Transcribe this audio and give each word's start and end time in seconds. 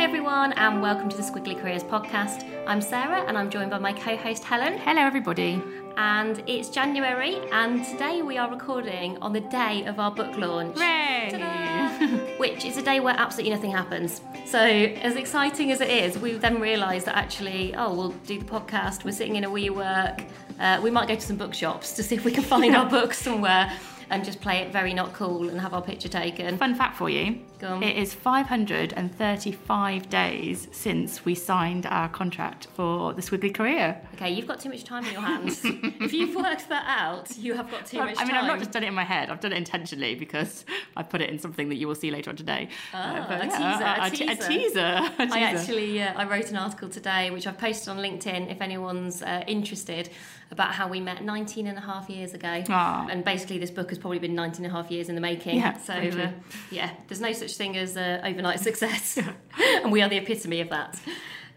Hi 0.00 0.04
everyone 0.04 0.54
and 0.54 0.80
welcome 0.80 1.10
to 1.10 1.16
the 1.18 1.22
Squiggly 1.22 1.60
Careers 1.60 1.84
podcast. 1.84 2.50
I'm 2.66 2.80
Sarah 2.80 3.20
and 3.28 3.36
I'm 3.36 3.50
joined 3.50 3.70
by 3.70 3.76
my 3.76 3.92
co-host 3.92 4.42
Helen. 4.42 4.78
Hello, 4.78 5.02
everybody. 5.02 5.62
And 5.98 6.42
it's 6.46 6.70
January 6.70 7.36
and 7.52 7.84
today 7.84 8.22
we 8.22 8.38
are 8.38 8.50
recording 8.50 9.18
on 9.18 9.34
the 9.34 9.42
day 9.42 9.84
of 9.84 10.00
our 10.00 10.10
book 10.10 10.38
launch. 10.38 10.78
Which 12.38 12.64
is 12.64 12.78
a 12.78 12.82
day 12.82 13.00
where 13.00 13.14
absolutely 13.14 13.54
nothing 13.54 13.72
happens. 13.72 14.22
So, 14.46 14.58
as 14.58 15.16
exciting 15.16 15.70
as 15.70 15.82
it 15.82 15.90
is, 15.90 16.16
we 16.16 16.32
then 16.32 16.62
realised 16.62 17.04
that 17.04 17.16
actually, 17.16 17.74
oh, 17.74 17.92
we'll 17.92 18.12
do 18.24 18.38
the 18.38 18.46
podcast, 18.46 19.04
we're 19.04 19.12
sitting 19.12 19.36
in 19.36 19.44
a 19.44 19.50
WeWork, 19.50 20.26
uh, 20.58 20.80
we 20.82 20.90
might 20.90 21.08
go 21.08 21.14
to 21.14 21.20
some 21.20 21.36
bookshops 21.36 21.92
to 21.92 22.02
see 22.02 22.14
if 22.14 22.24
we 22.24 22.32
can 22.32 22.42
find 22.42 22.74
our 22.80 22.88
books 22.88 23.18
somewhere 23.18 23.70
and 24.10 24.24
just 24.24 24.40
play 24.40 24.58
it 24.58 24.72
very 24.72 24.92
not 24.92 25.12
cool 25.12 25.48
and 25.48 25.60
have 25.60 25.72
our 25.74 25.82
picture 25.82 26.08
taken. 26.08 26.58
Fun 26.58 26.74
fact 26.74 26.96
for 26.96 27.08
you 27.08 27.40
it 27.62 27.96
is 27.96 28.14
535 28.14 30.08
days 30.08 30.68
since 30.72 31.24
we 31.24 31.34
signed 31.34 31.86
our 31.86 32.08
contract 32.08 32.66
for 32.74 33.12
the 33.12 33.20
Squiggly 33.20 33.52
career. 33.52 34.00
Okay, 34.14 34.30
you've 34.30 34.46
got 34.46 34.60
too 34.60 34.70
much 34.70 34.84
time 34.84 35.04
in 35.04 35.12
your 35.12 35.20
hands. 35.20 35.60
if 35.64 36.12
you've 36.12 36.34
worked 36.34 36.68
that 36.68 36.84
out, 36.86 37.36
you 37.36 37.54
have 37.54 37.70
got 37.70 37.86
too 37.86 37.98
much 37.98 38.16
I 38.18 38.24
mean, 38.24 38.34
I've 38.34 38.46
not 38.46 38.58
just 38.58 38.72
done 38.72 38.82
it 38.84 38.88
in 38.88 38.94
my 38.94 39.04
head, 39.04 39.30
I've 39.30 39.40
done 39.40 39.52
it 39.52 39.58
intentionally 39.58 40.14
because 40.14 40.64
I 40.96 41.02
put 41.02 41.20
it 41.20 41.28
in 41.30 41.38
something 41.38 41.68
that 41.68 41.76
you 41.76 41.86
will 41.86 41.94
see 41.94 42.10
later 42.10 42.30
on 42.30 42.36
today. 42.36 42.68
Ah, 42.94 43.28
Uh, 43.28 43.38
a 43.42 44.10
teaser, 44.10 44.26
a 44.26 44.36
te- 44.36 44.36
teaser. 44.36 44.48
teaser. 44.48 44.80
a 44.80 45.22
I 45.22 45.26
teaser. 45.26 45.36
actually 45.38 46.02
uh, 46.02 46.12
I 46.16 46.24
wrote 46.24 46.50
an 46.50 46.56
article 46.56 46.88
today 46.88 47.30
which 47.30 47.46
I've 47.46 47.58
posted 47.58 47.88
on 47.90 47.98
LinkedIn 47.98 48.50
if 48.50 48.60
anyone's 48.62 49.22
uh, 49.22 49.44
interested 49.46 50.08
about 50.50 50.72
how 50.72 50.88
we 50.88 51.00
met 51.00 51.22
19 51.22 51.66
and 51.66 51.78
a 51.78 51.80
half 51.80 52.10
years 52.10 52.34
ago. 52.34 52.64
Ah. 52.68 53.06
And 53.08 53.24
basically 53.24 53.58
this 53.58 53.70
book 53.70 53.88
has 53.90 53.98
probably 53.98 54.18
been 54.18 54.34
19 54.34 54.64
and 54.64 54.72
a 54.72 54.76
half 54.76 54.90
years 54.90 55.08
in 55.08 55.14
the 55.14 55.20
making. 55.20 55.58
Yeah, 55.58 55.78
so 55.78 55.94
uh, 55.94 56.30
yeah, 56.70 56.90
there's 57.08 57.20
no 57.20 57.32
such 57.32 57.54
thing 57.54 57.76
as 57.76 57.96
uh, 57.96 58.20
overnight 58.24 58.60
success. 58.68 59.18
and 59.58 59.92
we 59.92 60.02
are 60.02 60.08
the 60.08 60.16
epitome 60.16 60.60
of 60.60 60.70
that. 60.70 60.98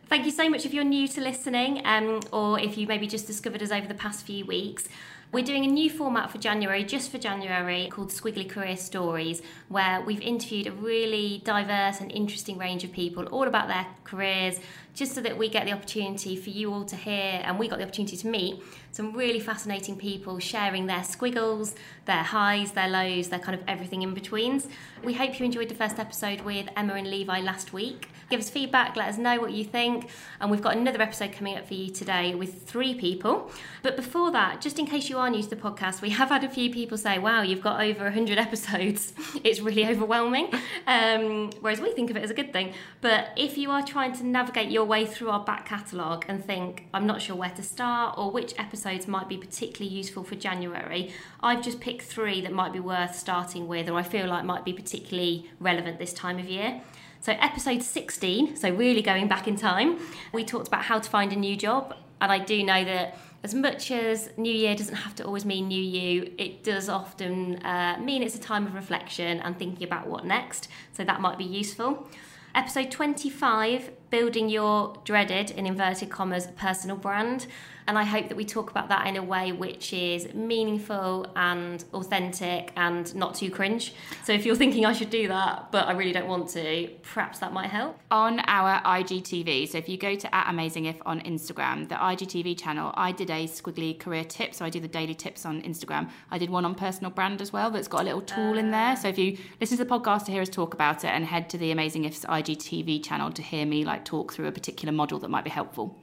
Thank 0.07 0.25
you 0.25 0.31
so 0.31 0.47
much 0.49 0.65
if 0.65 0.73
you're 0.73 0.83
new 0.83 1.07
to 1.07 1.21
listening 1.21 1.81
um, 1.85 2.19
or 2.31 2.59
if 2.59 2.77
you 2.77 2.85
maybe 2.85 3.07
just 3.07 3.25
discovered 3.25 3.63
us 3.63 3.71
over 3.71 3.87
the 3.87 3.95
past 3.95 4.25
few 4.25 4.45
weeks. 4.45 4.87
We're 5.31 5.43
doing 5.43 5.65
a 5.65 5.67
new 5.67 5.89
format 5.89 6.29
for 6.29 6.37
January, 6.37 6.83
just 6.83 7.09
for 7.09 7.17
January, 7.17 7.87
called 7.87 8.09
Squiggly 8.09 8.47
Career 8.47 8.77
Stories, 8.77 9.41
where 9.67 9.99
we've 10.01 10.21
interviewed 10.21 10.67
a 10.67 10.71
really 10.71 11.41
diverse 11.43 12.01
and 12.01 12.11
interesting 12.11 12.59
range 12.59 12.83
of 12.83 12.91
people 12.91 13.25
all 13.25 13.47
about 13.47 13.67
their 13.67 13.87
careers, 14.03 14.59
just 14.93 15.15
so 15.15 15.21
that 15.21 15.35
we 15.35 15.49
get 15.49 15.65
the 15.65 15.71
opportunity 15.71 16.35
for 16.35 16.51
you 16.51 16.71
all 16.71 16.85
to 16.85 16.95
hear 16.95 17.41
and 17.43 17.57
we 17.57 17.67
got 17.67 17.79
the 17.79 17.83
opportunity 17.83 18.15
to 18.15 18.27
meet 18.27 18.61
some 18.93 19.11
really 19.13 19.39
fascinating 19.39 19.97
people 19.97 20.37
sharing 20.37 20.85
their 20.85 21.03
squiggles, 21.03 21.73
their 22.05 22.21
highs, 22.21 22.73
their 22.73 22.87
lows, 22.87 23.29
their 23.29 23.39
kind 23.39 23.59
of 23.59 23.67
everything 23.67 24.03
in 24.03 24.13
betweens. 24.13 24.67
We 25.03 25.13
hope 25.13 25.39
you 25.39 25.45
enjoyed 25.45 25.67
the 25.69 25.75
first 25.75 25.97
episode 25.99 26.41
with 26.41 26.69
Emma 26.77 26.93
and 26.93 27.09
Levi 27.09 27.41
last 27.41 27.73
week. 27.73 28.09
Give 28.29 28.39
us 28.39 28.49
feedback, 28.49 28.95
let 28.95 29.09
us 29.09 29.17
know 29.17 29.39
what 29.39 29.51
you 29.51 29.63
think. 29.63 30.09
And 30.39 30.51
we've 30.51 30.61
got 30.61 30.77
another 30.77 31.01
episode 31.01 31.33
coming 31.33 31.57
up 31.57 31.67
for 31.67 31.73
you 31.73 31.89
today 31.89 32.35
with 32.35 32.63
three 32.67 32.93
people. 32.93 33.51
But 33.81 33.95
before 33.95 34.31
that, 34.31 34.61
just 34.61 34.77
in 34.77 34.85
case 34.85 35.09
you 35.09 35.17
are 35.17 35.29
new 35.29 35.41
to 35.41 35.49
the 35.49 35.55
podcast, 35.55 36.01
we 36.01 36.11
have 36.11 36.29
had 36.29 36.43
a 36.43 36.49
few 36.49 36.71
people 36.71 36.97
say, 36.97 37.17
wow, 37.17 37.41
you've 37.41 37.61
got 37.61 37.81
over 37.81 38.03
100 38.03 38.37
episodes. 38.47 39.13
It's 39.43 39.59
really 39.59 39.85
overwhelming. 39.87 40.53
Um, 40.85 41.49
whereas 41.61 41.81
we 41.81 41.91
think 41.91 42.11
of 42.11 42.17
it 42.17 42.23
as 42.23 42.29
a 42.29 42.33
good 42.33 42.53
thing. 42.53 42.73
But 43.01 43.29
if 43.35 43.57
you 43.57 43.71
are 43.71 43.83
trying 43.83 44.13
to 44.13 44.25
navigate 44.25 44.69
your 44.69 44.85
way 44.85 45.05
through 45.05 45.29
our 45.29 45.43
back 45.43 45.65
catalogue 45.65 46.25
and 46.27 46.45
think, 46.45 46.87
I'm 46.93 47.07
not 47.07 47.21
sure 47.21 47.35
where 47.35 47.49
to 47.51 47.63
start 47.63 48.17
or 48.17 48.31
which 48.31 48.53
episodes 48.85 49.07
might 49.07 49.29
be 49.29 49.37
particularly 49.37 49.95
useful 49.95 50.23
for 50.23 50.35
January, 50.35 51.13
I've 51.41 51.63
just 51.63 51.79
picked 51.79 52.01
three 52.01 52.41
that 52.41 52.51
might 52.51 52.73
be 52.73 52.81
worth 52.81 53.15
starting 53.15 53.67
with 53.67 53.89
or 53.89 53.97
I 53.97 54.03
feel 54.03 54.27
like 54.27 54.43
might 54.43 54.65
be 54.65 54.73
particularly 54.73 55.49
relevant 55.59 55.99
this 55.99 56.11
time 56.11 56.37
of 56.37 56.49
year. 56.49 56.81
So, 57.21 57.31
episode 57.39 57.81
16, 57.81 58.57
so 58.57 58.69
really 58.69 59.01
going 59.01 59.29
back 59.29 59.47
in 59.47 59.55
time, 59.55 59.99
we 60.33 60.43
talked 60.43 60.67
about 60.67 60.83
how 60.83 60.99
to 60.99 61.09
find 61.09 61.31
a 61.31 61.37
new 61.37 61.55
job. 61.55 61.95
And 62.19 62.29
I 62.29 62.39
do 62.39 62.61
know 62.61 62.83
that 62.83 63.17
as 63.41 63.53
much 63.53 63.89
as 63.89 64.29
New 64.35 64.51
Year 64.51 64.75
doesn't 64.75 64.95
have 64.95 65.15
to 65.15 65.23
always 65.23 65.45
mean 65.45 65.69
New 65.69 65.81
You, 65.81 66.33
it 66.37 66.63
does 66.63 66.89
often 66.89 67.63
uh, 67.63 67.97
mean 68.01 68.21
it's 68.21 68.35
a 68.35 68.41
time 68.41 68.67
of 68.67 68.73
reflection 68.73 69.39
and 69.39 69.57
thinking 69.57 69.87
about 69.87 70.07
what 70.07 70.25
next. 70.25 70.67
So, 70.91 71.05
that 71.05 71.21
might 71.21 71.37
be 71.37 71.45
useful. 71.45 72.09
Episode 72.53 72.91
25, 72.91 73.89
building 74.09 74.49
your 74.49 74.95
dreaded, 75.05 75.51
in 75.51 75.65
inverted 75.65 76.09
commas, 76.09 76.47
personal 76.57 76.97
brand. 76.97 77.47
And 77.87 77.97
I 77.97 78.03
hope 78.03 78.29
that 78.29 78.35
we 78.35 78.45
talk 78.45 78.71
about 78.71 78.89
that 78.89 79.07
in 79.07 79.15
a 79.17 79.23
way 79.23 79.51
which 79.51 79.93
is 79.93 80.33
meaningful 80.33 81.27
and 81.35 81.83
authentic 81.93 82.71
and 82.75 83.13
not 83.15 83.35
too 83.35 83.49
cringe. 83.49 83.93
So 84.23 84.33
if 84.33 84.45
you're 84.45 84.55
thinking 84.55 84.85
I 84.85 84.93
should 84.93 85.09
do 85.09 85.27
that, 85.27 85.71
but 85.71 85.87
I 85.87 85.93
really 85.93 86.13
don't 86.13 86.27
want 86.27 86.49
to, 86.49 86.89
perhaps 87.01 87.39
that 87.39 87.53
might 87.53 87.69
help. 87.69 87.97
on 88.11 88.39
our 88.41 88.81
IGTV. 88.83 89.67
So 89.67 89.77
if 89.77 89.89
you 89.89 89.97
go 89.97 90.15
to 90.15 90.35
at 90.35 90.49
Amazing 90.49 90.85
If 90.85 90.97
on 91.05 91.19
Instagram, 91.21 91.89
the 91.89 91.95
IGTV 91.95 92.57
channel, 92.57 92.93
I 92.95 93.11
did 93.11 93.29
a 93.29 93.47
squiggly 93.47 93.97
career 93.97 94.23
tip. 94.23 94.53
So 94.53 94.63
I 94.65 94.69
do 94.69 94.79
the 94.79 94.87
daily 94.87 95.15
tips 95.15 95.45
on 95.45 95.61
Instagram. 95.63 96.09
I 96.31 96.37
did 96.37 96.49
one 96.49 96.65
on 96.65 96.75
personal 96.75 97.11
brand 97.11 97.41
as 97.41 97.51
well 97.51 97.71
that's 97.71 97.87
got 97.87 98.01
a 98.01 98.03
little 98.03 98.21
tool 98.21 98.57
in 98.57 98.71
there. 98.71 98.95
So 98.95 99.07
if 99.07 99.17
you 99.17 99.37
listen 99.59 99.77
to 99.77 99.83
the 99.83 99.89
podcast 99.89 100.25
to 100.25 100.31
hear 100.31 100.41
us 100.41 100.49
talk 100.49 100.73
about 100.73 101.03
it 101.03 101.07
and 101.07 101.25
head 101.25 101.49
to 101.49 101.57
the 101.57 101.71
Amazing 101.71 102.05
If's 102.05 102.25
IGTV 102.25 103.03
channel 103.03 103.31
to 103.31 103.41
hear 103.41 103.65
me 103.65 103.83
like 103.83 104.05
talk 104.05 104.33
through 104.33 104.47
a 104.47 104.51
particular 104.51 104.91
model 104.91 105.19
that 105.19 105.29
might 105.29 105.43
be 105.43 105.49
helpful. 105.49 106.02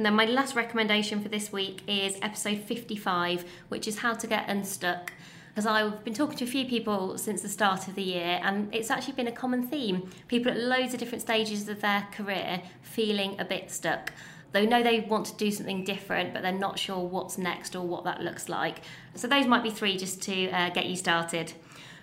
And 0.00 0.06
then 0.06 0.14
my 0.14 0.24
last 0.24 0.56
recommendation 0.56 1.20
for 1.20 1.28
this 1.28 1.52
week 1.52 1.82
is 1.86 2.16
episode 2.22 2.60
55, 2.60 3.44
which 3.68 3.86
is 3.86 3.98
how 3.98 4.14
to 4.14 4.26
get 4.26 4.48
unstuck. 4.48 5.12
As 5.56 5.66
I've 5.66 6.02
been 6.04 6.14
talking 6.14 6.38
to 6.38 6.44
a 6.44 6.46
few 6.46 6.64
people 6.64 7.18
since 7.18 7.42
the 7.42 7.50
start 7.50 7.86
of 7.86 7.96
the 7.96 8.02
year, 8.02 8.40
and 8.42 8.74
it's 8.74 8.90
actually 8.90 9.12
been 9.12 9.26
a 9.26 9.32
common 9.32 9.66
theme. 9.66 10.08
People 10.26 10.52
at 10.52 10.58
loads 10.58 10.94
of 10.94 11.00
different 11.00 11.20
stages 11.20 11.68
of 11.68 11.82
their 11.82 12.08
career 12.12 12.62
feeling 12.80 13.38
a 13.38 13.44
bit 13.44 13.70
stuck. 13.70 14.14
They 14.52 14.64
know 14.64 14.82
they 14.82 15.00
want 15.00 15.26
to 15.26 15.36
do 15.36 15.50
something 15.50 15.84
different, 15.84 16.32
but 16.32 16.40
they're 16.40 16.50
not 16.50 16.78
sure 16.78 17.06
what's 17.06 17.36
next 17.36 17.76
or 17.76 17.86
what 17.86 18.04
that 18.04 18.22
looks 18.22 18.48
like. 18.48 18.78
So, 19.16 19.28
those 19.28 19.46
might 19.46 19.62
be 19.62 19.70
three 19.70 19.98
just 19.98 20.22
to 20.22 20.48
uh, 20.48 20.70
get 20.70 20.86
you 20.86 20.96
started. 20.96 21.52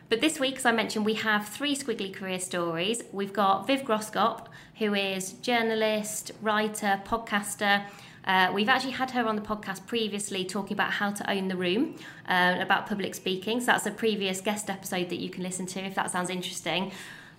But 0.08 0.22
this 0.22 0.40
week, 0.40 0.58
as 0.58 0.68
I 0.68 0.72
mentioned, 0.72 1.04
we 1.04 1.16
have 1.16 1.50
three 1.50 1.76
squiggly 1.76 2.14
career 2.14 2.40
stories. 2.40 3.04
We've 3.12 3.34
got 3.34 3.66
Viv 3.66 3.82
Groskop, 3.82 4.46
who 4.80 4.94
is 4.94 5.34
journalist, 5.34 6.32
writer, 6.42 7.02
podcaster. 7.06 7.86
Uh, 8.26 8.52
we've 8.54 8.70
actually 8.70 8.92
had 8.92 9.12
her 9.12 9.26
on 9.26 9.36
the 9.36 9.42
podcast 9.42 9.86
previously 9.86 10.44
talking 10.44 10.74
about 10.74 10.92
how 10.92 11.12
to 11.12 11.30
own 11.32 11.48
the 11.48 11.56
room, 11.56 11.96
uh, 12.28 12.58
about 12.60 12.86
public 12.86 13.16
speaking. 13.16 13.60
So 13.62 13.68
that's 13.68 13.86
a 13.86 13.92
previous 13.92 14.42
guest 14.42 14.70
episode 14.70 15.10
that 15.10 15.20
you 15.20 15.30
can 15.30 15.44
listen 15.44 15.66
to 15.68 15.80
if 15.80 15.96
that 15.96 16.12
sounds 16.12 16.30
interesting. 16.30 16.92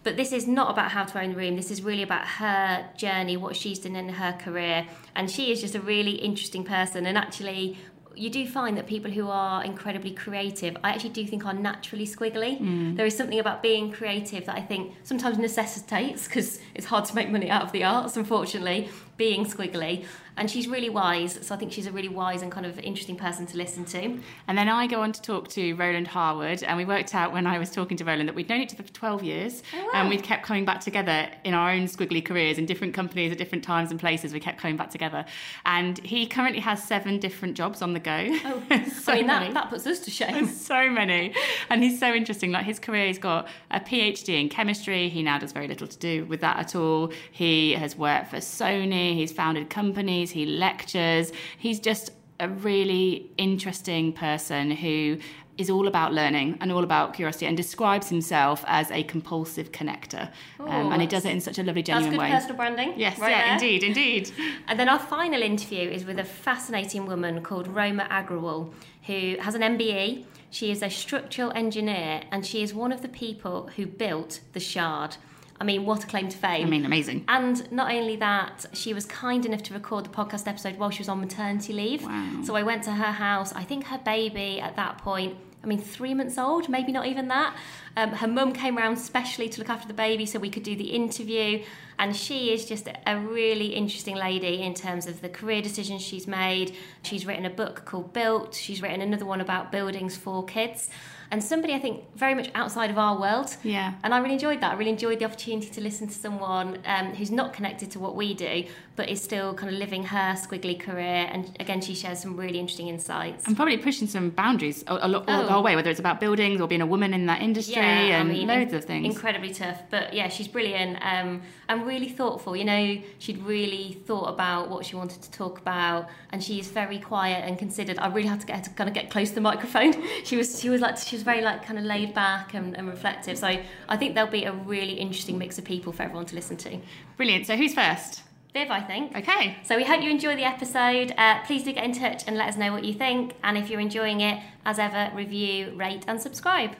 But 0.02 0.16
this 0.16 0.32
is 0.32 0.46
not 0.46 0.70
about 0.70 0.92
how 0.92 1.04
to 1.04 1.20
own 1.20 1.30
the 1.30 1.36
room. 1.36 1.56
This 1.56 1.70
is 1.70 1.82
really 1.82 2.02
about 2.02 2.26
her 2.26 2.88
journey, 2.96 3.36
what 3.36 3.56
she's 3.56 3.80
done 3.80 3.96
in 3.96 4.08
her 4.08 4.32
career. 4.32 4.86
And 5.14 5.30
she 5.30 5.52
is 5.52 5.60
just 5.60 5.74
a 5.74 5.80
really 5.80 6.12
interesting 6.12 6.64
person. 6.64 7.04
And 7.04 7.18
actually, 7.18 7.76
you 8.18 8.30
do 8.30 8.46
find 8.46 8.76
that 8.76 8.86
people 8.86 9.10
who 9.10 9.28
are 9.28 9.64
incredibly 9.64 10.10
creative, 10.10 10.76
I 10.82 10.90
actually 10.90 11.10
do 11.10 11.24
think 11.26 11.46
are 11.46 11.54
naturally 11.54 12.06
squiggly. 12.06 12.60
Mm. 12.60 12.96
There 12.96 13.06
is 13.06 13.16
something 13.16 13.38
about 13.38 13.62
being 13.62 13.92
creative 13.92 14.46
that 14.46 14.56
I 14.56 14.60
think 14.60 14.94
sometimes 15.04 15.38
necessitates, 15.38 16.26
because 16.26 16.58
it's 16.74 16.86
hard 16.86 17.04
to 17.06 17.14
make 17.14 17.30
money 17.30 17.48
out 17.50 17.62
of 17.62 17.72
the 17.72 17.84
arts, 17.84 18.16
unfortunately, 18.16 18.88
being 19.18 19.44
squiggly. 19.44 20.06
And 20.38 20.48
she's 20.48 20.68
really 20.68 20.88
wise, 20.88 21.36
so 21.44 21.52
I 21.52 21.58
think 21.58 21.72
she's 21.72 21.88
a 21.88 21.90
really 21.90 22.08
wise 22.08 22.42
and 22.42 22.52
kind 22.52 22.64
of 22.64 22.78
interesting 22.78 23.16
person 23.16 23.44
to 23.46 23.56
listen 23.56 23.84
to. 23.86 24.20
And 24.46 24.56
then 24.56 24.68
I 24.68 24.86
go 24.86 25.00
on 25.02 25.10
to 25.10 25.20
talk 25.20 25.48
to 25.48 25.72
Roland 25.74 26.06
Harwood, 26.06 26.62
and 26.62 26.76
we 26.78 26.84
worked 26.84 27.12
out 27.12 27.32
when 27.32 27.44
I 27.44 27.58
was 27.58 27.72
talking 27.72 27.96
to 27.96 28.04
Roland 28.04 28.28
that 28.28 28.36
we'd 28.36 28.48
known 28.48 28.60
each 28.60 28.72
other 28.72 28.84
for 28.84 28.92
12 28.92 29.24
years, 29.24 29.64
Oh, 29.74 29.84
wow. 29.86 29.90
and 29.94 30.08
we'd 30.08 30.22
kept 30.22 30.44
coming 30.46 30.64
back 30.64 30.78
together 30.78 31.28
in 31.42 31.54
our 31.54 31.72
own 31.72 31.86
squiggly 31.86 32.24
careers 32.24 32.56
in 32.56 32.66
different 32.66 32.94
companies 32.94 33.32
at 33.32 33.38
different 33.38 33.64
times 33.64 33.90
and 33.90 33.98
places. 33.98 34.32
We 34.32 34.38
kept 34.38 34.58
coming 34.60 34.76
back 34.76 34.90
together. 34.90 35.24
And 35.66 35.98
he 36.06 36.24
currently 36.28 36.60
has 36.60 36.84
seven 36.84 37.18
different 37.18 37.56
jobs 37.56 37.82
on 37.82 37.92
the 37.92 37.98
go. 38.00 38.28
Oh, 38.44 38.62
So 39.02 39.14
I 39.14 39.16
mean, 39.16 39.26
that, 39.26 39.52
that 39.54 39.70
puts 39.70 39.88
us 39.88 39.98
to 40.00 40.10
shame. 40.12 40.46
so 40.70 40.88
many. 40.88 41.34
And 41.68 41.82
he's 41.82 41.98
so 41.98 42.14
interesting. 42.14 42.52
Like 42.52 42.64
his 42.64 42.78
career, 42.78 43.08
he's 43.08 43.18
got 43.18 43.48
a 43.72 43.80
PhD 43.80 44.40
in 44.40 44.48
chemistry. 44.50 45.08
He 45.08 45.24
now 45.24 45.38
does 45.40 45.50
very 45.50 45.66
little 45.66 45.88
to 45.88 45.98
do 45.98 46.26
with 46.26 46.42
that 46.42 46.58
at 46.58 46.76
all. 46.76 47.10
He 47.32 47.72
has 47.72 47.96
worked 47.96 48.30
for 48.30 48.36
Sony. 48.36 49.07
He's 49.14 49.32
founded 49.32 49.70
companies. 49.70 50.30
He 50.30 50.46
lectures. 50.46 51.32
He's 51.58 51.80
just 51.80 52.10
a 52.40 52.48
really 52.48 53.30
interesting 53.36 54.12
person 54.12 54.70
who 54.70 55.18
is 55.56 55.68
all 55.68 55.88
about 55.88 56.12
learning 56.14 56.56
and 56.60 56.70
all 56.70 56.84
about 56.84 57.14
curiosity 57.14 57.44
and 57.44 57.56
describes 57.56 58.08
himself 58.08 58.64
as 58.68 58.92
a 58.92 59.02
compulsive 59.02 59.72
connector. 59.72 60.30
um, 60.60 60.92
and 60.92 61.02
he 61.02 61.08
does 61.08 61.24
it 61.24 61.32
in 61.32 61.40
such 61.40 61.58
a 61.58 61.64
lovely, 61.64 61.82
That's 61.82 61.88
genuine 62.04 62.12
good 62.12 62.20
way. 62.20 62.30
personal 62.30 62.56
branding. 62.56 62.94
Yes, 62.96 63.18
right 63.18 63.30
yeah, 63.30 63.44
there. 63.44 63.52
indeed, 63.54 63.82
indeed. 63.82 64.30
And 64.68 64.78
then 64.78 64.88
our 64.88 65.00
final 65.00 65.42
interview 65.42 65.90
is 65.90 66.04
with 66.04 66.20
a 66.20 66.24
fascinating 66.24 67.06
woman 67.06 67.42
called 67.42 67.66
Roma 67.66 68.06
Agrawal, 68.08 68.72
who 69.06 69.36
has 69.40 69.56
an 69.56 69.62
MBE. 69.62 70.26
She 70.50 70.70
is 70.70 70.80
a 70.80 70.88
structural 70.90 71.50
engineer 71.56 72.22
and 72.30 72.46
she 72.46 72.62
is 72.62 72.72
one 72.72 72.92
of 72.92 73.02
the 73.02 73.08
people 73.08 73.68
who 73.74 73.84
built 73.84 74.40
the 74.52 74.60
Shard. 74.60 75.16
I 75.60 75.64
mean, 75.64 75.84
what 75.84 76.04
a 76.04 76.06
claim 76.06 76.28
to 76.28 76.36
fame. 76.36 76.66
I 76.66 76.70
mean, 76.70 76.84
amazing. 76.84 77.24
And 77.28 77.70
not 77.72 77.90
only 77.92 78.16
that, 78.16 78.66
she 78.72 78.94
was 78.94 79.06
kind 79.06 79.44
enough 79.44 79.62
to 79.64 79.74
record 79.74 80.04
the 80.04 80.10
podcast 80.10 80.46
episode 80.46 80.78
while 80.78 80.90
she 80.90 81.00
was 81.00 81.08
on 81.08 81.20
maternity 81.20 81.72
leave. 81.72 82.04
Wow. 82.04 82.42
So 82.44 82.54
I 82.54 82.62
went 82.62 82.84
to 82.84 82.92
her 82.92 83.12
house. 83.12 83.52
I 83.52 83.64
think 83.64 83.86
her 83.86 83.98
baby 83.98 84.60
at 84.60 84.76
that 84.76 84.98
point, 84.98 85.36
I 85.64 85.66
mean, 85.66 85.80
three 85.80 86.14
months 86.14 86.38
old, 86.38 86.68
maybe 86.68 86.92
not 86.92 87.06
even 87.06 87.26
that. 87.28 87.56
Um, 87.96 88.10
her 88.10 88.28
mum 88.28 88.52
came 88.52 88.78
around 88.78 88.96
specially 88.98 89.48
to 89.48 89.58
look 89.58 89.68
after 89.68 89.88
the 89.88 89.94
baby 89.94 90.24
so 90.26 90.38
we 90.38 90.50
could 90.50 90.62
do 90.62 90.76
the 90.76 90.92
interview. 90.92 91.64
And 91.98 92.14
she 92.14 92.52
is 92.52 92.64
just 92.64 92.88
a 93.06 93.18
really 93.18 93.74
interesting 93.74 94.14
lady 94.14 94.62
in 94.62 94.74
terms 94.74 95.08
of 95.08 95.20
the 95.20 95.28
career 95.28 95.60
decisions 95.60 96.02
she's 96.02 96.28
made. 96.28 96.76
She's 97.02 97.26
written 97.26 97.44
a 97.44 97.50
book 97.50 97.84
called 97.84 98.12
Built, 98.12 98.54
she's 98.54 98.80
written 98.80 99.00
another 99.00 99.26
one 99.26 99.40
about 99.40 99.72
buildings 99.72 100.16
for 100.16 100.44
kids. 100.44 100.88
And 101.30 101.44
somebody, 101.44 101.74
I 101.74 101.78
think, 101.78 102.04
very 102.16 102.34
much 102.34 102.50
outside 102.54 102.90
of 102.90 102.98
our 102.98 103.18
world. 103.20 103.56
Yeah. 103.62 103.94
And 104.02 104.14
I 104.14 104.18
really 104.18 104.34
enjoyed 104.34 104.60
that. 104.62 104.72
I 104.72 104.76
really 104.76 104.90
enjoyed 104.90 105.18
the 105.18 105.26
opportunity 105.26 105.68
to 105.68 105.80
listen 105.80 106.06
to 106.08 106.14
someone 106.14 106.78
um, 106.86 107.14
who's 107.14 107.30
not 107.30 107.52
connected 107.52 107.90
to 107.92 107.98
what 107.98 108.16
we 108.16 108.32
do, 108.34 108.64
but 108.98 109.08
is 109.08 109.22
still 109.22 109.54
kind 109.54 109.72
of 109.72 109.78
living 109.78 110.02
her 110.02 110.34
squiggly 110.34 110.78
career. 110.78 111.28
And 111.32 111.56
again, 111.60 111.80
she 111.80 111.94
shares 111.94 112.18
some 112.20 112.36
really 112.36 112.58
interesting 112.58 112.88
insights. 112.88 113.46
And 113.46 113.54
probably 113.56 113.78
pushing 113.78 114.08
some 114.08 114.30
boundaries 114.30 114.82
a, 114.88 115.06
a 115.06 115.08
lot 115.08 115.28
all 115.28 115.40
Oh. 115.40 115.46
the 115.46 115.52
whole 115.52 115.62
way, 115.62 115.76
whether 115.76 115.88
it's 115.88 116.00
about 116.00 116.18
buildings 116.18 116.60
or 116.60 116.66
being 116.66 116.80
a 116.82 116.86
woman 116.86 117.14
in 117.14 117.26
that 117.26 117.40
industry 117.40 117.76
and 117.80 118.36
loads 118.46 118.72
of 118.72 118.84
things. 118.84 119.06
Incredibly 119.06 119.54
tough, 119.54 119.80
but 119.88 120.12
yeah, 120.12 120.28
she's 120.28 120.48
brilliant 120.48 120.98
um, 121.00 121.42
and 121.68 121.86
really 121.86 122.08
thoughtful. 122.08 122.56
You 122.56 122.64
know, 122.64 122.98
she'd 123.20 123.40
really 123.44 124.02
thought 124.06 124.28
about 124.34 124.68
what 124.68 124.84
she 124.84 124.96
wanted 124.96 125.22
to 125.22 125.30
talk 125.30 125.60
about, 125.60 126.08
and 126.32 126.42
she 126.42 126.58
is 126.58 126.68
very 126.68 126.98
quiet 126.98 127.44
and 127.46 127.56
considered. 127.56 127.98
I 128.00 128.08
really 128.08 128.26
had 128.28 128.40
to 128.40 128.46
get 128.48 128.56
her 128.58 128.64
to 128.64 128.70
kind 128.70 128.88
of 128.88 128.94
get 128.94 129.10
close 129.10 129.28
to 129.28 129.36
the 129.36 129.40
microphone. 129.40 129.94
She 130.24 130.36
was, 130.36 130.60
she 130.60 130.68
was 130.68 130.80
like, 130.80 130.98
she 130.98 131.14
was 131.14 131.22
very 131.22 131.40
like 131.40 131.64
kind 131.64 131.78
of 131.78 131.84
laid 131.84 132.12
back 132.12 132.52
and, 132.52 132.76
and 132.76 132.88
reflective. 132.88 133.38
So 133.38 133.46
I 133.88 133.96
think 133.96 134.14
there'll 134.16 134.28
be 134.30 134.44
a 134.44 134.52
really 134.52 134.94
interesting 134.94 135.38
mix 135.38 135.56
of 135.58 135.64
people 135.64 135.92
for 135.92 136.02
everyone 136.02 136.26
to 136.26 136.34
listen 136.34 136.56
to. 136.58 136.78
Brilliant. 137.16 137.46
So 137.46 137.56
who's 137.56 137.72
first? 137.72 138.22
Viv, 138.58 138.72
I 138.72 138.80
think. 138.80 139.16
Okay. 139.16 139.56
So 139.62 139.76
we 139.76 139.84
hope 139.84 140.02
you 140.02 140.10
enjoy 140.10 140.34
the 140.34 140.42
episode. 140.42 141.14
Uh, 141.16 141.40
please 141.44 141.62
do 141.62 141.72
get 141.72 141.84
in 141.84 141.92
touch 141.92 142.24
and 142.26 142.36
let 142.36 142.48
us 142.48 142.56
know 142.56 142.72
what 142.72 142.84
you 142.84 142.92
think. 142.92 143.34
And 143.44 143.56
if 143.56 143.70
you're 143.70 143.78
enjoying 143.78 144.20
it, 144.20 144.42
as 144.64 144.80
ever, 144.80 145.12
review, 145.14 145.72
rate, 145.76 146.04
and 146.08 146.20
subscribe. 146.20 146.72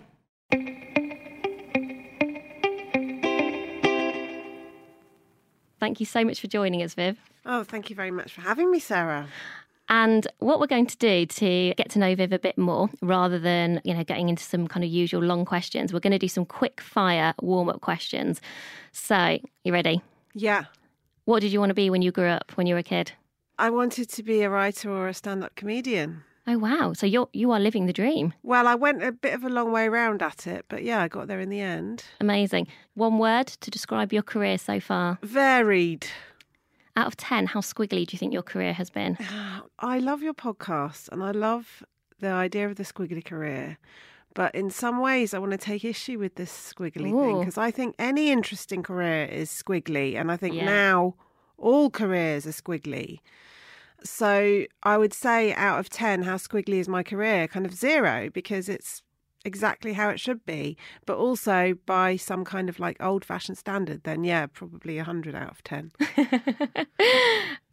Thank 5.78 6.00
you 6.00 6.06
so 6.06 6.24
much 6.24 6.40
for 6.40 6.48
joining 6.48 6.82
us, 6.82 6.94
Viv. 6.94 7.16
Oh, 7.46 7.62
thank 7.62 7.90
you 7.90 7.94
very 7.94 8.10
much 8.10 8.32
for 8.32 8.40
having 8.40 8.72
me, 8.72 8.80
Sarah. 8.80 9.28
And 9.88 10.26
what 10.40 10.58
we're 10.58 10.66
going 10.66 10.86
to 10.86 10.96
do 10.96 11.26
to 11.26 11.74
get 11.74 11.90
to 11.90 12.00
know 12.00 12.12
Viv 12.16 12.32
a 12.32 12.40
bit 12.40 12.58
more, 12.58 12.90
rather 13.00 13.38
than 13.38 13.80
you 13.84 13.94
know 13.94 14.02
getting 14.02 14.28
into 14.28 14.42
some 14.42 14.66
kind 14.66 14.82
of 14.82 14.90
usual 14.90 15.22
long 15.22 15.44
questions, 15.44 15.92
we're 15.92 16.00
going 16.00 16.10
to 16.10 16.18
do 16.18 16.28
some 16.28 16.44
quick 16.44 16.80
fire 16.80 17.34
warm 17.40 17.68
up 17.68 17.80
questions. 17.80 18.40
So, 18.90 19.38
you 19.62 19.72
ready? 19.72 20.02
Yeah. 20.34 20.64
What 21.28 21.42
did 21.42 21.52
you 21.52 21.60
want 21.60 21.68
to 21.68 21.74
be 21.74 21.90
when 21.90 22.00
you 22.00 22.10
grew 22.10 22.28
up, 22.28 22.52
when 22.54 22.66
you 22.66 22.74
were 22.74 22.78
a 22.78 22.82
kid? 22.82 23.12
I 23.58 23.68
wanted 23.68 24.08
to 24.08 24.22
be 24.22 24.40
a 24.40 24.48
writer 24.48 24.90
or 24.90 25.08
a 25.08 25.12
stand 25.12 25.44
up 25.44 25.54
comedian. 25.56 26.24
Oh 26.46 26.56
wow! 26.56 26.94
So 26.94 27.04
you're 27.04 27.28
you 27.34 27.50
are 27.50 27.60
living 27.60 27.84
the 27.84 27.92
dream. 27.92 28.32
Well, 28.42 28.66
I 28.66 28.74
went 28.74 29.02
a 29.02 29.12
bit 29.12 29.34
of 29.34 29.44
a 29.44 29.50
long 29.50 29.70
way 29.70 29.90
round 29.90 30.22
at 30.22 30.46
it, 30.46 30.64
but 30.70 30.84
yeah, 30.84 31.02
I 31.02 31.08
got 31.08 31.28
there 31.28 31.38
in 31.38 31.50
the 31.50 31.60
end. 31.60 32.04
Amazing. 32.18 32.68
One 32.94 33.18
word 33.18 33.48
to 33.48 33.70
describe 33.70 34.10
your 34.10 34.22
career 34.22 34.56
so 34.56 34.80
far. 34.80 35.18
Varied. 35.22 36.06
Out 36.96 37.08
of 37.08 37.16
10, 37.18 37.48
how 37.48 37.60
squiggly 37.60 38.06
do 38.06 38.14
you 38.14 38.18
think 38.18 38.32
your 38.32 38.42
career 38.42 38.72
has 38.72 38.88
been? 38.88 39.18
I 39.78 39.98
love 39.98 40.22
your 40.22 40.32
podcast 40.32 41.10
and 41.10 41.22
I 41.22 41.32
love 41.32 41.82
the 42.20 42.28
idea 42.30 42.66
of 42.66 42.76
the 42.76 42.84
squiggly 42.84 43.22
career. 43.22 43.76
But 44.38 44.54
in 44.54 44.70
some 44.70 45.00
ways, 45.00 45.34
I 45.34 45.40
want 45.40 45.50
to 45.50 45.58
take 45.58 45.84
issue 45.84 46.16
with 46.16 46.36
this 46.36 46.72
squiggly 46.72 47.10
thing 47.10 47.40
because 47.40 47.58
I 47.58 47.72
think 47.72 47.96
any 47.98 48.30
interesting 48.30 48.84
career 48.84 49.24
is 49.24 49.50
squiggly. 49.50 50.14
And 50.14 50.30
I 50.30 50.36
think 50.36 50.54
Yeah. 50.54 50.64
now 50.64 51.16
all 51.56 51.90
careers 51.90 52.46
are 52.46 52.52
squiggly. 52.52 53.18
So 54.04 54.64
I 54.84 54.96
would 54.96 55.12
say 55.12 55.52
out 55.54 55.80
of 55.80 55.90
10, 55.90 56.22
how 56.22 56.36
squiggly 56.36 56.78
is 56.78 56.88
my 56.88 57.02
career? 57.02 57.48
Kind 57.48 57.66
of 57.66 57.74
zero 57.74 58.30
because 58.32 58.68
it's 58.68 59.02
exactly 59.44 59.94
how 59.94 60.08
it 60.08 60.20
should 60.20 60.46
be. 60.46 60.76
But 61.04 61.16
also 61.16 61.74
by 61.84 62.14
some 62.14 62.44
kind 62.44 62.68
of 62.68 62.78
like 62.78 62.96
old 63.02 63.24
fashioned 63.24 63.58
standard, 63.58 64.04
then 64.04 64.22
yeah, 64.22 64.46
probably 64.46 64.98
100 64.98 65.34
out 65.34 65.50
of 65.50 65.64
10. 65.64 65.90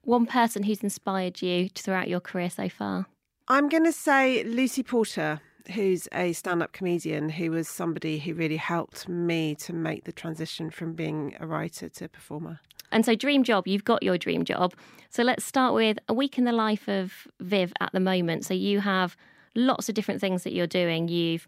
One 0.01 0.25
person 0.25 0.63
who's 0.63 0.81
inspired 0.81 1.43
you 1.43 1.69
throughout 1.75 2.07
your 2.07 2.21
career 2.21 2.49
so 2.49 2.69
far? 2.69 3.05
I'm 3.47 3.69
going 3.69 3.85
to 3.85 3.91
say 3.91 4.43
Lucy 4.43 4.81
Porter, 4.81 5.41
who's 5.73 6.07
a 6.13 6.33
stand 6.33 6.61
up 6.61 6.71
comedian 6.71 7.29
who 7.29 7.51
was 7.51 7.67
somebody 7.67 8.19
who 8.19 8.33
really 8.33 8.57
helped 8.57 9.07
me 9.07 9.55
to 9.55 9.73
make 9.73 10.03
the 10.03 10.11
transition 10.11 10.69
from 10.69 10.93
being 10.93 11.35
a 11.39 11.47
writer 11.47 11.89
to 11.89 12.05
a 12.05 12.09
performer. 12.09 12.59
And 12.91 13.05
so, 13.05 13.15
dream 13.15 13.43
job, 13.43 13.67
you've 13.67 13.83
got 13.83 14.03
your 14.03 14.17
dream 14.17 14.45
job. 14.45 14.73
So, 15.09 15.23
let's 15.23 15.43
start 15.43 15.73
with 15.73 15.97
a 16.07 16.13
week 16.13 16.37
in 16.37 16.45
the 16.45 16.51
life 16.51 16.87
of 16.87 17.27
Viv 17.39 17.73
at 17.79 17.91
the 17.91 17.99
moment. 17.99 18.45
So, 18.45 18.53
you 18.53 18.79
have 18.81 19.17
lots 19.55 19.89
of 19.89 19.95
different 19.95 20.21
things 20.21 20.43
that 20.43 20.53
you're 20.53 20.67
doing. 20.67 21.07
You've 21.07 21.47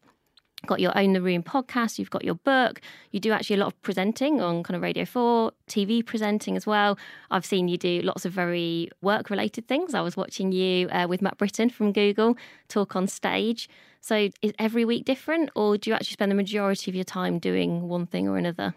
got 0.65 0.79
your 0.79 0.97
Own 0.97 1.13
the 1.13 1.21
Room 1.21 1.43
podcast, 1.43 1.99
you've 1.99 2.09
got 2.09 2.25
your 2.25 2.35
book, 2.35 2.81
you 3.11 3.19
do 3.19 3.31
actually 3.31 3.57
a 3.57 3.59
lot 3.59 3.67
of 3.67 3.81
presenting 3.83 4.41
on 4.41 4.63
kind 4.63 4.75
of 4.75 4.81
Radio 4.81 5.05
4, 5.05 5.51
TV 5.67 6.03
presenting 6.03 6.57
as 6.57 6.65
well. 6.65 6.97
I've 7.29 7.45
seen 7.45 7.67
you 7.67 7.77
do 7.77 8.01
lots 8.01 8.25
of 8.25 8.33
very 8.33 8.89
work 9.01 9.29
related 9.29 9.67
things. 9.67 9.93
I 9.93 10.01
was 10.01 10.17
watching 10.17 10.51
you 10.51 10.89
uh, 10.89 11.05
with 11.07 11.21
Matt 11.21 11.37
Brittin 11.37 11.69
from 11.69 11.91
Google 11.91 12.37
talk 12.67 12.95
on 12.95 13.07
stage. 13.07 13.69
So, 14.01 14.29
is 14.41 14.53
every 14.59 14.85
week 14.85 15.05
different, 15.05 15.49
or 15.55 15.77
do 15.77 15.89
you 15.89 15.95
actually 15.95 16.13
spend 16.13 16.31
the 16.31 16.35
majority 16.35 16.91
of 16.91 16.95
your 16.95 17.03
time 17.03 17.39
doing 17.39 17.87
one 17.87 18.05
thing 18.05 18.27
or 18.27 18.37
another? 18.37 18.73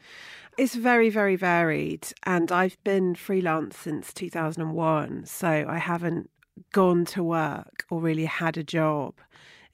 It's 0.59 0.75
very, 0.75 1.11
very 1.11 1.37
varied. 1.37 2.09
And 2.25 2.53
I've 2.53 2.77
been 2.85 3.15
freelance 3.15 3.79
since 3.79 4.13
2001. 4.13 5.27
So 5.27 5.49
I 5.69 5.79
haven't 5.79 6.29
gone 6.73 7.05
to 7.07 7.23
work 7.23 7.85
or 7.91 8.01
really 8.01 8.27
had 8.27 8.57
a 8.57 8.65
job 8.65 9.15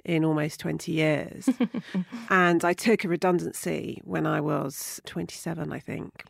in 0.05 0.25
almost 0.25 0.61
20 0.61 0.93
years. 0.93 1.49
and 2.31 2.65
I 2.65 2.73
took 2.73 3.05
a 3.05 3.09
redundancy 3.09 4.01
when 4.05 4.27
I 4.27 4.41
was 4.41 5.01
27, 5.07 5.73
I 5.73 5.81
think. 5.81 6.25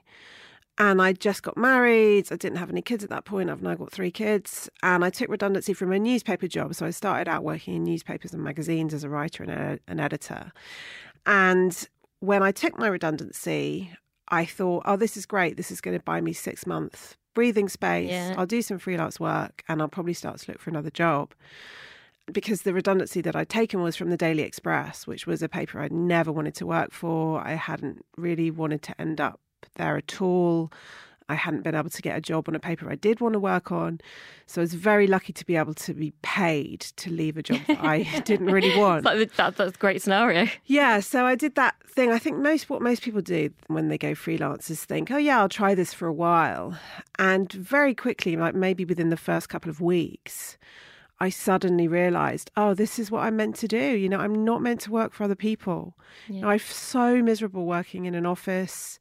And 0.79 1.01
I 1.01 1.15
just 1.15 1.43
got 1.43 1.57
married. 1.57 2.31
I 2.31 2.37
didn't 2.37 2.59
have 2.59 2.69
any 2.69 2.83
kids 2.83 3.03
at 3.03 3.11
that 3.11 3.25
point. 3.25 3.49
I've 3.49 3.63
now 3.63 3.75
got 3.75 3.91
three 3.91 4.11
kids. 4.11 4.69
And 4.83 5.05
I 5.05 5.11
took 5.11 5.31
redundancy 5.31 5.73
from 5.73 5.93
a 5.93 5.99
newspaper 5.99 6.49
job. 6.49 6.75
So 6.75 6.85
I 6.85 6.91
started 6.91 7.29
out 7.29 7.45
working 7.45 7.77
in 7.77 7.85
newspapers 7.85 8.35
and 8.35 8.43
magazines 8.43 8.93
as 8.93 9.03
a 9.03 9.09
writer 9.09 9.43
and 9.43 9.53
a, 9.53 9.79
an 9.89 10.01
editor. 10.01 10.53
And 11.25 11.89
when 12.21 12.43
I 12.43 12.53
took 12.53 12.79
my 12.79 12.89
redundancy, 12.89 13.91
I 14.29 14.45
thought, 14.45 14.83
oh, 14.85 14.97
this 14.97 15.17
is 15.17 15.25
great. 15.25 15.57
This 15.57 15.71
is 15.71 15.81
going 15.81 15.97
to 15.97 16.03
buy 16.03 16.21
me 16.21 16.33
six 16.33 16.67
months 16.67 17.17
breathing 17.37 17.69
space. 17.69 18.11
Yeah. 18.11 18.35
I'll 18.37 18.47
do 18.47 18.63
some 18.63 18.79
freelance 18.79 19.21
work 19.21 19.63
and 19.69 19.81
I'll 19.81 19.89
probably 19.89 20.15
start 20.15 20.39
to 20.39 20.51
look 20.51 20.61
for 20.61 20.71
another 20.71 20.91
job. 20.91 21.35
Because 22.33 22.63
the 22.63 22.75
redundancy 22.75 23.21
that 23.21 23.37
I'd 23.37 23.49
taken 23.49 23.83
was 23.83 23.95
from 23.95 24.11
the 24.11 24.17
Daily 24.17 24.43
Express, 24.43 25.07
which 25.07 25.29
was 25.29 25.43
a 25.43 25.49
paper 25.49 25.79
I'd 25.79 25.93
never 25.93 26.33
wanted 26.33 26.57
to 26.57 26.67
work 26.67 26.93
for. 26.93 27.47
I 27.47 27.53
hadn't 27.53 28.05
really 28.17 28.51
wanted 28.51 28.83
to 28.83 29.01
end 29.01 29.21
up 29.21 29.39
there 29.77 29.97
at 29.97 30.21
all. 30.21 30.71
I 31.29 31.35
hadn't 31.35 31.63
been 31.63 31.75
able 31.75 31.91
to 31.91 32.03
get 32.03 32.17
a 32.17 32.21
job 32.21 32.49
on 32.49 32.55
a 32.55 32.61
paper 32.61 32.89
I 32.89 32.95
did 32.95 33.21
want 33.21 33.33
to 33.33 33.41
work 33.41 33.73
on. 33.73 34.01
So 34.47 34.61
I 34.61 34.63
was 34.63 34.75
very 34.75 35.09
lucky 35.09 35.33
to 35.33 35.45
be 35.45 35.57
able 35.57 35.75
to 35.75 35.93
be 35.93 36.13
paid 36.23 36.81
to 36.81 37.11
leave 37.11 37.37
a 37.37 37.43
job 37.43 37.61
that 37.67 37.83
I 37.83 38.05
didn't 38.25 38.47
really 38.47 38.79
want. 38.79 39.05
Like, 39.05 39.33
that, 39.35 39.57
that's 39.57 39.75
a 39.75 39.79
great 39.79 40.01
scenario. 40.03 40.47
Yeah, 40.67 41.01
so 41.01 41.27
I 41.27 41.35
did 41.35 41.57
that 41.57 41.75
thing. 41.89 42.13
I 42.13 42.19
think 42.19 42.37
most 42.37 42.71
what 42.71 42.81
most 42.81 43.03
people 43.03 43.23
do 43.23 43.51
when 43.67 43.89
they 43.89 43.99
go 43.99 44.15
freelance 44.15 44.71
is 44.71 44.85
think, 44.85 45.11
"Oh 45.11 45.17
yeah, 45.17 45.41
I'll 45.41 45.49
try 45.49 45.75
this 45.75 45.93
for 45.93 46.07
a 46.07 46.13
while," 46.13 46.79
and 47.19 47.51
very 47.53 47.95
quickly, 47.95 48.37
like 48.37 48.55
maybe 48.55 48.85
within 48.85 49.11
the 49.11 49.17
first 49.17 49.49
couple 49.49 49.71
of 49.71 49.81
weeks, 49.81 50.57
I 51.19 51.31
suddenly 51.31 51.89
realized, 51.89 52.51
oh, 52.57 52.75
this 52.75 52.99
is 52.99 53.11
what 53.11 53.23
I'm 53.23 53.37
meant 53.37 53.57
to 53.57 53.69
do. 53.69 53.97
You 53.97 54.09
know, 54.09 54.19
I'm 54.19 54.45
not 54.45 54.61
meant 54.61 54.83
to 54.83 54.91
work 54.91 55.15
for 55.15 55.25
other 55.25 55.35
people. 55.35 55.97
Yeah. 56.29 56.35
You 56.35 56.41
know, 56.43 56.49
I'm 56.51 56.59
so 56.59 57.23
miserable 57.23 57.65
working 57.65 58.05
in 58.05 58.15
an 58.15 58.27
office, 58.27 58.99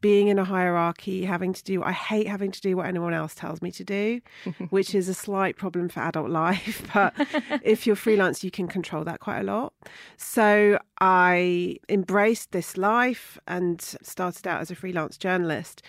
being 0.00 0.28
in 0.28 0.38
a 0.38 0.44
hierarchy, 0.44 1.24
having 1.24 1.52
to 1.52 1.64
do, 1.64 1.82
I 1.82 1.92
hate 1.92 2.28
having 2.28 2.50
to 2.50 2.60
do 2.60 2.76
what 2.76 2.86
anyone 2.86 3.14
else 3.14 3.34
tells 3.34 3.62
me 3.62 3.70
to 3.72 3.84
do, 3.84 4.20
which 4.70 4.94
is 4.94 5.08
a 5.08 5.14
slight 5.14 5.56
problem 5.56 5.88
for 5.88 6.00
adult 6.00 6.30
life. 6.30 6.82
But 6.94 7.14
if 7.62 7.86
you're 7.86 7.96
freelance, 7.96 8.42
you 8.42 8.50
can 8.50 8.68
control 8.68 9.04
that 9.04 9.20
quite 9.20 9.40
a 9.40 9.42
lot. 9.42 9.74
So 10.16 10.78
I 11.00 11.76
embraced 11.88 12.52
this 12.52 12.76
life 12.76 13.38
and 13.46 13.80
started 13.80 14.46
out 14.46 14.60
as 14.60 14.70
a 14.70 14.74
freelance 14.74 15.18
journalist. 15.18 15.82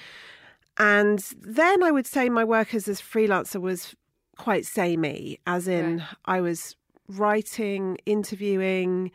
And 0.77 1.19
then 1.41 1.81
I 1.83 1.91
would 1.91 2.05
say 2.05 2.29
my 2.29 2.43
work 2.43 2.73
as 2.73 2.87
a 2.87 2.91
freelancer 2.91 3.61
was 3.61 3.95
quite 4.37 4.65
samey, 4.65 5.39
as 5.47 5.67
in 5.67 5.97
right. 5.97 6.07
I 6.25 6.41
was 6.41 6.75
writing, 7.07 7.97
interviewing. 8.05 9.11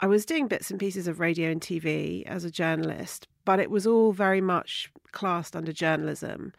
I 0.00 0.06
was 0.06 0.24
doing 0.24 0.48
bits 0.48 0.70
and 0.70 0.80
pieces 0.80 1.06
of 1.06 1.20
radio 1.20 1.50
and 1.50 1.60
TV 1.60 2.24
as 2.26 2.44
a 2.44 2.50
journalist, 2.50 3.28
but 3.46 3.58
it 3.58 3.70
was 3.70 3.86
all 3.86 4.12
very 4.12 4.42
much 4.42 4.92
classed 5.12 5.56
under 5.56 5.72
journalism. 5.72 6.52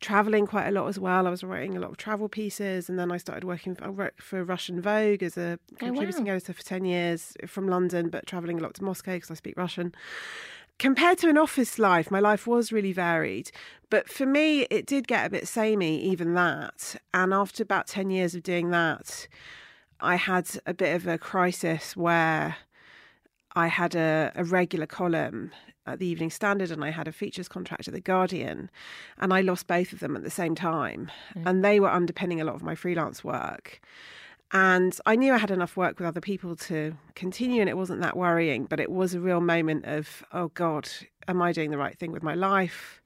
Traveling 0.00 0.48
quite 0.48 0.66
a 0.66 0.72
lot 0.72 0.88
as 0.88 0.98
well. 0.98 1.28
I 1.28 1.30
was 1.30 1.44
writing 1.44 1.76
a 1.76 1.80
lot 1.80 1.90
of 1.90 1.96
travel 1.96 2.28
pieces, 2.28 2.88
and 2.88 2.98
then 2.98 3.12
I 3.12 3.18
started 3.18 3.44
working. 3.44 3.76
I 3.80 3.88
worked 3.88 4.20
for 4.20 4.42
Russian 4.42 4.80
Vogue 4.80 5.22
as 5.22 5.38
a 5.38 5.60
oh, 5.74 5.76
contributing 5.76 6.24
oh, 6.24 6.32
wow. 6.32 6.32
editor 6.32 6.52
for 6.52 6.64
ten 6.64 6.84
years 6.84 7.34
from 7.46 7.68
London, 7.68 8.08
but 8.08 8.26
traveling 8.26 8.58
a 8.58 8.62
lot 8.62 8.74
to 8.74 8.84
Moscow 8.84 9.12
because 9.12 9.30
I 9.30 9.34
speak 9.34 9.56
Russian 9.56 9.94
compared 10.82 11.18
to 11.18 11.28
an 11.28 11.38
office 11.38 11.78
life, 11.78 12.10
my 12.10 12.18
life 12.18 12.46
was 12.46 12.72
really 12.72 12.92
varied. 12.92 13.52
But 13.88 14.08
for 14.08 14.26
me, 14.26 14.62
it 14.62 14.84
did 14.84 15.06
get 15.06 15.26
a 15.26 15.30
bit 15.30 15.46
samey, 15.46 16.02
even 16.02 16.34
that. 16.34 16.96
And 17.14 17.32
after 17.32 17.62
about 17.62 17.86
10 17.86 18.10
years 18.10 18.34
of 18.34 18.42
doing 18.42 18.70
that, 18.70 19.28
I 20.00 20.16
had 20.16 20.50
a 20.66 20.74
bit 20.74 20.96
of 20.96 21.06
a 21.06 21.18
crisis 21.18 21.96
where 21.96 22.56
I 23.54 23.68
had 23.68 23.94
a, 23.94 24.32
a 24.34 24.44
regular 24.44 24.86
column 24.86 25.50
at 25.86 25.98
the 25.98 26.06
Evening 26.06 26.30
Standard 26.30 26.70
and 26.70 26.84
I 26.84 26.90
had 26.90 27.08
a 27.08 27.12
features 27.12 27.48
contract 27.48 27.88
at 27.88 27.94
The 27.94 28.00
Guardian. 28.00 28.70
And 29.18 29.32
I 29.32 29.40
lost 29.40 29.66
both 29.66 29.92
of 29.92 30.00
them 30.00 30.16
at 30.16 30.22
the 30.22 30.30
same 30.30 30.54
time. 30.54 31.10
Mm. 31.34 31.42
And 31.46 31.64
they 31.64 31.80
were 31.80 31.90
underpinning 31.90 32.40
a 32.40 32.44
lot 32.44 32.54
of 32.54 32.62
my 32.62 32.74
freelance 32.74 33.24
work. 33.24 33.80
And 34.52 34.96
I 35.06 35.16
knew 35.16 35.32
I 35.32 35.38
had 35.38 35.50
enough 35.50 35.76
work 35.76 35.98
with 35.98 36.06
other 36.06 36.20
people 36.20 36.54
to 36.56 36.94
continue, 37.14 37.62
and 37.62 37.70
it 37.70 37.76
wasn't 37.76 38.02
that 38.02 38.18
worrying. 38.18 38.66
But 38.66 38.80
it 38.80 38.90
was 38.90 39.14
a 39.14 39.20
real 39.20 39.40
moment 39.40 39.86
of, 39.86 40.22
oh 40.32 40.48
God, 40.48 40.90
am 41.26 41.40
I 41.40 41.52
doing 41.52 41.70
the 41.70 41.78
right 41.78 41.98
thing 41.98 42.12
with 42.12 42.22
my 42.22 42.34
life? 42.34 43.00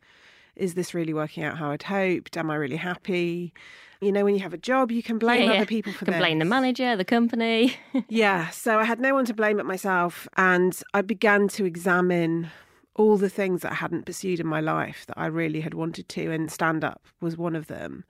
Is 0.56 0.74
this 0.74 0.92
really 0.92 1.14
working 1.14 1.44
out 1.44 1.58
how 1.58 1.70
I'd 1.70 1.84
hoped? 1.84 2.36
Am 2.36 2.50
I 2.50 2.56
really 2.56 2.76
happy? 2.76 3.52
You 4.00 4.12
know, 4.12 4.24
when 4.24 4.34
you 4.34 4.40
have 4.40 4.52
a 4.52 4.58
job, 4.58 4.90
you 4.90 5.02
can 5.02 5.18
blame 5.18 5.42
yeah, 5.42 5.46
yeah. 5.46 5.56
other 5.58 5.66
people 5.66 5.92
for 5.92 6.04
you 6.04 6.12
can 6.12 6.20
blame 6.20 6.38
the 6.38 6.44
manager, 6.44 6.96
the 6.96 7.04
company. 7.04 7.76
yeah. 8.08 8.50
So 8.50 8.78
I 8.78 8.84
had 8.84 9.00
no 9.00 9.14
one 9.14 9.24
to 9.26 9.34
blame 9.34 9.56
but 9.56 9.66
myself. 9.66 10.28
And 10.36 10.78
I 10.92 11.02
began 11.02 11.48
to 11.48 11.64
examine 11.64 12.50
all 12.94 13.16
the 13.16 13.30
things 13.30 13.62
that 13.62 13.72
I 13.72 13.76
hadn't 13.76 14.06
pursued 14.06 14.40
in 14.40 14.46
my 14.46 14.60
life 14.60 15.04
that 15.06 15.18
I 15.18 15.26
really 15.26 15.60
had 15.60 15.74
wanted 15.74 16.08
to, 16.10 16.30
and 16.30 16.50
stand 16.50 16.84
up 16.84 17.02
was 17.20 17.36
one 17.36 17.54
of 17.54 17.66
them. 17.66 18.04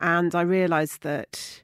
And 0.00 0.34
I 0.34 0.42
realized 0.42 1.02
that 1.02 1.62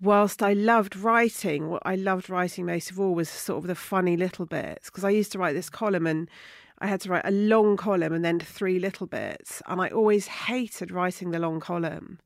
whilst 0.00 0.42
I 0.42 0.52
loved 0.52 0.96
writing, 0.96 1.68
what 1.68 1.82
I 1.84 1.96
loved 1.96 2.30
writing 2.30 2.66
most 2.66 2.90
of 2.90 3.00
all 3.00 3.14
was 3.14 3.28
sort 3.28 3.58
of 3.58 3.66
the 3.66 3.74
funny 3.74 4.16
little 4.16 4.46
bits. 4.46 4.86
Because 4.86 5.04
I 5.04 5.10
used 5.10 5.32
to 5.32 5.38
write 5.38 5.54
this 5.54 5.70
column 5.70 6.06
and 6.06 6.28
I 6.78 6.86
had 6.86 7.00
to 7.02 7.10
write 7.10 7.24
a 7.24 7.32
long 7.32 7.76
column 7.76 8.12
and 8.12 8.24
then 8.24 8.40
three 8.40 8.78
little 8.78 9.06
bits. 9.06 9.62
And 9.66 9.80
I 9.80 9.88
always 9.88 10.26
hated 10.26 10.90
writing 10.90 11.30
the 11.30 11.38
long 11.38 11.60
column. 11.60 12.18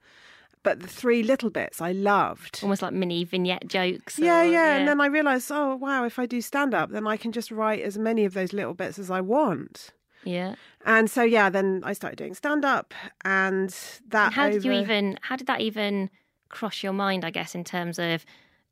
But 0.64 0.80
the 0.80 0.86
three 0.86 1.22
little 1.22 1.50
bits 1.50 1.80
I 1.80 1.92
loved. 1.92 2.60
Almost 2.62 2.82
like 2.82 2.92
mini 2.92 3.24
vignette 3.24 3.66
jokes. 3.66 4.18
Yeah, 4.18 4.42
or, 4.42 4.44
yeah, 4.44 4.50
yeah. 4.50 4.76
And 4.76 4.88
then 4.88 5.00
I 5.00 5.06
realised, 5.06 5.50
oh, 5.52 5.74
wow, 5.74 6.04
if 6.04 6.18
I 6.18 6.26
do 6.26 6.40
stand 6.40 6.72
up, 6.72 6.90
then 6.90 7.06
I 7.06 7.16
can 7.16 7.32
just 7.32 7.50
write 7.50 7.82
as 7.82 7.98
many 7.98 8.24
of 8.24 8.34
those 8.34 8.52
little 8.52 8.74
bits 8.74 8.98
as 8.98 9.10
I 9.10 9.20
want. 9.20 9.90
Yeah. 10.24 10.54
And 10.86 11.10
so, 11.10 11.24
yeah, 11.24 11.50
then 11.50 11.82
I 11.84 11.94
started 11.94 12.16
doing 12.16 12.34
stand 12.34 12.64
up. 12.64 12.94
And 13.24 13.70
that. 14.08 14.26
And 14.26 14.34
how 14.34 14.44
over... 14.44 14.52
did 14.52 14.64
you 14.64 14.72
even, 14.72 15.18
how 15.22 15.34
did 15.34 15.48
that 15.48 15.60
even 15.60 16.10
cross 16.48 16.82
your 16.82 16.92
mind, 16.92 17.24
I 17.24 17.30
guess, 17.30 17.54
in 17.56 17.64
terms 17.64 17.98
of 17.98 18.24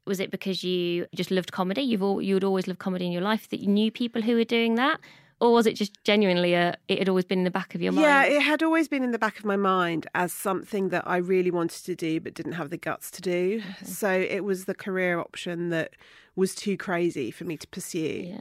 was 0.06 0.20
it 0.20 0.30
because 0.30 0.62
you 0.62 1.06
just 1.14 1.30
loved 1.30 1.52
comedy? 1.52 1.82
You've 1.82 2.02
all, 2.02 2.22
you'd 2.22 2.44
always 2.44 2.68
loved 2.68 2.78
comedy 2.78 3.06
in 3.06 3.12
your 3.12 3.22
life 3.22 3.48
that 3.50 3.60
you 3.60 3.66
knew 3.66 3.90
people 3.90 4.22
who 4.22 4.36
were 4.36 4.44
doing 4.44 4.76
that, 4.76 5.00
or 5.40 5.52
was 5.52 5.66
it 5.66 5.74
just 5.74 5.92
genuinely 6.04 6.54
a? 6.54 6.76
It 6.88 6.98
had 6.98 7.08
always 7.08 7.24
been 7.24 7.38
in 7.38 7.44
the 7.44 7.50
back 7.50 7.74
of 7.74 7.82
your 7.82 7.92
mind. 7.92 8.02
Yeah, 8.02 8.24
it 8.24 8.42
had 8.42 8.62
always 8.62 8.88
been 8.88 9.02
in 9.02 9.10
the 9.10 9.18
back 9.18 9.38
of 9.38 9.44
my 9.44 9.56
mind 9.56 10.06
as 10.14 10.32
something 10.32 10.90
that 10.90 11.06
I 11.06 11.16
really 11.16 11.50
wanted 11.50 11.84
to 11.86 11.94
do 11.94 12.20
but 12.20 12.34
didn't 12.34 12.52
have 12.52 12.70
the 12.70 12.76
guts 12.76 13.10
to 13.12 13.22
do. 13.22 13.60
Mm-hmm. 13.60 13.86
So 13.86 14.10
it 14.10 14.44
was 14.44 14.66
the 14.66 14.74
career 14.74 15.18
option 15.18 15.70
that 15.70 15.92
was 16.36 16.54
too 16.54 16.76
crazy 16.76 17.30
for 17.30 17.44
me 17.44 17.56
to 17.56 17.66
pursue. 17.68 18.24
Yeah. 18.28 18.40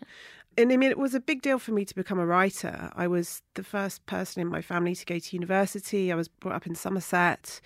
And 0.58 0.74
I 0.74 0.78
mean, 0.78 0.90
it 0.90 0.98
was 0.98 1.16
a 1.16 1.22
big 1.22 1.42
deal 1.42 1.58
for 1.58 1.72
me 1.72 1.86
to 1.86 1.96
become 1.96 2.20
a 2.20 2.26
writer. 2.26 2.92
I 2.94 3.08
was 3.08 3.42
the 3.54 3.64
first 3.64 4.06
person 4.06 4.42
in 4.42 4.48
my 4.48 4.62
family 4.62 4.94
to 4.94 5.06
go 5.06 5.18
to 5.18 5.36
university. 5.36 6.12
I 6.12 6.16
was 6.16 6.28
brought 6.28 6.56
up 6.56 6.68
in 6.68 6.76
Somerset 6.76 7.62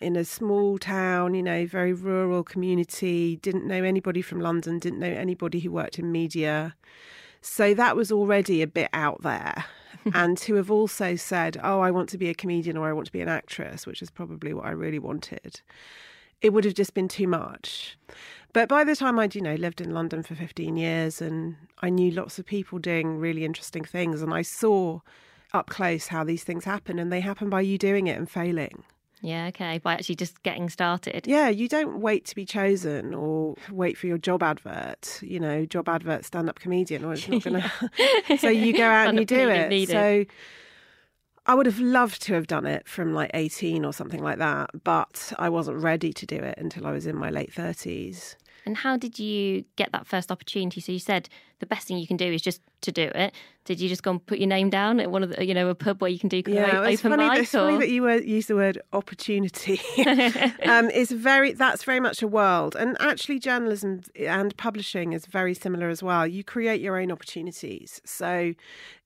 in 0.00 0.16
a 0.16 0.24
small 0.24 0.78
town, 0.78 1.34
you 1.34 1.42
know, 1.42 1.64
very 1.64 1.92
rural 1.92 2.42
community, 2.42 3.36
didn't 3.36 3.66
know 3.66 3.84
anybody 3.84 4.20
from 4.20 4.40
London, 4.40 4.80
didn't 4.80 4.98
know 4.98 5.06
anybody 5.06 5.60
who 5.60 5.70
worked 5.70 5.98
in 5.98 6.10
media. 6.10 6.74
So 7.44 7.74
that 7.74 7.94
was 7.94 8.10
already 8.10 8.62
a 8.62 8.66
bit 8.66 8.88
out 8.94 9.22
there. 9.22 9.66
and 10.14 10.38
to 10.38 10.54
have 10.54 10.70
also 10.70 11.14
said, 11.14 11.60
oh, 11.62 11.80
I 11.80 11.90
want 11.90 12.08
to 12.10 12.18
be 12.18 12.30
a 12.30 12.34
comedian 12.34 12.78
or 12.78 12.88
I 12.88 12.94
want 12.94 13.06
to 13.06 13.12
be 13.12 13.20
an 13.20 13.28
actress, 13.28 13.86
which 13.86 14.00
is 14.00 14.10
probably 14.10 14.54
what 14.54 14.64
I 14.64 14.70
really 14.70 14.98
wanted, 14.98 15.60
it 16.40 16.54
would 16.54 16.64
have 16.64 16.72
just 16.72 16.94
been 16.94 17.06
too 17.06 17.28
much. 17.28 17.98
But 18.54 18.68
by 18.68 18.82
the 18.82 18.96
time 18.96 19.18
I'd, 19.18 19.34
you 19.34 19.42
know, 19.42 19.56
lived 19.56 19.82
in 19.82 19.92
London 19.92 20.22
for 20.22 20.34
15 20.34 20.78
years 20.78 21.20
and 21.20 21.56
I 21.80 21.90
knew 21.90 22.10
lots 22.10 22.38
of 22.38 22.46
people 22.46 22.78
doing 22.78 23.18
really 23.18 23.44
interesting 23.44 23.84
things 23.84 24.22
and 24.22 24.32
I 24.32 24.40
saw 24.40 25.00
up 25.52 25.68
close 25.68 26.08
how 26.08 26.24
these 26.24 26.44
things 26.44 26.64
happen 26.64 26.98
and 26.98 27.12
they 27.12 27.20
happen 27.20 27.50
by 27.50 27.60
you 27.60 27.76
doing 27.76 28.06
it 28.06 28.16
and 28.16 28.28
failing. 28.28 28.84
Yeah, 29.24 29.46
okay. 29.46 29.78
By 29.78 29.94
actually 29.94 30.16
just 30.16 30.42
getting 30.42 30.68
started. 30.68 31.26
Yeah, 31.26 31.48
you 31.48 31.66
don't 31.66 32.00
wait 32.00 32.26
to 32.26 32.34
be 32.34 32.44
chosen 32.44 33.14
or 33.14 33.54
wait 33.70 33.96
for 33.96 34.06
your 34.06 34.18
job 34.18 34.42
advert, 34.42 35.18
you 35.22 35.40
know, 35.40 35.64
job 35.64 35.88
advert 35.88 36.26
stand 36.26 36.50
up 36.50 36.60
comedian, 36.60 37.06
or 37.06 37.14
it's 37.14 37.26
not 37.26 37.42
going 37.42 37.62
to. 38.28 38.38
so 38.38 38.50
you 38.50 38.74
go 38.74 38.84
out 38.84 39.08
and 39.08 39.18
you 39.18 39.24
do 39.24 39.48
it. 39.48 39.70
Needed. 39.70 39.92
So 39.92 40.24
I 41.46 41.54
would 41.54 41.64
have 41.64 41.80
loved 41.80 42.20
to 42.24 42.34
have 42.34 42.46
done 42.46 42.66
it 42.66 42.86
from 42.86 43.14
like 43.14 43.30
18 43.32 43.86
or 43.86 43.94
something 43.94 44.22
like 44.22 44.36
that, 44.38 44.70
but 44.84 45.32
I 45.38 45.48
wasn't 45.48 45.78
ready 45.78 46.12
to 46.12 46.26
do 46.26 46.36
it 46.36 46.58
until 46.58 46.86
I 46.86 46.92
was 46.92 47.06
in 47.06 47.16
my 47.16 47.30
late 47.30 47.50
30s. 47.50 48.36
And 48.66 48.76
how 48.76 48.96
did 48.96 49.18
you 49.18 49.64
get 49.76 49.92
that 49.92 50.06
first 50.06 50.30
opportunity? 50.32 50.80
So 50.80 50.92
you 50.92 50.98
said 50.98 51.28
the 51.60 51.66
best 51.66 51.86
thing 51.86 51.98
you 51.98 52.06
can 52.06 52.16
do 52.16 52.26
is 52.26 52.42
just 52.42 52.60
to 52.82 52.92
do 52.92 53.10
it. 53.14 53.34
Did 53.64 53.80
you 53.80 53.88
just 53.88 54.02
go 54.02 54.12
and 54.12 54.26
put 54.26 54.38
your 54.38 54.48
name 54.48 54.70
down 54.70 55.00
at 55.00 55.10
one 55.10 55.22
of 55.22 55.30
the, 55.30 55.44
you 55.44 55.54
know, 55.54 55.68
a 55.68 55.74
pub 55.74 56.00
where 56.00 56.10
you 56.10 56.18
can 56.18 56.28
do 56.28 56.42
yeah, 56.46 56.78
open 56.78 56.92
it's 56.92 57.02
funny, 57.02 57.28
mic? 57.28 57.38
It's 57.40 57.50
funny 57.52 57.78
that 57.78 57.88
you 57.90 58.02
were, 58.02 58.16
use 58.16 58.46
the 58.46 58.56
word 58.56 58.80
opportunity. 58.92 59.80
um, 60.66 60.90
it's 60.90 61.10
very 61.10 61.52
that's 61.52 61.84
very 61.84 62.00
much 62.00 62.22
a 62.22 62.28
world, 62.28 62.76
and 62.76 62.96
actually 63.00 63.38
journalism 63.38 64.02
and 64.18 64.56
publishing 64.56 65.12
is 65.12 65.26
very 65.26 65.54
similar 65.54 65.88
as 65.88 66.02
well. 66.02 66.26
You 66.26 66.44
create 66.44 66.80
your 66.80 67.00
own 67.00 67.10
opportunities. 67.10 68.00
So 68.04 68.54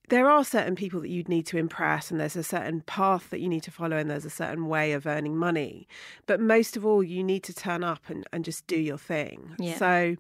there 0.09 0.31
are 0.31 0.45
certain 0.45 0.75
people 0.75 1.00
that 1.00 1.09
you'd 1.09 1.29
need 1.29 1.47
to 1.47 1.57
impress, 1.57 2.11
and 2.11 2.21
there's 2.21 2.37
a 2.37 2.43
certain 2.43 2.81
path 2.83 3.31
that 3.31 3.41
you 3.41 3.49
need 3.49 3.62
to 3.65 3.71
follow, 3.71 3.97
and 3.97 4.11
there's 4.11 4.25
a 4.25 4.31
certain 4.31 4.67
way 4.67 4.93
of 4.93 5.07
earning 5.07 5.37
money. 5.37 5.87
But 6.27 6.41
most 6.41 6.77
of 6.77 6.85
all, 6.85 7.03
you 7.03 7.23
need 7.23 7.43
to 7.45 7.55
turn 7.55 7.85
up 7.85 8.03
and, 8.09 8.27
and 8.33 8.45
just 8.45 8.67
do 8.67 8.79
your 8.79 8.99
thing. 8.99 9.55
Yeah. 9.59 9.77
So 9.77 10.17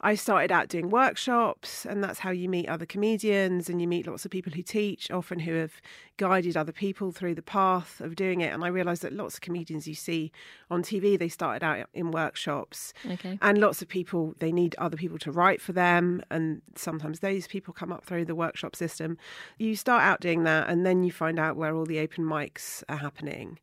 I 0.00 0.14
started 0.14 0.50
out 0.50 0.68
doing 0.68 0.90
workshops, 0.90 1.84
and 1.84 2.02
that's 2.02 2.20
how 2.20 2.30
you 2.30 2.48
meet 2.48 2.68
other 2.68 2.86
comedians 2.86 3.68
and 3.68 3.80
you 3.80 3.88
meet 3.88 4.06
lots 4.06 4.24
of 4.24 4.30
people 4.30 4.52
who 4.52 4.62
teach, 4.62 5.10
often 5.10 5.40
who 5.40 5.54
have 5.54 5.80
guided 6.20 6.54
other 6.54 6.70
people 6.70 7.10
through 7.12 7.34
the 7.34 7.40
path 7.40 7.98
of 8.02 8.14
doing 8.14 8.42
it. 8.42 8.52
And 8.52 8.62
I 8.62 8.68
realised 8.68 9.00
that 9.00 9.14
lots 9.14 9.36
of 9.36 9.40
comedians 9.40 9.88
you 9.88 9.94
see 9.94 10.30
on 10.70 10.82
TV, 10.82 11.18
they 11.18 11.30
started 11.30 11.64
out 11.64 11.86
in 11.94 12.10
workshops. 12.10 12.92
Okay. 13.10 13.38
And 13.40 13.56
lots 13.56 13.80
of 13.80 13.88
people, 13.88 14.34
they 14.38 14.52
need 14.52 14.74
other 14.76 14.98
people 14.98 15.18
to 15.20 15.32
write 15.32 15.62
for 15.62 15.72
them. 15.72 16.20
And 16.30 16.60
sometimes 16.76 17.20
those 17.20 17.46
people 17.46 17.72
come 17.72 17.90
up 17.90 18.04
through 18.04 18.26
the 18.26 18.34
workshop 18.34 18.76
system. 18.76 19.16
You 19.56 19.74
start 19.74 20.02
out 20.02 20.20
doing 20.20 20.44
that, 20.44 20.68
and 20.68 20.84
then 20.84 21.04
you 21.04 21.10
find 21.10 21.38
out 21.38 21.56
where 21.56 21.74
all 21.74 21.86
the 21.86 22.00
open 22.00 22.24
mics 22.24 22.84
are 22.90 22.98
happening. 22.98 23.58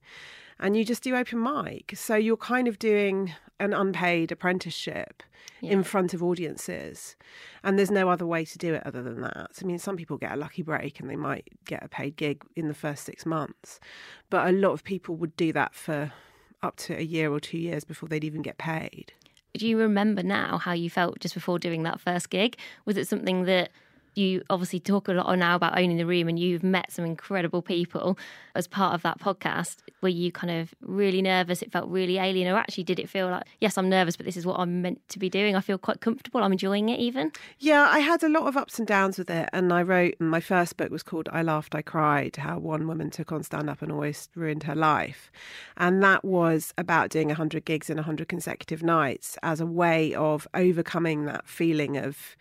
And 0.60 0.76
you 0.76 0.84
just 0.84 1.04
do 1.04 1.16
open 1.16 1.42
mic. 1.42 1.94
So 1.96 2.16
you're 2.16 2.38
kind 2.38 2.68
of 2.68 2.80
doing 2.80 3.34
an 3.60 3.74
unpaid 3.74 4.32
apprenticeship 4.32 5.24
in 5.62 5.84
front 5.84 6.14
of 6.14 6.22
audiences. 6.22 7.16
And 7.64 7.78
there's 7.78 7.92
no 7.92 8.10
other 8.10 8.26
way 8.26 8.46
to 8.46 8.58
do 8.58 8.74
it 8.76 8.84
other 8.86 9.02
than 9.02 9.22
that. 9.22 9.52
I 9.62 9.66
mean, 9.66 9.80
some 9.80 9.98
people 9.98 10.18
get 10.18 10.32
a 10.32 10.36
lucky 10.36 10.62
break 10.62 11.00
and 11.00 11.10
they 11.10 11.16
might 11.16 11.48
get 11.66 11.84
a 11.84 11.88
paid 11.88 12.16
gig 12.16 12.44
in 12.56 12.68
the 12.68 12.74
first 12.74 13.06
six 13.06 13.26
months. 13.26 13.80
But 14.30 14.48
a 14.48 14.52
lot 14.52 14.72
of 14.74 14.84
people 14.84 15.16
would 15.16 15.36
do 15.36 15.52
that 15.54 15.74
for 15.74 16.14
up 16.62 16.76
to 16.78 16.98
a 16.98 17.04
year 17.04 17.32
or 17.32 17.40
two 17.40 17.58
years 17.58 17.84
before 17.84 18.10
they'd 18.10 18.24
even 18.24 18.42
get 18.42 18.58
paid. 18.58 19.14
Do 19.54 19.68
you 19.68 19.78
remember 19.78 20.22
now 20.22 20.58
how 20.58 20.74
you 20.74 20.90
felt 20.90 21.20
just 21.20 21.34
before 21.34 21.58
doing 21.58 21.84
that 21.84 22.00
first 22.00 22.30
gig? 22.30 22.58
Was 22.86 22.98
it 22.98 23.08
something 23.08 23.46
that 23.46 23.72
you 24.18 24.44
obviously 24.50 24.80
talk 24.80 25.08
a 25.08 25.14
lot 25.14 25.34
now 25.38 25.56
about 25.56 25.78
owning 25.78 25.98
the 25.98 26.06
room 26.06 26.28
and 26.28 26.40
you've 26.40 26.64
met 26.64 26.92
some 26.92 27.06
incredible 27.06 27.62
people 27.62 28.18
as 28.56 28.68
part 28.68 28.94
of 28.94 29.02
that 29.04 29.20
podcast. 29.20 29.78
Were 30.02 30.10
you 30.10 30.32
kind 30.32 30.52
of 30.52 30.74
really 30.82 31.22
nervous? 31.22 31.62
It 31.62 31.72
felt 31.72 31.90
really 31.90 32.18
alien, 32.18 32.52
or 32.52 32.58
actually 32.58 32.84
did 32.84 33.00
it 33.00 33.10
feel 33.10 33.30
like, 33.30 33.44
yes, 33.60 33.78
I'm 33.78 33.90
nervous, 33.90 34.16
but 34.18 34.26
this 34.26 34.38
is 34.38 34.46
what 34.46 34.60
I'm 34.60 34.82
meant 34.82 35.08
to 35.10 35.20
be 35.20 35.30
doing? 35.30 35.56
I 35.56 35.62
feel 35.62 35.78
quite 35.78 36.02
comfortable. 36.02 36.44
I'm 36.44 36.52
enjoying 36.52 36.90
it 36.90 37.00
even. 37.00 37.32
Yeah, 37.60 37.88
I 37.90 38.00
had 38.00 38.24
a 38.24 38.30
lot 38.30 38.48
of 38.48 38.58
ups 38.58 38.80
and 38.80 38.88
downs 38.88 39.18
with 39.18 39.30
it. 39.30 39.50
And 39.54 39.72
I 39.72 39.82
wrote, 39.84 40.16
my 40.20 40.40
first 40.40 40.78
book 40.78 40.92
was 40.92 41.04
called 41.04 41.30
I 41.32 41.42
Laughed, 41.42 41.76
I 41.76 41.82
Cried 41.82 42.38
How 42.38 42.58
One 42.60 42.88
Woman 42.88 43.10
Took 43.10 43.32
on 43.32 43.44
Stand 43.44 43.70
Up 43.70 43.82
and 43.82 43.92
Almost 43.92 44.32
Ruined 44.36 44.64
Her 44.64 44.76
Life. 44.76 45.32
And 45.76 46.02
that 46.04 46.26
was 46.26 46.74
about 46.78 47.10
doing 47.10 47.28
100 47.28 47.66
gigs 47.66 47.90
in 47.90 47.98
100 47.98 48.28
consecutive 48.28 48.84
nights 48.84 49.38
as 49.44 49.62
a 49.62 49.66
way 49.66 50.14
of 50.14 50.48
overcoming 50.54 51.26
that 51.26 51.48
feeling 51.48 51.98
of, 51.98 52.36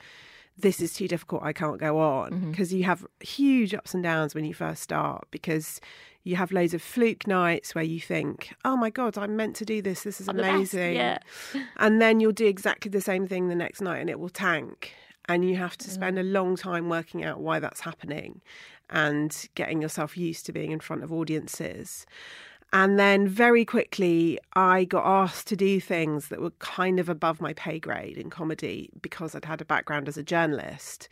this 0.58 0.80
is 0.80 0.94
too 0.94 1.08
difficult, 1.08 1.42
I 1.42 1.52
can't 1.52 1.78
go 1.78 1.98
on. 1.98 2.32
Mm-hmm. 2.32 2.50
Because 2.50 2.72
you 2.72 2.84
have 2.84 3.06
huge 3.20 3.74
ups 3.74 3.94
and 3.94 4.02
downs 4.02 4.34
when 4.34 4.44
you 4.44 4.54
first 4.54 4.82
start 4.82 5.26
because 5.30 5.80
you 6.24 6.36
have 6.36 6.50
loads 6.50 6.74
of 6.74 6.82
fluke 6.82 7.26
nights 7.26 7.74
where 7.74 7.84
you 7.84 8.00
think, 8.00 8.52
oh 8.64 8.76
my 8.76 8.90
God, 8.90 9.16
I'm 9.16 9.36
meant 9.36 9.54
to 9.56 9.64
do 9.64 9.80
this. 9.80 10.02
This 10.02 10.20
is 10.20 10.28
I'm 10.28 10.40
amazing. 10.40 10.96
yeah. 10.96 11.18
And 11.76 12.02
then 12.02 12.20
you'll 12.20 12.32
do 12.32 12.46
exactly 12.46 12.90
the 12.90 13.00
same 13.00 13.28
thing 13.28 13.48
the 13.48 13.54
next 13.54 13.80
night 13.80 13.98
and 13.98 14.10
it 14.10 14.18
will 14.18 14.28
tank. 14.28 14.92
And 15.28 15.48
you 15.48 15.56
have 15.56 15.76
to 15.78 15.88
mm. 15.88 15.92
spend 15.92 16.18
a 16.18 16.22
long 16.22 16.56
time 16.56 16.88
working 16.88 17.24
out 17.24 17.40
why 17.40 17.60
that's 17.60 17.80
happening 17.80 18.40
and 18.90 19.48
getting 19.54 19.82
yourself 19.82 20.16
used 20.16 20.46
to 20.46 20.52
being 20.52 20.72
in 20.72 20.80
front 20.80 21.04
of 21.04 21.12
audiences. 21.12 22.06
And 22.76 22.98
then 22.98 23.26
very 23.26 23.64
quickly, 23.64 24.38
I 24.52 24.84
got 24.84 25.06
asked 25.06 25.46
to 25.46 25.56
do 25.56 25.80
things 25.80 26.28
that 26.28 26.42
were 26.42 26.50
kind 26.58 27.00
of 27.00 27.08
above 27.08 27.40
my 27.40 27.54
pay 27.54 27.78
grade 27.78 28.18
in 28.18 28.28
comedy 28.28 28.90
because 29.00 29.34
I'd 29.34 29.46
had 29.46 29.62
a 29.62 29.64
background 29.64 30.08
as 30.08 30.18
a 30.18 30.22
journalist. 30.22 31.08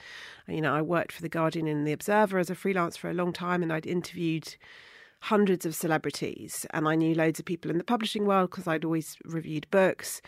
You 0.47 0.61
know, 0.61 0.75
I 0.75 0.83
worked 0.83 1.12
for 1.12 1.23
The 1.23 1.28
Guardian 1.30 1.66
and 1.66 1.87
The 1.87 1.94
Observer 1.94 2.38
as 2.38 2.50
a 2.50 2.54
freelance 2.54 2.99
for 2.99 3.09
a 3.09 3.14
long 3.14 3.33
time, 3.33 3.62
and 3.62 3.73
I'd 3.73 3.87
interviewed 3.87 4.56
hundreds 5.21 5.64
of 5.64 5.75
celebrities, 5.75 6.66
and 6.75 6.87
I 6.87 6.97
knew 6.97 7.14
loads 7.14 7.38
of 7.38 7.47
people 7.47 7.71
in 7.71 7.78
the 7.78 7.83
publishing 7.85 8.26
world 8.26 8.50
because 8.50 8.68
I'd 8.68 8.85
always 8.85 9.16
reviewed 9.25 9.66
books. 9.71 10.21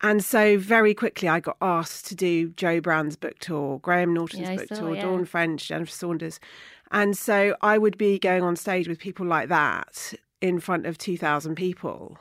And 0.00 0.24
so 0.24 0.58
very 0.58 0.94
quickly, 0.94 1.28
I 1.28 1.40
got 1.40 1.56
asked 1.60 2.06
to 2.06 2.14
do 2.14 2.50
Jo 2.50 2.80
Brand's 2.80 3.16
book 3.16 3.40
tour, 3.40 3.80
Graham 3.80 4.14
Norton's 4.14 4.48
Yeah, 4.48 4.54
book 4.54 4.68
saw, 4.68 4.76
tour, 4.76 4.94
yeah. 4.94 5.02
Dawn 5.02 5.24
French, 5.24 5.66
Jennifer 5.66 5.90
Saunders. 5.90 6.38
And 6.92 7.18
so 7.18 7.56
I 7.62 7.78
would 7.78 7.98
be 7.98 8.20
going 8.20 8.44
on 8.44 8.54
stage 8.54 8.86
with 8.86 9.00
people 9.00 9.26
like 9.26 9.48
that 9.48 10.14
in 10.42 10.60
front 10.60 10.84
of 10.84 10.98
2,000 10.98 11.54
people. 11.54 12.18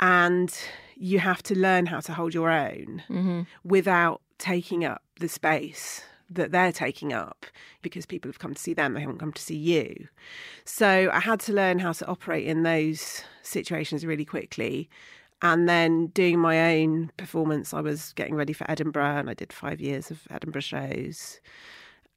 And 0.00 0.56
you 0.96 1.18
have 1.18 1.42
to 1.44 1.58
learn 1.58 1.86
how 1.86 2.00
to 2.00 2.12
hold 2.14 2.32
your 2.32 2.50
own 2.50 3.02
Mm-hmm. 3.10 3.42
without 3.64 4.22
taking 4.38 4.84
up 4.84 5.02
the 5.20 5.28
space 5.28 6.02
that 6.30 6.50
they're 6.52 6.72
taking 6.72 7.12
up 7.12 7.46
because 7.82 8.06
people 8.06 8.28
have 8.28 8.38
come 8.38 8.54
to 8.54 8.60
see 8.60 8.74
them, 8.74 8.94
they 8.94 9.00
haven't 9.00 9.18
come 9.18 9.32
to 9.32 9.42
see 9.42 9.56
you. 9.56 10.08
So 10.64 11.10
I 11.12 11.20
had 11.20 11.38
to 11.40 11.52
learn 11.52 11.78
how 11.78 11.92
to 11.92 12.06
operate 12.06 12.46
in 12.46 12.62
those 12.62 13.22
situations 13.42 14.06
really 14.06 14.24
quickly. 14.24 14.88
And 15.42 15.68
then 15.68 16.06
doing 16.08 16.38
my 16.38 16.76
own 16.76 17.12
performance, 17.18 17.74
I 17.74 17.80
was 17.80 18.12
getting 18.14 18.34
ready 18.34 18.52
for 18.54 18.68
Edinburgh 18.70 19.18
and 19.18 19.30
I 19.30 19.34
did 19.34 19.52
five 19.52 19.80
years 19.80 20.10
of 20.10 20.22
Edinburgh 20.30 20.62
shows. 20.62 21.40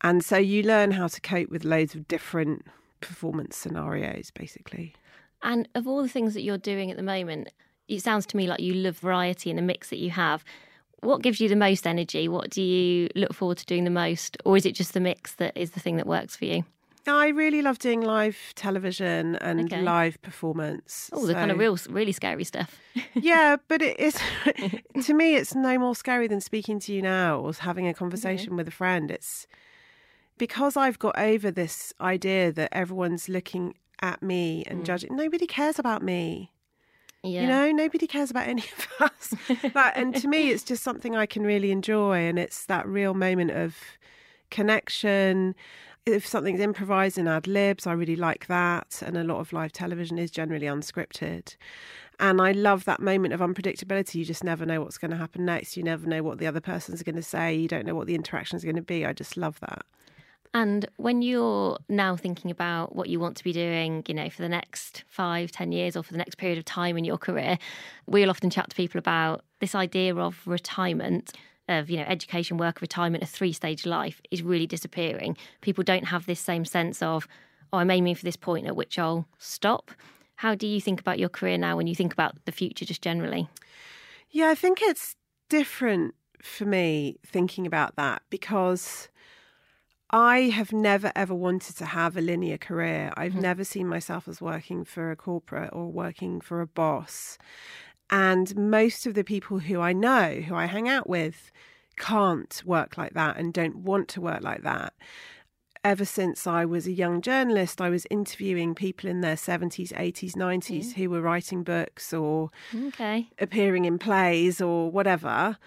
And 0.01 0.23
so 0.23 0.37
you 0.37 0.63
learn 0.63 0.91
how 0.91 1.07
to 1.07 1.19
cope 1.21 1.49
with 1.49 1.65
loads 1.65 1.93
of 1.93 2.07
different 2.07 2.65
performance 3.01 3.57
scenarios, 3.57 4.31
basically. 4.31 4.93
And 5.47 5.69
of 5.75 5.87
all 5.87 6.03
the 6.03 6.09
things 6.09 6.33
that 6.33 6.41
you're 6.41 6.57
doing 6.57 6.91
at 6.91 6.97
the 6.97 7.03
moment, 7.03 7.47
it 7.87 8.01
sounds 8.01 8.25
to 8.27 8.37
me 8.37 8.47
like 8.47 8.59
you 8.59 8.73
love 8.73 8.99
variety 8.99 9.49
in 9.49 9.55
the 9.55 9.61
mix 9.61 9.89
that 9.89 9.97
you 9.97 10.09
have. 10.09 10.43
What 10.99 11.21
gives 11.21 11.39
you 11.39 11.47
the 11.47 11.55
most 11.55 11.87
energy? 11.87 12.27
What 12.27 12.49
do 12.49 12.61
you 12.61 13.07
look 13.15 13.33
forward 13.33 13.57
to 13.59 13.65
doing 13.65 13.85
the 13.85 13.89
most? 13.89 14.35
Or 14.43 14.57
is 14.57 14.65
it 14.65 14.73
just 14.73 14.93
the 14.93 14.99
mix 14.99 15.35
that 15.35 15.55
is 15.55 15.71
the 15.71 15.79
thing 15.79 15.95
that 15.95 16.05
works 16.05 16.35
for 16.35 16.43
you? 16.43 16.65
I 17.07 17.29
really 17.29 17.61
love 17.61 17.79
doing 17.79 18.01
live 18.01 18.37
television 18.55 19.37
and 19.37 19.71
Okay. 19.71 19.81
live 19.81 20.21
performance. 20.21 21.09
Oh, 21.13 21.25
the 21.25 21.33
kind 21.33 21.49
of 21.49 21.57
real, 21.57 21.77
really 21.89 22.11
scary 22.11 22.43
stuff. 22.43 22.77
yeah, 23.13 23.55
but 23.69 23.81
it 23.81 23.97
is 23.97 24.19
to 25.05 25.13
me, 25.13 25.35
it's 25.35 25.55
no 25.55 25.79
more 25.79 25.95
scary 25.95 26.27
than 26.27 26.41
speaking 26.41 26.77
to 26.81 26.93
you 26.93 27.01
now 27.01 27.39
or 27.39 27.53
having 27.53 27.87
a 27.87 27.93
conversation 27.93 28.57
with 28.57 28.67
a 28.67 28.71
friend. 28.71 29.09
It's 29.09 29.47
because 30.37 30.75
I've 30.75 30.99
got 30.99 31.17
over 31.17 31.51
this 31.51 31.93
idea 32.01 32.51
that 32.51 32.73
everyone's 32.73 33.29
looking 33.29 33.75
at 34.01 34.21
me 34.21 34.63
and 34.67 34.81
mm. 34.81 34.85
judging. 34.85 35.15
Nobody 35.15 35.47
cares 35.47 35.79
about 35.79 36.01
me. 36.01 36.51
Yeah. 37.23 37.41
You 37.41 37.47
know, 37.47 37.71
nobody 37.71 38.07
cares 38.07 38.31
about 38.31 38.47
any 38.47 38.63
of 38.63 38.87
us. 39.11 39.33
And 39.95 40.15
to 40.15 40.27
me, 40.27 40.51
it's 40.51 40.63
just 40.63 40.83
something 40.83 41.15
I 41.15 41.25
can 41.25 41.43
really 41.43 41.71
enjoy, 41.71 42.19
and 42.19 42.37
it's 42.39 42.65
that 42.65 42.87
real 42.87 43.13
moment 43.13 43.51
of 43.51 43.75
connection. 44.49 45.55
If 46.05 46.25
something's 46.25 46.61
improvised 46.61 47.17
in 47.17 47.27
ad 47.27 47.47
libs, 47.47 47.85
I 47.85 47.91
really 47.91 48.15
like 48.15 48.47
that. 48.47 49.01
And 49.05 49.17
a 49.17 49.25
lot 49.25 49.39
of 49.39 49.51
live 49.51 49.73
television 49.73 50.17
is 50.17 50.31
generally 50.31 50.67
unscripted. 50.67 51.57
And 52.19 52.41
I 52.41 52.51
love 52.53 52.85
that 52.85 53.01
moment 53.01 53.33
of 53.33 53.41
unpredictability. 53.41 54.15
You 54.15 54.25
just 54.25 54.43
never 54.43 54.65
know 54.65 54.81
what's 54.81 54.97
going 54.97 55.11
to 55.11 55.17
happen 55.17 55.45
next. 55.45 55.75
You 55.75 55.83
never 55.83 56.07
know 56.07 56.23
what 56.23 56.39
the 56.39 56.47
other 56.47 56.61
person's 56.61 57.03
going 57.03 57.17
to 57.17 57.21
say. 57.21 57.55
You 57.55 57.67
don't 57.67 57.85
know 57.85 57.93
what 57.93 58.07
the 58.07 58.15
interaction 58.15 58.55
is 58.55 58.63
going 58.63 58.77
to 58.77 58.81
be. 58.81 59.05
I 59.05 59.11
just 59.11 59.35
love 59.35 59.59
that. 59.59 59.85
And 60.59 60.87
when 60.95 61.21
you're 61.21 61.77
now 61.87 62.15
thinking 62.15 62.49
about 62.49 62.95
what 62.95 63.09
you 63.09 63.19
want 63.19 63.37
to 63.37 63.43
be 63.43 63.53
doing, 63.53 64.03
you 64.07 64.15
know, 64.15 64.27
for 64.27 64.41
the 64.41 64.49
next 64.49 65.03
five, 65.07 65.51
ten 65.51 65.71
years 65.71 65.95
or 65.95 66.01
for 66.01 66.13
the 66.13 66.17
next 66.17 66.39
period 66.39 66.57
of 66.57 66.65
time 66.65 66.97
in 66.97 67.05
your 67.05 67.19
career, 67.19 67.59
we'll 68.07 68.31
often 68.31 68.49
chat 68.49 68.71
to 68.71 68.75
people 68.75 68.97
about 68.97 69.45
this 69.59 69.75
idea 69.75 70.15
of 70.15 70.41
retirement, 70.47 71.31
of, 71.69 71.91
you 71.91 71.97
know, 71.97 72.05
education, 72.07 72.57
work, 72.57 72.81
retirement, 72.81 73.23
a 73.23 73.27
three 73.27 73.53
stage 73.53 73.85
life 73.85 74.19
is 74.31 74.41
really 74.41 74.65
disappearing. 74.65 75.37
People 75.61 75.83
don't 75.83 76.05
have 76.05 76.25
this 76.25 76.39
same 76.39 76.65
sense 76.65 77.03
of, 77.03 77.27
oh, 77.71 77.77
I'm 77.77 77.91
aiming 77.91 78.15
for 78.15 78.23
this 78.23 78.35
point 78.35 78.65
at 78.65 78.75
which 78.75 78.97
I'll 78.97 79.27
stop. 79.37 79.91
How 80.37 80.55
do 80.55 80.65
you 80.65 80.81
think 80.81 80.99
about 80.99 81.19
your 81.19 81.29
career 81.29 81.59
now 81.59 81.77
when 81.77 81.85
you 81.85 81.93
think 81.93 82.13
about 82.13 82.33
the 82.45 82.51
future 82.51 82.83
just 82.83 83.03
generally? 83.03 83.47
Yeah, 84.31 84.49
I 84.49 84.55
think 84.55 84.81
it's 84.81 85.15
different 85.49 86.15
for 86.41 86.65
me 86.65 87.17
thinking 87.23 87.67
about 87.67 87.95
that 87.97 88.23
because 88.31 89.09
I 90.09 90.39
have 90.43 90.71
never 90.71 91.11
ever 91.15 91.35
wanted 91.35 91.75
to 91.77 91.85
have 91.85 92.15
a 92.15 92.21
linear 92.21 92.57
career. 92.57 93.11
I've 93.17 93.33
mm-hmm. 93.33 93.41
never 93.41 93.63
seen 93.63 93.87
myself 93.87 94.27
as 94.27 94.41
working 94.41 94.85
for 94.85 95.11
a 95.11 95.15
corporate 95.15 95.71
or 95.73 95.91
working 95.91 96.39
for 96.39 96.61
a 96.61 96.67
boss. 96.67 97.37
And 98.09 98.55
most 98.55 99.05
of 99.05 99.15
the 99.15 99.23
people 99.23 99.59
who 99.59 99.81
I 99.81 99.91
know, 99.91 100.41
who 100.47 100.55
I 100.55 100.65
hang 100.65 100.87
out 100.87 101.09
with, 101.09 101.51
can't 101.97 102.61
work 102.65 102.97
like 102.97 103.13
that 103.15 103.37
and 103.37 103.53
don't 103.53 103.77
want 103.77 104.07
to 104.09 104.21
work 104.21 104.43
like 104.43 104.63
that. 104.63 104.93
Ever 105.83 106.05
since 106.05 106.47
I 106.47 106.65
was 106.65 106.87
a 106.87 106.91
young 106.91 107.21
journalist, 107.21 107.81
I 107.81 107.89
was 107.89 108.07
interviewing 108.09 108.75
people 108.75 109.09
in 109.09 109.21
their 109.21 109.35
70s, 109.35 109.91
80s, 109.93 110.33
90s 110.33 110.93
who 110.93 111.09
were 111.09 111.21
writing 111.21 111.63
books 111.63 112.13
or 112.13 112.49
Okay. 112.73 113.29
appearing 113.39 113.85
in 113.85 113.99
plays 113.99 114.61
or 114.61 114.89
whatever. 114.89 115.57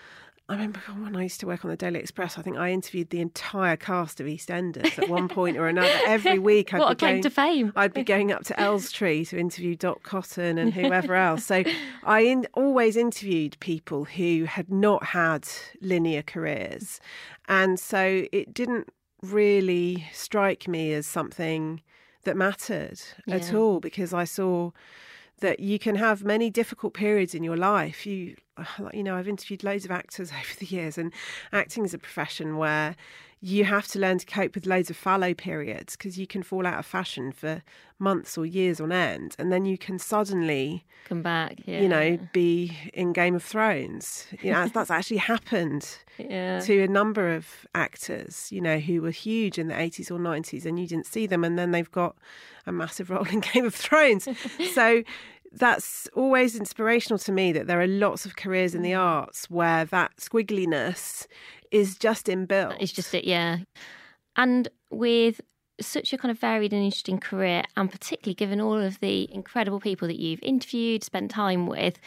I 0.50 0.54
remember 0.54 0.80
when 0.98 1.14
I 1.14 1.22
used 1.22 1.38
to 1.40 1.46
work 1.46 1.64
on 1.64 1.70
the 1.70 1.76
Daily 1.76 2.00
Express, 2.00 2.36
I 2.36 2.42
think 2.42 2.56
I 2.56 2.72
interviewed 2.72 3.10
the 3.10 3.20
entire 3.20 3.76
cast 3.76 4.18
of 4.18 4.26
EastEnders 4.26 4.98
at 4.98 5.08
one 5.08 5.28
point 5.28 5.56
or 5.56 5.68
another. 5.68 5.96
Every 6.04 6.38
week 6.50 6.74
I'd 6.74 6.80
What 6.80 6.88
be 6.88 6.92
a 6.92 6.96
claim 6.96 7.12
going, 7.12 7.22
to 7.22 7.30
fame. 7.30 7.72
I'd 7.76 7.94
be 7.94 8.02
going 8.02 8.32
up 8.32 8.42
to 8.46 8.58
Elstree 8.58 9.24
to 9.26 9.38
interview 9.38 9.76
Dot 9.76 10.02
Cotton 10.02 10.58
and 10.58 10.74
whoever 10.74 11.14
else. 11.28 11.44
So 11.44 11.62
I 12.02 12.22
in, 12.22 12.48
always 12.54 12.96
interviewed 12.96 13.60
people 13.60 14.06
who 14.06 14.46
had 14.46 14.68
not 14.72 15.04
had 15.04 15.46
linear 15.80 16.22
careers. 16.22 17.00
And 17.48 17.78
so 17.78 18.26
it 18.32 18.52
didn't 18.52 18.88
really 19.22 20.08
strike 20.12 20.66
me 20.66 20.92
as 20.94 21.06
something 21.06 21.80
that 22.24 22.36
mattered 22.36 23.00
at 23.28 23.54
all 23.54 23.78
because 23.78 24.12
I 24.12 24.24
saw 24.24 24.72
that 25.40 25.60
you 25.60 25.78
can 25.78 25.96
have 25.96 26.24
many 26.24 26.50
difficult 26.50 26.94
periods 26.94 27.34
in 27.34 27.42
your 27.42 27.56
life. 27.56 28.06
You, 28.06 28.36
you 28.92 29.02
know, 29.02 29.16
I've 29.16 29.28
interviewed 29.28 29.64
loads 29.64 29.84
of 29.84 29.90
actors 29.90 30.30
over 30.40 30.58
the 30.58 30.66
years, 30.66 30.96
and 30.96 31.12
acting 31.52 31.84
is 31.84 31.94
a 31.94 31.98
profession 31.98 32.56
where 32.56 32.96
you 33.42 33.64
have 33.64 33.86
to 33.88 33.98
learn 33.98 34.18
to 34.18 34.26
cope 34.26 34.54
with 34.54 34.66
loads 34.66 34.90
of 34.90 34.96
fallow 34.96 35.32
periods 35.32 35.96
because 35.96 36.18
you 36.18 36.26
can 36.26 36.42
fall 36.42 36.66
out 36.66 36.78
of 36.78 36.84
fashion 36.84 37.32
for 37.32 37.62
months 37.98 38.36
or 38.36 38.44
years 38.44 38.80
on 38.80 38.92
end 38.92 39.34
and 39.38 39.50
then 39.50 39.64
you 39.64 39.78
can 39.78 39.98
suddenly 39.98 40.84
Come 41.08 41.22
back. 41.22 41.56
Yeah. 41.64 41.80
you 41.80 41.88
know 41.88 42.18
be 42.32 42.76
in 42.92 43.12
game 43.14 43.34
of 43.34 43.42
thrones 43.42 44.26
you 44.42 44.52
know 44.52 44.68
that's 44.68 44.90
actually 44.90 45.18
happened 45.18 45.88
Yeah. 46.18 46.60
to 46.60 46.82
a 46.82 46.88
number 46.88 47.34
of 47.34 47.66
actors 47.74 48.48
you 48.52 48.60
know 48.60 48.78
who 48.78 49.00
were 49.02 49.10
huge 49.10 49.58
in 49.58 49.68
the 49.68 49.74
80s 49.74 50.10
or 50.10 50.18
90s 50.18 50.64
and 50.66 50.78
you 50.78 50.86
didn't 50.86 51.06
see 51.06 51.26
them 51.26 51.42
and 51.44 51.58
then 51.58 51.70
they've 51.70 51.90
got 51.90 52.16
a 52.66 52.72
massive 52.72 53.08
role 53.10 53.24
in 53.24 53.40
game 53.40 53.64
of 53.64 53.74
thrones 53.74 54.28
so 54.74 55.02
that's 55.52 56.08
always 56.14 56.56
inspirational 56.56 57.18
to 57.18 57.32
me 57.32 57.52
that 57.52 57.66
there 57.66 57.80
are 57.80 57.86
lots 57.86 58.24
of 58.24 58.36
careers 58.36 58.74
in 58.74 58.82
the 58.82 58.92
mm. 58.92 59.00
arts 59.00 59.50
where 59.50 59.84
that 59.86 60.16
squiggliness 60.16 61.26
is 61.70 61.96
just 61.96 62.26
inbuilt 62.26 62.76
It's 62.80 62.92
just 62.92 63.14
it, 63.14 63.24
yeah. 63.24 63.58
And 64.36 64.68
with 64.90 65.40
such 65.80 66.12
a 66.12 66.18
kind 66.18 66.30
of 66.30 66.38
varied 66.38 66.72
and 66.72 66.84
interesting 66.84 67.18
career, 67.18 67.62
and 67.76 67.90
particularly 67.90 68.34
given 68.34 68.60
all 68.60 68.80
of 68.80 69.00
the 69.00 69.32
incredible 69.32 69.80
people 69.80 70.06
that 70.08 70.20
you've 70.20 70.42
interviewed, 70.42 71.02
spent 71.02 71.30
time 71.30 71.66
with, 71.66 71.98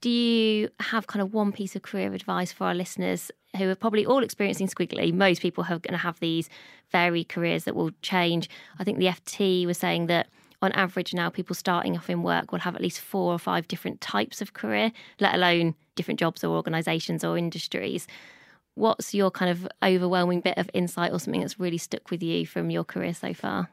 do 0.00 0.10
you 0.10 0.68
have 0.80 1.06
kind 1.06 1.22
of 1.22 1.32
one 1.32 1.52
piece 1.52 1.74
of 1.74 1.82
career 1.82 2.12
advice 2.12 2.52
for 2.52 2.66
our 2.66 2.74
listeners 2.74 3.30
who 3.56 3.68
are 3.68 3.74
probably 3.74 4.06
all 4.06 4.22
experiencing 4.22 4.68
squiggly? 4.68 5.12
Most 5.12 5.42
people 5.42 5.64
are 5.64 5.78
going 5.78 5.92
to 5.92 5.96
have 5.96 6.20
these 6.20 6.48
varied 6.90 7.28
careers 7.28 7.64
that 7.64 7.74
will 7.74 7.90
change. 8.02 8.48
I 8.78 8.84
think 8.84 8.98
the 8.98 9.06
FT 9.06 9.66
was 9.66 9.78
saying 9.78 10.06
that 10.06 10.28
on 10.60 10.72
average 10.72 11.14
now 11.14 11.30
people 11.30 11.54
starting 11.54 11.96
off 11.96 12.10
in 12.10 12.22
work 12.22 12.52
will 12.52 12.60
have 12.60 12.74
at 12.74 12.80
least 12.80 13.00
four 13.00 13.32
or 13.32 13.38
five 13.38 13.68
different 13.68 14.00
types 14.00 14.40
of 14.40 14.54
career, 14.54 14.92
let 15.20 15.34
alone 15.34 15.74
different 15.94 16.20
jobs 16.20 16.42
or 16.42 16.56
organisations 16.56 17.24
or 17.24 17.38
industries. 17.38 18.06
What's 18.74 19.14
your 19.14 19.30
kind 19.30 19.50
of 19.50 19.68
overwhelming 19.82 20.40
bit 20.40 20.56
of 20.56 20.70
insight 20.72 21.12
or 21.12 21.18
something 21.20 21.40
that's 21.40 21.58
really 21.58 21.78
stuck 21.78 22.10
with 22.10 22.22
you 22.22 22.46
from 22.46 22.70
your 22.70 22.84
career 22.84 23.14
so 23.14 23.34
far? 23.34 23.68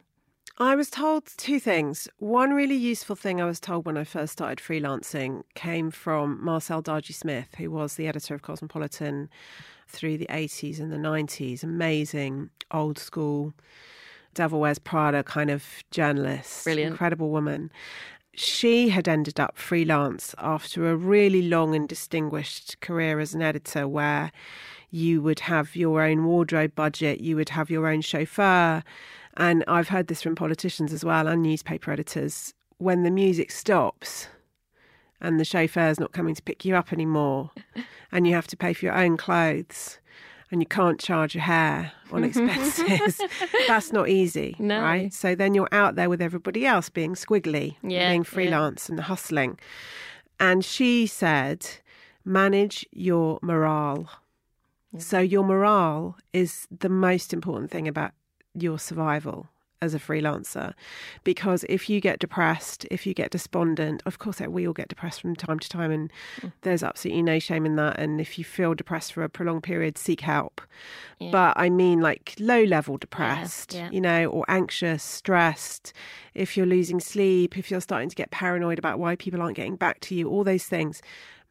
I 0.57 0.75
was 0.75 0.89
told 0.89 1.25
two 1.35 1.59
things. 1.59 2.07
One 2.17 2.53
really 2.53 2.75
useful 2.75 3.17
thing 3.17 3.41
I 3.41 3.45
was 3.45 3.59
told 3.59 3.85
when 3.85 3.97
I 3.97 4.05
first 4.05 4.33
started 4.33 4.59
freelancing 4.59 5.43
came 5.53 5.91
from 5.91 6.41
Marcelle 6.41 6.81
d'Argy 6.81 7.11
Smith, 7.11 7.55
who 7.57 7.69
was 7.69 7.95
the 7.95 8.07
editor 8.07 8.33
of 8.35 8.41
Cosmopolitan 8.41 9.29
through 9.87 10.17
the 10.17 10.27
80s 10.27 10.79
and 10.79 10.93
the 10.93 10.97
90s. 10.97 11.61
Amazing, 11.61 12.51
old 12.71 12.97
school, 12.97 13.53
Devil 14.35 14.59
Wears 14.59 14.79
Prada 14.79 15.23
kind 15.23 15.49
of 15.49 15.65
journalist. 15.91 16.63
Brilliant. 16.63 16.91
Incredible 16.91 17.29
woman. 17.29 17.71
She 18.33 18.89
had 18.89 19.07
ended 19.07 19.39
up 19.39 19.57
freelance 19.57 20.35
after 20.37 20.91
a 20.91 20.95
really 20.95 21.41
long 21.41 21.73
and 21.73 21.87
distinguished 21.87 22.79
career 22.81 23.19
as 23.19 23.33
an 23.33 23.41
editor 23.41 23.87
where 23.87 24.31
you 24.91 25.21
would 25.21 25.41
have 25.41 25.75
your 25.75 26.01
own 26.01 26.25
wardrobe 26.25 26.75
budget, 26.75 27.21
you 27.21 27.35
would 27.35 27.49
have 27.49 27.69
your 27.69 27.87
own 27.87 28.01
chauffeur. 28.01 28.83
And 29.37 29.63
I've 29.67 29.89
heard 29.89 30.07
this 30.07 30.21
from 30.21 30.35
politicians 30.35 30.93
as 30.93 31.03
well 31.03 31.27
and 31.27 31.41
newspaper 31.41 31.91
editors. 31.91 32.53
When 32.77 33.03
the 33.03 33.11
music 33.11 33.51
stops 33.51 34.27
and 35.21 35.39
the 35.39 35.45
chauffeur's 35.45 35.99
not 35.99 36.11
coming 36.11 36.35
to 36.35 36.41
pick 36.41 36.65
you 36.65 36.75
up 36.75 36.93
anymore, 36.93 37.51
and 38.11 38.27
you 38.27 38.33
have 38.33 38.47
to 38.47 38.57
pay 38.57 38.73
for 38.73 38.85
your 38.85 38.97
own 38.97 39.17
clothes, 39.17 39.99
and 40.51 40.62
you 40.62 40.67
can't 40.67 40.99
charge 40.99 41.36
your 41.36 41.43
hair 41.43 41.91
on 42.12 42.23
expenses, 42.29 43.19
that's 43.67 43.91
not 43.91 44.08
easy, 44.10 44.55
No. 44.60 44.81
right? 44.81 45.13
So 45.13 45.36
then 45.36 45.53
you're 45.55 45.69
out 45.71 45.95
there 45.95 46.10
with 46.10 46.21
everybody 46.21 46.65
else 46.65 46.89
being 46.89 47.15
squiggly, 47.15 47.75
Yeah, 47.84 48.10
being 48.10 48.21
yeah. 48.21 48.29
freelance 48.36 48.88
and 48.89 48.99
hustling. 48.99 49.58
And 50.39 50.63
she 50.63 51.08
said, 51.08 51.65
manage 52.23 52.86
your 52.91 53.39
morale. 53.41 54.08
So 54.97 55.19
your 55.19 55.43
morale 55.43 56.15
is 56.31 56.67
the 56.71 56.89
most 56.89 57.34
important 57.34 57.69
thing 57.71 57.88
about 57.88 58.12
your 58.53 58.79
survival 58.79 59.47
as 59.81 59.93
a 59.93 59.99
freelancer 59.99 60.73
because 61.23 61.65
if 61.69 61.89
you 61.89 61.99
get 61.99 62.19
depressed 62.19 62.85
if 62.89 63.05
you 63.05 63.13
get 63.13 63.31
despondent 63.31 64.01
of 64.05 64.19
course 64.19 64.39
we 64.39 64.67
all 64.67 64.73
get 64.73 64.88
depressed 64.88 65.21
from 65.21 65.35
time 65.35 65.59
to 65.59 65.69
time 65.69 65.91
and 65.91 66.11
mm. 66.41 66.51
there's 66.61 66.83
absolutely 66.83 67.21
no 67.21 67.39
shame 67.39 67.65
in 67.65 67.75
that. 67.75 67.99
And 67.99 68.19
if 68.19 68.38
you 68.38 68.43
feel 68.43 68.73
depressed 68.73 69.13
for 69.13 69.23
a 69.23 69.29
prolonged 69.29 69.63
period 69.63 69.97
seek 69.97 70.21
help. 70.21 70.61
But 71.31 71.53
i 71.57 71.69
mean 71.69 72.01
like 72.01 72.35
low 72.39 72.63
level 72.63 72.97
depressed 72.97 73.73
yeah. 73.73 73.89
you 73.89 74.01
know 74.01 74.25
or 74.25 74.45
anxious 74.47 75.01
stressed 75.01 75.93
if 76.33 76.57
you're 76.57 76.65
losing 76.65 76.99
sleep 76.99 77.57
if 77.57 77.71
you're 77.71 77.81
starting 77.81 78.09
to 78.09 78.15
get 78.15 78.31
paranoid 78.31 78.77
about 78.77 78.99
why 78.99 79.15
people 79.15 79.41
aren't 79.41 79.55
getting 79.55 79.75
back 79.75 80.01
to 80.01 80.15
you 80.15 80.29
all 80.29 80.43
those 80.43 80.65
things 80.65 81.01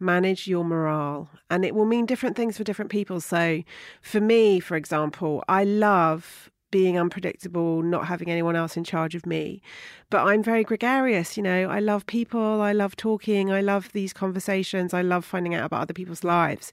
manage 0.00 0.46
your 0.46 0.64
morale. 0.64 1.30
And 1.50 1.64
it 1.64 1.74
will 1.74 1.84
mean 1.84 2.04
different 2.04 2.36
things 2.36 2.56
for 2.56 2.64
different 2.64 2.90
people. 2.90 3.20
So 3.20 3.62
for 4.02 4.20
me 4.20 4.60
for 4.60 4.76
example 4.76 5.42
i 5.48 5.64
love 5.64 6.50
being 6.74 6.98
unpredictable 6.98 7.82
not 7.82 8.08
having 8.08 8.28
anyone 8.28 8.56
else 8.56 8.76
in 8.76 8.82
charge 8.82 9.14
of 9.14 9.24
me. 9.24 9.62
But 10.10 10.26
i'm 10.26 10.42
very 10.42 10.64
gregarious 10.64 11.36
you 11.36 11.42
know. 11.44 11.68
I 11.70 11.78
love 11.78 12.04
people 12.06 12.60
i 12.60 12.72
love 12.72 12.96
talking 12.96 13.52
i 13.52 13.60
love 13.60 13.92
these 13.92 14.12
conversations 14.12 14.92
i 14.92 15.00
love 15.00 15.24
finding 15.24 15.54
out 15.54 15.64
about 15.66 15.82
other 15.82 15.94
people's 15.94 16.24
lives. 16.24 16.72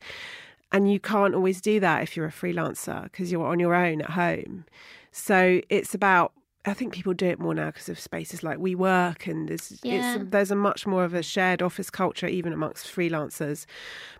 And 0.72 0.92
you 0.92 1.00
can't 1.00 1.36
always 1.36 1.62
do 1.62 1.80
that 1.82 2.02
if 2.02 2.18
you're 2.18 2.26
a 2.26 2.32
freelancer 2.32 3.04
because 3.04 3.32
you're 3.32 3.46
on 3.46 3.60
your 3.60 3.76
own 3.76 4.02
at 4.02 4.12
home. 4.12 4.66
So 5.12 5.62
it's 5.70 5.94
about 5.94 6.32
I 6.64 6.76
think 6.76 6.94
people 6.94 7.14
do 7.14 7.26
it 7.26 7.40
more 7.40 7.56
now 7.56 7.68
because 7.72 7.90
of 7.90 8.00
spaces 8.00 8.44
like 8.44 8.60
WeWork, 8.60 9.26
and 9.28 9.50
there's 9.50 9.80
Yeah. 9.84 10.16
it's, 10.18 10.30
there's 10.30 10.52
a 10.52 10.56
much 10.56 10.86
more 10.86 11.04
of 11.04 11.14
a 11.14 11.24
shared 11.24 11.62
office 11.62 11.90
culture 11.90 12.28
even 12.28 12.54
amongst 12.54 12.86
freelancers. 12.86 13.66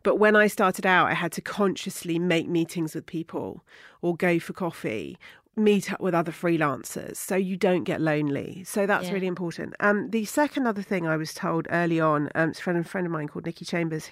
But 0.02 0.16
when 0.16 0.36
I 0.36 0.48
started 0.48 0.86
out, 0.86 1.08
I 1.08 1.14
had 1.14 1.32
to 1.34 1.42
consciously 1.42 2.18
make 2.18 2.48
meetings 2.50 2.96
with 2.96 3.06
people, 3.06 3.64
or 4.02 4.16
go 4.16 4.40
for 4.40 4.54
coffee, 4.54 5.20
meet 5.56 5.94
up 5.94 6.02
with 6.02 6.16
other 6.16 6.32
freelancers, 6.32 7.18
so 7.18 7.36
you 7.36 7.58
don't 7.58 7.84
get 7.84 8.02
lonely. 8.02 8.64
So 8.64 8.88
that's 8.88 9.08
Yeah. 9.10 9.14
really 9.14 9.28
important. 9.28 9.76
Um, 9.80 10.10
the 10.10 10.26
second 10.26 10.66
other 10.66 10.82
thing 10.82 11.06
I 11.06 11.18
was 11.18 11.34
told 11.36 11.68
early 11.70 12.00
on, 12.00 12.30
um, 12.34 12.50
it's 12.50 12.60
a 12.60 12.64
friend, 12.64 12.80
a 12.80 12.84
friend 12.84 13.06
of 13.06 13.14
mine 13.14 13.28
called 13.28 13.46
Nikki 13.46 13.66
Chambers. 13.66 14.10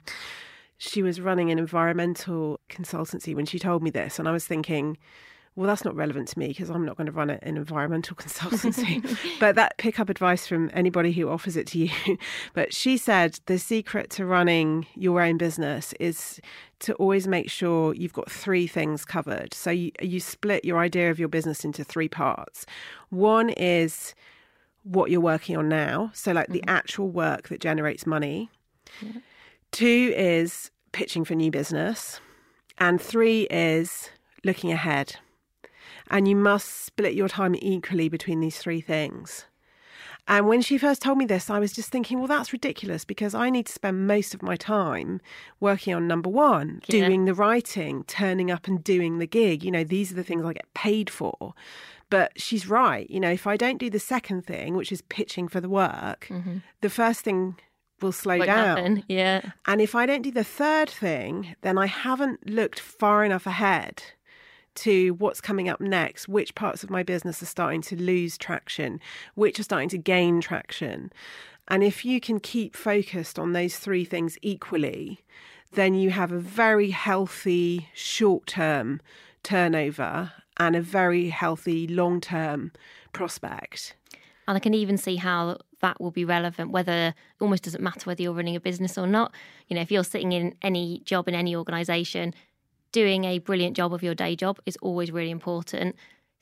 She 0.77 1.01
was 1.01 1.19
running 1.19 1.49
an 1.49 1.57
environmental 1.57 2.59
consultancy 2.69 3.33
when 3.35 3.45
she 3.47 3.57
told 3.57 3.81
me 3.81 3.89
this, 3.89 4.19
and 4.19 4.27
I 4.27 4.31
was 4.31 4.45
thinking 4.45 4.97
well, 5.59 5.67
that's 5.67 5.83
not 5.83 5.93
relevant 5.93 6.29
to 6.29 6.39
me 6.39 6.47
because 6.47 6.69
I'm 6.69 6.85
not 6.85 6.95
going 6.95 7.07
to 7.07 7.11
run 7.11 7.29
an 7.29 7.57
environmental 7.57 8.15
consultancy. 8.15 9.03
but 9.41 9.55
that 9.55 9.77
pick 9.77 9.99
up 9.99 10.07
advice 10.07 10.47
from 10.47 10.71
anybody 10.73 11.11
who 11.11 11.27
offers 11.27 11.57
it 11.57 11.67
to 11.67 11.79
you. 11.79 11.89
but 12.53 12.73
she 12.73 12.95
said 12.95 13.41
the 13.45 13.59
secret 13.59 14.09
to 14.11 14.25
running 14.25 14.87
your 14.95 15.21
own 15.21 15.37
business 15.37 15.93
is 15.99 16.39
to 16.79 16.93
always 16.93 17.27
make 17.27 17.49
sure 17.49 17.93
you've 17.93 18.13
got 18.13 18.31
three 18.31 18.67
things 18.67 19.03
covered. 19.03 19.53
So 19.53 19.69
you, 19.69 19.91
you 20.01 20.21
split 20.21 20.63
your 20.63 20.77
idea 20.77 21.11
of 21.11 21.19
your 21.19 21.27
business 21.27 21.65
into 21.65 21.83
three 21.83 22.07
parts. 22.07 22.65
One 23.09 23.49
is 23.49 24.15
what 24.83 25.11
you're 25.11 25.19
working 25.19 25.57
on 25.57 25.67
now. 25.67 26.09
So, 26.13 26.31
like 26.31 26.47
the 26.47 26.59
mm-hmm. 26.59 26.69
actual 26.69 27.09
work 27.09 27.49
that 27.49 27.59
generates 27.59 28.07
money. 28.07 28.49
Two 29.71 30.13
is 30.15 30.71
pitching 30.93 31.25
for 31.25 31.35
new 31.35 31.51
business. 31.51 32.21
And 32.77 33.01
three 33.01 33.41
is 33.51 34.09
looking 34.45 34.71
ahead. 34.71 35.17
And 36.09 36.27
you 36.27 36.35
must 36.35 36.85
split 36.85 37.13
your 37.13 37.29
time 37.29 37.55
equally 37.55 38.09
between 38.09 38.39
these 38.39 38.57
three 38.57 38.81
things. 38.81 39.45
And 40.27 40.47
when 40.47 40.61
she 40.61 40.77
first 40.77 41.01
told 41.01 41.17
me 41.17 41.25
this, 41.25 41.49
I 41.49 41.57
was 41.57 41.73
just 41.73 41.89
thinking, 41.89 42.19
well, 42.19 42.27
that's 42.27 42.53
ridiculous 42.53 43.03
because 43.03 43.33
I 43.33 43.49
need 43.49 43.65
to 43.65 43.73
spend 43.73 44.05
most 44.05 44.35
of 44.35 44.43
my 44.43 44.55
time 44.55 45.21
working 45.59 45.93
on 45.95 46.07
number 46.07 46.29
one, 46.29 46.81
Yeah. 46.87 47.07
doing 47.07 47.25
the 47.25 47.33
writing, 47.33 48.03
turning 48.03 48.51
up 48.51 48.67
and 48.67 48.83
doing 48.83 49.17
the 49.17 49.25
gig. 49.25 49.63
You 49.63 49.71
know, 49.71 49.83
these 49.83 50.11
are 50.11 50.15
the 50.15 50.23
things 50.23 50.45
I 50.45 50.53
get 50.53 50.71
paid 50.75 51.09
for. 51.09 51.55
But 52.11 52.39
she's 52.39 52.67
right. 52.67 53.09
You 53.09 53.19
know, 53.19 53.31
if 53.31 53.47
I 53.47 53.57
don't 53.57 53.79
do 53.79 53.89
the 53.89 53.99
second 53.99 54.45
thing, 54.45 54.75
which 54.75 54.91
is 54.91 55.01
pitching 55.03 55.47
for 55.47 55.61
the 55.61 55.69
work, 55.69 56.27
mm-hmm. 56.29 56.57
the 56.81 56.89
first 56.91 57.21
thing 57.21 57.55
will 57.99 58.11
slow 58.11 58.37
down. 58.37 58.77
happen. 58.77 59.03
Yeah. 59.07 59.41
And 59.65 59.81
if 59.81 59.95
I 59.95 60.05
don't 60.05 60.21
do 60.21 60.31
the 60.31 60.43
third 60.43 60.89
thing, 60.91 61.55
then 61.61 61.77
I 61.77 61.87
haven't 61.87 62.47
looked 62.47 62.79
far 62.79 63.23
enough 63.25 63.47
ahead 63.47 64.03
to 64.79 65.11
what's 65.11 65.41
coming 65.41 65.69
up 65.69 65.81
next, 65.81 66.27
which 66.27 66.55
parts 66.55 66.83
of 66.83 66.89
my 66.89 67.03
business 67.03 67.41
are 67.41 67.47
starting 67.47 67.81
to 67.83 67.95
lose 67.95 68.37
traction, 68.37 68.99
which 69.35 69.59
are 69.59 69.63
starting 69.63 69.89
to 69.89 69.97
gain 69.97 70.41
traction. 70.41 71.11
And 71.67 71.83
if 71.83 72.03
you 72.03 72.19
can 72.19 72.39
keep 72.39 72.75
focused 72.75 73.37
on 73.37 73.53
those 73.53 73.77
three 73.77 74.05
things 74.05 74.37
equally, 74.41 75.19
then 75.73 75.93
you 75.93 76.09
have 76.09 76.31
a 76.31 76.39
very 76.39 76.89
healthy 76.89 77.89
short 77.93 78.47
term 78.47 79.01
turnover 79.43 80.31
and 80.57 80.75
a 80.75 80.81
very 80.81 81.29
healthy 81.29 81.87
long 81.87 82.19
term 82.19 82.71
prospect. 83.13 83.95
And 84.47 84.55
I 84.55 84.59
can 84.59 84.73
even 84.73 84.97
see 84.97 85.17
how 85.17 85.59
that 85.81 86.01
will 86.01 86.11
be 86.11 86.25
relevant, 86.25 86.71
whether 86.71 87.09
it 87.09 87.15
almost 87.39 87.63
doesn't 87.63 87.83
matter 87.83 88.01
whether 88.05 88.21
you're 88.21 88.33
running 88.33 88.55
a 88.55 88.59
business 88.59 88.97
or 88.97 89.05
not. 89.05 89.31
You 89.67 89.75
know, 89.75 89.81
if 89.81 89.91
you're 89.91 90.03
sitting 90.03 90.31
in 90.31 90.55
any 90.61 91.01
job 91.05 91.27
in 91.27 91.35
any 91.35 91.55
organisation, 91.55 92.33
doing 92.91 93.25
a 93.25 93.39
brilliant 93.39 93.75
job 93.75 93.93
of 93.93 94.03
your 94.03 94.15
day 94.15 94.35
job 94.35 94.59
is 94.65 94.77
always 94.81 95.11
really 95.11 95.31
important. 95.31 95.95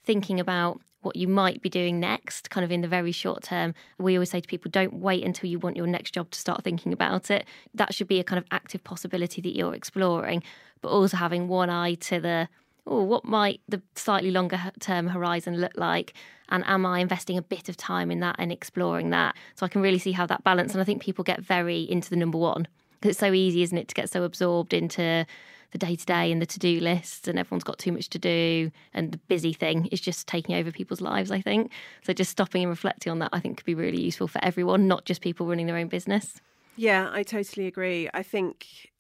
Thinking 0.04 0.40
about 0.40 0.80
what 1.02 1.16
you 1.16 1.28
might 1.28 1.62
be 1.62 1.70
doing 1.70 2.00
next, 2.00 2.50
kind 2.50 2.66
of 2.66 2.72
in 2.72 2.82
the 2.82 2.88
very 2.88 3.12
short 3.12 3.44
term. 3.44 3.74
We 3.98 4.16
always 4.16 4.30
say 4.30 4.42
to 4.42 4.48
people, 4.48 4.72
don't 4.72 4.96
wait 4.96 5.24
until 5.24 5.50
you 5.50 5.60
want 5.60 5.78
your 5.78 5.88
next 5.88 6.12
job 6.12 6.32
to 6.32 6.40
start 6.40 6.64
thinking 6.64 6.92
about 6.92 7.30
it. 7.30 7.46
That 7.74 7.94
should 7.94 8.08
be 8.08 8.20
a 8.20 8.24
kind 8.24 8.38
of 8.38 8.46
active 8.52 8.84
possibility 8.84 9.42
that 9.42 9.56
you're 9.56 9.76
exploring, 9.76 10.44
but 10.82 10.90
also 10.90 11.18
having 11.18 11.48
one 11.48 11.70
eye 11.70 11.96
to 11.96 12.20
the 12.20 12.50
oh, 12.88 13.04
what 13.04 13.26
might 13.26 13.62
the 13.68 13.82
slightly 13.96 14.32
longer 14.32 14.60
term 14.80 15.08
horizon 15.08 15.58
look 15.58 15.74
like? 15.76 16.14
And 16.50 16.64
am 16.66 16.86
I 16.86 17.00
investing 17.00 17.38
a 17.38 17.42
bit 17.42 17.68
of 17.70 17.76
time 17.78 18.10
in 18.10 18.22
that 18.22 18.38
and 18.40 18.52
exploring 18.52 19.10
that? 19.10 19.36
So 19.56 19.66
I 19.66 19.70
can 19.70 19.82
really 19.82 20.00
see 20.00 20.14
how 20.14 20.26
that 20.28 20.44
balance. 20.44 20.72
And 20.72 20.82
I 20.82 20.86
think 20.86 21.02
people 21.02 21.24
get 21.24 21.42
very 21.42 21.82
into 21.82 22.10
the 22.10 22.16
number 22.16 22.38
one 22.38 22.68
because 22.94 23.12
it's 23.12 23.20
so 23.20 23.34
easy, 23.34 23.62
isn't 23.62 23.78
it, 23.78 23.90
to 23.90 23.96
get 23.96 24.10
so 24.10 24.24
absorbed 24.24 24.74
into 24.74 25.26
the 25.72 25.78
day 25.78 25.96
to 25.96 26.06
day 26.06 26.32
and 26.32 26.42
the 26.42 26.46
to 26.46 26.60
do 26.60 26.80
lists, 26.80 27.28
and 27.28 27.38
everyone's 27.38 27.64
got 27.64 27.78
too 27.78 27.92
much 27.92 28.10
to 28.10 28.20
do. 28.20 28.72
And 28.94 29.12
the 29.12 29.18
busy 29.18 29.54
thing 29.54 29.88
is 29.88 30.00
just 30.00 30.28
taking 30.28 30.56
over 30.56 30.72
people's 30.72 31.02
lives, 31.02 31.32
I 31.32 31.42
think. 31.42 31.72
So 32.04 32.14
just 32.14 32.32
stopping 32.32 32.64
and 32.64 32.70
reflecting 32.70 33.12
on 33.12 33.20
that, 33.20 33.30
I 33.34 33.40
think, 33.40 33.58
could 33.58 33.66
be 33.66 33.76
really 33.76 34.02
useful 34.02 34.28
for 34.28 34.44
everyone, 34.44 34.88
not 34.88 35.06
just 35.06 35.22
people 35.22 35.46
running 35.46 35.68
their 35.68 35.78
own 35.78 35.88
business. 35.88 36.42
Yeah, 36.76 37.10
I 37.12 37.24
totally 37.24 37.68
agree. 37.68 38.10
I 38.14 38.24
think 38.24 38.92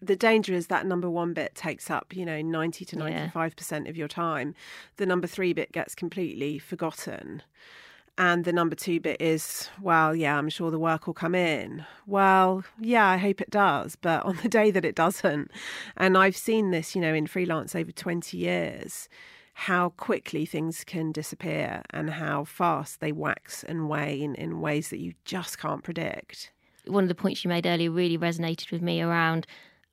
the 0.00 0.16
danger 0.16 0.54
is 0.54 0.68
that 0.68 0.86
number 0.86 1.10
one 1.10 1.32
bit 1.32 1.54
takes 1.54 1.90
up, 1.90 2.14
you 2.14 2.24
know, 2.24 2.40
90 2.40 2.84
to 2.84 2.96
95% 2.96 3.88
of 3.88 3.96
your 3.96 4.08
time. 4.08 4.54
The 4.96 5.06
number 5.06 5.26
three 5.26 5.52
bit 5.52 5.72
gets 5.72 5.94
completely 5.94 6.58
forgotten. 6.58 7.42
And 8.16 8.44
the 8.44 8.52
number 8.52 8.76
two 8.76 9.00
bit 9.00 9.20
is, 9.20 9.68
well, 9.80 10.14
yeah, 10.14 10.38
I'm 10.38 10.48
sure 10.48 10.70
the 10.70 10.78
work 10.78 11.06
will 11.06 11.14
come 11.14 11.34
in. 11.34 11.84
Well, 12.06 12.64
yeah, 12.78 13.08
I 13.08 13.16
hope 13.16 13.40
it 13.40 13.50
does. 13.50 13.96
But 13.96 14.24
on 14.24 14.38
the 14.42 14.48
day 14.48 14.70
that 14.70 14.84
it 14.84 14.94
doesn't, 14.94 15.50
and 15.96 16.16
I've 16.16 16.36
seen 16.36 16.70
this, 16.70 16.94
you 16.94 17.00
know, 17.00 17.14
in 17.14 17.26
freelance 17.26 17.74
over 17.74 17.90
20 17.90 18.36
years, 18.36 19.08
how 19.54 19.90
quickly 19.90 20.44
things 20.46 20.84
can 20.84 21.12
disappear 21.12 21.82
and 21.90 22.10
how 22.10 22.44
fast 22.44 23.00
they 23.00 23.12
wax 23.12 23.64
and 23.64 23.88
wane 23.88 24.34
in 24.34 24.60
ways 24.60 24.88
that 24.88 24.98
you 24.98 25.14
just 25.24 25.58
can't 25.58 25.84
predict. 25.84 26.50
One 26.86 27.04
of 27.04 27.08
the 27.08 27.14
points 27.14 27.44
you 27.44 27.48
made 27.48 27.66
earlier 27.66 27.90
really 27.90 28.18
resonated 28.18 28.70
with 28.70 28.82
me 28.82 29.00
around 29.00 29.46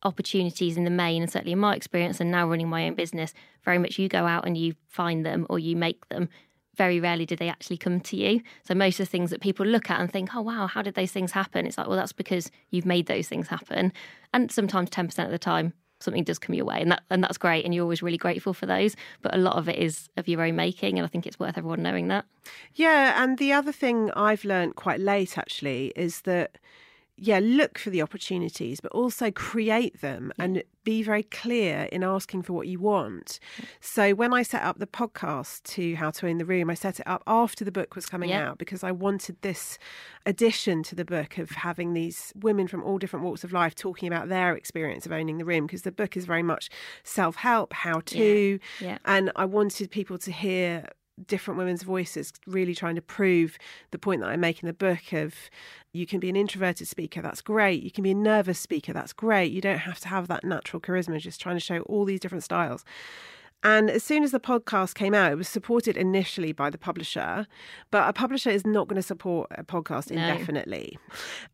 opportunities 0.04 0.78
in 0.78 0.84
the 0.84 0.90
main, 0.90 1.22
and 1.22 1.32
certainly 1.32 1.54
in 1.54 1.60
my 1.60 1.76
experience, 1.76 2.20
and 2.20 2.32
now 2.32 2.48
running 2.48 2.70
my 2.70 2.88
own 2.88 2.96
business, 2.96 3.34
very 3.64 3.78
much 3.78 4.00
you 4.00 4.10
go 4.10 4.26
out 4.26 4.46
and 4.46 4.58
you 4.58 4.74
find 4.88 5.26
them 5.26 5.46
or 5.50 5.60
you 5.60 5.76
make 5.76 6.08
them. 6.10 6.28
Very 6.76 7.00
rarely 7.00 7.26
do 7.26 7.36
they 7.36 7.50
actually 7.50 7.78
come 7.78 8.00
to 8.00 8.16
you. 8.16 8.42
So 8.64 8.74
most 8.74 9.00
of 9.00 9.06
the 9.06 9.12
things 9.12 9.30
that 9.30 9.42
people 9.42 9.66
look 9.66 9.90
at 9.90 10.00
and 10.00 10.12
think, 10.12 10.36
"Oh 10.36 10.42
wow, 10.42 10.68
how 10.68 10.82
did 10.82 10.96
those 10.96 11.12
things 11.12 11.32
happen?" 11.32 11.66
It's 11.66 11.78
like, 11.78 11.88
well, 11.88 11.98
that's 11.98 12.14
because 12.14 12.50
you've 12.70 12.86
made 12.86 13.08
those 13.08 13.28
things 13.28 13.48
happen. 13.48 13.92
And 14.34 14.52
sometimes 14.52 14.90
ten 14.90 15.08
percent 15.08 15.28
of 15.28 15.32
the 15.32 15.40
time, 15.40 15.74
something 16.00 16.24
does 16.24 16.40
come 16.40 16.56
your 16.56 16.66
way, 16.66 16.82
and 16.82 16.92
that 16.92 17.04
and 17.10 17.24
that's 17.24 17.38
great, 17.38 17.66
and 17.66 17.74
you're 17.74 17.84
always 17.84 18.02
really 18.02 18.18
grateful 18.18 18.54
for 18.54 18.66
those. 18.66 18.96
But 19.22 19.36
a 19.36 19.38
lot 19.38 19.58
of 19.58 19.68
it 19.68 19.78
is 19.78 20.10
of 20.18 20.28
your 20.28 20.42
own 20.42 20.56
making, 20.56 20.98
and 20.98 21.06
I 21.06 21.10
think 21.10 21.28
it's 21.28 21.40
worth 21.40 21.58
everyone 21.58 21.84
knowing 21.84 22.08
that. 22.08 22.26
Yeah, 22.74 23.22
and 23.22 23.38
the 23.38 23.52
other 23.54 23.72
thing 23.72 24.12
I've 24.16 24.46
learned 24.46 24.76
quite 24.76 25.00
late 25.00 25.38
actually 25.38 25.92
is 25.96 26.22
that 26.22 26.58
yeah, 27.24 27.40
look 27.40 27.78
for 27.78 27.92
the 27.92 28.02
opportunities, 28.02 28.82
but 28.82 28.92
also 28.94 29.30
create 29.30 30.02
them 30.02 30.34
and 30.40 30.64
be 30.84 31.04
very 31.04 31.22
clear 31.22 31.88
in 31.92 32.04
asking 32.04 32.42
for 32.42 32.54
what 32.54 32.66
you 32.68 32.80
want. 32.80 33.40
So 33.80 34.16
when 34.16 34.34
I 34.34 34.42
set 34.42 34.64
up 34.64 34.80
the 34.80 34.88
podcast 34.88 35.62
to 35.76 35.94
How 35.94 36.10
to 36.10 36.28
Own 36.28 36.40
the 36.40 36.46
Room, 36.46 36.72
I 36.72 36.74
set 36.74 37.00
it 37.00 37.08
up 37.08 37.22
after 37.28 37.64
the 37.64 37.72
book 37.72 37.96
was 37.96 38.08
coming 38.08 38.32
Yeah. 38.32 38.50
out 38.50 38.58
because 38.58 38.84
I 38.84 38.92
wanted 38.92 39.40
this 39.44 39.78
addition 40.26 40.82
to 40.82 40.96
the 40.96 41.06
book 41.06 41.38
of 41.38 41.52
having 41.52 41.94
these 41.94 42.34
women 42.36 42.68
from 42.68 42.84
all 42.84 42.98
different 42.98 43.24
walks 43.24 43.44
of 43.44 43.54
life 43.54 43.76
talking 43.76 44.08
about 44.08 44.28
their 44.28 44.56
experience 44.56 45.06
of 45.06 45.12
owning 45.12 45.38
the 45.38 45.46
room 45.46 45.68
because 45.68 45.84
the 45.84 45.92
book 45.92 46.18
is 46.18 46.26
very 46.26 46.44
much 46.44 46.72
self 47.04 47.36
help, 47.36 47.74
how 47.74 48.00
to, 48.02 48.60
Yeah. 48.80 48.98
and 49.06 49.32
I 49.36 49.46
wanted 49.46 49.92
people 49.92 50.18
to 50.18 50.32
hear 50.32 50.88
different 51.22 51.58
women's 51.58 51.84
voices 51.84 52.34
really 52.48 52.76
trying 52.76 52.96
to 52.96 53.02
prove 53.02 53.58
the 53.92 53.98
point 53.98 54.22
that 54.22 54.30
I 54.30 54.36
make 54.36 54.62
in 54.62 54.68
the 54.68 54.74
book 54.74 55.14
of 55.14 55.34
you 55.94 56.06
can 56.06 56.20
be 56.20 56.30
an 56.30 56.36
introverted 56.36 56.88
speaker, 56.88 57.22
that's 57.22 57.42
great. 57.42 57.84
You 57.84 57.92
can 57.92 58.04
be 58.04 58.12
a 58.12 58.16
nervous 58.16 58.60
speaker, 58.60 58.94
that's 58.94 59.14
great. 59.14 59.52
You 59.52 59.62
don't 59.62 59.80
have 59.80 60.00
to 60.02 60.08
have 60.08 60.28
that 60.28 60.44
natural 60.44 60.80
charisma, 60.80 61.20
just 61.20 61.42
trying 61.42 61.56
to 61.56 61.62
show 61.62 61.80
all 61.82 62.06
these 62.06 62.20
different 62.20 62.44
styles. 62.44 62.84
And 63.64 63.92
as 63.92 64.04
soon 64.04 64.24
as 64.24 64.32
the 64.32 64.40
podcast 64.40 64.96
came 64.96 65.14
out, 65.14 65.32
it 65.32 65.36
was 65.36 65.48
supported 65.48 65.96
initially 65.96 66.52
by 66.52 66.72
the 66.72 66.80
publisher, 66.80 67.46
but 67.92 68.10
a 68.10 68.14
publisher 68.14 68.50
is 68.50 68.66
not 68.66 68.88
going 68.88 68.96
to 68.96 69.04
support 69.04 69.52
a 69.52 69.64
podcast 69.64 70.10
indefinitely. 70.10 70.98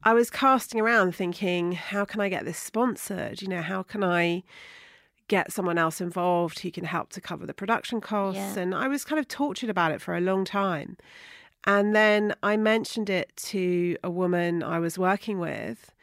I 0.03 0.13
was 0.13 0.29
casting 0.29 0.79
around 0.79 1.15
thinking, 1.15 1.73
how 1.73 2.05
can 2.05 2.21
I 2.21 2.29
get 2.29 2.45
this 2.45 2.57
sponsored? 2.57 3.41
You 3.41 3.49
know, 3.49 3.61
how 3.61 3.83
can 3.83 4.05
I 4.05 4.43
get 5.27 5.51
someone 5.51 5.77
else 5.77 5.99
involved 5.99 6.59
who 6.59 6.71
can 6.71 6.85
help 6.85 7.09
to 7.11 7.21
cover 7.21 7.45
the 7.45 7.53
production 7.53 8.01
costs? 8.01 8.55
Yeah. 8.55 8.61
And 8.61 8.75
I 8.75 8.87
was 8.87 9.03
kind 9.03 9.19
of 9.19 9.27
tortured 9.27 9.69
about 9.69 9.91
it 9.91 10.01
for 10.01 10.15
a 10.15 10.21
long 10.21 10.45
time. 10.45 10.97
And 11.65 11.95
then 11.95 12.33
I 12.43 12.55
mentioned 12.55 13.09
it 13.09 13.35
to 13.37 13.97
a 14.03 14.09
woman 14.09 14.63
I 14.63 14.79
was 14.79 14.97
working 14.97 15.39
with, 15.39 15.93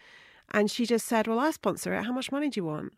and 0.50 0.70
she 0.70 0.84
just 0.86 1.06
said, 1.06 1.26
Well, 1.26 1.38
I 1.38 1.50
sponsor 1.52 1.94
it. 1.94 2.04
How 2.04 2.12
much 2.12 2.30
money 2.30 2.50
do 2.50 2.60
you 2.60 2.64
want? 2.64 2.92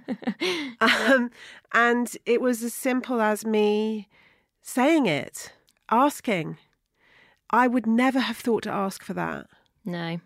um, 0.80 1.30
and 1.72 2.16
it 2.24 2.40
was 2.40 2.62
as 2.62 2.72
simple 2.72 3.20
as 3.20 3.44
me 3.44 4.08
saying 4.62 5.06
it, 5.06 5.52
asking. 5.90 6.56
I 7.50 7.68
would 7.68 7.86
never 7.86 8.18
have 8.18 8.38
thought 8.38 8.62
to 8.64 8.70
ask 8.70 9.04
for 9.04 9.14
that. 9.14 9.46
No. 9.84 10.20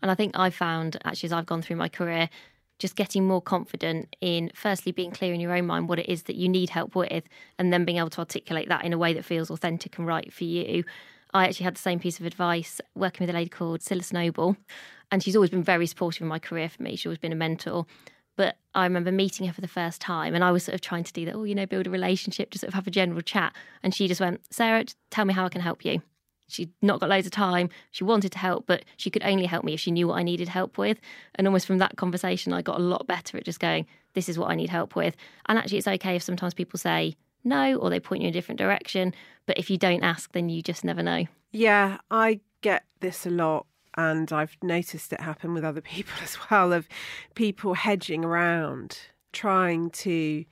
And 0.00 0.10
I 0.10 0.14
think 0.14 0.38
I've 0.38 0.54
found, 0.54 0.96
actually, 1.04 1.28
as 1.28 1.32
I've 1.32 1.46
gone 1.46 1.62
through 1.62 1.76
my 1.76 1.88
career, 1.88 2.30
just 2.82 2.96
getting 2.96 3.26
more 3.26 3.40
confident 3.40 4.14
in 4.20 4.50
firstly 4.54 4.90
being 4.92 5.12
clear 5.12 5.32
in 5.32 5.40
your 5.40 5.54
own 5.54 5.66
mind 5.66 5.88
what 5.88 6.00
it 6.00 6.08
is 6.08 6.24
that 6.24 6.36
you 6.36 6.48
need 6.48 6.68
help 6.68 6.94
with, 6.94 7.24
and 7.58 7.72
then 7.72 7.84
being 7.84 7.98
able 7.98 8.10
to 8.10 8.18
articulate 8.18 8.68
that 8.68 8.84
in 8.84 8.92
a 8.92 8.98
way 8.98 9.14
that 9.14 9.24
feels 9.24 9.50
authentic 9.50 9.96
and 9.96 10.06
right 10.06 10.32
for 10.32 10.44
you. 10.44 10.82
I 11.32 11.46
actually 11.46 11.64
had 11.64 11.76
the 11.76 11.80
same 11.80 12.00
piece 12.00 12.18
of 12.20 12.26
advice 12.26 12.80
working 12.94 13.24
with 13.24 13.30
a 13.34 13.38
lady 13.38 13.48
called 13.48 13.82
Silas 13.82 14.12
Noble, 14.12 14.56
and 15.10 15.22
she's 15.22 15.36
always 15.36 15.50
been 15.50 15.62
very 15.62 15.86
supportive 15.86 16.22
in 16.22 16.28
my 16.28 16.40
career 16.40 16.68
for 16.68 16.82
me. 16.82 16.96
She's 16.96 17.06
always 17.06 17.18
been 17.18 17.32
a 17.32 17.36
mentor. 17.36 17.86
But 18.34 18.56
I 18.74 18.84
remember 18.84 19.12
meeting 19.12 19.46
her 19.46 19.52
for 19.52 19.60
the 19.60 19.68
first 19.68 20.00
time, 20.00 20.34
and 20.34 20.42
I 20.42 20.50
was 20.50 20.64
sort 20.64 20.74
of 20.74 20.80
trying 20.80 21.04
to 21.04 21.12
do 21.12 21.24
that, 21.26 21.34
oh, 21.34 21.44
you 21.44 21.54
know, 21.54 21.66
build 21.66 21.86
a 21.86 21.90
relationship, 21.90 22.50
just 22.50 22.62
sort 22.62 22.68
of 22.68 22.74
have 22.74 22.86
a 22.86 22.90
general 22.90 23.20
chat. 23.20 23.54
And 23.82 23.94
she 23.94 24.08
just 24.08 24.20
went, 24.20 24.40
Sarah, 24.50 24.84
tell 25.10 25.24
me 25.24 25.34
how 25.34 25.44
I 25.44 25.50
can 25.50 25.60
help 25.60 25.84
you. 25.84 26.02
She'd 26.52 26.70
not 26.82 27.00
got 27.00 27.08
loads 27.08 27.26
of 27.26 27.32
time. 27.32 27.70
She 27.90 28.04
wanted 28.04 28.32
to 28.32 28.38
help, 28.38 28.66
but 28.66 28.84
she 28.96 29.10
could 29.10 29.22
only 29.22 29.46
help 29.46 29.64
me 29.64 29.72
if 29.72 29.80
she 29.80 29.90
knew 29.90 30.08
what 30.08 30.18
I 30.18 30.22
needed 30.22 30.48
help 30.48 30.76
with. 30.76 31.00
And 31.34 31.46
almost 31.46 31.66
from 31.66 31.78
that 31.78 31.96
conversation, 31.96 32.52
I 32.52 32.60
got 32.60 32.78
a 32.78 32.82
lot 32.82 33.06
better 33.06 33.38
at 33.38 33.44
just 33.44 33.58
going, 33.58 33.86
this 34.14 34.28
is 34.28 34.38
what 34.38 34.50
I 34.50 34.54
need 34.54 34.68
help 34.68 34.94
with. 34.94 35.16
And 35.46 35.58
actually, 35.58 35.78
it's 35.78 35.88
okay 35.88 36.16
if 36.16 36.22
sometimes 36.22 36.52
people 36.52 36.78
say 36.78 37.16
no 37.44 37.76
or 37.76 37.90
they 37.90 38.00
point 38.00 38.22
you 38.22 38.28
in 38.28 38.34
a 38.34 38.34
different 38.34 38.58
direction. 38.58 39.14
But 39.46 39.58
if 39.58 39.70
you 39.70 39.78
don't 39.78 40.02
ask, 40.02 40.32
then 40.32 40.48
you 40.48 40.62
just 40.62 40.84
never 40.84 41.02
know. 41.02 41.26
Yeah, 41.50 41.98
I 42.10 42.40
get 42.60 42.84
this 43.00 43.26
a 43.26 43.30
lot. 43.30 43.66
And 43.94 44.32
I've 44.32 44.56
noticed 44.62 45.12
it 45.12 45.20
happen 45.20 45.52
with 45.52 45.64
other 45.64 45.80
people 45.94 46.14
as 46.22 46.36
well 46.50 46.72
of 46.72 46.88
people 47.34 47.74
hedging 47.74 48.24
around, 48.24 48.98
trying 49.32 49.90
to 49.90 50.44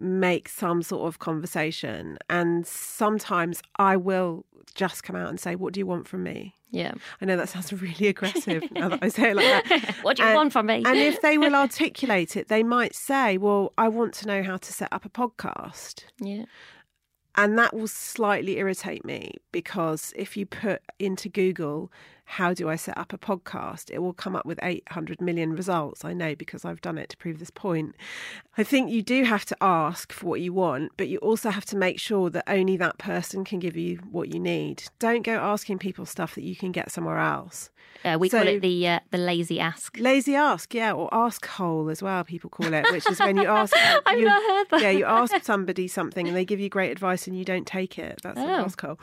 make 0.00 0.48
some 0.48 0.82
sort 0.82 1.06
of 1.06 1.18
conversation. 1.18 2.18
And 2.28 2.66
sometimes 2.66 3.62
I 3.76 3.96
will 3.96 4.44
just 4.74 5.02
come 5.02 5.16
out 5.16 5.28
and 5.28 5.38
say, 5.38 5.54
What 5.56 5.72
do 5.74 5.80
you 5.80 5.86
want 5.86 6.08
from 6.08 6.22
me? 6.22 6.54
Yeah. 6.72 6.92
I 7.20 7.24
know 7.24 7.36
that 7.36 7.48
sounds 7.48 7.72
really 7.72 8.06
aggressive 8.06 8.62
now 8.70 8.88
that 8.90 9.00
I 9.02 9.08
say 9.08 9.30
it 9.30 9.36
like 9.36 9.68
that. 9.68 9.96
What 10.02 10.16
do 10.16 10.22
you 10.22 10.28
And- 10.28 10.36
want 10.36 10.52
from 10.52 10.66
me? 10.66 10.82
And 10.86 10.96
if 10.96 11.20
they 11.20 11.36
will 11.38 11.54
articulate 11.66 12.36
it, 12.36 12.48
they 12.48 12.62
might 12.62 12.94
say, 12.94 13.38
Well, 13.38 13.72
I 13.76 13.88
want 13.88 14.14
to 14.14 14.26
know 14.26 14.42
how 14.42 14.56
to 14.56 14.72
set 14.72 14.88
up 14.92 15.04
a 15.04 15.08
podcast. 15.10 16.04
yeah. 16.20 16.44
And 17.36 17.56
that 17.58 17.74
will 17.74 17.86
slightly 17.88 18.58
irritate 18.58 19.04
me 19.04 19.34
because 19.52 20.12
if 20.16 20.36
you 20.36 20.46
put 20.46 20.82
into 20.98 21.28
Google, 21.28 21.90
how 22.30 22.54
do 22.54 22.68
I 22.68 22.76
set 22.76 22.96
up 22.96 23.12
a 23.12 23.18
podcast? 23.18 23.90
It 23.90 23.98
will 23.98 24.12
come 24.12 24.36
up 24.36 24.46
with 24.46 24.58
800 24.62 25.20
million 25.20 25.52
results. 25.52 26.04
I 26.04 26.12
know 26.12 26.34
because 26.36 26.64
I've 26.64 26.80
done 26.80 26.96
it 26.96 27.08
to 27.10 27.16
prove 27.16 27.38
this 27.40 27.50
point. 27.50 27.96
I 28.56 28.62
think 28.62 28.90
you 28.90 29.02
do 29.02 29.24
have 29.24 29.44
to 29.46 29.56
ask 29.60 30.12
for 30.12 30.26
what 30.26 30.40
you 30.40 30.52
want, 30.52 30.92
but 30.96 31.08
you 31.08 31.18
also 31.18 31.50
have 31.50 31.64
to 31.66 31.76
make 31.76 31.98
sure 31.98 32.30
that 32.30 32.44
only 32.46 32.76
that 32.76 32.98
person 32.98 33.44
can 33.44 33.58
give 33.58 33.76
you 33.76 33.96
what 34.10 34.32
you 34.32 34.38
need. 34.38 34.84
Don't 35.00 35.22
go 35.22 35.32
asking 35.34 35.78
people 35.80 36.06
stuff 36.06 36.34
that 36.36 36.42
you 36.44 36.54
can 36.54 36.70
get 36.72 36.90
somewhere 36.92 37.18
else. 37.18 37.70
Uh, 38.04 38.16
we 38.18 38.28
So- 38.28 38.38
call 38.38 38.46
it 38.48 38.60
the 38.60 38.86
uh, 38.88 39.00
the 39.10 39.18
lazy 39.18 39.58
ask. 39.58 39.96
Lazy 39.98 40.34
ask, 40.36 40.72
yeah, 40.72 40.92
or 40.92 41.12
ask 41.12 41.44
hole 41.46 41.90
as 41.90 42.00
well, 42.02 42.22
people 42.24 42.48
call 42.48 42.72
it, 42.72 42.86
which 42.92 43.10
is 43.10 43.18
when 43.18 43.36
you 43.36 43.46
ask. 43.46 43.74
I've 44.06 44.18
you, 44.18 44.24
not 44.24 44.40
heard 44.42 44.66
that. 44.70 44.80
Yeah, 44.82 44.90
you 44.90 45.04
ask 45.04 45.42
somebody 45.42 45.88
something 45.88 46.28
and 46.28 46.36
they 46.36 46.44
give 46.44 46.60
you 46.60 46.68
great 46.68 46.92
advice 46.92 47.26
and 47.26 47.36
you 47.36 47.44
don't 47.44 47.66
take 47.66 47.98
it. 47.98 48.20
That's 48.22 48.38
an 48.38 48.48
Oh. 48.48 48.64
ask 48.64 48.80
hole. 48.80 48.98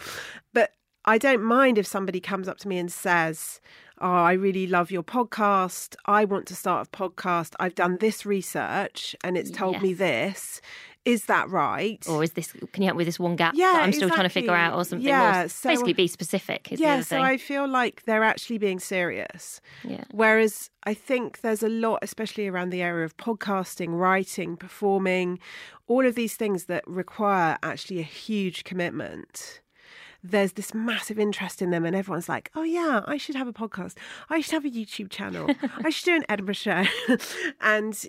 But 0.54 0.72
I 1.08 1.18
don't 1.18 1.42
mind 1.42 1.78
if 1.78 1.88
somebody 1.88 2.20
comes 2.20 2.48
up 2.50 2.58
to 2.60 2.68
me 2.68 2.78
and 2.78 2.92
says, 2.92 3.62
Oh, 4.00 4.12
I 4.12 4.34
really 4.34 4.68
love 4.68 4.92
your 4.92 5.02
podcast. 5.04 5.96
I 6.06 6.26
want 6.26 6.46
to 6.48 6.56
start 6.56 6.88
a 6.88 6.92
podcast. 6.92 7.56
I've 7.60 7.74
done 7.74 7.98
this 8.00 8.26
research 8.26 9.16
and 9.24 9.38
it's 9.38 9.50
told 9.50 9.82
me 9.82 9.94
this. 9.94 10.62
Is 11.06 11.26
that 11.26 11.50
right? 11.50 12.06
Or 12.10 12.22
is 12.22 12.34
this? 12.34 12.52
Can 12.52 12.84
you 12.84 12.88
help 12.88 12.98
me 12.98 13.02
with 13.02 13.08
this 13.08 13.18
one 13.18 13.38
gap 13.38 13.54
Yeah, 13.56 13.72
that 13.72 13.84
I'm 13.84 13.94
still 13.94 14.10
trying 14.10 14.24
to 14.24 14.30
figure 14.30 14.54
out, 14.54 14.76
or 14.76 14.84
something? 14.84 15.08
Yeah, 15.08 15.48
so- 15.48 15.70
basically, 15.70 15.94
be 15.94 16.08
specific. 16.08 16.68
Yeah, 16.72 17.00
so. 17.00 17.22
I 17.22 17.38
feel 17.38 17.66
like 17.66 18.04
they're 18.04 18.26
actually 18.26 18.58
being 18.58 18.78
serious. 18.78 19.62
Yeah. 19.86 20.04
Whereas 20.12 20.70
I 20.84 20.94
think 20.94 21.40
there's 21.40 21.64
a 21.64 21.70
lot, 21.70 22.00
especially 22.02 22.48
around 22.48 22.72
the 22.72 22.82
area 22.82 23.06
of 23.06 23.16
podcasting, 23.16 23.98
writing, 23.98 24.58
performing, 24.58 25.40
all 25.88 26.06
of 26.06 26.16
these 26.16 26.36
things 26.36 26.66
that 26.66 26.86
require 26.86 27.58
actually 27.64 28.00
a 28.00 28.04
huge 28.04 28.66
commitment. 28.66 29.62
There's 30.24 30.54
this 30.54 30.74
massive 30.74 31.20
interest 31.20 31.62
in 31.62 31.70
them, 31.70 31.86
and 31.86 31.96
everyone's 31.96 32.30
like, 32.30 32.52
oh, 32.56 32.64
yeah, 32.64 33.02
I 33.06 33.18
should 33.18 33.36
have 33.36 33.48
a 33.48 33.54
podcast. 33.54 33.96
I 34.30 34.42
should 34.42 34.54
have 34.54 34.66
a 34.66 34.70
YouTube 34.70 35.10
channel. 35.10 35.50
I 35.84 35.90
should 35.90 36.06
do 36.06 36.16
an 36.16 36.26
Edinburgh 36.30 36.56
show. 36.56 36.86
and 37.62 38.08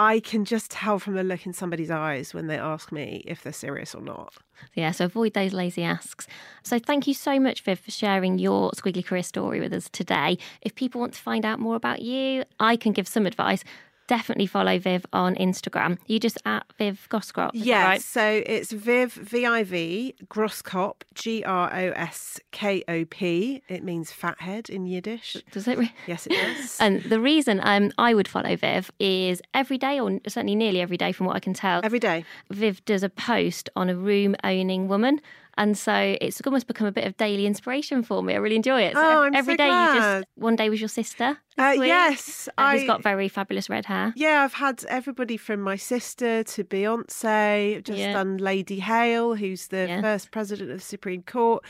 I 0.00 0.20
can 0.20 0.46
just 0.46 0.70
tell 0.70 0.98
from 0.98 1.12
the 1.12 1.22
look 1.22 1.44
in 1.44 1.52
somebody's 1.52 1.90
eyes 1.90 2.32
when 2.32 2.46
they 2.46 2.56
ask 2.56 2.90
me 2.90 3.22
if 3.26 3.42
they're 3.42 3.52
serious 3.52 3.94
or 3.94 4.00
not. 4.00 4.32
Yeah, 4.72 4.92
so 4.92 5.04
avoid 5.04 5.34
those 5.34 5.52
lazy 5.52 5.82
asks. 5.82 6.26
So 6.62 6.78
thank 6.78 7.06
you 7.06 7.12
so 7.12 7.38
much, 7.38 7.60
Viv, 7.60 7.78
for 7.78 7.90
sharing 7.90 8.38
your 8.38 8.70
squiggly 8.70 9.04
career 9.04 9.22
story 9.22 9.60
with 9.60 9.74
us 9.74 9.90
today. 9.90 10.38
If 10.62 10.74
people 10.74 11.02
want 11.02 11.12
to 11.12 11.20
find 11.20 11.44
out 11.44 11.60
more 11.60 11.76
about 11.76 12.00
you, 12.00 12.44
I 12.58 12.76
can 12.76 12.92
give 12.92 13.06
some 13.06 13.26
advice. 13.26 13.62
Definitely 14.10 14.46
follow 14.46 14.76
Viv 14.76 15.06
on 15.12 15.36
Instagram. 15.36 15.96
You 16.08 16.18
just 16.18 16.36
at 16.44 16.64
Viv 16.78 17.06
Groskop. 17.12 17.50
Yeah, 17.54 17.84
right? 17.84 18.02
so 18.02 18.42
it's 18.44 18.72
Viv 18.72 19.12
V 19.12 19.46
I 19.46 19.62
V 19.62 20.16
Groskop 20.26 21.02
G 21.14 21.44
R 21.44 21.72
O 21.72 21.90
S 21.92 22.40
K 22.50 22.82
O 22.88 23.04
P. 23.04 23.62
It 23.68 23.84
means 23.84 24.10
fathead 24.10 24.68
in 24.68 24.84
Yiddish. 24.84 25.36
Does 25.52 25.68
it? 25.68 25.78
Re- 25.78 25.92
Yes, 26.08 26.26
it 26.26 26.32
does. 26.32 26.76
and 26.80 27.02
the 27.04 27.20
reason 27.20 27.60
um, 27.62 27.92
I 27.98 28.14
would 28.14 28.26
follow 28.26 28.56
Viv 28.56 28.90
is 28.98 29.40
every 29.54 29.78
day, 29.78 30.00
or 30.00 30.18
certainly 30.26 30.56
nearly 30.56 30.80
every 30.80 30.96
day, 30.96 31.12
from 31.12 31.26
what 31.26 31.36
I 31.36 31.40
can 31.40 31.54
tell, 31.54 31.80
Every 31.84 32.00
day. 32.00 32.24
Viv 32.50 32.84
does 32.84 33.04
a 33.04 33.08
post 33.08 33.70
on 33.76 33.88
a 33.88 33.94
room 33.94 34.34
owning 34.42 34.88
woman. 34.88 35.20
And 35.58 35.76
so 35.76 36.16
it's 36.20 36.40
almost 36.46 36.66
become 36.66 36.86
a 36.86 36.92
bit 36.92 37.04
of 37.04 37.16
daily 37.16 37.44
inspiration 37.46 38.02
for 38.02 38.22
me. 38.22 38.34
I 38.34 38.36
really 38.36 38.56
enjoy 38.56 38.82
it. 38.82 38.94
So 38.94 39.00
Oh, 39.02 39.22
I'm 39.24 39.34
every 39.34 39.54
so 39.54 39.56
day 39.58 39.66
you 39.68 39.94
just 40.00 40.26
one 40.36 40.56
day 40.56 40.70
was 40.70 40.80
your 40.80 40.88
sister. 40.88 41.36
Uh, 41.58 41.74
yes, 41.78 42.48
and 42.56 42.72
who's 42.72 42.84
I- 42.84 42.86
got 42.86 43.02
very 43.02 43.28
fabulous 43.28 43.68
red 43.68 43.84
hair. 43.86 44.12
Yeah, 44.16 44.42
I've 44.44 44.54
had 44.54 44.84
everybody 44.88 45.36
from 45.36 45.60
my 45.60 45.76
sister 45.76 46.42
to 46.44 46.64
Beyonce. 46.64 47.82
Just 47.84 47.98
Yeah. 47.98 48.12
done 48.12 48.38
Lady 48.38 48.78
Hale, 48.80 49.34
who's 49.34 49.68
the 49.68 49.86
Yeah. 49.88 50.00
first 50.00 50.30
president 50.30 50.70
of 50.70 50.78
the 50.78 50.84
Supreme 50.84 51.22
Court. 51.22 51.64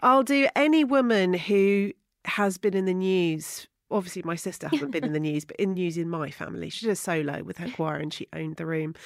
I'll 0.00 0.22
do 0.24 0.48
any 0.56 0.82
woman 0.84 1.34
who 1.34 1.92
has 2.24 2.58
been 2.58 2.74
in 2.74 2.86
the 2.86 2.94
news. 2.94 3.68
Obviously, 3.88 4.22
my 4.24 4.34
sister 4.34 4.66
hasn't 4.68 4.90
been 4.90 5.04
in 5.04 5.12
the 5.12 5.20
news, 5.20 5.44
but 5.44 5.54
in 5.60 5.74
news 5.74 5.96
in 5.96 6.08
my 6.10 6.28
family. 6.28 6.68
She 6.70 6.86
did 6.86 6.92
a 6.92 6.96
solo 6.96 7.44
with 7.44 7.58
her 7.58 7.70
choir 7.70 7.98
and 7.98 8.12
she 8.12 8.26
owned 8.32 8.56
the 8.56 8.66
room. 8.66 8.96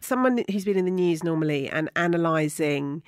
Someone 0.00 0.42
who's 0.50 0.64
been 0.64 0.78
in 0.78 0.86
the 0.86 0.90
news 0.90 1.22
normally 1.22 1.68
and 1.68 1.90
analysing 1.94 3.02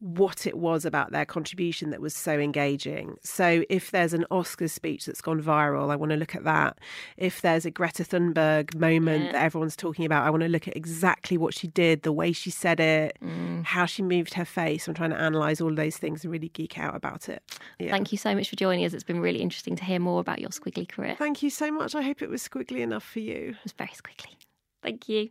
what 0.00 0.46
it 0.46 0.56
was 0.56 0.84
about 0.84 1.10
their 1.10 1.24
contribution 1.24 1.90
that 1.90 2.00
was 2.00 2.14
so 2.14 2.38
engaging. 2.38 3.16
So 3.22 3.64
if 3.68 3.90
there's 3.90 4.12
an 4.14 4.24
Oscars 4.30 4.70
speech 4.70 5.06
that's 5.06 5.20
gone 5.20 5.42
viral, 5.42 5.90
I 5.90 5.96
want 5.96 6.10
to 6.10 6.16
look 6.16 6.36
at 6.36 6.44
that. 6.44 6.78
If 7.16 7.40
there's 7.42 7.64
a 7.66 7.70
Greta 7.70 8.04
Thunberg 8.04 8.76
moment 8.76 9.24
Yeah. 9.24 9.32
that 9.32 9.42
everyone's 9.42 9.74
talking 9.74 10.04
about, 10.04 10.24
I 10.24 10.30
want 10.30 10.42
to 10.44 10.48
look 10.48 10.68
at 10.68 10.76
exactly 10.76 11.36
what 11.36 11.52
she 11.52 11.66
did, 11.66 12.02
the 12.02 12.12
way 12.12 12.30
she 12.32 12.50
said 12.50 12.78
it, 12.78 13.16
Mm. 13.20 13.64
how 13.64 13.86
she 13.86 14.02
moved 14.02 14.34
her 14.34 14.44
face. 14.44 14.86
I'm 14.86 14.94
trying 14.94 15.10
to 15.10 15.18
analyze 15.20 15.60
all 15.60 15.70
of 15.70 15.76
those 15.76 15.96
things 15.96 16.22
and 16.24 16.32
really 16.32 16.50
geek 16.50 16.78
out 16.78 16.94
about 16.94 17.28
it. 17.28 17.42
Yeah. 17.80 17.90
Thank 17.90 18.12
you 18.12 18.18
so 18.18 18.34
much 18.34 18.48
for 18.48 18.56
joining 18.56 18.84
us. 18.84 18.92
It's 18.92 19.02
been 19.02 19.20
really 19.20 19.40
interesting 19.40 19.74
to 19.76 19.84
hear 19.84 19.98
more 19.98 20.20
about 20.20 20.38
your 20.40 20.50
squiggly 20.50 20.88
career. 20.88 21.16
Thank 21.18 21.42
you 21.42 21.50
so 21.50 21.72
much. 21.72 21.94
I 21.96 22.02
hope 22.02 22.22
it 22.22 22.28
was 22.30 22.46
squiggly 22.46 22.80
enough 22.80 23.04
for 23.04 23.18
you. 23.20 23.50
It 23.58 23.64
was 23.64 23.72
very 23.72 23.90
squiggly. 23.90 24.36
Thank 24.80 25.08
you. 25.08 25.30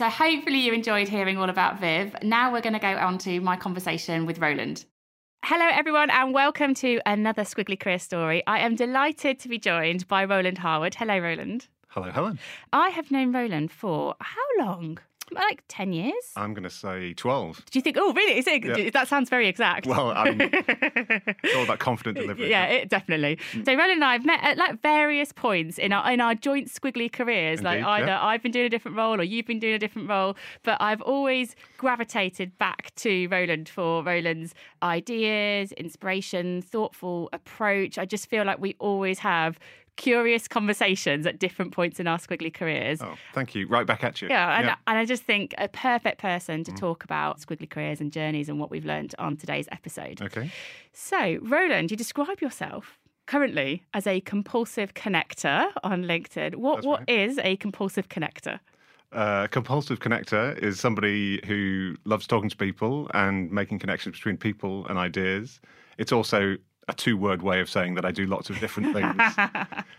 So 0.00 0.08
hopefully 0.08 0.60
you 0.60 0.72
enjoyed 0.72 1.08
hearing 1.08 1.36
all 1.36 1.50
about 1.50 1.78
Viv. 1.78 2.16
Now 2.22 2.50
we're 2.50 2.62
going 2.62 2.72
to 2.72 2.78
go 2.78 2.96
on 2.96 3.18
to 3.18 3.38
my 3.42 3.54
conversation 3.54 4.24
with 4.24 4.38
Roland. 4.38 4.86
Hello, 5.44 5.68
everyone, 5.70 6.08
and 6.08 6.32
welcome 6.32 6.72
to 6.76 7.02
another 7.04 7.42
Squiggly 7.42 7.78
Career 7.78 7.98
Story. 7.98 8.42
I 8.46 8.60
am 8.60 8.76
delighted 8.76 9.38
to 9.40 9.48
be 9.50 9.58
joined 9.58 10.08
by 10.08 10.24
Roland 10.24 10.56
Harwood. 10.56 10.94
Hello, 10.94 11.18
Roland. 11.18 11.68
Hello, 11.88 12.10
Helen. 12.10 12.38
I 12.72 12.88
have 12.88 13.10
known 13.10 13.30
Roland 13.30 13.70
for 13.70 14.14
how 14.20 14.40
long? 14.58 15.00
Like 15.32 15.62
10 15.68 15.92
years? 15.92 16.14
I'm 16.36 16.54
going 16.54 16.64
to 16.64 16.70
say 16.70 17.14
12. 17.14 17.64
Do 17.70 17.78
you 17.78 17.82
think, 17.82 17.96
oh, 17.98 18.12
really? 18.12 18.38
Is 18.38 18.46
it, 18.46 18.64
Yeah. 18.64 18.90
That 18.90 19.08
sounds 19.08 19.30
very 19.30 19.46
exact. 19.48 19.86
Well, 19.86 20.10
I'm 20.10 20.40
it's 20.40 21.56
all 21.56 21.64
about 21.64 21.78
confident 21.78 22.18
delivery. 22.18 22.50
Yeah, 22.50 22.66
it, 22.66 22.88
definitely. 22.88 23.38
Mm. 23.52 23.64
So 23.64 23.72
Roland 23.74 23.92
and 23.92 24.04
I 24.04 24.12
have 24.12 24.24
met 24.24 24.40
at 24.42 24.56
like 24.56 24.82
various 24.82 25.32
points 25.32 25.78
in 25.78 25.92
our 25.92 26.10
in 26.10 26.20
our 26.20 26.34
joint 26.34 26.68
squiggly 26.68 27.10
careers. 27.10 27.62
like 27.62 27.82
either 27.82 28.06
yeah. 28.06 28.24
I've 28.24 28.42
been 28.42 28.52
doing 28.52 28.66
a 28.66 28.70
different 28.70 28.96
role 28.96 29.20
or 29.20 29.24
you've 29.24 29.46
been 29.46 29.60
doing 29.60 29.74
a 29.74 29.78
different 29.78 30.08
role, 30.08 30.36
but 30.62 30.76
I've 30.80 31.00
always 31.02 31.54
gravitated 31.78 32.58
back 32.58 32.94
to 32.96 33.26
Roland 33.28 33.68
for 33.68 34.02
Roland's 34.02 34.54
ideas, 34.82 35.72
inspiration, 35.72 36.62
thoughtful 36.62 37.28
approach. 37.32 37.98
I 37.98 38.04
just 38.04 38.28
feel 38.28 38.44
like 38.44 38.60
we 38.60 38.74
always 38.78 39.20
have 39.20 39.58
curious 39.96 40.48
conversations 40.48 41.26
at 41.26 41.38
different 41.38 41.72
points 41.72 42.00
in 42.00 42.06
our 42.06 42.18
squiggly 42.18 42.52
careers. 42.52 43.00
Oh, 43.02 43.14
thank 43.34 43.54
you. 43.54 43.66
Right 43.66 43.86
back 43.86 44.02
at 44.04 44.22
you. 44.22 44.28
Yeah, 44.28 44.58
and, 44.58 44.68
and 44.86 44.98
I 44.98 45.04
just 45.04 45.24
think 45.24 45.54
a 45.58 45.68
perfect 45.68 46.18
person 46.18 46.64
to 46.64 46.72
talk 46.72 47.04
about 47.04 47.40
squiggly 47.40 47.68
careers 47.68 48.00
and 48.00 48.12
journeys 48.12 48.48
and 48.48 48.58
what 48.58 48.70
we've 48.70 48.84
learned 48.84 49.14
on 49.18 49.36
today's 49.36 49.68
episode. 49.72 50.22
Okay. 50.22 50.50
So, 50.92 51.38
Roland, 51.42 51.90
you 51.90 51.96
describe 51.96 52.40
yourself 52.40 52.98
currently 53.26 53.84
as 53.94 54.06
a 54.06 54.20
compulsive 54.22 54.94
connector 54.94 55.70
on 55.84 56.04
LinkedIn. 56.04 56.56
What 56.56 56.76
That's 56.76 56.86
what 56.86 57.00
right. 57.00 57.08
is 57.08 57.38
a 57.38 57.56
compulsive 57.56 58.08
connector? 58.08 58.58
Uh, 59.12 59.46
compulsive 59.48 59.98
connector 59.98 60.56
is 60.58 60.78
somebody 60.78 61.40
who 61.46 61.96
loves 62.04 62.26
talking 62.26 62.48
to 62.48 62.56
people 62.56 63.10
and 63.14 63.50
making 63.50 63.78
connections 63.78 64.16
between 64.16 64.36
people 64.36 64.86
and 64.86 64.98
ideas. 64.98 65.60
It's 65.98 66.12
also 66.12 66.56
a 66.90 66.96
two 66.96 67.16
word 67.16 67.42
way 67.42 67.60
of 67.60 67.68
saying 67.70 67.94
that 67.94 68.04
I 68.04 68.10
do 68.10 68.26
lots 68.26 68.50
of 68.50 68.58
different 68.60 68.92
things, 68.96 69.22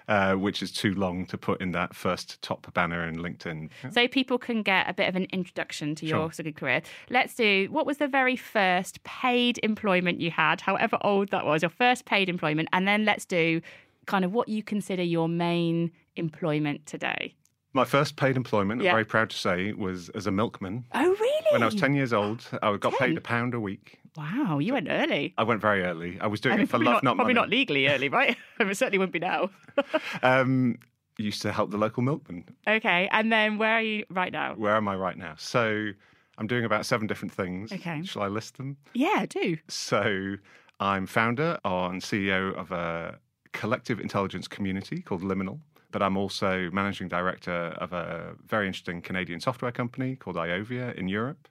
uh, 0.07 0.35
which 0.35 0.61
is 0.61 0.71
too 0.71 0.93
long 0.95 1.25
to 1.27 1.37
put 1.37 1.61
in 1.61 1.71
that 1.71 1.95
first 1.95 2.41
top 2.41 2.71
banner 2.73 3.07
in 3.07 3.15
LinkedIn. 3.17 3.69
So 3.91 4.07
people 4.07 4.37
can 4.37 4.61
get 4.63 4.89
a 4.89 4.93
bit 4.93 5.07
of 5.09 5.15
an 5.15 5.27
introduction 5.31 5.95
to 5.95 6.05
your 6.05 6.11
Sure. 6.27 6.31
sort 6.31 6.47
of 6.47 6.55
career. 6.55 6.81
Let's 7.09 7.33
do 7.35 7.67
what 7.71 7.85
was 7.85 7.97
the 7.97 8.07
very 8.07 8.35
first 8.35 9.03
paid 9.03 9.59
employment 9.63 10.19
you 10.21 10.31
had, 10.31 10.61
however 10.61 10.97
old 11.01 11.29
that 11.29 11.45
was, 11.45 11.61
your 11.61 11.69
first 11.69 12.05
paid 12.05 12.29
employment, 12.29 12.69
and 12.73 12.87
then 12.87 13.05
let's 13.05 13.25
do 13.25 13.61
kind 14.05 14.25
of 14.25 14.33
what 14.33 14.47
you 14.49 14.63
consider 14.63 15.03
your 15.03 15.29
main 15.29 15.91
employment 16.15 16.85
today. 16.85 17.33
My 17.73 17.85
first 17.85 18.17
paid 18.17 18.35
employment, 18.35 18.81
Yeah. 18.81 18.89
I'm 18.89 18.95
very 18.95 19.05
proud 19.05 19.29
to 19.29 19.37
say, 19.37 19.71
was 19.71 20.09
as 20.09 20.27
a 20.27 20.31
milkman. 20.31 20.83
Oh, 20.93 20.99
really? 21.07 21.45
When 21.51 21.63
I 21.63 21.65
was 21.65 21.75
10 21.75 21.93
years 21.93 22.11
old, 22.11 22.45
I 22.61 22.75
got 22.75 22.93
10? 22.95 23.07
paid 23.09 23.17
a 23.17 23.21
pound 23.21 23.53
a 23.53 23.59
week. 23.61 23.99
Wow, 24.17 24.59
you 24.59 24.73
went 24.73 24.87
early. 24.89 25.33
I 25.37 25.43
went 25.43 25.61
very 25.61 25.83
early. 25.83 26.19
I 26.19 26.27
was 26.27 26.41
doing 26.41 26.53
I 26.53 26.57
mean, 26.57 26.63
it 26.65 26.69
for 26.69 26.77
love, 26.77 26.95
not, 26.95 27.03
not, 27.03 27.15
probably 27.15 27.33
money. 27.33 27.43
not 27.45 27.49
legally 27.49 27.87
early, 27.87 28.09
right? 28.09 28.35
it 28.59 28.77
certainly 28.77 28.97
wouldn't 28.97 29.13
be 29.13 29.19
now. 29.19 29.49
Um, 30.23 30.77
used 31.17 31.41
to 31.43 31.51
help 31.51 31.71
the 31.71 31.77
local 31.77 32.03
milkman. 32.03 32.45
okay, 32.67 33.07
and 33.11 33.31
then 33.31 33.57
where 33.57 33.73
are 33.73 33.81
you 33.81 34.05
right 34.09 34.31
now? 34.31 34.55
Where 34.55 34.75
am 34.75 34.87
I 34.87 34.95
right 34.95 35.17
now? 35.17 35.35
So 35.37 35.91
I'm 36.37 36.47
doing 36.47 36.65
about 36.65 36.85
seven 36.85 37.07
different 37.07 37.33
things. 37.33 37.71
Okay. 37.71 38.01
Shall 38.03 38.23
I 38.23 38.27
list 38.27 38.57
them? 38.57 38.77
Yeah, 38.93 39.25
do. 39.27 39.57
So 39.67 40.35
I'm 40.79 41.05
founder 41.05 41.59
and 41.63 42.01
CEO 42.01 42.53
of 42.55 42.71
a 42.71 43.19
collective 43.53 43.99
intelligence 43.99 44.47
community 44.47 45.01
called 45.01 45.21
Liminal. 45.21 45.59
But 45.91 46.01
I'm 46.01 46.17
also 46.17 46.69
managing 46.71 47.09
director 47.09 47.75
of 47.77 47.91
a 47.93 48.33
very 48.47 48.65
interesting 48.65 49.01
Canadian 49.01 49.41
software 49.41 49.71
company 49.73 50.15
called 50.15 50.37
Iovia 50.37 50.95
in 50.95 51.07
Europe. 51.09 51.47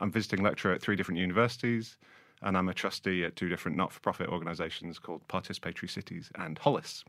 I'm 0.00 0.10
visiting 0.10 0.42
lecturer 0.42 0.72
at 0.72 0.80
three 0.82 0.96
different 0.96 1.18
universities, 1.20 1.96
and 2.42 2.56
I'm 2.56 2.68
a 2.68 2.74
trustee 2.74 3.24
at 3.24 3.36
two 3.36 3.48
different 3.48 3.76
not 3.76 3.92
for 3.92 4.00
profit 4.00 4.28
organizations 4.28 4.98
called 4.98 5.26
Participatory 5.28 5.90
Cities 5.90 6.30
and 6.36 6.58
Hollis. 6.58 7.04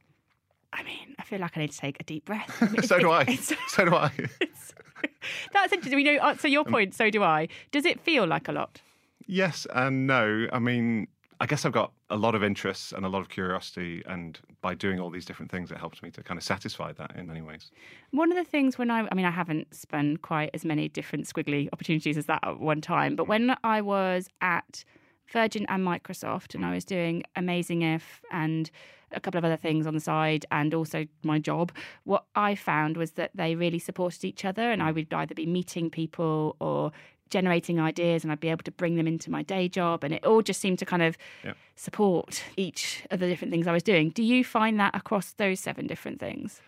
I 0.73 0.83
mean, 0.83 1.15
I 1.17 1.23
feel 1.23 1.39
like 1.39 1.57
I 1.57 1.61
need 1.61 1.71
to 1.71 1.77
take 1.77 1.99
a 1.99 2.03
deep 2.03 2.25
breath. 2.25 2.55
I 2.61 2.67
mean, 2.71 2.83
so 2.83 2.99
do 2.99 3.11
I. 3.11 3.25
So 3.35 3.85
do 3.85 3.95
I. 3.95 4.11
that's 5.53 5.73
interesting. 5.73 5.95
We 5.95 6.03
know. 6.03 6.17
uh, 6.17 6.35
So 6.35 6.47
your 6.47 6.63
point. 6.65 6.93
So 6.93 7.09
do 7.09 7.23
I. 7.23 7.47
Does 7.71 7.85
it 7.85 7.99
feel 7.99 8.25
like 8.27 8.47
a 8.47 8.51
lot? 8.51 8.81
Yes 9.25 9.67
and 9.73 10.07
no. 10.07 10.47
I 10.51 10.59
mean, 10.59 11.07
I 11.41 11.45
guess 11.45 11.63
I've 11.63 11.71
got 11.71 11.93
a 12.09 12.17
lot 12.17 12.35
of 12.35 12.43
interests 12.43 12.91
and 12.91 13.05
a 13.05 13.09
lot 13.09 13.21
of 13.21 13.29
curiosity, 13.29 14.03
and 14.05 14.37
by 14.61 14.75
doing 14.75 14.99
all 14.99 15.09
these 15.09 15.23
different 15.23 15.49
things, 15.49 15.71
it 15.71 15.77
helps 15.77 16.03
me 16.03 16.11
to 16.11 16.21
kind 16.21 16.37
of 16.37 16.43
satisfy 16.43 16.91
that 16.93 17.15
in 17.15 17.27
many 17.27 17.41
ways. 17.41 17.71
One 18.11 18.29
of 18.29 18.37
the 18.37 18.43
things 18.43 18.77
when 18.77 18.91
I, 18.91 19.07
I 19.09 19.15
mean, 19.15 19.25
I 19.25 19.31
haven't 19.31 19.73
spun 19.73 20.17
quite 20.17 20.49
as 20.53 20.65
many 20.65 20.89
different 20.89 21.25
squiggly 21.25 21.69
opportunities 21.71 22.17
as 22.17 22.25
that 22.25 22.39
at 22.43 22.59
one 22.59 22.81
time, 22.81 23.15
but 23.15 23.25
mm. 23.25 23.29
when 23.29 23.55
I 23.63 23.79
was 23.79 24.27
at 24.41 24.83
Virgin 25.31 25.65
and 25.69 25.85
Microsoft 25.85 26.55
and 26.55 26.65
I 26.65 26.73
was 26.73 26.83
doing 26.83 27.23
Amazing 27.35 27.83
If 27.83 28.21
and 28.31 28.69
a 29.11 29.19
couple 29.19 29.37
of 29.37 29.45
other 29.45 29.57
things 29.57 29.87
on 29.87 29.93
the 29.93 29.99
side 29.99 30.45
and 30.51 30.73
also 30.73 31.05
my 31.23 31.39
job, 31.39 31.71
what 32.03 32.25
I 32.35 32.55
found 32.55 32.97
was 32.97 33.11
that 33.11 33.31
they 33.33 33.55
really 33.55 33.79
supported 33.79 34.25
each 34.25 34.43
other 34.43 34.71
and 34.71 34.83
I 34.83 34.91
mm. 34.91 34.95
would 34.95 35.13
either 35.13 35.35
be 35.35 35.45
meeting 35.45 35.89
people 35.89 36.57
or 36.59 36.91
generating 37.29 37.79
ideas 37.79 38.23
and 38.23 38.31
I'd 38.31 38.39
be 38.39 38.49
able 38.49 38.63
to 38.63 38.71
bring 38.71 38.95
them 38.95 39.07
into 39.07 39.29
my 39.31 39.43
day 39.43 39.67
job 39.67 40.03
and 40.03 40.13
it 40.13 40.23
all 40.25 40.41
just 40.41 40.59
seemed 40.61 40.79
to 40.79 40.85
kind 40.85 41.01
of 41.03 41.17
Yeah. 41.43 41.53
support 41.75 42.43
each 42.57 43.03
of 43.11 43.19
the 43.19 43.27
different 43.27 43.51
things 43.51 43.67
I 43.67 43.71
was 43.71 43.83
doing. 43.83 44.09
Do 44.09 44.23
you 44.23 44.43
find 44.43 44.79
that 44.79 44.95
across 44.95 45.33
those 45.33 45.59
seven 45.59 45.87
different 45.87 46.19
things? 46.19 46.61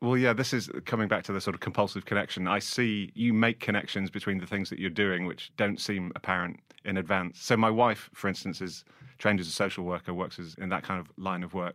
Well, 0.00 0.16
yeah, 0.18 0.32
this 0.34 0.52
is 0.52 0.68
coming 0.84 1.08
back 1.08 1.24
to 1.24 1.32
the 1.32 1.40
sort 1.40 1.54
of 1.54 1.60
compulsive 1.60 2.04
connection. 2.04 2.46
I 2.46 2.58
see 2.58 3.10
you 3.14 3.32
make 3.32 3.60
connections 3.60 4.10
between 4.10 4.38
the 4.38 4.46
things 4.46 4.68
that 4.70 4.78
you're 4.78 4.90
doing 4.90 5.24
which 5.26 5.50
don't 5.56 5.80
seem 5.80 6.12
apparent 6.14 6.60
in 6.84 6.96
advance. 6.98 7.40
So, 7.40 7.56
my 7.56 7.70
wife, 7.70 8.10
for 8.12 8.28
instance, 8.28 8.60
is 8.60 8.84
trained 9.18 9.40
as 9.40 9.48
a 9.48 9.52
social 9.52 9.84
worker, 9.84 10.12
works 10.12 10.38
as, 10.38 10.54
in 10.58 10.68
that 10.68 10.82
kind 10.82 11.00
of 11.00 11.10
line 11.16 11.42
of 11.42 11.54
work. 11.54 11.74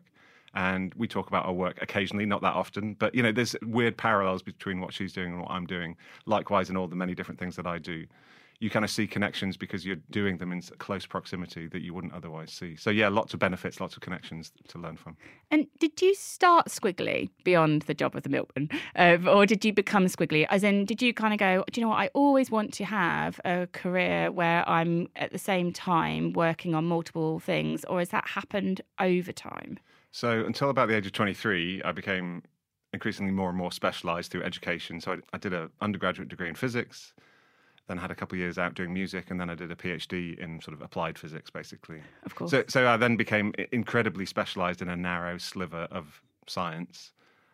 And 0.53 0.93
we 0.95 1.07
talk 1.07 1.27
about 1.27 1.45
our 1.45 1.53
work 1.53 1.81
occasionally, 1.81 2.25
not 2.25 2.41
that 2.41 2.53
often, 2.53 2.95
but 2.95 3.15
you 3.15 3.23
know, 3.23 3.31
there's 3.31 3.55
weird 3.63 3.97
parallels 3.97 4.41
between 4.41 4.81
what 4.81 4.93
she's 4.93 5.13
doing 5.13 5.31
and 5.31 5.41
what 5.41 5.51
I'm 5.51 5.65
doing. 5.65 5.95
Likewise, 6.25 6.69
in 6.69 6.77
all 6.77 6.87
the 6.87 6.95
many 6.95 7.15
different 7.15 7.39
things 7.39 7.55
that 7.55 7.65
I 7.65 7.77
do, 7.77 8.05
you 8.61 8.69
kind 8.69 8.85
of 8.85 8.91
see 8.91 9.07
connections 9.07 9.57
because 9.57 9.87
you're 9.87 9.97
doing 10.11 10.37
them 10.37 10.51
in 10.51 10.61
close 10.77 11.03
proximity 11.03 11.67
that 11.67 11.81
you 11.81 11.95
wouldn't 11.95 12.13
otherwise 12.13 12.53
see. 12.53 12.75
So, 12.75 12.91
yeah, 12.91 13.09
lots 13.09 13.33
of 13.33 13.39
benefits, 13.39 13.81
lots 13.81 13.95
of 13.95 14.03
connections 14.03 14.51
to 14.67 14.77
learn 14.77 14.97
from. 14.97 15.17
And 15.49 15.65
did 15.79 15.99
you 15.99 16.13
start 16.13 16.67
squiggly 16.67 17.29
beyond 17.43 17.81
the 17.83 17.95
job 17.95 18.15
of 18.15 18.21
the 18.21 18.29
milkman, 18.29 18.69
um, 18.95 19.27
or 19.27 19.47
did 19.47 19.65
you 19.65 19.73
become 19.73 20.05
squiggly? 20.05 20.45
As 20.51 20.63
in, 20.63 20.85
did 20.85 21.01
you 21.01 21.11
kind 21.11 21.33
of 21.33 21.39
go, 21.39 21.65
do 21.71 21.81
you 21.81 21.85
know 21.85 21.89
what? 21.89 22.01
I 22.01 22.09
always 22.13 22.51
want 22.51 22.71
to 22.75 22.85
have 22.85 23.41
a 23.45 23.67
career 23.73 24.31
where 24.31 24.67
I'm 24.69 25.07
at 25.15 25.31
the 25.31 25.39
same 25.39 25.73
time 25.73 26.31
working 26.33 26.75
on 26.75 26.85
multiple 26.85 27.39
things, 27.39 27.83
or 27.85 27.97
has 27.97 28.09
that 28.09 28.27
happened 28.27 28.81
over 28.99 29.31
time? 29.31 29.79
So 30.11 30.45
until 30.45 30.69
about 30.69 30.87
the 30.89 30.95
age 30.95 31.05
of 31.05 31.13
23, 31.13 31.83
I 31.83 31.91
became 31.91 32.43
increasingly 32.93 33.31
more 33.31 33.49
and 33.49 33.57
more 33.57 33.71
specialised 33.71 34.31
through 34.31 34.43
education. 34.43 34.99
So 34.99 35.13
I, 35.13 35.17
I 35.33 35.37
did 35.37 35.53
an 35.53 35.69
undergraduate 35.79 36.27
degree 36.27 36.49
in 36.49 36.55
physics, 36.55 37.13
then 37.87 37.97
had 37.97 38.11
a 38.11 38.15
couple 38.15 38.35
of 38.35 38.39
years 38.39 38.57
out 38.57 38.73
doing 38.73 38.93
music, 38.93 39.31
and 39.31 39.39
then 39.39 39.49
I 39.49 39.55
did 39.55 39.71
a 39.71 39.75
PhD 39.75 40.37
in 40.37 40.61
sort 40.61 40.75
of 40.75 40.81
applied 40.81 41.17
physics, 41.17 41.49
basically. 41.49 42.01
Of 42.23 42.35
course. 42.35 42.51
So, 42.51 42.63
so 42.67 42.87
I 42.87 42.97
then 42.97 43.15
became 43.15 43.53
incredibly 43.71 44.25
specialised 44.25 44.81
in 44.81 44.89
a 44.89 44.95
narrow 44.95 45.37
sliver 45.37 45.87
of 45.91 46.21
science. 46.47 47.11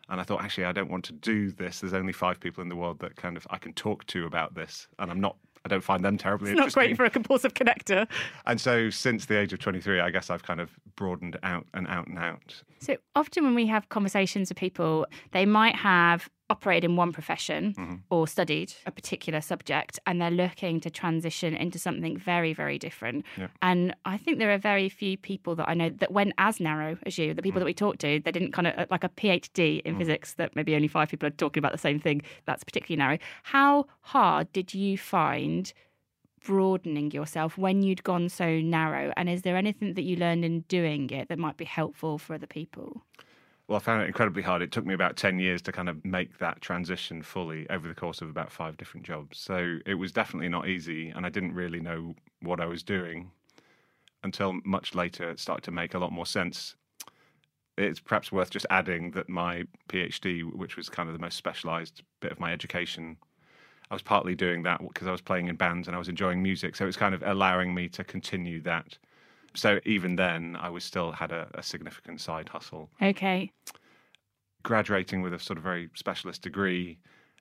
And 0.09 0.21
I 0.21 0.23
thought, 0.23 0.41
actually, 0.41 0.65
I 0.65 0.71
don't 0.71 0.89
want 0.89 1.05
to 1.05 1.13
do 1.13 1.51
this. 1.51 1.81
There's 1.81 1.93
only 1.93 2.13
five 2.13 2.39
people 2.39 2.61
in 2.61 2.69
the 2.69 2.75
world 2.75 2.99
that 2.99 3.15
kind 3.17 3.35
of 3.35 3.45
I 3.49 3.57
can 3.57 3.73
talk 3.73 4.05
to 4.07 4.25
about 4.25 4.55
this, 4.55 4.87
and 4.99 5.11
I'm 5.11 5.19
not. 5.19 5.35
I 5.67 5.75
don't 5.75 5.83
find 5.83 6.03
them 6.03 6.17
terribly 6.17 6.51
It's 6.51 6.57
not 6.57 6.71
great 6.71 6.95
for 6.95 7.03
a 7.03 7.09
compulsive 7.09 7.53
connector. 7.53 8.07
And 8.45 8.61
so, 8.61 8.89
since 8.89 9.25
the 9.25 9.37
age 9.37 9.51
of 9.51 9.59
23, 9.59 9.99
I 9.99 10.09
guess 10.09 10.29
I've 10.29 10.43
kind 10.43 10.61
of 10.61 10.71
broadened 10.95 11.37
out 11.43 11.65
and 11.73 11.85
out 11.87 12.07
and 12.07 12.17
out. 12.17 12.63
So 12.79 12.95
often 13.15 13.43
when 13.43 13.53
we 13.53 13.65
have 13.67 13.89
conversations 13.89 14.49
with 14.49 14.57
people, 14.57 15.05
they 15.31 15.45
might 15.45 15.75
have 15.75 16.29
operated 16.49 16.89
in 16.89 16.95
one 16.95 17.11
profession 17.11 17.73
Mm-hmm. 17.77 17.95
or 18.09 18.27
studied 18.27 18.73
a 18.85 18.91
particular 18.91 19.41
subject 19.41 19.99
and 20.05 20.21
they're 20.21 20.31
looking 20.31 20.79
to 20.79 20.89
transition 20.89 21.53
into 21.55 21.77
something 21.77 22.17
very, 22.17 22.53
very 22.53 22.79
different. 22.79 23.25
Yeah. 23.37 23.47
And 23.61 23.93
I 24.05 24.17
think 24.17 24.37
there 24.39 24.51
are 24.53 24.57
very 24.57 24.87
few 24.87 25.17
people 25.17 25.55
that 25.55 25.67
I 25.67 25.73
know 25.73 25.89
that 25.89 26.11
went 26.11 26.33
as 26.37 26.59
narrow 26.59 26.97
as 27.05 27.17
you. 27.17 27.33
The 27.33 27.41
Mm. 27.41 27.43
people 27.43 27.59
that 27.59 27.65
we 27.65 27.73
talked 27.73 27.99
to, 28.01 28.19
they 28.23 28.31
didn't 28.31 28.53
kind 28.53 28.67
of 28.67 28.89
like 28.89 29.03
a 29.03 29.09
PhD 29.09 29.81
in 29.81 29.97
physics 29.97 30.35
that 30.35 30.55
maybe 30.55 30.73
only 30.75 30.87
five 30.87 31.09
people 31.09 31.27
are 31.27 31.31
talking 31.31 31.59
about 31.59 31.73
the 31.73 31.77
same 31.77 31.99
thing. 31.99 32.21
That's 32.45 32.63
particularly 32.63 32.97
narrow. 33.03 33.17
How 33.43 33.87
hard 34.01 34.51
did 34.53 34.73
you 34.73 34.97
find 34.97 35.73
broadening 36.45 37.11
yourself 37.11 37.57
when 37.57 37.81
you'd 37.81 38.03
gone 38.03 38.29
so 38.29 38.59
narrow? 38.61 39.11
And 39.17 39.27
is 39.29 39.41
there 39.41 39.57
anything 39.57 39.95
that 39.95 40.03
you 40.03 40.15
learned 40.15 40.45
in 40.45 40.61
doing 40.69 41.09
it 41.09 41.27
that 41.29 41.37
might 41.39 41.57
be 41.57 41.65
helpful 41.65 42.17
for 42.17 42.35
other 42.35 42.47
people? 42.47 43.03
Well, 43.67 43.75
I 43.77 43.79
found 43.79 44.01
it 44.01 44.07
incredibly 44.07 44.43
hard. 44.43 44.61
It 44.61 44.71
took 44.71 44.85
me 44.85 44.93
about 44.93 45.17
10 45.17 45.39
years 45.39 45.61
to 45.63 45.71
kind 45.73 45.89
of 45.89 46.03
make 46.05 46.37
that 46.39 46.61
transition 46.61 47.21
fully 47.21 47.69
over 47.69 47.87
the 47.87 47.95
course 47.95 48.21
of 48.21 48.29
about 48.29 48.51
five 48.51 48.77
different 48.77 49.05
jobs. 49.05 49.37
So 49.39 49.79
it 49.85 49.95
was 49.95 50.11
definitely 50.13 50.49
not 50.49 50.67
easy, 50.69 51.09
and 51.09 51.25
I 51.25 51.29
didn't 51.29 51.53
really 51.53 51.81
know 51.81 52.15
what 52.41 52.61
I 52.61 52.65
was 52.65 52.81
doing 52.83 53.31
until 54.23 54.59
much 54.65 54.95
later 54.95 55.29
it 55.29 55.39
started 55.39 55.63
to 55.65 55.71
make 55.71 55.93
a 55.93 55.99
lot 55.99 56.11
more 56.11 56.25
sense. 56.25 56.75
It's 57.77 57.99
perhaps 57.99 58.31
worth 58.31 58.49
just 58.49 58.65
adding 58.69 59.11
that 59.11 59.29
my 59.29 59.65
PhD, 59.89 60.43
which 60.53 60.75
was 60.75 60.89
kind 60.89 61.07
of 61.09 61.13
the 61.13 61.19
most 61.19 61.37
specialized 61.37 62.01
bit 62.19 62.31
of 62.31 62.39
my 62.39 62.51
education, 62.51 63.17
I 63.91 63.95
was 63.95 64.01
partly 64.03 64.35
doing 64.35 64.63
that 64.63 64.81
because 64.81 65.07
I 65.07 65.11
was 65.11 65.21
playing 65.21 65.47
in 65.47 65.55
bands 65.57 65.87
and 65.87 65.95
I 65.95 65.99
was 65.99 66.09
enjoying 66.09 66.43
music. 66.43 66.75
So 66.75 66.85
it 66.85 66.87
was 66.87 66.97
kind 66.97 67.15
of 67.15 67.23
allowing 67.23 67.73
me 67.73 67.89
to 67.89 68.03
continue 68.03 68.61
that. 68.63 68.97
So 69.57 69.79
even 69.85 70.15
then, 70.15 70.55
I 70.59 70.69
was 70.69 70.83
still 70.83 71.11
had 71.11 71.31
a, 71.31 71.47
a 71.55 71.63
significant 71.63 72.21
side 72.21 72.47
hustle 72.49 72.91
Okay. 73.01 73.51
graduating 74.63 75.21
with 75.23 75.33
a 75.33 75.39
sort 75.39 75.57
of 75.57 75.63
very 75.63 75.89
specialist 75.95 76.43
degree, 76.43 76.99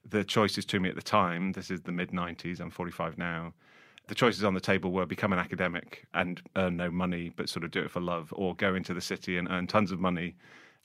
the 0.08 0.24
choices 0.24 0.64
to 0.66 0.80
me 0.80 0.88
at 0.88 0.94
the 0.94 1.02
time, 1.02 1.52
this 1.52 1.70
is 1.70 1.82
the 1.82 1.92
mid 1.92 2.10
90s, 2.12 2.60
I'm 2.60 2.70
45 2.70 3.18
now, 3.18 3.52
the 4.08 4.14
choices 4.14 4.44
on 4.44 4.54
the 4.54 4.60
table 4.60 4.92
were 4.92 5.04
become 5.04 5.32
an 5.32 5.38
academic 5.38 6.06
and 6.14 6.40
earn 6.56 6.76
no 6.76 6.90
money, 6.90 7.32
but 7.36 7.48
sort 7.48 7.64
of 7.64 7.70
do 7.70 7.80
it 7.80 7.90
for 7.90 8.00
love, 8.00 8.32
or 8.36 8.54
go 8.54 8.74
into 8.74 8.94
the 8.94 9.00
city 9.00 9.36
and 9.36 9.48
earn 9.50 9.66
tons 9.66 9.90
of 9.90 9.98
money. 10.00 10.36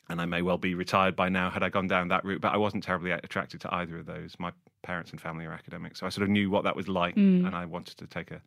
And 0.10 0.20
I 0.20 0.26
may 0.26 0.42
well 0.42 0.58
be 0.58 0.74
retired 0.74 1.16
by 1.16 1.30
now 1.30 1.50
had 1.50 1.64
I 1.64 1.70
gone 1.70 1.88
down 1.88 2.08
that 2.10 2.26
route, 2.26 2.42
but 2.42 2.52
I 2.54 2.58
wasn't 2.58 2.84
terribly 2.84 3.12
attracted 3.12 3.62
to 3.62 3.74
either 3.74 4.00
of 4.00 4.06
those. 4.08 4.36
My 4.40 4.52
parents 4.82 5.12
and 5.12 5.22
family 5.22 5.46
are 5.46 5.54
academics, 5.54 6.00
so 6.00 6.08
I 6.08 6.10
sort 6.10 6.24
of 6.24 6.30
knew 6.30 6.50
what 6.50 6.64
that 6.66 6.76
was 6.76 6.90
like, 6.90 7.16
mm. 7.16 7.46
and 7.46 7.56
I 7.56 7.66
wanted 7.66 7.98
to 8.00 8.08
take 8.08 8.32
a, 8.32 8.42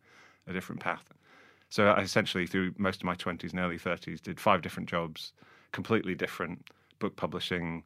a 0.45 0.53
different 0.53 0.81
path. 0.81 1.05
So 1.69 1.87
I 1.87 2.01
essentially, 2.01 2.47
through 2.47 2.73
most 2.77 3.01
of 3.01 3.05
my 3.05 3.15
20s 3.15 3.51
and 3.51 3.59
early 3.59 3.77
30s, 3.77 4.21
did 4.21 4.39
five 4.39 4.61
different 4.61 4.87
jobs, 4.89 5.33
completely 5.71 6.15
different 6.15 6.67
book 6.99 7.15
publishing, 7.15 7.83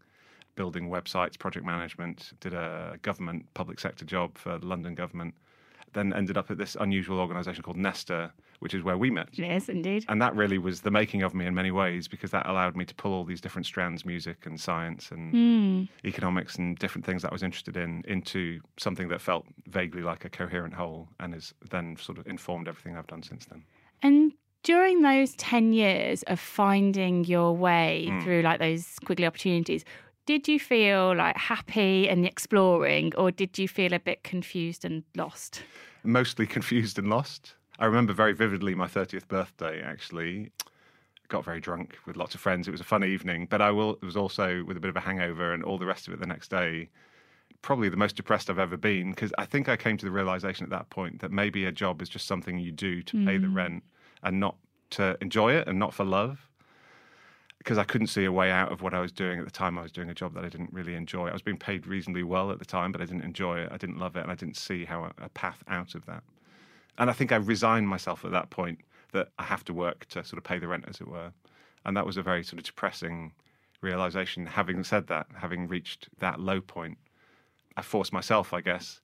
building 0.55 0.89
websites, 0.89 1.39
project 1.39 1.65
management, 1.65 2.33
did 2.39 2.53
a 2.53 2.99
government 3.01 3.45
public 3.53 3.79
sector 3.79 4.05
job 4.05 4.37
for 4.37 4.57
the 4.57 4.65
London 4.65 4.93
government, 4.93 5.33
then 5.93 6.13
ended 6.13 6.37
up 6.37 6.51
at 6.51 6.57
this 6.57 6.75
unusual 6.79 7.19
organisation 7.19 7.63
called 7.63 7.77
Nesta, 7.77 8.31
which 8.59 8.73
is 8.73 8.83
where 8.83 8.97
we 8.97 9.09
met. 9.09 9.29
Yes, 9.31 9.69
indeed. 9.69 10.05
And 10.09 10.21
that 10.21 10.35
really 10.35 10.57
was 10.57 10.81
the 10.81 10.91
making 10.91 11.23
of 11.23 11.33
me 11.33 11.45
in 11.45 11.53
many 11.55 11.71
ways 11.71 12.07
because 12.07 12.31
that 12.31 12.45
allowed 12.47 12.75
me 12.75 12.85
to 12.85 12.95
pull 12.95 13.13
all 13.13 13.23
these 13.25 13.41
different 13.41 13.65
strands 13.65 14.05
music 14.05 14.45
and 14.45 14.59
science 14.59 15.11
and 15.11 15.87
economics 16.05 16.55
and 16.55 16.77
different 16.77 17.05
things 17.05 17.21
that 17.21 17.31
I 17.31 17.33
was 17.35 17.43
interested 17.43 17.77
in 17.77 18.03
into 18.07 18.59
something 18.77 19.07
that 19.09 19.21
felt 19.21 19.45
vaguely 19.67 20.01
like 20.01 20.25
a 20.25 20.29
coherent 20.29 20.73
whole 20.73 21.07
and 21.19 21.33
has 21.33 21.53
then 21.71 21.95
sort 21.97 22.17
of 22.17 22.27
informed 22.27 22.67
everything 22.67 22.95
I've 22.97 23.07
done 23.07 23.23
since 23.23 23.45
then. 23.45 23.63
And 24.01 24.33
During 24.63 25.03
those 25.03 25.35
10 25.35 25.71
years 25.71 26.21
of 26.23 26.37
finding 26.37 27.23
your 27.23 27.55
way 27.55 28.07
Mm. 28.09 28.21
through 28.23 28.41
like 28.41 28.59
those 28.59 28.83
squiggly 28.85 29.25
opportunities, 29.25 29.85
did 30.25 30.49
you 30.49 30.59
feel 30.59 31.15
like 31.15 31.37
happy 31.37 32.09
and 32.09 32.25
exploring, 32.25 33.15
or 33.15 33.31
did 33.31 33.57
you 33.57 33.69
feel 33.69 33.93
a 33.93 33.99
bit 33.99 34.21
confused 34.23 34.83
and 34.83 35.03
lost? 35.15 35.63
Mostly 36.03 36.45
confused 36.57 36.99
and 36.99 37.09
lost. 37.09 37.55
I 37.79 37.85
remember 37.85 38.11
very 38.11 38.33
vividly 38.33 38.75
my 38.75 38.87
30th 38.87 39.27
birthday, 39.29 39.81
actually. 39.81 40.51
Got 41.29 41.45
very 41.45 41.61
drunk 41.61 41.97
with 42.05 42.17
lots 42.17 42.35
of 42.35 42.41
friends. 42.41 42.67
It 42.67 42.71
was 42.71 42.81
a 42.81 42.85
fun 42.85 43.05
evening, 43.05 43.47
but 43.49 43.61
I 43.61 43.71
will, 43.71 43.93
it 43.93 44.03
was 44.03 44.17
also 44.17 44.63
with 44.65 44.75
a 44.75 44.79
bit 44.81 44.89
of 44.89 44.97
a 44.97 44.99
hangover 45.01 45.53
and 45.53 45.63
all 45.63 45.77
the 45.77 45.85
rest 45.85 46.07
of 46.07 46.13
it 46.13 46.19
the 46.19 46.27
next 46.27 46.49
day. 46.49 46.89
Probably 47.61 47.87
the 47.87 47.97
most 47.97 48.17
depressed 48.17 48.49
I've 48.49 48.59
ever 48.59 48.75
been 48.75 49.11
because 49.11 49.31
I 49.37 49.45
think 49.45 49.69
I 49.69 49.77
came 49.77 49.95
to 49.97 50.05
the 50.05 50.11
realization 50.11 50.65
at 50.65 50.69
that 50.71 50.89
point 50.89 51.21
that 51.21 51.31
maybe 51.31 51.65
a 51.65 51.71
job 51.71 52.01
is 52.01 52.09
just 52.09 52.27
something 52.27 52.59
you 52.59 52.71
do 52.71 53.01
to 53.03 53.25
pay 53.25 53.37
the 53.37 53.47
Mm. 53.47 53.55
rent 53.55 53.83
and 54.23 54.39
not 54.39 54.55
to 54.91 55.17
enjoy 55.21 55.53
it 55.53 55.67
and 55.67 55.79
not 55.79 55.93
for 55.93 56.03
love. 56.03 56.49
Because 57.59 57.77
I 57.77 57.83
couldn't 57.83 58.07
see 58.07 58.25
a 58.25 58.31
way 58.31 58.51
out 58.51 58.71
of 58.71 58.81
what 58.81 58.93
I 58.93 59.01
was 59.01 59.11
doing 59.11 59.39
at 59.39 59.45
the 59.45 59.51
time. 59.51 59.77
I 59.77 59.81
was 59.81 59.91
doing 59.91 60.09
a 60.09 60.13
job 60.13 60.33
that 60.33 60.45
I 60.45 60.49
didn't 60.49 60.73
really 60.73 60.95
enjoy. 60.95 61.27
I 61.27 61.33
was 61.33 61.41
being 61.41 61.57
paid 61.57 61.85
reasonably 61.87 62.23
well 62.23 62.51
at 62.51 62.59
the 62.59 62.65
time, 62.65 62.91
but 62.91 63.01
I 63.01 63.05
didn't 63.05 63.23
enjoy 63.23 63.59
it. 63.59 63.69
I 63.71 63.77
didn't 63.77 63.99
love 63.99 64.15
it, 64.15 64.21
and 64.23 64.31
I 64.31 64.35
didn't 64.35 64.55
see 64.57 64.85
how 64.85 65.03
a, 65.03 65.11
a 65.25 65.29
path 65.29 65.61
out 65.67 65.93
of 65.93 66.05
that. 66.05 66.23
And 66.99 67.09
I 67.09 67.13
think 67.13 67.31
I 67.31 67.37
resigned 67.37 67.87
myself 67.87 68.25
at 68.25 68.31
that 68.31 68.49
point 68.49 68.81
that 69.13 69.29
I 69.39 69.43
have 69.43 69.63
to 69.65 69.73
work 69.73 70.05
to 70.09 70.23
sort 70.23 70.37
of 70.37 70.43
pay 70.43 70.59
the 70.59 70.67
rent, 70.67 70.83
as 70.87 70.99
it 70.99 71.07
were. 71.07 71.31
And 71.85 71.95
that 71.95 72.05
was 72.05 72.17
a 72.17 72.21
very 72.21 72.43
sort 72.43 72.59
of 72.59 72.65
depressing 72.65 73.31
realization. 73.81 74.45
Having 74.45 74.83
said 74.83 75.07
that, 75.07 75.27
having 75.35 75.67
reached 75.67 76.09
that 76.19 76.39
low 76.39 76.59
point, 76.59 76.97
I 77.77 77.81
forced 77.81 78.11
myself, 78.11 78.53
I 78.53 78.59
guess, 78.59 78.99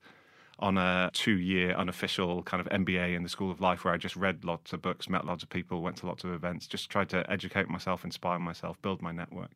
on 0.60 0.78
a 0.78 1.10
two 1.14 1.38
year 1.38 1.72
unofficial 1.72 2.44
kind 2.44 2.60
of 2.60 2.68
MBA 2.68 3.16
in 3.16 3.24
the 3.24 3.30
School 3.30 3.50
of 3.50 3.62
Life 3.62 3.86
where 3.86 3.94
I 3.94 3.98
just 3.98 4.18
read 4.18 4.44
lots 4.44 4.74
of 4.74 4.82
books, 4.82 5.10
met 5.10 5.26
lots 5.26 5.44
of 5.44 5.50
people, 5.50 5.82
went 5.82 5.98
to 5.98 6.06
lots 6.06 6.26
of 6.26 6.34
events, 6.34 6.68
just 6.68 6.90
tried 6.90 7.10
to 7.10 7.30
educate 7.32 7.70
myself, 7.70 8.04
inspire 8.04 8.40
myself, 8.40 8.82
build 8.82 9.02
my 9.02 9.14
network, 9.14 9.52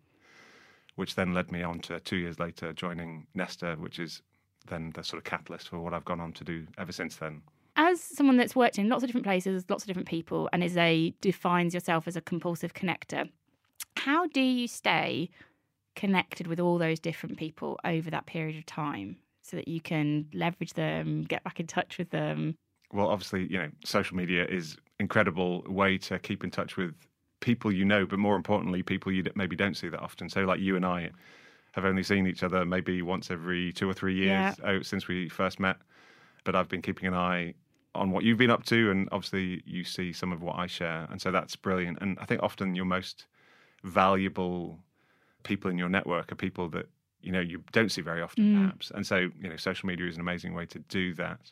which 0.96 1.16
then 1.16 1.34
led 1.34 1.52
me 1.52 1.62
on 1.62 1.80
to 1.82 2.00
two 2.00 2.18
years 2.18 2.40
later 2.40 2.72
joining 2.72 3.28
Nesta, 3.34 3.76
which 3.78 4.00
is 4.00 4.22
then 4.68 4.92
the 4.96 5.04
sort 5.04 5.18
of 5.18 5.26
catalyst 5.26 5.68
for 5.68 5.80
what 5.80 5.94
I've 5.94 6.06
gone 6.06 6.22
on 6.22 6.32
to 6.34 6.44
do 6.46 6.68
ever 6.78 6.94
since 6.94 7.18
then. 7.18 7.42
As 7.82 8.02
someone 8.02 8.36
that's 8.36 8.58
worked 8.58 8.78
in 8.78 8.90
lots 8.90 9.04
of 9.04 9.08
different 9.08 9.26
places, 9.26 9.64
lots 9.70 9.84
of 9.84 9.88
different 9.88 10.10
people, 10.10 10.50
and 10.52 10.62
is 10.62 10.76
a 10.76 11.14
defines 11.22 11.74
yourself 11.74 12.10
as 12.10 12.18
a 12.18 12.22
compulsive 12.22 12.74
connector, 12.74 13.30
how 13.96 14.28
do 14.28 14.42
you 14.42 14.68
stay 14.68 15.30
connected 15.96 16.46
with 16.46 16.60
all 16.60 16.78
those 16.78 17.00
different 17.00 17.38
people 17.38 17.80
over 17.86 18.10
that 18.10 18.26
period 18.26 18.58
of 18.58 18.66
time 18.66 19.16
so 19.44 19.56
that 19.56 19.70
you 19.70 19.80
can 19.80 20.28
leverage 20.34 20.74
them, 20.74 21.24
get 21.24 21.42
back 21.46 21.62
in 21.62 21.68
touch 21.68 21.98
with 21.98 22.10
them? 22.10 22.56
well, 22.92 23.08
obviously, 23.08 23.48
you 23.48 23.58
know, 23.58 23.70
social 23.86 24.18
media 24.18 24.46
is 24.46 24.76
incredible 25.00 25.64
way 25.68 25.98
to 25.98 26.20
keep 26.20 26.44
in 26.44 26.52
touch 26.52 26.76
with 26.76 26.94
people 27.40 27.72
you 27.72 27.86
know, 27.86 28.06
but 28.06 28.20
more 28.20 28.36
importantly, 28.36 28.84
people 28.84 29.10
you 29.12 29.24
maybe 29.36 29.56
don't 29.56 29.78
see 29.78 29.88
that 29.88 30.02
often. 30.02 30.28
So, 30.30 30.42
like 30.42 30.60
you 30.60 30.76
and 30.76 30.86
I 30.86 31.12
have 31.74 31.86
only 31.86 32.04
seen 32.04 32.28
each 32.28 32.44
other 32.44 32.66
maybe 32.66 33.02
once 33.02 33.32
every 33.32 33.72
two 33.72 33.90
or 33.90 33.94
three 33.94 34.16
years 34.16 34.56
out 34.66 34.86
since 34.86 35.08
we 35.08 35.30
first 35.30 35.62
met. 35.62 35.78
But 36.44 36.56
I've 36.56 36.68
been 36.68 36.82
keeping 36.82 37.08
an 37.08 37.14
eye 37.14 37.54
on 37.96 38.12
what 38.12 38.24
you've 38.24 38.38
been 38.38 38.52
up 38.52 38.66
to, 38.66 38.92
and 38.92 39.10
obviously, 39.12 39.64
you 39.66 39.84
see 39.84 40.14
some 40.14 40.32
of 40.32 40.42
what 40.42 40.58
I 40.58 40.68
share, 40.68 41.08
and 41.10 41.22
so 41.22 41.32
that's 41.32 41.56
brilliant. 41.56 41.98
And 42.02 42.18
I 42.20 42.26
think 42.26 42.44
often 42.44 42.76
your 42.76 42.86
most 42.86 43.26
valuable 43.84 44.80
people 45.44 45.72
in 45.72 45.78
your 45.78 45.90
network 45.90 46.32
are 46.32 46.36
people 46.36 46.70
that 46.70 46.88
you 47.22 47.32
know 47.32 47.40
you 47.40 47.64
don't 47.72 47.92
see 47.92 48.02
very 48.02 48.22
often, 48.22 48.46
Mm. 48.46 48.62
perhaps. 48.62 48.92
And 48.92 49.06
so, 49.06 49.18
you 49.18 49.50
know, 49.50 49.56
social 49.56 49.88
media 49.88 50.08
is 50.08 50.16
an 50.16 50.22
amazing 50.22 50.54
way 50.54 50.66
to 50.68 50.80
do 50.80 51.14
that 51.16 51.52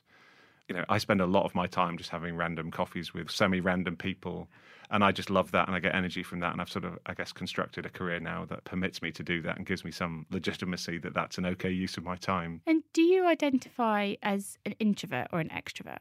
you 0.67 0.75
know, 0.75 0.83
I 0.89 0.97
spend 0.97 1.21
a 1.21 1.25
lot 1.25 1.45
of 1.45 1.55
my 1.55 1.65
time 1.65 1.97
just 1.97 2.09
having 2.09 2.35
random 2.35 2.71
coffees 2.71 3.13
with 3.13 3.31
semi-random 3.31 3.95
people, 3.95 4.49
and 4.91 5.03
I 5.03 5.11
just 5.11 5.29
love 5.29 5.51
that, 5.51 5.67
and 5.67 5.75
I 5.75 5.79
get 5.79 5.95
energy 5.95 6.23
from 6.23 6.41
that, 6.41 6.51
and 6.51 6.61
I've 6.61 6.69
sort 6.69 6.85
of, 6.85 6.99
I 7.05 7.13
guess, 7.13 7.31
constructed 7.31 7.85
a 7.85 7.89
career 7.89 8.19
now 8.19 8.45
that 8.45 8.65
permits 8.65 9.01
me 9.01 9.11
to 9.13 9.23
do 9.23 9.41
that 9.43 9.57
and 9.57 9.65
gives 9.65 9.85
me 9.85 9.91
some 9.91 10.25
legitimacy 10.29 10.97
that 10.99 11.13
that's 11.13 11.38
an 11.38 11.45
okay 11.45 11.71
use 11.71 11.97
of 11.97 12.03
my 12.03 12.15
time. 12.17 12.61
And 12.65 12.83
do 12.93 13.01
you 13.01 13.25
identify 13.25 14.15
as 14.21 14.57
an 14.65 14.73
introvert 14.79 15.27
or 15.31 15.39
an 15.39 15.49
extrovert? 15.49 15.99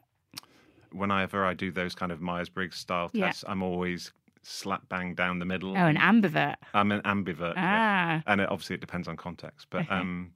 Whenever 0.91 1.45
I 1.45 1.53
do 1.53 1.71
those 1.71 1.95
kind 1.95 2.11
of 2.11 2.21
Myers-Briggs 2.21 2.77
style 2.77 3.09
Yeah. 3.13 3.27
tests, 3.27 3.43
I'm 3.47 3.61
always 3.63 4.11
slap 4.43 4.87
bang 4.89 5.13
down 5.15 5.39
the 5.39 5.45
middle. 5.45 5.71
Oh, 5.71 5.87
an 5.87 5.97
ambivert. 5.97 6.55
I'm 6.73 6.91
an 6.91 7.01
ambivert, 7.01 7.55
yeah. 7.55 8.21
Ah. 8.25 8.31
and 8.31 8.41
it, 8.41 8.49
obviously 8.49 8.75
it 8.75 8.81
depends 8.81 9.07
on 9.07 9.17
context. 9.17 9.67
But 9.69 9.81
Okay. 9.83 9.95
um, 9.95 10.31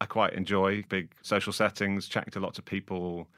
I 0.00 0.06
quite 0.06 0.34
enjoy 0.34 0.82
big 0.88 1.14
social 1.22 1.52
settings, 1.52 2.06
chatting 2.08 2.30
to 2.32 2.40
lots 2.40 2.58
of 2.58 2.64
people, 2.66 3.28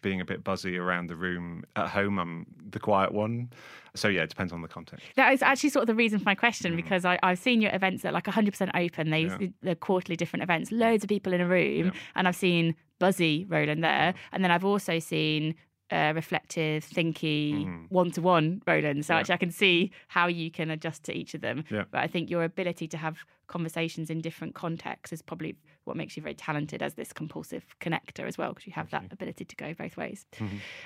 being 0.00 0.20
a 0.20 0.24
bit 0.24 0.42
buzzy 0.44 0.76
around 0.78 1.08
the 1.08 1.16
room. 1.16 1.64
At 1.76 1.88
home, 1.88 2.18
I'm 2.18 2.46
the 2.70 2.78
quiet 2.80 3.12
one. 3.12 3.50
So 3.94 4.06
yeah, 4.08 4.22
it 4.22 4.30
depends 4.30 4.52
on 4.52 4.62
the 4.62 4.68
context. 4.68 5.04
That 5.16 5.32
is 5.32 5.42
actually 5.42 5.70
sort 5.70 5.82
of 5.82 5.86
the 5.88 5.94
reason 5.94 6.18
for 6.20 6.24
my 6.24 6.34
question 6.36 6.76
because 6.76 7.04
I, 7.04 7.18
I've 7.22 7.38
seen 7.40 7.60
your 7.60 7.74
events 7.74 8.02
that 8.02 8.10
are 8.10 8.12
like 8.12 8.24
100% 8.24 8.70
open. 8.74 9.10
They 9.10 9.24
Mm. 9.24 9.40
Yeah. 9.40 9.48
the 9.62 9.74
quarterly 9.76 10.14
different 10.16 10.42
events, 10.44 10.70
loads 10.72 11.02
of 11.04 11.08
people 11.08 11.32
in 11.32 11.40
a 11.40 11.46
room, 11.48 11.92
and 12.14 12.26
I've 12.28 12.36
seen 12.36 12.74
buzzy 13.00 13.44
Roland 13.48 13.82
there, 13.84 14.14
and 14.32 14.42
then 14.44 14.50
I've 14.52 14.64
also 14.64 14.98
seen 15.00 15.54
uh, 15.90 16.12
reflective, 16.14 16.84
thinky, 16.84 17.86
one-to-one 17.88 18.62
Roland. 18.66 19.04
So 19.04 19.12
Mm-hmm. 19.12 19.16
Yeah. 19.16 19.20
actually, 19.20 19.34
I 19.34 19.38
can 19.38 19.50
see 19.50 19.90
how 20.08 20.26
you 20.26 20.50
can 20.50 20.70
adjust 20.70 21.04
to 21.04 21.16
each 21.16 21.34
of 21.34 21.40
them. 21.40 21.64
Yeah. 21.70 21.84
But 21.90 22.00
I 22.00 22.06
think 22.06 22.28
your 22.30 22.44
ability 22.44 22.88
to 22.88 22.96
have 22.98 23.24
conversations 23.46 24.10
in 24.10 24.20
different 24.20 24.54
contexts 24.54 25.12
is 25.12 25.22
probably 25.22 25.56
what 25.84 25.96
makes 25.96 26.16
you 26.18 26.22
very 26.22 26.34
talented 26.34 26.82
as 26.82 26.94
this 26.94 27.14
compulsive 27.14 27.64
connector 27.80 28.26
as 28.26 28.36
well, 28.36 28.50
because 28.52 28.66
you 28.66 28.74
have 28.74 28.90
that 28.90 29.10
ability 29.10 29.46
to 29.46 29.56
go 29.56 29.72
both 29.72 29.96
ways. 29.96 30.26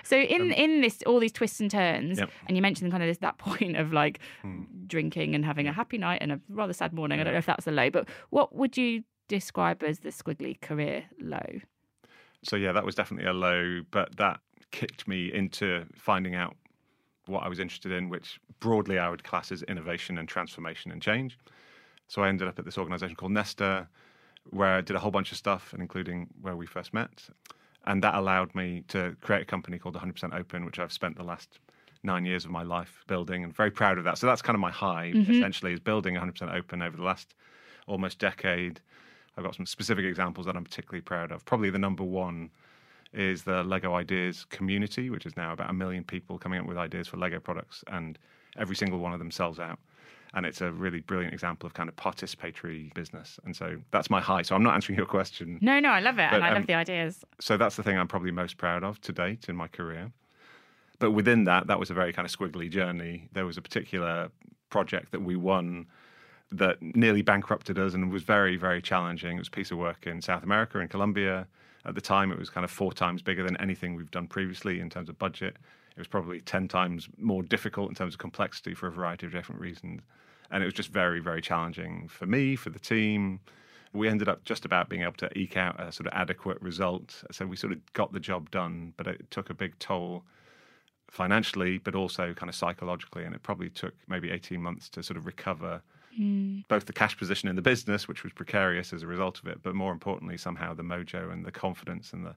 So 0.04 0.16
in 0.16 0.52
in 0.52 0.80
this 0.80 1.02
all 1.06 1.18
these 1.18 1.32
twists 1.32 1.58
and 1.60 1.68
turns, 1.70 2.18
Yep. 2.20 2.30
and 2.46 2.56
you 2.56 2.62
mentioned 2.62 2.92
kind 2.92 3.02
of 3.02 3.08
this 3.08 3.18
that 3.18 3.38
point 3.48 3.76
of 3.76 3.92
like 3.92 4.20
drinking 4.86 5.34
and 5.34 5.44
having 5.44 5.66
a 5.66 5.72
happy 5.72 5.98
night 5.98 6.18
and 6.22 6.32
a 6.32 6.40
rather 6.48 6.72
sad 6.72 6.92
morning. 6.92 7.20
I 7.20 7.24
don't 7.24 7.32
know 7.32 7.38
if 7.38 7.46
that's 7.46 7.66
a 7.66 7.72
low, 7.72 7.90
but 7.90 8.08
what 8.30 8.54
would 8.54 8.76
you 8.76 9.02
describe 9.28 9.82
as 9.82 10.00
the 10.00 10.10
squiggly 10.10 10.60
career 10.60 11.04
low? 11.20 11.60
So 12.44 12.56
yeah, 12.56 12.72
that 12.72 12.84
was 12.84 12.94
definitely 12.94 13.28
a 13.28 13.32
low, 13.32 13.82
but 13.90 14.16
that 14.16 14.40
kicked 14.72 15.06
me 15.06 15.32
into 15.32 15.86
finding 15.94 16.34
out 16.34 16.56
what 17.26 17.44
I 17.44 17.48
was 17.48 17.60
interested 17.60 17.92
in, 17.92 18.08
which 18.08 18.40
broadly 18.58 18.98
I 18.98 19.08
would 19.08 19.22
class 19.22 19.52
as 19.52 19.62
innovation 19.64 20.18
and 20.18 20.28
transformation 20.28 20.90
and 20.90 21.00
change. 21.00 21.38
So 22.08 22.22
I 22.22 22.28
ended 22.28 22.48
up 22.48 22.58
at 22.58 22.64
this 22.64 22.78
organization 22.78 23.14
called 23.16 23.32
Nesta, 23.32 23.88
where 24.50 24.74
I 24.76 24.80
did 24.80 24.96
a 24.96 24.98
whole 24.98 25.12
bunch 25.12 25.30
of 25.30 25.38
stuff, 25.38 25.72
and 25.72 25.80
including 25.80 26.28
where 26.40 26.56
we 26.56 26.66
first 26.66 26.92
met. 26.92 27.28
And 27.84 28.02
that 28.02 28.14
allowed 28.14 28.54
me 28.54 28.82
to 28.88 29.16
create 29.20 29.42
a 29.42 29.44
company 29.44 29.78
called 29.78 29.94
100% 29.94 30.34
Open, 30.34 30.64
which 30.64 30.78
I've 30.78 30.92
spent 30.92 31.16
the 31.16 31.24
last 31.24 31.60
nine 32.02 32.24
years 32.24 32.44
of 32.44 32.50
my 32.50 32.62
life 32.64 33.04
building 33.06 33.44
and 33.44 33.54
very 33.54 33.70
proud 33.70 33.98
of 33.98 34.04
that. 34.04 34.18
So 34.18 34.26
that's 34.26 34.42
kind 34.42 34.54
of 34.56 34.60
my 34.60 34.70
high, 34.72 35.14
Mhm. 35.14 35.30
essentially, 35.30 35.72
is 35.72 35.80
building 35.80 36.14
100% 36.16 36.52
Open 36.52 36.82
over 36.82 36.96
the 36.96 37.04
last 37.04 37.34
almost 37.86 38.18
decade. 38.18 38.80
I've 39.36 39.44
got 39.44 39.54
some 39.54 39.66
specific 39.66 40.04
examples 40.04 40.46
that 40.46 40.56
I'm 40.56 40.64
particularly 40.64 41.02
proud 41.02 41.32
of. 41.32 41.44
Probably 41.44 41.70
the 41.70 41.78
number 41.78 42.04
one 42.04 42.50
is 43.12 43.42
the 43.42 43.62
Lego 43.62 43.94
Ideas 43.94 44.44
community, 44.46 45.10
which 45.10 45.26
is 45.26 45.36
now 45.36 45.52
about 45.52 45.70
a 45.70 45.72
million 45.72 46.04
people 46.04 46.38
coming 46.38 46.60
up 46.60 46.66
with 46.66 46.78
ideas 46.78 47.08
for 47.08 47.16
Lego 47.16 47.40
products, 47.40 47.84
and 47.88 48.18
every 48.58 48.76
single 48.76 48.98
one 48.98 49.12
of 49.12 49.18
them 49.18 49.30
sells 49.30 49.58
out. 49.58 49.78
And 50.34 50.46
it's 50.46 50.62
a 50.62 50.72
really 50.72 51.00
brilliant 51.00 51.34
example 51.34 51.66
of 51.66 51.74
kind 51.74 51.90
of 51.90 51.96
participatory 51.96 52.92
business. 52.94 53.38
And 53.44 53.54
so 53.54 53.76
that's 53.90 54.08
my 54.08 54.20
high. 54.20 54.40
So 54.40 54.54
I'm 54.54 54.62
not 54.62 54.72
answering 54.72 54.96
your 54.96 55.06
question. 55.06 55.58
No, 55.60 55.78
no, 55.78 55.90
I 55.90 56.00
love 56.00 56.18
it, 56.18 56.28
But, 56.30 56.36
and 56.36 56.44
I 56.44 56.48
um, 56.48 56.54
love 56.54 56.66
the 56.66 56.74
ideas. 56.74 57.22
So 57.38 57.58
that's 57.58 57.76
the 57.76 57.82
thing 57.82 57.98
I'm 57.98 58.08
probably 58.08 58.30
most 58.30 58.56
proud 58.56 58.82
of 58.82 58.98
to 59.02 59.12
date 59.12 59.50
in 59.50 59.56
my 59.56 59.68
career. 59.68 60.10
But 60.98 61.10
within 61.10 61.44
that, 61.44 61.66
that 61.66 61.78
was 61.78 61.90
a 61.90 61.94
very 61.94 62.14
kind 62.14 62.24
of 62.24 62.34
squiggly 62.34 62.70
journey. 62.70 63.28
There 63.32 63.44
was 63.44 63.58
a 63.58 63.62
particular 63.62 64.30
project 64.70 65.12
that 65.12 65.20
we 65.20 65.36
won 65.36 65.86
that 66.50 66.80
nearly 66.80 67.22
bankrupted 67.22 67.78
us 67.78 67.92
and 67.92 68.10
was 68.10 68.22
very, 68.22 68.56
very 68.56 68.80
challenging. 68.80 69.36
It 69.36 69.40
was 69.40 69.48
a 69.48 69.52
piece 69.52 69.70
of 69.70 69.78
work 69.78 70.06
in 70.06 70.22
South 70.22 70.42
America, 70.42 70.78
in 70.78 70.88
Colombia. 70.88 71.46
At 71.84 71.94
the 71.94 72.00
time, 72.00 72.30
it 72.30 72.38
was 72.38 72.50
kind 72.50 72.64
of 72.64 72.70
four 72.70 72.92
times 72.92 73.22
bigger 73.22 73.42
than 73.42 73.56
anything 73.56 73.94
we've 73.94 74.10
done 74.10 74.28
previously 74.28 74.80
in 74.80 74.88
terms 74.88 75.08
of 75.08 75.18
budget. 75.18 75.56
It 75.90 75.98
was 75.98 76.06
probably 76.06 76.40
10 76.40 76.68
times 76.68 77.08
more 77.18 77.42
difficult 77.42 77.88
in 77.88 77.94
terms 77.94 78.14
of 78.14 78.18
complexity 78.18 78.74
for 78.74 78.86
a 78.86 78.92
variety 78.92 79.26
of 79.26 79.32
different 79.32 79.60
reasons. 79.60 80.02
And 80.50 80.62
it 80.62 80.66
was 80.66 80.74
just 80.74 80.90
very, 80.90 81.20
very 81.20 81.42
challenging 81.42 82.08
for 82.08 82.26
me, 82.26 82.56
for 82.56 82.70
the 82.70 82.78
team. 82.78 83.40
We 83.92 84.08
ended 84.08 84.28
up 84.28 84.44
just 84.44 84.64
about 84.64 84.88
being 84.88 85.02
able 85.02 85.12
to 85.14 85.38
eke 85.38 85.56
out 85.56 85.80
a 85.80 85.92
sort 85.92 86.06
of 86.06 86.12
adequate 86.14 86.60
result. 86.62 87.22
So 87.30 87.46
we 87.46 87.56
sort 87.56 87.72
of 87.72 87.92
got 87.92 88.12
the 88.12 88.20
job 88.20 88.50
done, 88.50 88.94
but 88.96 89.06
it 89.06 89.30
took 89.30 89.50
a 89.50 89.54
big 89.54 89.78
toll 89.78 90.24
financially, 91.10 91.78
but 91.78 91.94
also 91.94 92.32
kind 92.32 92.48
of 92.48 92.54
psychologically. 92.54 93.24
And 93.24 93.34
it 93.34 93.42
probably 93.42 93.68
took 93.68 93.94
maybe 94.08 94.30
18 94.30 94.62
months 94.62 94.88
to 94.90 95.02
sort 95.02 95.18
of 95.18 95.26
recover 95.26 95.82
Mm. 96.18 96.64
both 96.68 96.84
the 96.86 96.92
cash 96.92 97.16
position 97.16 97.48
in 97.48 97.56
the 97.56 97.62
business, 97.62 98.06
which 98.06 98.22
was 98.22 98.32
precarious 98.32 98.92
as 98.92 99.02
a 99.02 99.06
result 99.06 99.38
of 99.38 99.46
it, 99.46 99.62
but 99.62 99.74
more 99.74 99.92
importantly, 99.92 100.36
somehow 100.36 100.74
the 100.74 100.82
mojo 100.82 101.32
and 101.32 101.44
the 101.44 101.52
confidence 101.52 102.12
and 102.12 102.26
the 102.26 102.34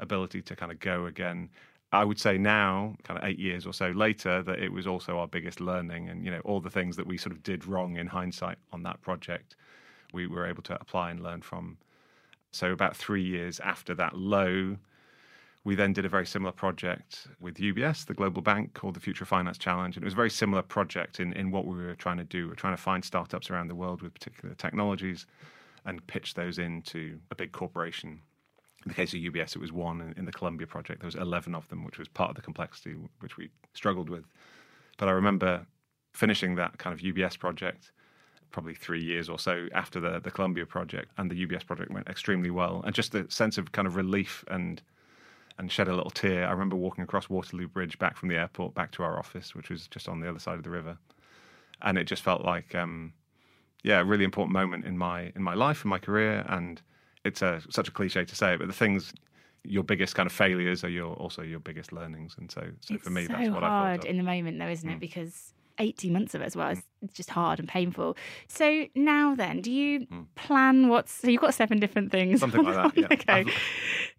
ability 0.00 0.42
to 0.42 0.56
kind 0.56 0.72
of 0.72 0.80
go 0.80 1.06
again. 1.06 1.48
I 1.92 2.04
would 2.04 2.18
say 2.18 2.38
now, 2.38 2.96
kind 3.04 3.20
of 3.20 3.24
eight 3.24 3.38
years 3.38 3.66
or 3.66 3.72
so 3.74 3.90
later, 3.90 4.42
that 4.42 4.58
it 4.58 4.72
was 4.72 4.86
also 4.86 5.18
our 5.18 5.28
biggest 5.28 5.60
learning, 5.60 6.08
and 6.08 6.24
you 6.24 6.30
know 6.30 6.40
all 6.44 6.60
the 6.60 6.70
things 6.70 6.96
that 6.96 7.06
we 7.06 7.18
sort 7.18 7.32
of 7.32 7.42
did 7.42 7.66
wrong 7.66 7.96
in 7.96 8.06
hindsight 8.06 8.58
on 8.72 8.82
that 8.84 9.00
project, 9.02 9.56
we 10.12 10.26
were 10.26 10.46
able 10.46 10.62
to 10.64 10.74
apply 10.80 11.10
and 11.10 11.20
learn 11.20 11.42
from. 11.42 11.76
So 12.50 12.72
about 12.72 12.96
three 12.96 13.22
years 13.22 13.60
after 13.60 13.94
that 13.94 14.16
low, 14.16 14.76
We 15.64 15.76
then 15.76 15.92
did 15.92 16.04
a 16.04 16.08
very 16.08 16.26
similar 16.26 16.50
project 16.50 17.28
with 17.38 17.56
UBS, 17.56 18.06
the 18.06 18.14
global 18.14 18.42
bank, 18.42 18.74
called 18.74 18.94
the 18.94 19.00
Future 19.00 19.24
Finance 19.24 19.58
Challenge. 19.58 19.96
And 19.96 20.02
it 20.02 20.06
was 20.06 20.14
a 20.14 20.16
very 20.16 20.30
similar 20.30 20.62
project 20.62 21.20
in, 21.20 21.32
in 21.34 21.52
what 21.52 21.66
we 21.66 21.76
were 21.76 21.94
trying 21.94 22.16
to 22.18 22.24
do. 22.24 22.46
We 22.46 22.52
are 22.52 22.56
trying 22.56 22.74
to 22.74 22.82
find 22.82 23.04
startups 23.04 23.50
around 23.50 23.68
the 23.68 23.74
world 23.76 24.02
with 24.02 24.12
particular 24.12 24.54
technologies 24.56 25.26
and 25.84 26.04
pitch 26.06 26.34
those 26.34 26.58
into 26.58 27.20
a 27.30 27.36
big 27.36 27.52
corporation. 27.52 28.20
In 28.84 28.88
the 28.88 28.94
case 28.94 29.14
of 29.14 29.20
UBS, 29.20 29.54
it 29.54 29.60
was 29.60 29.70
one. 29.70 30.00
In, 30.00 30.14
in 30.16 30.24
the 30.24 30.32
Colombia 30.32 30.66
project, 30.66 31.00
there 31.00 31.06
was 31.06 31.14
11 31.14 31.54
of 31.54 31.68
them, 31.68 31.84
which 31.84 31.98
was 31.98 32.08
part 32.08 32.30
of 32.30 32.36
the 32.36 32.42
complexity 32.42 32.96
which 33.20 33.36
we 33.36 33.50
struggled 33.74 34.10
with. 34.10 34.24
But 34.98 35.08
I 35.08 35.12
remember 35.12 35.66
finishing 36.12 36.56
that 36.56 36.78
kind 36.78 36.92
of 36.92 37.00
UBS 37.00 37.38
project 37.38 37.92
probably 38.50 38.74
three 38.74 39.02
years 39.02 39.28
or 39.28 39.38
so 39.38 39.66
after 39.74 39.98
the, 39.98 40.20
the 40.20 40.30
Colombia 40.30 40.66
project, 40.66 41.10
and 41.16 41.30
the 41.30 41.46
UBS 41.46 41.66
project 41.66 41.90
went 41.90 42.06
extremely 42.06 42.50
well. 42.50 42.82
And 42.84 42.94
just 42.94 43.12
the 43.12 43.26
sense 43.30 43.58
of 43.58 43.72
kind 43.72 43.88
of 43.88 43.96
relief 43.96 44.44
and 44.48 44.82
and 45.58 45.70
shed 45.70 45.88
a 45.88 45.94
little 45.94 46.10
tear. 46.10 46.46
I 46.46 46.50
remember 46.50 46.76
walking 46.76 47.04
across 47.04 47.28
Waterloo 47.28 47.68
Bridge 47.68 47.98
back 47.98 48.16
from 48.16 48.28
the 48.28 48.36
airport 48.36 48.74
back 48.74 48.90
to 48.92 49.02
our 49.02 49.18
office, 49.18 49.54
which 49.54 49.70
was 49.70 49.86
just 49.88 50.08
on 50.08 50.20
the 50.20 50.28
other 50.28 50.38
side 50.38 50.56
of 50.56 50.64
the 50.64 50.70
river, 50.70 50.98
and 51.82 51.98
it 51.98 52.04
just 52.04 52.22
felt 52.22 52.42
like, 52.42 52.74
um, 52.74 53.12
yeah, 53.82 54.00
a 54.00 54.04
really 54.04 54.24
important 54.24 54.52
moment 54.52 54.84
in 54.84 54.96
my 54.96 55.32
in 55.34 55.42
my 55.42 55.54
life 55.54 55.82
and 55.82 55.90
my 55.90 55.98
career. 55.98 56.44
And 56.48 56.80
it's 57.24 57.42
a, 57.42 57.60
such 57.70 57.88
a 57.88 57.90
cliche 57.90 58.24
to 58.24 58.34
say 58.34 58.54
it, 58.54 58.58
but 58.58 58.66
the 58.66 58.74
things 58.74 59.12
your 59.64 59.84
biggest 59.84 60.14
kind 60.14 60.26
of 60.26 60.32
failures 60.32 60.82
are 60.84 60.88
your 60.88 61.14
also 61.14 61.42
your 61.42 61.60
biggest 61.60 61.92
learnings. 61.92 62.34
And 62.38 62.50
so, 62.50 62.62
so 62.80 62.94
it's 62.94 63.04
for 63.04 63.10
me, 63.10 63.26
so 63.26 63.32
that's 63.32 63.50
what 63.50 63.62
I 63.62 63.68
hard 63.68 64.04
in 64.04 64.16
the 64.16 64.22
moment, 64.22 64.58
though, 64.58 64.68
isn't 64.68 64.88
it? 64.88 64.96
Mm. 64.96 65.00
Because 65.00 65.54
18 65.78 66.12
months 66.12 66.34
of 66.34 66.42
it 66.42 66.46
as 66.46 66.56
well 66.56 66.70
is 66.70 66.82
it's 67.02 67.14
just 67.14 67.30
hard 67.30 67.58
and 67.58 67.68
painful. 67.68 68.16
So 68.48 68.86
now 68.94 69.34
then, 69.34 69.60
do 69.60 69.70
you 69.70 70.00
hmm. 70.00 70.22
plan 70.34 70.88
what's 70.88 71.12
so 71.12 71.28
you've 71.28 71.40
got 71.40 71.54
seven 71.54 71.78
different 71.78 72.12
things? 72.12 72.40
Something 72.40 72.64
like 72.64 72.94
that, 72.94 72.96
yeah. 72.96 73.06
okay. 73.12 73.52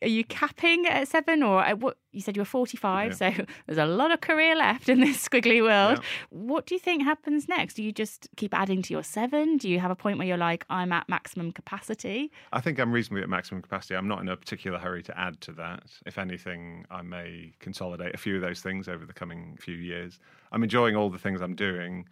Are 0.01 0.07
you 0.07 0.23
capping 0.23 0.85
at 0.87 1.07
seven 1.07 1.43
or 1.43 1.63
at 1.63 1.79
what 1.79 1.97
you 2.13 2.21
said 2.21 2.35
you 2.35 2.41
were 2.41 2.45
45, 2.45 3.15
so 3.15 3.31
there's 3.65 3.77
a 3.77 3.85
lot 3.85 4.11
of 4.11 4.21
career 4.21 4.55
left 4.55 4.87
in 4.87 4.99
this 4.99 5.27
squiggly 5.27 5.61
world. 5.61 5.99
Yeah. 5.99 6.05
What 6.29 6.65
do 6.65 6.75
you 6.75 6.79
think 6.79 7.03
happens 7.03 7.49
next? 7.49 7.73
Do 7.73 7.83
you 7.83 7.91
just 7.91 8.29
keep 8.37 8.53
adding 8.53 8.81
to 8.83 8.93
your 8.93 9.03
seven? 9.03 9.57
Do 9.57 9.69
you 9.69 9.79
have 9.79 9.91
a 9.91 9.95
point 9.95 10.19
where 10.19 10.27
you're 10.27 10.37
like, 10.37 10.65
I'm 10.69 10.91
at 10.91 11.09
maximum 11.09 11.51
capacity? 11.51 12.31
I 12.53 12.61
think 12.61 12.79
I'm 12.79 12.91
reasonably 12.91 13.23
at 13.23 13.29
maximum 13.29 13.61
capacity. 13.61 13.95
I'm 13.95 14.07
not 14.07 14.21
in 14.21 14.29
a 14.29 14.37
particular 14.37 14.77
hurry 14.77 15.03
to 15.03 15.19
add 15.19 15.41
to 15.41 15.51
that. 15.53 15.83
If 16.05 16.17
anything, 16.17 16.85
I 16.91 17.01
may 17.01 17.53
consolidate 17.59 18.13
a 18.13 18.17
few 18.17 18.35
of 18.35 18.41
those 18.41 18.61
things 18.61 18.87
over 18.87 19.05
the 19.05 19.13
coming 19.13 19.57
few 19.59 19.75
years. 19.75 20.19
I'm 20.51 20.63
enjoying 20.63 20.95
all 20.95 21.09
the 21.09 21.17
things 21.17 21.41
I'm 21.41 21.55
doing. 21.55 22.07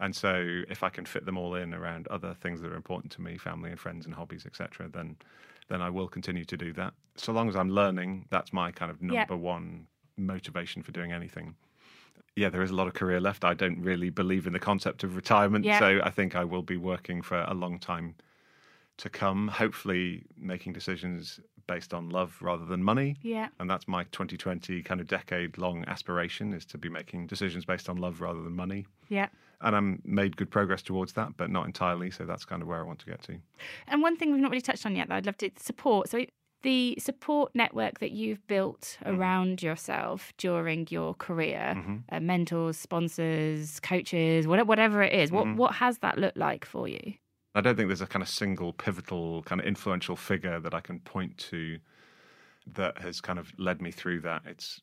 And 0.00 0.14
so 0.14 0.62
if 0.68 0.82
I 0.82 0.88
can 0.90 1.06
fit 1.06 1.24
them 1.24 1.38
all 1.38 1.54
in 1.54 1.72
around 1.72 2.06
other 2.08 2.34
things 2.34 2.60
that 2.60 2.70
are 2.70 2.76
important 2.76 3.12
to 3.12 3.22
me, 3.22 3.38
family 3.38 3.70
and 3.70 3.80
friends 3.80 4.04
and 4.06 4.14
hobbies, 4.14 4.44
etc., 4.46 4.88
then 4.88 5.16
then 5.68 5.82
I 5.82 5.90
will 5.90 6.06
continue 6.06 6.44
to 6.44 6.56
do 6.56 6.72
that. 6.74 6.94
So 7.16 7.32
long 7.32 7.48
as 7.48 7.56
I'm 7.56 7.70
learning, 7.70 8.26
that's 8.30 8.52
my 8.52 8.70
kind 8.70 8.88
of 8.88 9.02
Yeah. 9.02 9.18
number 9.24 9.36
one 9.36 9.88
motivation 10.16 10.80
for 10.82 10.92
doing 10.92 11.10
anything. 11.10 11.56
Yeah, 12.36 12.50
there 12.50 12.62
is 12.62 12.70
a 12.70 12.74
lot 12.76 12.86
of 12.86 12.94
career 12.94 13.18
left. 13.18 13.44
I 13.44 13.54
don't 13.54 13.80
really 13.82 14.08
believe 14.10 14.46
in 14.46 14.52
the 14.52 14.60
concept 14.60 15.02
of 15.02 15.16
retirement, 15.16 15.64
Yeah. 15.64 15.80
so 15.80 16.00
I 16.04 16.10
think 16.10 16.36
I 16.36 16.44
will 16.44 16.62
be 16.62 16.76
working 16.76 17.20
for 17.20 17.40
a 17.48 17.52
long 17.54 17.80
time 17.80 18.14
to 18.98 19.10
come, 19.10 19.48
hopefully 19.48 20.22
making 20.36 20.72
decisions 20.72 21.40
based 21.66 21.92
on 21.92 22.10
love 22.10 22.40
rather 22.40 22.64
than 22.64 22.84
money. 22.84 23.16
Yeah. 23.22 23.48
And 23.58 23.68
that's 23.68 23.88
my 23.88 24.04
2020 24.12 24.82
kind 24.84 25.00
of 25.00 25.08
decade 25.08 25.58
long 25.58 25.84
aspiration 25.88 26.52
is 26.52 26.64
to 26.66 26.78
be 26.78 26.88
making 26.88 27.26
decisions 27.26 27.64
based 27.64 27.88
on 27.88 27.96
love 27.96 28.20
rather 28.20 28.40
than 28.42 28.54
money. 28.54 28.86
Yeah. 29.08 29.30
And 29.62 29.74
I'm 29.74 30.02
made 30.04 30.36
good 30.36 30.50
progress 30.50 30.82
towards 30.82 31.14
that, 31.14 31.36
but 31.36 31.50
not 31.50 31.66
entirely. 31.66 32.10
So 32.10 32.24
that's 32.26 32.44
kind 32.44 32.60
of 32.62 32.68
where 32.68 32.78
I 32.78 32.82
want 32.82 32.98
to 33.00 33.06
get 33.06 33.22
to. 33.22 33.38
And 33.88 34.02
one 34.02 34.16
thing 34.16 34.32
we've 34.32 34.40
not 34.42 34.50
really 34.50 34.60
touched 34.60 34.84
on 34.84 34.94
yet 34.94 35.08
that 35.08 35.14
I'd 35.16 35.26
love 35.26 35.38
to 35.38 35.50
support. 35.58 36.08
So 36.10 36.26
the 36.62 36.96
support 36.98 37.52
network 37.54 38.00
that 38.00 38.10
you've 38.10 38.46
built 38.46 38.98
Mm-hmm. 39.04 39.20
around 39.20 39.62
yourself 39.62 40.32
during 40.36 40.86
your 40.90 41.14
career, 41.14 41.82
uh, 42.10 42.20
mentors, 42.20 42.76
sponsors, 42.76 43.80
coaches, 43.80 44.46
whatever, 44.46 44.66
whatever 44.68 45.02
it 45.02 45.12
is, 45.12 45.30
what 45.32 45.46
Mm-hmm. 45.46 45.56
what 45.56 45.74
has 45.76 45.98
that 45.98 46.18
looked 46.18 46.36
like 46.36 46.64
for 46.64 46.86
you? 46.88 47.14
I 47.54 47.62
don't 47.62 47.76
think 47.76 47.88
there's 47.88 48.02
a 48.02 48.06
kind 48.06 48.22
of 48.22 48.28
single 48.28 48.72
pivotal 48.74 49.42
kind 49.44 49.60
of 49.60 49.66
influential 49.66 50.16
figure 50.16 50.60
that 50.60 50.74
I 50.74 50.80
can 50.80 51.00
point 51.00 51.38
to 51.50 51.78
that 52.74 52.98
has 52.98 53.20
kind 53.22 53.38
of 53.38 53.52
led 53.58 53.80
me 53.80 53.90
through 53.90 54.20
that. 54.22 54.42
It's 54.44 54.80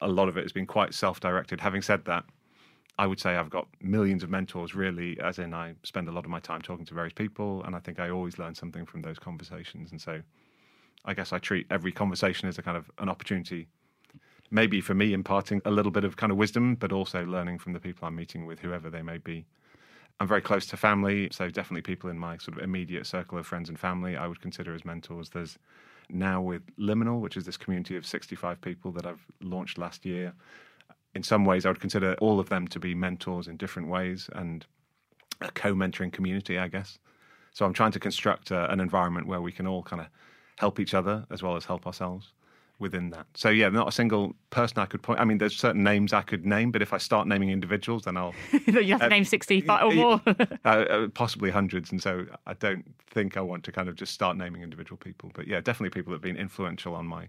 a 0.00 0.08
lot 0.08 0.28
of 0.28 0.36
it 0.38 0.42
has 0.42 0.52
been 0.52 0.66
quite 0.66 0.94
self-directed. 0.94 1.60
Having 1.60 1.82
said 1.82 2.04
that, 2.06 2.24
I 2.98 3.06
would 3.06 3.18
say 3.18 3.36
I've 3.36 3.50
got 3.50 3.66
millions 3.80 4.22
of 4.22 4.30
mentors 4.30 4.74
really, 4.74 5.18
as 5.20 5.38
in 5.38 5.52
I 5.52 5.74
spend 5.82 6.08
a 6.08 6.12
lot 6.12 6.24
of 6.24 6.30
my 6.30 6.40
time 6.40 6.62
talking 6.62 6.84
to 6.86 6.94
various 6.94 7.12
people 7.12 7.62
and 7.64 7.74
I 7.74 7.80
think 7.80 7.98
I 7.98 8.10
always 8.10 8.38
learn 8.38 8.54
something 8.54 8.86
from 8.86 9.02
those 9.02 9.18
conversations. 9.18 9.90
And 9.90 10.00
so 10.00 10.22
I 11.04 11.14
guess 11.14 11.32
I 11.32 11.38
treat 11.38 11.66
every 11.70 11.92
conversation 11.92 12.48
as 12.48 12.58
a 12.58 12.62
kind 12.62 12.76
of 12.76 12.90
an 12.98 13.08
opportunity 13.08 13.66
maybe 14.50 14.80
for 14.80 14.94
me 14.94 15.12
imparting 15.12 15.60
a 15.64 15.70
little 15.70 15.90
bit 15.90 16.04
of 16.04 16.16
kind 16.16 16.30
of 16.30 16.38
wisdom, 16.38 16.76
but 16.76 16.92
also 16.92 17.24
learning 17.24 17.58
from 17.58 17.72
the 17.72 17.80
people 17.80 18.06
I'm 18.06 18.14
meeting 18.14 18.46
with, 18.46 18.60
whoever 18.60 18.88
they 18.88 19.02
may 19.02 19.18
be. 19.18 19.46
I'm 20.20 20.28
very 20.28 20.42
close 20.42 20.66
to 20.66 20.76
family, 20.76 21.28
so 21.32 21.50
definitely 21.50 21.82
people 21.82 22.08
in 22.08 22.18
my 22.18 22.38
sort 22.38 22.56
of 22.56 22.62
immediate 22.62 23.06
circle 23.06 23.36
of 23.36 23.46
friends 23.46 23.68
and 23.68 23.78
family 23.78 24.16
I 24.16 24.28
would 24.28 24.40
consider 24.40 24.72
as 24.74 24.84
mentors. 24.84 25.30
There's 25.30 25.58
now 26.08 26.40
with 26.40 26.62
Liminal, 26.76 27.20
which 27.20 27.36
is 27.36 27.44
this 27.44 27.56
community 27.56 27.96
of 27.96 28.06
65 28.06 28.60
people 28.60 28.92
that 28.92 29.06
I've 29.06 29.26
launched 29.40 29.76
last 29.76 30.06
year. 30.06 30.32
In 31.14 31.22
some 31.22 31.44
ways, 31.44 31.64
I 31.64 31.68
would 31.68 31.80
consider 31.80 32.14
all 32.20 32.40
of 32.40 32.48
them 32.48 32.66
to 32.68 32.80
be 32.80 32.94
mentors 32.94 33.46
in 33.48 33.56
different 33.56 33.88
ways 33.88 34.28
and 34.32 34.66
a 35.40 35.50
co 35.52 35.74
mentoring 35.74 36.12
community, 36.12 36.58
I 36.58 36.68
guess. 36.68 36.98
So 37.52 37.64
I'm 37.64 37.72
trying 37.72 37.92
to 37.92 38.00
construct 38.00 38.50
a, 38.50 38.70
an 38.70 38.80
environment 38.80 39.26
where 39.26 39.40
we 39.40 39.52
can 39.52 39.66
all 39.66 39.82
kind 39.82 40.02
of 40.02 40.08
help 40.56 40.80
each 40.80 40.94
other 40.94 41.24
as 41.30 41.42
well 41.42 41.56
as 41.56 41.64
help 41.64 41.86
ourselves 41.86 42.32
within 42.80 43.10
that. 43.10 43.26
So 43.34 43.48
yeah, 43.50 43.68
not 43.68 43.88
a 43.88 43.92
single 43.92 44.34
person 44.50 44.78
I 44.80 44.86
could 44.86 45.02
point. 45.02 45.20
I 45.20 45.24
mean, 45.24 45.38
there's 45.38 45.56
certain 45.56 45.84
names 45.84 46.12
I 46.12 46.22
could 46.22 46.44
name, 46.44 46.72
but 46.72 46.82
if 46.82 46.92
I 46.92 46.98
start 46.98 47.28
naming 47.28 47.50
individuals, 47.50 48.02
then 48.02 48.16
I'll 48.16 48.34
you 48.66 48.92
have 48.92 49.00
to 49.00 49.06
Uh, 49.06 49.08
name 49.08 49.24
65 49.24 49.84
or 49.84 49.92
more. 49.92 50.20
uh, 50.26 50.68
uh, 50.68 51.08
possibly 51.08 51.50
hundreds. 51.50 51.92
And 51.92 52.02
so 52.02 52.26
I 52.46 52.54
don't 52.54 52.84
think 53.06 53.36
I 53.36 53.40
want 53.40 53.62
to 53.64 53.72
kind 53.72 53.88
of 53.88 53.94
just 53.94 54.12
start 54.12 54.36
naming 54.36 54.62
individual 54.62 54.96
people. 54.96 55.30
But 55.34 55.46
yeah, 55.46 55.60
definitely 55.60 55.90
people 55.90 56.10
that 56.10 56.16
have 56.16 56.22
been 56.22 56.36
influential 56.36 56.94
on 56.94 57.06
my 57.06 57.28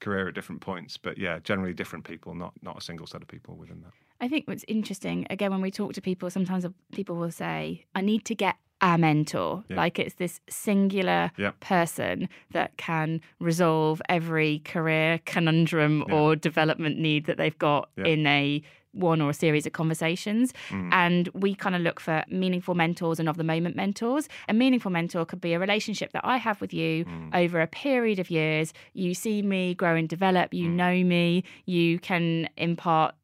career 0.00 0.28
at 0.28 0.34
different 0.34 0.60
points. 0.60 0.96
But 0.96 1.18
yeah, 1.18 1.38
generally 1.40 1.72
different 1.74 2.04
people, 2.04 2.34
not 2.34 2.52
not 2.62 2.78
a 2.78 2.80
single 2.80 3.06
set 3.06 3.22
of 3.22 3.28
people 3.28 3.56
within 3.56 3.80
that. 3.82 3.92
I 4.20 4.28
think 4.28 4.46
what's 4.46 4.64
interesting, 4.68 5.26
again, 5.30 5.50
when 5.50 5.62
we 5.62 5.70
talk 5.70 5.94
to 5.94 6.02
people, 6.02 6.28
sometimes 6.30 6.66
people 6.92 7.16
will 7.16 7.30
say, 7.30 7.84
I 7.94 8.02
need 8.02 8.24
to 8.26 8.34
get 8.34 8.56
a 8.82 8.96
mentor. 8.98 9.62
Yeah. 9.68 9.76
Like 9.76 9.98
it's 9.98 10.14
this 10.14 10.40
singular 10.48 11.30
Yeah. 11.36 11.52
person 11.60 12.28
that 12.52 12.76
can 12.76 13.20
resolve 13.38 14.00
every 14.08 14.60
career 14.60 15.20
conundrum 15.26 16.04
Yeah. 16.08 16.14
or 16.14 16.36
development 16.36 16.98
need 16.98 17.26
that 17.26 17.36
they've 17.36 17.58
got 17.58 17.90
in 17.96 18.26
a 18.26 18.62
one 18.92 19.20
or 19.20 19.30
a 19.30 19.34
series 19.34 19.66
of 19.66 19.72
conversations. 19.72 20.52
Mm. 20.70 20.88
And 20.92 21.28
we 21.34 21.54
kind 21.54 21.76
of 21.76 21.82
look 21.82 22.00
for 22.00 22.24
meaningful 22.28 22.74
mentors 22.74 23.20
and 23.20 23.28
of 23.28 23.36
the 23.36 23.44
moment 23.44 23.76
mentors. 23.76 24.28
A 24.48 24.52
meaningful 24.54 24.90
mentor 24.90 25.24
could 25.24 25.40
be 25.40 25.52
a 25.52 25.58
relationship 25.58 26.12
that 26.12 26.24
I 26.24 26.36
have 26.38 26.60
with 26.60 26.72
you 26.74 27.04
Mm. 27.04 27.34
over 27.34 27.60
a 27.60 27.66
period 27.66 28.18
of 28.18 28.30
years. 28.30 28.72
You 28.94 29.14
see 29.14 29.42
me 29.42 29.74
grow 29.74 29.94
and 29.94 30.08
develop, 30.08 30.50
Mm. 30.50 30.58
you 30.58 30.68
know 30.68 31.04
me, 31.04 31.44
you 31.66 31.98
can 32.00 32.48
impart 32.56 33.14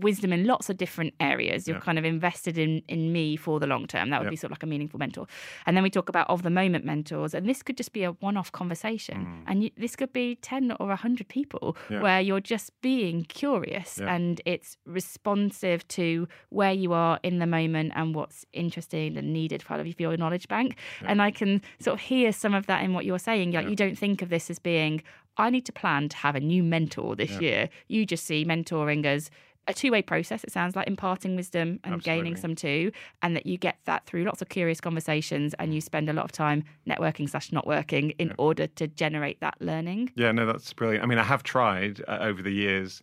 wisdom 0.00 0.32
in 0.32 0.46
lots 0.46 0.70
of 0.70 0.76
different 0.78 1.12
areas. 1.20 1.68
You're 1.68 1.76
Yeah. 1.76 1.82
kind 1.82 1.98
of 1.98 2.04
invested 2.04 2.56
in 2.58 2.82
in 2.88 3.12
me 3.12 3.36
for 3.36 3.60
the 3.60 3.66
long 3.66 3.86
term. 3.86 4.10
That 4.10 4.20
would 4.20 4.26
Yeah. 4.26 4.30
be 4.30 4.36
sort 4.36 4.50
of 4.50 4.56
like 4.56 4.62
a 4.62 4.66
meaningful 4.66 4.98
mentor. 4.98 5.26
And 5.66 5.76
then 5.76 5.84
we 5.84 5.90
talk 5.90 6.08
about 6.08 6.28
of 6.30 6.42
the 6.42 6.50
moment 6.50 6.84
mentors, 6.84 7.34
and 7.34 7.48
this 7.48 7.62
could 7.62 7.76
just 7.76 7.92
be 7.92 8.02
a 8.04 8.12
one 8.12 8.36
off 8.36 8.50
conversation, 8.52 9.44
and 9.46 9.62
you, 9.64 9.70
this 9.76 9.94
could 9.96 10.12
be 10.12 10.36
ten 10.36 10.72
or 10.80 10.94
hundred 10.96 11.28
people 11.28 11.76
Mm. 11.88 11.90
Yeah. 11.90 12.02
where 12.02 12.20
you're 12.20 12.40
just 12.40 12.70
being 12.80 13.24
curious 13.24 13.98
and 14.00 14.40
it's 14.46 14.76
responsive 14.86 15.86
to 15.88 16.26
where 16.50 16.72
you 16.72 16.92
are 16.92 17.18
in 17.22 17.38
the 17.38 17.46
moment 17.46 17.92
and 17.94 18.14
what's 18.14 18.46
interesting 18.52 19.16
and 19.16 19.32
needed 19.32 19.62
for 19.62 19.82
your 19.98 20.16
knowledge 20.16 20.48
bank. 20.48 20.76
And 21.04 21.20
I 21.20 21.30
can 21.30 21.60
sort 21.78 21.94
of 21.94 22.00
hear 22.00 22.32
some 22.32 22.54
of 22.54 22.66
that 22.66 22.82
in 22.84 22.94
what 22.94 23.04
you're 23.04 23.18
saying. 23.18 23.52
Like 23.52 23.68
you 23.68 23.76
don't 23.76 23.96
think 23.98 24.22
of 24.22 24.28
this 24.30 24.50
as 24.50 24.58
being. 24.58 25.02
I 25.38 25.48
need 25.50 25.64
to 25.66 25.72
plan 25.72 26.08
to 26.10 26.16
have 26.18 26.34
a 26.36 26.40
new 26.40 26.62
mentor 26.62 27.16
this 27.16 27.40
year. 27.40 27.68
You 27.88 28.04
just 28.04 28.24
see 28.24 28.44
mentoring 28.44 29.06
as 29.06 29.30
a 29.68 29.74
two 29.74 29.90
way 29.92 30.02
process, 30.02 30.42
it 30.44 30.52
sounds 30.52 30.74
like 30.74 30.86
imparting 30.88 31.36
wisdom 31.36 31.78
and 31.84 32.02
gaining 32.02 32.36
some 32.36 32.54
too, 32.54 32.90
and 33.22 33.36
that 33.36 33.46
you 33.46 33.56
get 33.56 33.78
that 33.84 34.04
through 34.06 34.24
lots 34.24 34.42
of 34.42 34.48
curious 34.48 34.80
conversations 34.80 35.54
and 35.58 35.74
you 35.74 35.80
spend 35.80 36.08
a 36.08 36.12
lot 36.12 36.24
of 36.24 36.32
time 36.32 36.64
networking 36.86 37.28
slash 37.28 37.52
not 37.52 37.66
working 37.66 38.10
in 38.18 38.28
Yeah. 38.28 38.34
order 38.38 38.66
to 38.66 38.88
generate 38.88 39.40
that 39.40 39.54
learning. 39.60 40.10
Yeah, 40.16 40.32
no, 40.32 40.46
that's 40.46 40.72
brilliant. 40.72 41.04
I 41.04 41.06
mean, 41.06 41.18
I 41.18 41.24
have 41.24 41.42
tried 41.42 42.02
uh, 42.08 42.18
over 42.20 42.42
the 42.42 42.50
years. 42.50 43.02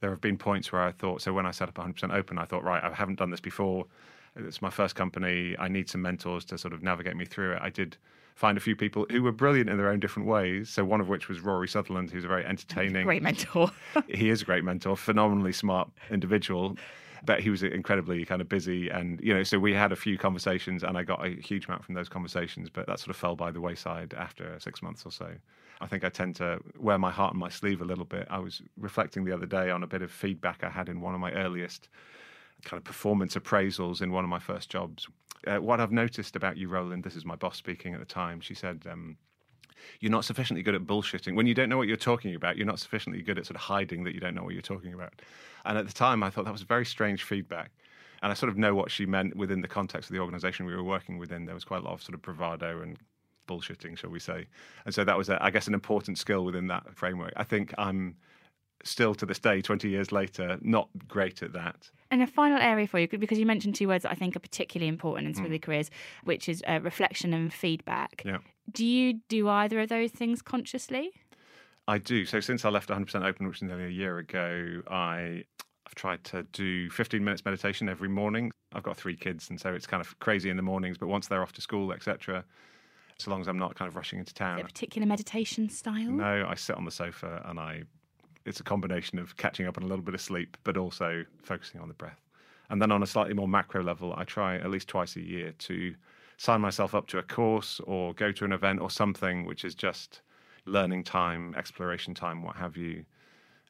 There 0.00 0.10
have 0.10 0.20
been 0.20 0.36
points 0.38 0.72
where 0.72 0.82
I 0.82 0.90
thought, 0.90 1.22
so 1.22 1.32
when 1.32 1.46
I 1.46 1.52
set 1.52 1.68
up 1.68 1.74
100% 1.76 2.12
open, 2.12 2.36
I 2.38 2.44
thought, 2.44 2.64
right, 2.64 2.82
I 2.82 2.92
haven't 2.92 3.18
done 3.18 3.30
this 3.30 3.40
before. 3.40 3.86
It's 4.34 4.60
my 4.60 4.70
first 4.70 4.96
company. 4.96 5.54
I 5.58 5.68
need 5.68 5.88
some 5.88 6.02
mentors 6.02 6.44
to 6.46 6.58
sort 6.58 6.74
of 6.74 6.82
navigate 6.82 7.16
me 7.16 7.24
through 7.24 7.52
it. 7.52 7.60
I 7.62 7.70
did 7.70 7.96
find 8.42 8.58
a 8.58 8.60
few 8.60 8.74
people 8.74 9.06
who 9.08 9.22
were 9.22 9.30
brilliant 9.30 9.70
in 9.70 9.76
their 9.76 9.88
own 9.88 10.00
different 10.00 10.26
ways. 10.28 10.68
So 10.68 10.84
one 10.84 11.00
of 11.00 11.08
which 11.08 11.28
was 11.28 11.38
Rory 11.38 11.68
Sutherland, 11.68 12.10
who's 12.10 12.24
a 12.24 12.28
very 12.28 12.44
entertaining, 12.44 13.04
Great 13.04 13.22
mentor. 13.22 13.70
he 14.08 14.30
is 14.30 14.42
a 14.42 14.44
great 14.44 14.64
mentor, 14.64 14.96
phenomenally 14.96 15.52
smart 15.52 15.88
individual. 16.10 16.76
but 17.24 17.38
he 17.38 17.50
was 17.50 17.62
incredibly 17.62 18.24
kind 18.24 18.40
of 18.42 18.48
busy 18.48 18.88
and 18.88 19.20
you 19.20 19.32
know 19.32 19.44
so 19.44 19.56
we 19.60 19.72
had 19.72 19.92
a 19.92 19.96
few 20.06 20.18
conversations 20.18 20.82
and 20.82 20.98
i 20.98 21.04
got 21.04 21.24
a 21.24 21.30
huge 21.50 21.66
amount 21.66 21.84
from 21.84 21.94
those 21.94 22.08
conversations 22.08 22.68
but 22.68 22.84
that 22.88 22.98
sort 22.98 23.10
of 23.10 23.16
fell 23.16 23.36
by 23.36 23.48
the 23.52 23.60
wayside 23.60 24.12
after 24.26 24.58
six 24.58 24.82
months 24.82 25.06
or 25.06 25.12
so 25.12 25.28
i 25.80 25.86
think 25.86 26.02
i 26.02 26.08
tend 26.08 26.34
to 26.34 26.58
wear 26.80 26.98
my 26.98 27.12
heart 27.12 27.32
on 27.34 27.38
my 27.38 27.48
sleeve 27.48 27.80
a 27.80 27.84
little 27.84 28.04
bit 28.04 28.26
i 28.28 28.40
was 28.40 28.60
reflecting 28.76 29.24
the 29.24 29.30
other 29.32 29.46
day 29.46 29.70
on 29.70 29.84
a 29.84 29.86
bit 29.86 30.02
of 30.02 30.10
feedback 30.10 30.64
i 30.64 30.68
had 30.68 30.88
in 30.88 31.00
one 31.00 31.14
of 31.14 31.20
my 31.20 31.30
earliest 31.44 31.88
kind 32.64 32.80
of 32.80 32.82
performance 32.82 33.36
appraisals 33.36 34.02
in 34.02 34.10
one 34.10 34.24
of 34.24 34.30
my 34.30 34.40
first 34.40 34.68
jobs 34.68 35.06
uh, 35.46 35.58
what 35.58 35.80
i've 35.80 35.92
noticed 35.92 36.36
about 36.36 36.56
you 36.56 36.68
roland 36.68 37.02
this 37.02 37.16
is 37.16 37.24
my 37.24 37.36
boss 37.36 37.56
speaking 37.56 37.94
at 37.94 38.00
the 38.00 38.06
time 38.06 38.40
she 38.40 38.54
said 38.54 38.84
um, 38.90 39.16
you're 40.00 40.12
not 40.12 40.24
sufficiently 40.24 40.62
good 40.62 40.74
at 40.74 40.82
bullshitting. 40.82 41.34
When 41.34 41.46
you 41.46 41.54
don't 41.54 41.68
know 41.68 41.76
what 41.76 41.88
you're 41.88 41.96
talking 41.96 42.34
about, 42.34 42.56
you're 42.56 42.66
not 42.66 42.78
sufficiently 42.78 43.22
good 43.22 43.38
at 43.38 43.46
sort 43.46 43.56
of 43.56 43.62
hiding 43.62 44.04
that 44.04 44.14
you 44.14 44.20
don't 44.20 44.34
know 44.34 44.42
what 44.42 44.52
you're 44.52 44.62
talking 44.62 44.94
about. 44.94 45.12
And 45.64 45.78
at 45.78 45.86
the 45.86 45.92
time, 45.92 46.22
I 46.22 46.30
thought 46.30 46.44
that 46.44 46.52
was 46.52 46.62
very 46.62 46.84
strange 46.84 47.24
feedback. 47.24 47.70
And 48.22 48.30
I 48.30 48.34
sort 48.34 48.50
of 48.50 48.56
know 48.56 48.74
what 48.74 48.90
she 48.90 49.04
meant 49.04 49.36
within 49.36 49.60
the 49.60 49.68
context 49.68 50.08
of 50.08 50.14
the 50.14 50.20
organization 50.20 50.64
we 50.64 50.76
were 50.76 50.84
working 50.84 51.18
within. 51.18 51.44
There 51.44 51.54
was 51.54 51.64
quite 51.64 51.82
a 51.82 51.84
lot 51.84 51.94
of 51.94 52.02
sort 52.02 52.14
of 52.14 52.22
bravado 52.22 52.82
and 52.82 52.96
bullshitting, 53.48 53.98
shall 53.98 54.10
we 54.10 54.20
say. 54.20 54.46
And 54.84 54.94
so 54.94 55.04
that 55.04 55.18
was, 55.18 55.28
a, 55.28 55.42
I 55.42 55.50
guess, 55.50 55.66
an 55.66 55.74
important 55.74 56.18
skill 56.18 56.44
within 56.44 56.68
that 56.68 56.94
framework. 56.94 57.32
I 57.36 57.42
think 57.42 57.74
I'm 57.78 58.16
still 58.84 59.14
to 59.14 59.26
this 59.26 59.38
day, 59.38 59.60
20 59.60 59.88
years 59.88 60.12
later, 60.12 60.58
not 60.60 60.88
great 61.08 61.42
at 61.42 61.52
that. 61.52 61.90
And 62.10 62.22
a 62.22 62.26
final 62.26 62.58
area 62.58 62.86
for 62.86 62.98
you, 62.98 63.08
because 63.08 63.38
you 63.38 63.46
mentioned 63.46 63.74
two 63.74 63.88
words 63.88 64.02
that 64.02 64.12
I 64.12 64.14
think 64.14 64.36
are 64.36 64.40
particularly 64.40 64.88
important 64.88 65.26
in 65.26 65.42
Squiggly 65.42 65.58
mm. 65.58 65.62
Careers, 65.62 65.90
which 66.24 66.48
is 66.48 66.62
uh, 66.68 66.80
reflection 66.82 67.32
and 67.32 67.52
feedback. 67.52 68.22
Yeah. 68.24 68.38
Do 68.70 68.84
you 68.84 69.20
do 69.28 69.48
either 69.48 69.80
of 69.80 69.88
those 69.88 70.10
things 70.10 70.42
consciously? 70.42 71.12
I 71.88 71.98
do. 71.98 72.24
So 72.26 72.40
since 72.40 72.64
I 72.64 72.68
left 72.68 72.90
100% 72.90 73.24
Open, 73.24 73.46
which 73.46 73.60
was 73.60 73.68
nearly 73.68 73.86
a 73.86 73.88
year 73.88 74.18
ago, 74.18 74.82
I 74.90 75.44
I've 75.86 75.94
tried 75.94 76.24
to 76.24 76.44
do 76.52 76.88
15 76.90 77.22
minutes 77.22 77.44
meditation 77.44 77.88
every 77.88 78.08
morning. 78.08 78.50
I've 78.72 78.82
got 78.82 78.96
three 78.96 79.16
kids, 79.16 79.50
and 79.50 79.60
so 79.60 79.74
it's 79.74 79.86
kind 79.86 80.00
of 80.00 80.18
crazy 80.20 80.48
in 80.48 80.56
the 80.56 80.62
mornings. 80.62 80.96
But 80.96 81.08
once 81.08 81.28
they're 81.28 81.42
off 81.42 81.52
to 81.52 81.60
school, 81.60 81.92
etc., 81.92 82.44
so 83.18 83.30
long 83.30 83.40
as 83.40 83.48
I'm 83.48 83.58
not 83.58 83.74
kind 83.74 83.88
of 83.88 83.96
rushing 83.96 84.18
into 84.18 84.32
town. 84.32 84.58
Is 84.58 84.60
it 84.60 84.64
a 84.64 84.72
particular 84.72 85.06
meditation 85.06 85.68
style? 85.68 86.10
No, 86.10 86.46
I 86.48 86.54
sit 86.54 86.76
on 86.76 86.84
the 86.84 86.90
sofa 86.90 87.42
and 87.44 87.58
I. 87.58 87.82
It's 88.44 88.60
a 88.60 88.64
combination 88.64 89.18
of 89.18 89.36
catching 89.36 89.66
up 89.66 89.76
on 89.76 89.84
a 89.84 89.86
little 89.86 90.04
bit 90.04 90.14
of 90.14 90.20
sleep, 90.20 90.56
but 90.64 90.76
also 90.76 91.24
focusing 91.42 91.80
on 91.80 91.88
the 91.88 91.94
breath. 91.94 92.20
And 92.70 92.80
then 92.80 92.90
on 92.90 93.02
a 93.02 93.06
slightly 93.06 93.34
more 93.34 93.48
macro 93.48 93.82
level, 93.82 94.14
I 94.16 94.24
try 94.24 94.56
at 94.56 94.70
least 94.70 94.88
twice 94.88 95.16
a 95.16 95.20
year 95.20 95.52
to 95.58 95.94
sign 96.38 96.60
myself 96.60 96.94
up 96.94 97.06
to 97.08 97.18
a 97.18 97.22
course 97.22 97.80
or 97.84 98.14
go 98.14 98.32
to 98.32 98.44
an 98.44 98.52
event 98.52 98.80
or 98.80 98.90
something 98.90 99.44
which 99.44 99.64
is 99.64 99.74
just 99.74 100.22
learning 100.64 101.04
time, 101.04 101.54
exploration 101.56 102.14
time, 102.14 102.42
what 102.42 102.56
have 102.56 102.76
you. 102.76 103.04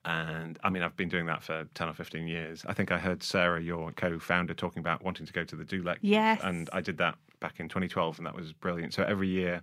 And 0.05 0.59
I 0.65 0.71
mean, 0.71 0.83
I've 0.83 0.97
been 0.97 1.09
doing 1.09 1.27
that 1.27 1.43
for 1.43 1.67
10 1.75 1.89
or 1.89 1.95
15 1.95 2.27
years. 2.27 2.65
I 2.67 2.75
think 2.75 2.91
I 2.91 2.99
heard 2.99 3.23
Sarah, 3.23 3.61
your 3.61 3.93
co 3.93 4.19
founder, 4.19 4.55
talking 4.55 4.81
about 4.81 5.05
wanting 5.05 5.27
to 5.27 5.33
go 5.33 5.45
to 5.45 5.55
the 5.57 5.65
Do 5.65 5.85
Yes. 6.01 6.41
And 6.43 6.69
I 6.73 6.81
did 6.81 6.99
that 6.99 7.17
back 7.41 7.61
in 7.61 7.69
2012, 7.69 8.19
and 8.19 8.27
that 8.27 8.35
was 8.35 8.53
brilliant. 8.53 8.95
So 8.95 9.05
every 9.05 9.29
year, 9.29 9.63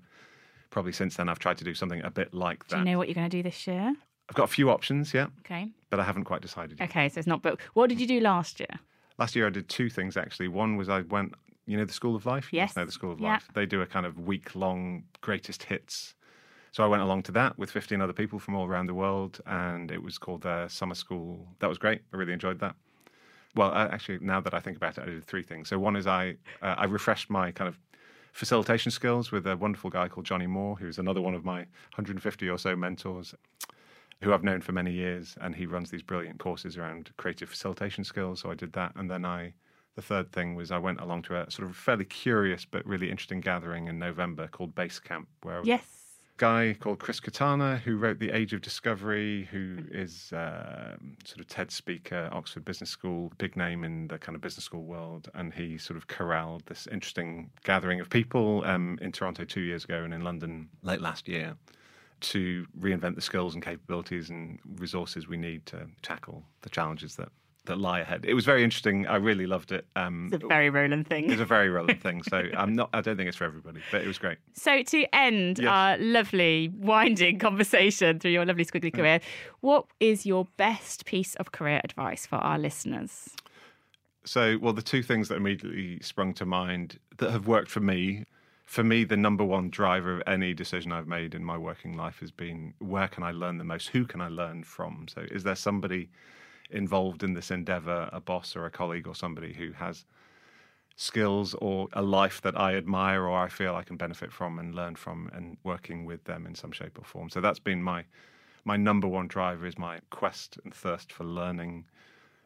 probably 0.70 0.94
since 0.94 1.18
then, 1.18 1.28
I've 1.28 1.40
tried 1.40 1.58
to 1.58 1.64
do 1.64 1.74
something 1.74 2.02
a 2.04 2.10
bit 2.10 2.34
like 2.34 2.68
that. 2.68 2.76
Do 2.76 2.80
you 2.80 2.86
know 2.86 2.98
what 2.98 3.08
you're 3.08 3.16
going 3.16 3.30
to 3.30 3.38
do 3.38 3.44
this 3.44 3.68
year? 3.68 3.96
I've 4.30 4.36
got 4.36 4.44
a 4.44 4.54
few 4.54 4.70
options, 4.70 5.14
yeah. 5.14 5.28
Okay. 5.40 5.72
But 5.90 6.00
I 6.00 6.04
haven't 6.04 6.26
quite 6.26 6.42
decided 6.42 6.80
yet. 6.80 6.90
Okay, 6.90 7.10
so 7.10 7.18
it's 7.18 7.28
not 7.28 7.42
booked. 7.42 7.64
What 7.74 7.90
did 7.90 8.00
you 8.00 8.08
do 8.08 8.20
last 8.20 8.60
year? 8.60 8.80
Last 9.18 9.36
year, 9.36 9.48
I 9.48 9.50
did 9.50 9.68
two 9.68 9.90
things 9.90 10.16
actually. 10.16 10.48
One 10.48 10.78
was 10.78 10.88
I 10.88 11.02
went 11.02 11.34
you 11.70 11.78
know 11.78 11.86
the 11.86 11.94
School 11.94 12.16
of 12.16 12.26
Life? 12.26 12.52
Yes. 12.52 12.76
Know 12.76 12.84
the 12.84 12.92
School 12.92 13.12
of 13.12 13.20
yeah. 13.20 13.34
Life. 13.34 13.48
They 13.54 13.68
do 13.68 13.82
a 13.82 13.86
kind 13.86 14.08
of 14.08 14.20
week 14.20 14.56
long 14.56 15.04
greatest 15.22 15.64
hits. 15.64 16.16
So 16.72 16.84
I 16.84 16.88
went 16.88 17.04
along 17.04 17.24
to 17.24 17.32
that 17.34 17.58
with 17.60 17.70
15 17.70 18.02
other 18.02 18.14
people 18.14 18.40
from 18.40 18.56
all 18.56 18.66
around 18.66 18.88
the 18.88 18.96
world, 18.96 19.40
and 19.46 19.92
it 19.92 20.02
was 20.02 20.18
called 20.18 20.42
their 20.42 20.68
summer 20.68 20.96
school. 20.96 21.48
That 21.60 21.68
was 21.68 21.78
great. 21.78 22.02
I 22.12 22.18
really 22.18 22.34
enjoyed 22.34 22.60
that. 22.60 22.76
Well, 23.56 23.72
actually, 23.74 24.20
now 24.20 24.40
that 24.42 24.54
I 24.54 24.60
think 24.60 24.78
about 24.78 24.98
it, 24.98 25.02
I 25.02 25.06
did 25.06 25.26
three 25.26 25.44
things. 25.44 25.70
So 25.70 25.78
one 25.78 25.96
is 25.96 26.08
I 26.08 26.38
uh, 26.64 26.76
I 26.78 26.86
refreshed 26.86 27.30
my 27.30 27.52
kind 27.52 27.68
of 27.68 27.78
facilitation 28.34 28.92
skills 28.92 29.32
with 29.32 29.46
a 29.46 29.56
wonderful 29.56 29.92
guy 29.92 30.08
called 30.08 30.26
Johnny 30.26 30.48
Moore, 30.48 30.76
who's 30.76 30.98
another 30.98 31.22
one 31.22 31.36
of 31.36 31.46
my 31.46 31.58
150 31.96 32.50
or 32.50 32.58
so 32.58 32.76
mentors, 32.76 33.36
who 34.22 34.34
I've 34.34 34.44
known 34.44 34.62
for 34.62 34.74
many 34.74 34.92
years, 34.92 35.36
and 35.42 35.56
he 35.56 35.66
runs 35.66 35.92
these 35.92 36.02
brilliant 36.02 36.40
courses 36.40 36.78
around 36.78 37.12
creative 37.18 37.50
facilitation 37.50 38.04
skills. 38.04 38.42
So 38.42 38.52
I 38.52 38.56
did 38.56 38.74
that, 38.74 38.94
and 38.96 39.10
then 39.10 39.26
I 39.26 39.54
the 39.96 40.02
third 40.02 40.32
thing 40.32 40.56
was 40.56 40.72
I 40.72 40.78
went 40.78 41.02
along 41.02 41.24
to 41.24 41.36
a 41.36 41.52
sort 41.52 41.70
of 41.70 41.76
fairly 41.76 42.06
curious 42.06 42.64
but 42.64 42.86
really 42.86 43.10
interesting 43.10 43.42
gathering 43.42 43.88
in 43.88 44.00
November 44.00 44.48
called 44.48 44.74
Base 44.76 45.00
Camp, 45.00 45.28
where 45.42 45.62
yes. 45.64 45.82
a 45.82 46.38
guy 46.38 46.76
called 46.80 47.00
Chris 47.00 47.20
Kutarna, 47.20 47.80
who 47.80 47.98
wrote 47.98 48.20
The 48.20 48.30
Age 48.30 48.54
of 48.54 48.62
Discovery, 48.62 49.50
who 49.52 49.80
is 49.92 50.32
uh, 50.32 50.96
sort 51.26 51.42
of 51.42 51.48
TED 51.48 51.72
speaker, 51.72 52.30
Oxford 52.32 52.64
Business 52.64 52.90
School, 52.90 53.34
big 53.40 53.58
name 53.58 53.84
in 53.84 54.08
the 54.08 54.18
kind 54.18 54.38
of 54.38 54.42
business 54.42 54.64
school 54.64 54.84
world, 54.84 55.30
and 55.34 55.54
he 55.54 55.78
sort 55.78 55.98
of 55.98 56.08
corralled 56.08 56.66
this 56.68 56.88
interesting 56.88 57.50
gathering 57.66 58.00
of 58.00 58.10
people 58.10 58.64
um, 58.66 58.98
in 59.02 59.12
Toronto 59.12 59.44
two 59.44 59.62
years 59.62 59.84
ago 59.84 60.04
and 60.04 60.14
in 60.14 60.22
London 60.22 60.70
late 60.82 61.02
last 61.02 61.28
year 61.28 61.58
to 62.22 62.66
reinvent 62.80 63.16
the 63.16 63.22
skills 63.22 63.54
and 63.54 63.64
capabilities 63.64 64.30
and 64.30 64.60
resources 64.78 65.28
we 65.28 65.38
need 65.38 65.66
to 65.68 65.88
tackle 66.02 66.44
the 66.62 66.70
challenges 66.70 67.16
that 67.16 67.30
that 67.66 67.78
lie 67.78 68.00
ahead. 68.00 68.26
It 68.26 68.34
was 68.34 68.46
very 68.46 68.64
interesting. 68.64 69.08
I 69.08 69.18
really 69.18 69.46
loved 69.46 69.72
it. 69.72 69.86
Um, 69.96 70.30
it's 70.34 70.44
a 70.44 70.48
very 70.48 70.70
Roland 70.70 71.08
thing. 71.08 71.30
It's 71.30 71.42
a 71.42 71.46
very 71.46 71.70
Roland 71.70 72.02
thing. 72.02 72.24
So 72.24 72.44
I'm 72.58 72.74
not. 72.74 72.90
I 72.94 73.02
don't 73.02 73.16
think 73.16 73.28
it's 73.28 73.38
for 73.38 73.46
everybody, 73.46 73.80
but 73.92 74.02
it 74.02 74.08
was 74.08 74.18
great. 74.18 74.38
So 74.54 74.84
to 74.84 75.16
end 75.16 75.60
yes. 75.60 75.68
our 75.68 75.98
lovely 75.98 76.72
winding 76.76 77.40
conversation 77.40 78.20
through 78.20 78.32
your 78.32 78.46
lovely 78.46 78.66
squiggly 78.66 78.94
career, 78.94 79.22
what 79.62 79.86
is 80.00 80.26
your 80.26 80.48
best 80.58 81.06
piece 81.06 81.36
of 81.36 81.52
career 81.52 81.80
advice 81.84 82.26
for 82.26 82.36
our 82.38 82.58
listeners? 82.58 83.30
So, 84.26 84.58
well, 84.62 84.74
the 84.74 84.82
two 84.82 85.02
things 85.02 85.30
that 85.30 85.36
immediately 85.36 86.00
sprung 86.02 86.34
to 86.36 86.46
mind 86.46 87.00
that 87.18 87.32
have 87.32 87.48
worked 87.48 87.72
for 87.72 87.80
me. 87.80 88.26
For 88.70 88.84
me, 88.84 89.04
the 89.04 89.18
number 89.18 89.44
one 89.44 89.72
driver 89.72 90.14
of 90.14 90.22
any 90.28 90.54
decision 90.54 90.92
I've 90.92 91.08
made 91.08 91.34
in 91.34 91.44
my 91.44 91.58
working 91.58 91.98
life 91.98 92.20
has 92.20 92.30
been 92.30 92.76
where 92.78 93.08
can 93.08 93.24
I 93.24 93.32
learn 93.32 93.58
the 93.58 93.64
most? 93.64 93.88
Who 93.88 94.06
can 94.06 94.22
I 94.22 94.28
learn 94.28 94.64
from? 94.64 95.08
So, 95.10 95.22
is 95.22 95.44
there 95.44 95.56
somebody 95.56 96.12
involved 96.70 97.24
in 97.24 97.34
this 97.34 97.50
endeavor, 97.50 98.08
a 98.14 98.22
boss 98.22 98.56
or 98.56 98.68
a 98.68 98.70
colleague 98.70 99.08
or 99.08 99.16
somebody 99.16 99.54
who 99.54 99.72
has 99.72 100.06
skills 100.96 101.56
or 101.56 101.88
a 101.94 102.04
life 102.04 102.42
that 102.42 102.56
I 102.60 102.76
admire 102.76 103.24
or 103.24 103.40
I 103.40 103.50
feel 103.50 103.74
I 103.74 103.82
can 103.82 103.98
benefit 103.98 104.32
from 104.32 104.60
and 104.60 104.76
learn 104.76 104.96
from 104.96 105.32
and 105.34 105.58
working 105.64 106.06
with 106.06 106.24
them 106.26 106.46
in 106.46 106.54
some 106.54 106.72
shape 106.72 107.00
or 107.00 107.04
form. 107.04 107.32
So 107.32 107.42
that's 107.42 107.58
been 107.58 107.82
my 107.82 108.06
my 108.66 108.78
number 108.78 109.08
one 109.08 109.28
driver 109.28 109.66
is 109.66 109.80
my 109.80 110.00
quest 110.12 110.60
and 110.64 110.72
thirst 110.72 111.12
for 111.12 111.24
learning. 111.24 111.86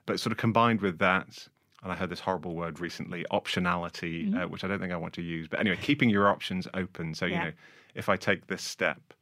But 0.05 0.21
sort 0.21 0.31
of 0.31 0.37
combined 0.37 0.79
with 0.79 0.99
that, 0.99 1.49
and 1.83 1.91
I 1.91 1.95
heard 1.95 2.09
this 2.09 2.21
horrible 2.21 2.55
word 2.55 2.79
recently, 2.79 3.25
optionality, 3.31 4.29
mm-hmm. 4.29 4.37
uh, 4.37 4.47
which 4.47 4.63
I 4.63 4.67
don't 4.67 4.79
think 4.79 4.93
I 4.93 4.97
want 4.97 5.13
to 5.15 5.21
use. 5.21 5.47
But 5.47 5.59
anyway, 5.59 5.77
keeping 5.81 6.09
your 6.09 6.29
options 6.29 6.67
open. 6.73 7.13
So, 7.13 7.25
yeah. 7.25 7.33
you 7.33 7.45
know, 7.45 7.51
if 7.93 8.09
I 8.09 8.15
take 8.15 8.47
this 8.47 8.63
step, 8.63 9.13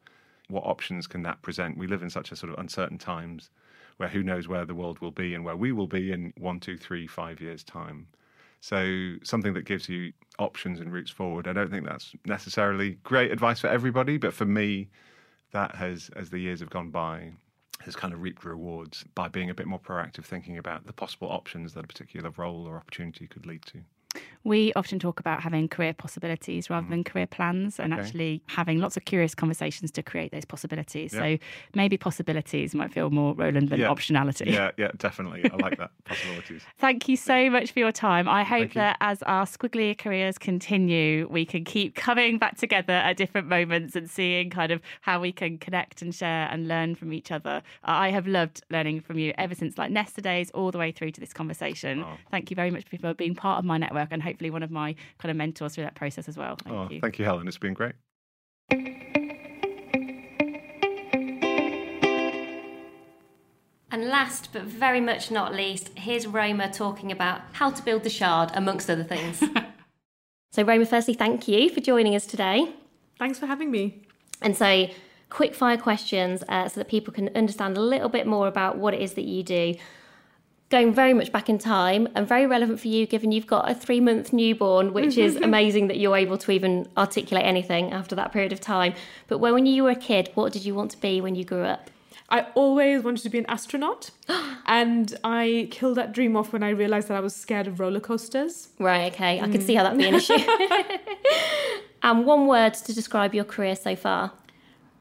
what 0.47 0.63
options 0.63 1.07
can 1.07 1.23
that 1.23 1.41
present? 1.41 1.77
We 1.77 1.87
live 1.87 2.03
in 2.03 2.09
such 2.09 2.31
a 2.31 2.35
sort 2.35 2.53
of 2.53 2.59
uncertain 2.59 2.99
times 2.99 3.49
where 3.97 4.09
who 4.09 4.21
knows 4.23 4.47
where 4.47 4.65
the 4.65 4.75
world 4.75 4.99
will 4.99 5.11
be 5.11 5.33
and 5.33 5.43
where 5.43 5.55
we 5.55 5.71
will 5.71 5.87
be 5.87 6.11
in 6.11 6.33
one, 6.37 6.59
two, 6.59 6.77
three, 6.77 7.07
five 7.07 7.41
years' 7.41 7.63
time. 7.63 8.07
So 8.59 9.15
something 9.23 9.53
that 9.53 9.65
gives 9.65 9.89
you 9.89 10.13
options 10.37 10.79
and 10.79 10.93
routes 10.93 11.09
forward. 11.09 11.47
I 11.47 11.53
don't 11.53 11.71
think 11.71 11.85
that's 11.85 12.13
necessarily 12.25 12.91
great 13.03 13.31
advice 13.31 13.59
for 13.59 13.67
everybody, 13.67 14.17
but 14.17 14.33
for 14.33 14.45
me, 14.45 14.89
that 15.51 15.75
has, 15.75 16.09
as 16.15 16.29
the 16.29 16.39
years 16.39 16.59
have 16.59 16.69
gone 16.69 16.91
by, 16.91 17.31
has 17.83 17.95
kind 17.95 18.13
of 18.13 18.21
reaped 18.21 18.43
rewards 18.43 19.03
by 19.15 19.27
being 19.27 19.49
a 19.49 19.53
bit 19.53 19.67
more 19.67 19.79
proactive, 19.79 20.25
thinking 20.25 20.57
about 20.57 20.85
the 20.85 20.93
possible 20.93 21.29
options 21.29 21.73
that 21.73 21.83
a 21.83 21.87
particular 21.87 22.31
role 22.37 22.67
or 22.67 22.77
opportunity 22.77 23.27
could 23.27 23.45
lead 23.45 23.63
to. 23.67 23.81
We 24.43 24.73
often 24.73 24.97
talk 24.97 25.19
about 25.19 25.43
having 25.43 25.67
career 25.67 25.93
possibilities 25.93 26.69
rather 26.69 26.83
mm-hmm. 26.83 26.91
than 26.91 27.03
career 27.03 27.27
plans 27.27 27.79
and 27.79 27.93
okay. 27.93 28.01
actually 28.01 28.43
having 28.47 28.79
lots 28.79 28.97
of 28.97 29.05
curious 29.05 29.35
conversations 29.35 29.91
to 29.91 30.03
create 30.03 30.31
those 30.31 30.45
possibilities. 30.45 31.13
Yeah. 31.13 31.19
So 31.19 31.37
maybe 31.75 31.95
possibilities 31.97 32.73
might 32.73 32.91
feel 32.91 33.11
more 33.11 33.35
Roland 33.35 33.69
than 33.69 33.81
yeah. 33.81 33.87
optionality. 33.87 34.51
Yeah, 34.51 34.71
yeah, 34.77 34.91
definitely. 34.97 35.49
I 35.51 35.55
like 35.57 35.77
that. 35.77 35.91
possibilities. 36.05 36.63
Thank 36.79 37.07
you 37.07 37.17
so 37.17 37.49
much 37.51 37.71
for 37.71 37.79
your 37.79 37.91
time. 37.91 38.27
I 38.27 38.43
hope 38.43 38.73
that 38.73 38.97
as 38.99 39.21
our 39.23 39.45
squiggly 39.45 39.95
careers 39.95 40.39
continue, 40.39 41.27
we 41.29 41.45
can 41.45 41.63
keep 41.63 41.93
coming 41.93 42.39
back 42.39 42.57
together 42.57 42.93
at 42.93 43.17
different 43.17 43.47
moments 43.47 43.95
and 43.95 44.09
seeing 44.09 44.49
kind 44.49 44.71
of 44.71 44.81
how 45.01 45.21
we 45.21 45.31
can 45.31 45.59
connect 45.59 46.01
and 46.01 46.15
share 46.15 46.47
and 46.51 46.67
learn 46.67 46.95
from 46.95 47.13
each 47.13 47.31
other. 47.31 47.61
I 47.83 48.09
have 48.09 48.25
loved 48.25 48.63
learning 48.71 49.01
from 49.01 49.19
you 49.19 49.33
ever 49.37 49.53
since 49.53 49.77
like 49.77 49.91
Nesta 49.91 50.21
days 50.21 50.49
all 50.51 50.71
the 50.71 50.79
way 50.79 50.91
through 50.91 51.11
to 51.11 51.19
this 51.19 51.33
conversation. 51.33 52.03
Oh. 52.03 52.17
Thank 52.31 52.49
you 52.49 52.55
very 52.55 52.71
much 52.71 52.85
for 52.85 53.13
being 53.13 53.35
part 53.35 53.59
of 53.59 53.65
my 53.65 53.77
network 53.77 54.00
and 54.11 54.23
hopefully 54.23 54.49
one 54.49 54.63
of 54.63 54.71
my 54.71 54.95
kind 55.19 55.29
of 55.29 55.37
mentors 55.37 55.75
through 55.75 55.83
that 55.83 55.95
process 55.95 56.27
as 56.27 56.37
well. 56.37 56.55
Thank 56.63 56.75
oh, 56.75 56.87
you. 56.89 56.99
Thank 56.99 57.19
you, 57.19 57.25
Helen. 57.25 57.47
It's 57.47 57.57
been 57.57 57.73
great. 57.73 57.93
And 63.91 64.05
last 64.05 64.53
but 64.53 64.63
very 64.63 65.01
much 65.01 65.31
not 65.31 65.53
least, 65.53 65.91
here's 65.95 66.25
Roma 66.25 66.71
talking 66.71 67.11
about 67.11 67.41
how 67.51 67.71
to 67.71 67.83
build 67.83 68.03
the 68.03 68.09
shard, 68.09 68.49
amongst 68.53 68.89
other 68.89 69.03
things. 69.03 69.43
so, 70.51 70.63
Roma, 70.63 70.85
firstly, 70.85 71.13
thank 71.13 71.47
you 71.49 71.69
for 71.69 71.81
joining 71.81 72.15
us 72.15 72.25
today. 72.25 72.73
Thanks 73.19 73.37
for 73.37 73.47
having 73.47 73.69
me. 73.69 74.03
And 74.41 74.55
so, 74.55 74.87
quick 75.29 75.53
fire 75.53 75.77
questions 75.77 76.41
uh, 76.47 76.69
so 76.69 76.79
that 76.79 76.87
people 76.87 77.13
can 77.13 77.29
understand 77.35 77.75
a 77.75 77.81
little 77.81 78.07
bit 78.07 78.25
more 78.25 78.47
about 78.47 78.77
what 78.77 78.93
it 78.93 79.01
is 79.01 79.13
that 79.15 79.25
you 79.25 79.43
do. 79.43 79.75
Going 80.71 80.93
very 80.93 81.13
much 81.13 81.31
back 81.31 81.49
in 81.49 81.59
time 81.59 82.07
and 82.15 82.27
very 82.27 82.47
relevant 82.47 82.79
for 82.79 82.87
you 82.87 83.05
given 83.05 83.31
you've 83.31 83.45
got 83.45 83.69
a 83.69 83.75
three 83.75 83.99
month 83.99 84.33
newborn, 84.33 84.93
which 84.93 85.17
is 85.17 85.35
amazing 85.49 85.87
that 85.87 85.99
you're 85.99 86.17
able 86.17 86.37
to 86.39 86.51
even 86.51 86.87
articulate 86.97 87.45
anything 87.45 87.91
after 87.91 88.15
that 88.15 88.31
period 88.31 88.51
of 88.51 88.59
time. 88.59 88.93
But 89.27 89.37
when 89.37 89.65
you 89.65 89.83
were 89.83 89.91
a 89.91 89.95
kid, 89.95 90.31
what 90.33 90.53
did 90.53 90.65
you 90.65 90.73
want 90.73 90.91
to 90.91 90.97
be 90.97 91.21
when 91.21 91.35
you 91.35 91.43
grew 91.43 91.63
up? 91.63 91.91
I 92.29 92.47
always 92.55 93.03
wanted 93.03 93.23
to 93.23 93.29
be 93.29 93.39
an 93.39 93.45
astronaut, 93.47 94.11
and 94.65 95.13
I 95.21 95.67
killed 95.69 95.97
that 95.97 96.13
dream 96.13 96.37
off 96.37 96.53
when 96.53 96.63
I 96.63 96.69
realized 96.69 97.09
that 97.09 97.17
I 97.17 97.19
was 97.19 97.35
scared 97.35 97.67
of 97.67 97.81
roller 97.81 97.99
coasters. 97.99 98.69
Right, 98.79 99.11
okay. 99.13 99.41
I 99.41 99.49
could 99.49 99.61
see 99.61 99.75
how 99.75 99.83
that'd 99.83 99.99
be 99.99 100.07
an 100.07 100.13
mm. 100.13 100.17
issue. 100.17 100.97
and 102.03 102.25
one 102.25 102.47
word 102.47 102.73
to 102.75 102.93
describe 102.93 103.35
your 103.35 103.43
career 103.43 103.75
so 103.75 103.97
far? 103.97 104.31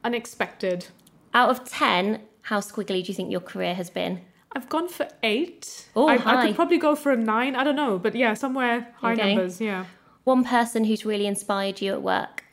Unexpected. 0.03 0.87
Out 1.33 1.49
of 1.49 1.63
10, 1.63 2.21
how 2.41 2.59
squiggly 2.59 3.01
do 3.01 3.07
you 3.07 3.13
think 3.13 3.31
your 3.31 3.39
career 3.39 3.75
has 3.75 3.89
been? 3.89 4.19
I've 4.55 4.67
gone 4.69 4.89
for 4.89 5.07
eight. 5.23 5.87
Oh, 5.95 6.07
I, 6.07 6.15
I 6.15 6.45
could 6.47 6.55
probably 6.55 6.77
go 6.77 6.95
for 6.95 7.11
a 7.11 7.17
nine. 7.17 7.55
I 7.55 7.63
don't 7.63 7.75
know, 7.75 7.97
but 7.97 8.15
yeah, 8.15 8.33
somewhere 8.33 8.93
high 8.97 9.13
Okay. 9.13 9.35
numbers. 9.35 9.61
Yeah, 9.61 9.85
One 10.25 10.43
person 10.43 10.83
who's 10.83 11.05
really 11.05 11.25
inspired 11.25 11.81
you 11.81 11.93
at 11.93 12.01
work? 12.01 12.43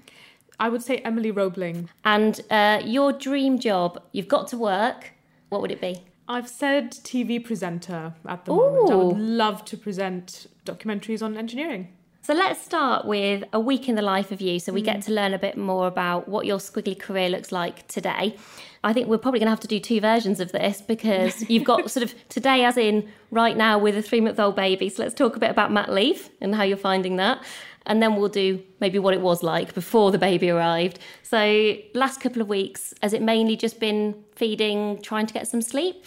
I 0.60 0.68
would 0.68 0.82
say 0.82 0.96
Emily 0.98 1.30
Roebling. 1.30 1.88
And 2.04 2.40
uh, 2.50 2.80
your 2.84 3.12
dream 3.12 3.58
job, 3.58 4.02
you've 4.12 4.28
got 4.28 4.48
to 4.48 4.56
work, 4.56 5.12
what 5.50 5.60
would 5.60 5.70
it 5.70 5.80
be? 5.80 6.02
I've 6.28 6.48
said 6.48 6.90
TV 6.92 7.42
presenter 7.44 8.12
at 8.26 8.44
the 8.44 8.52
moment. 8.52 8.90
I 8.90 8.94
would 8.96 9.18
love 9.18 9.64
to 9.66 9.76
present 9.76 10.46
documentaries 10.66 11.22
on 11.22 11.36
engineering. 11.36 11.88
So 12.28 12.34
let's 12.34 12.60
start 12.60 13.06
with 13.06 13.44
a 13.54 13.58
week 13.58 13.88
in 13.88 13.94
the 13.94 14.02
life 14.02 14.32
of 14.32 14.42
you 14.42 14.60
so 14.60 14.70
we 14.70 14.82
get 14.82 14.98
mm. 14.98 15.04
to 15.06 15.12
learn 15.12 15.32
a 15.32 15.38
bit 15.38 15.56
more 15.56 15.86
about 15.86 16.28
what 16.28 16.44
your 16.44 16.58
squiggly 16.58 16.94
career 16.98 17.30
looks 17.30 17.52
like 17.52 17.88
today. 17.88 18.36
I 18.84 18.92
think 18.92 19.08
we're 19.08 19.16
probably 19.16 19.40
going 19.40 19.46
to 19.46 19.52
have 19.52 19.60
to 19.60 19.66
do 19.66 19.80
two 19.80 19.98
versions 19.98 20.38
of 20.38 20.52
this 20.52 20.82
because 20.82 21.42
you've 21.48 21.64
got 21.64 21.90
sort 21.90 22.04
of 22.04 22.14
today, 22.28 22.66
as 22.66 22.76
in 22.76 23.08
right 23.30 23.56
now, 23.56 23.78
with 23.78 23.96
a 23.96 24.02
three 24.02 24.20
month 24.20 24.38
old 24.38 24.56
baby. 24.56 24.90
So 24.90 25.04
let's 25.04 25.14
talk 25.14 25.36
a 25.36 25.38
bit 25.38 25.50
about 25.50 25.72
Matt 25.72 25.90
leave 25.90 26.28
and 26.42 26.54
how 26.54 26.64
you're 26.64 26.76
finding 26.76 27.16
that. 27.16 27.42
And 27.86 28.02
then 28.02 28.14
we'll 28.14 28.28
do 28.28 28.62
maybe 28.78 28.98
what 28.98 29.14
it 29.14 29.22
was 29.22 29.42
like 29.42 29.72
before 29.72 30.10
the 30.10 30.18
baby 30.18 30.50
arrived. 30.50 30.98
So, 31.22 31.78
last 31.94 32.20
couple 32.20 32.42
of 32.42 32.48
weeks, 32.48 32.92
has 33.02 33.14
it 33.14 33.22
mainly 33.22 33.56
just 33.56 33.80
been 33.80 34.22
feeding, 34.34 35.00
trying 35.00 35.24
to 35.24 35.32
get 35.32 35.48
some 35.48 35.62
sleep? 35.62 36.04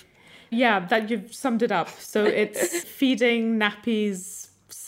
Yeah, 0.52 0.86
that 0.86 1.10
you've 1.10 1.34
summed 1.34 1.64
it 1.64 1.72
up. 1.72 1.90
So 1.90 2.26
it's 2.26 2.84
feeding, 2.84 3.58
nappies, 3.58 4.41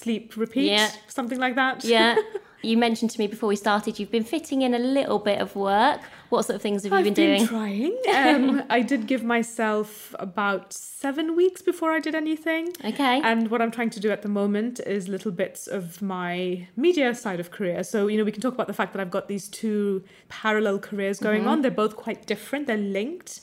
sleep, 0.04 0.36
repeat, 0.38 0.70
Yeah. 0.72 0.90
something 1.08 1.40
like 1.40 1.56
that. 1.56 1.84
Yeah. 1.84 2.16
you 2.62 2.78
mentioned 2.78 3.12
to 3.12 3.20
me 3.20 3.28
before 3.28 3.50
we 3.50 3.58
started 3.58 4.00
you've 4.00 4.12
been 4.12 4.24
fitting 4.24 4.62
in 4.62 4.74
a 4.74 4.80
little 4.80 5.20
bit 5.20 5.40
of 5.40 5.56
work. 5.56 6.00
What 6.30 6.46
sort 6.46 6.56
of 6.56 6.62
things 6.62 6.84
have 6.84 6.92
you 6.92 6.98
I've 6.98 7.04
been 7.04 7.14
been 7.14 7.38
doing? 7.38 7.48
trying. 7.48 7.96
Um, 8.24 8.64
I 8.70 8.82
did 8.82 9.02
give 9.06 9.24
myself 9.24 10.16
about 10.18 10.72
seven 10.74 11.36
weeks 11.36 11.62
before 11.62 11.92
I 11.92 12.00
did 12.00 12.16
anything. 12.16 12.70
Okay. 12.84 13.22
And 13.24 13.50
what 13.52 13.62
I'm 13.62 13.70
trying 13.72 13.92
to 13.92 14.00
do 14.00 14.10
at 14.12 14.22
the 14.22 14.30
moment 14.30 14.80
is 14.96 15.08
little 15.08 15.32
bits 15.32 15.68
of 15.68 16.02
my 16.02 16.68
media 16.76 17.14
side 17.14 17.40
of 17.40 17.52
career. 17.52 17.84
So, 17.84 18.08
you 18.08 18.18
know, 18.18 18.24
we 18.24 18.32
can 18.32 18.42
talk 18.42 18.54
about 18.54 18.68
the 18.68 18.74
fact 18.82 18.94
that 18.94 19.02
I've 19.02 19.12
got 19.12 19.28
these 19.28 19.48
two 19.50 20.04
parallel 20.30 20.80
careers 20.80 21.20
going 21.20 21.42
Mm-hmm. 21.42 21.50
on. 21.50 21.62
They're 21.64 21.72
both 21.86 21.96
quite 21.96 22.26
different, 22.26 22.66
they're 22.68 22.78
linked. 23.00 23.42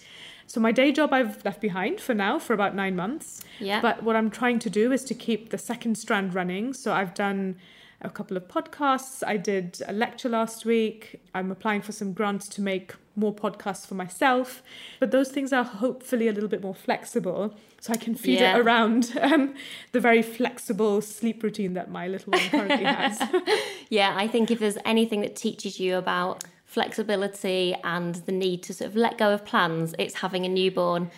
So, 0.50 0.58
my 0.60 0.72
day 0.72 0.90
job 0.90 1.12
I've 1.12 1.44
left 1.44 1.60
behind 1.60 2.00
for 2.00 2.12
now 2.12 2.40
for 2.40 2.54
about 2.54 2.74
nine 2.74 2.96
months. 2.96 3.40
Yeah. 3.60 3.80
But 3.80 4.02
what 4.02 4.16
I'm 4.16 4.32
trying 4.32 4.58
to 4.58 4.68
do 4.68 4.90
is 4.90 5.04
to 5.04 5.14
keep 5.14 5.50
the 5.50 5.58
second 5.58 5.94
strand 5.96 6.34
running. 6.34 6.72
So, 6.74 6.92
I've 6.92 7.14
done 7.14 7.54
a 8.02 8.10
couple 8.10 8.36
of 8.36 8.48
podcasts. 8.48 9.22
I 9.24 9.36
did 9.36 9.80
a 9.86 9.92
lecture 9.92 10.28
last 10.28 10.64
week. 10.64 11.20
I'm 11.36 11.52
applying 11.52 11.82
for 11.82 11.92
some 11.92 12.12
grants 12.12 12.48
to 12.48 12.62
make 12.62 12.94
more 13.14 13.32
podcasts 13.32 13.86
for 13.86 13.94
myself. 13.94 14.60
But 14.98 15.12
those 15.12 15.28
things 15.30 15.52
are 15.52 15.62
hopefully 15.62 16.26
a 16.26 16.32
little 16.32 16.48
bit 16.48 16.62
more 16.62 16.74
flexible. 16.74 17.54
So 17.80 17.92
I 17.92 17.96
can 17.96 18.16
feed 18.16 18.40
Yeah. 18.40 18.56
it 18.56 18.60
around 18.60 19.16
um, 19.20 19.54
the 19.92 20.00
very 20.00 20.20
flexible 20.22 21.00
sleep 21.00 21.44
routine 21.44 21.74
that 21.74 21.92
my 21.92 22.08
little 22.08 22.32
one 22.32 22.48
currently 22.48 22.84
has. 22.84 23.22
Yeah, 23.88 24.14
I 24.16 24.26
think 24.26 24.50
if 24.50 24.58
there's 24.60 24.78
anything 24.84 25.20
that 25.22 25.34
teaches 25.36 25.78
you 25.80 25.96
about 25.96 26.44
flexibility 26.70 27.74
and 27.84 28.14
the 28.26 28.32
need 28.32 28.62
to 28.62 28.72
sort 28.72 28.90
of 28.90 28.96
let 28.96 29.18
go 29.18 29.32
of 29.34 29.44
plans, 29.44 29.92
it's 29.98 30.14
having 30.16 30.44
a 30.46 30.48
newborn. 30.48 31.10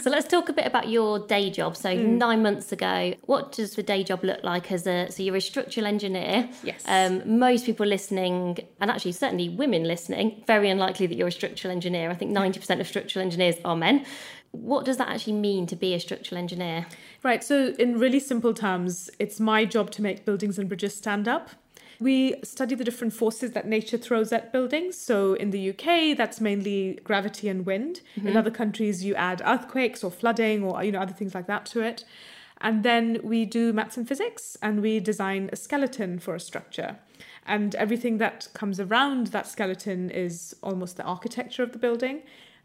so 0.00 0.08
let's 0.10 0.28
talk 0.28 0.48
a 0.48 0.52
bit 0.52 0.64
about 0.64 0.88
your 0.88 1.18
day 1.26 1.50
job. 1.50 1.76
So 1.76 1.88
Mm. 1.88 2.18
nine 2.18 2.40
months 2.40 2.70
ago, 2.70 3.14
what 3.22 3.50
does 3.50 3.74
the 3.74 3.82
day 3.82 4.04
job 4.04 4.22
look 4.22 4.44
like 4.44 4.70
as 4.70 4.86
a 4.86 5.08
so 5.10 5.24
you're 5.24 5.34
a 5.34 5.40
structural 5.40 5.86
engineer? 5.86 6.48
Yes. 6.62 6.84
Um, 6.86 7.38
most 7.38 7.66
people 7.66 7.84
listening, 7.84 8.58
and 8.80 8.90
actually 8.92 9.10
certainly 9.12 9.48
women 9.48 9.82
listening, 9.84 10.44
very 10.46 10.70
unlikely 10.70 11.06
that 11.08 11.16
you're 11.16 11.28
a 11.28 11.32
structural 11.32 11.72
engineer. 11.72 12.08
I 12.10 12.14
think 12.14 12.30
90% 12.30 12.80
of 12.80 12.86
structural 12.86 13.24
engineers 13.24 13.56
are 13.64 13.74
men. 13.74 14.04
What 14.52 14.84
does 14.84 14.98
that 14.98 15.08
actually 15.08 15.34
mean 15.48 15.66
to 15.66 15.76
be 15.76 15.94
a 15.94 16.00
structural 16.00 16.38
engineer? 16.38 16.86
Right, 17.24 17.42
so 17.42 17.74
in 17.78 17.98
really 17.98 18.20
simple 18.20 18.54
terms, 18.54 19.10
it's 19.18 19.40
my 19.40 19.64
job 19.64 19.90
to 19.92 20.02
make 20.02 20.24
buildings 20.24 20.58
and 20.60 20.68
bridges 20.68 20.94
stand 20.94 21.26
up. 21.26 21.50
We 22.00 22.36
study 22.42 22.74
the 22.74 22.82
different 22.82 23.12
forces 23.12 23.52
that 23.52 23.66
nature 23.66 23.98
throws 23.98 24.32
at 24.32 24.52
buildings. 24.52 24.96
So 24.96 25.34
in 25.34 25.50
the 25.50 25.70
UK, 25.70 26.16
that's 26.16 26.40
mainly 26.40 26.98
gravity 27.04 27.48
and 27.48 27.66
wind. 27.66 28.00
In 28.16 28.22
mm-hmm. 28.22 28.36
other 28.36 28.50
countries, 28.50 29.04
you 29.04 29.14
add 29.14 29.42
earthquakes 29.44 30.02
or 30.02 30.10
flooding 30.10 30.64
or 30.64 30.82
you 30.82 30.92
know 30.92 31.00
other 31.00 31.12
things 31.12 31.34
like 31.34 31.46
that 31.46 31.66
to 31.66 31.80
it. 31.80 32.04
And 32.60 32.82
then 32.82 33.20
we 33.22 33.44
do 33.44 33.72
maths 33.72 33.96
and 33.96 34.06
physics 34.08 34.56
and 34.62 34.82
we 34.82 35.00
design 35.00 35.50
a 35.52 35.56
skeleton 35.56 36.18
for 36.18 36.34
a 36.34 36.40
structure. 36.40 36.96
And 37.46 37.74
everything 37.74 38.18
that 38.18 38.48
comes 38.54 38.78
around 38.78 39.28
that 39.28 39.46
skeleton 39.46 40.10
is 40.10 40.54
almost 40.62 40.96
the 40.96 41.02
architecture 41.04 41.62
of 41.62 41.72
the 41.72 41.78
building. 41.78 42.22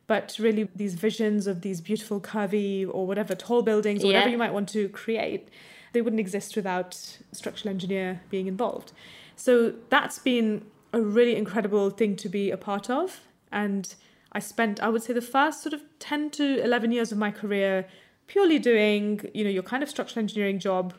But 0.07 0.37
really, 0.39 0.69
these 0.75 0.93
visions 0.93 1.47
of 1.47 1.61
these 1.61 1.81
beautiful, 1.81 2.21
curvy, 2.21 2.87
or 2.87 3.07
whatever 3.07 3.33
tall 3.33 3.63
buildings, 3.63 4.03
or 4.03 4.07
whatever 4.07 4.29
you 4.29 4.37
might 4.37 4.53
want 4.53 4.69
to 4.69 4.87
create, 4.89 5.49
they 5.93 6.01
wouldn't 6.01 6.19
exist 6.19 6.55
without 6.55 6.93
structural 7.31 7.73
engineer 7.73 8.21
being 8.29 8.45
involved. 8.45 8.91
So 9.35 9.73
that's 9.89 10.19
been 10.19 10.65
a 10.93 11.01
really 11.01 11.35
incredible 11.35 11.89
thing 11.89 12.15
to 12.17 12.29
be 12.29 12.51
a 12.51 12.57
part 12.57 12.89
of. 12.89 13.21
And 13.51 13.93
I 14.31 14.39
spent, 14.39 14.81
I 14.81 14.89
would 14.89 15.03
say, 15.03 15.13
the 15.13 15.21
first 15.21 15.61
sort 15.61 15.73
of 15.73 15.81
10 15.99 16.29
to 16.31 16.63
11 16.63 16.91
years 16.91 17.11
of 17.11 17.17
my 17.17 17.31
career 17.31 17.87
purely 18.27 18.59
doing, 18.59 19.21
you 19.33 19.43
know, 19.43 19.49
your 19.49 19.63
kind 19.63 19.83
of 19.83 19.89
structural 19.89 20.23
engineering 20.23 20.59
job. 20.59 20.93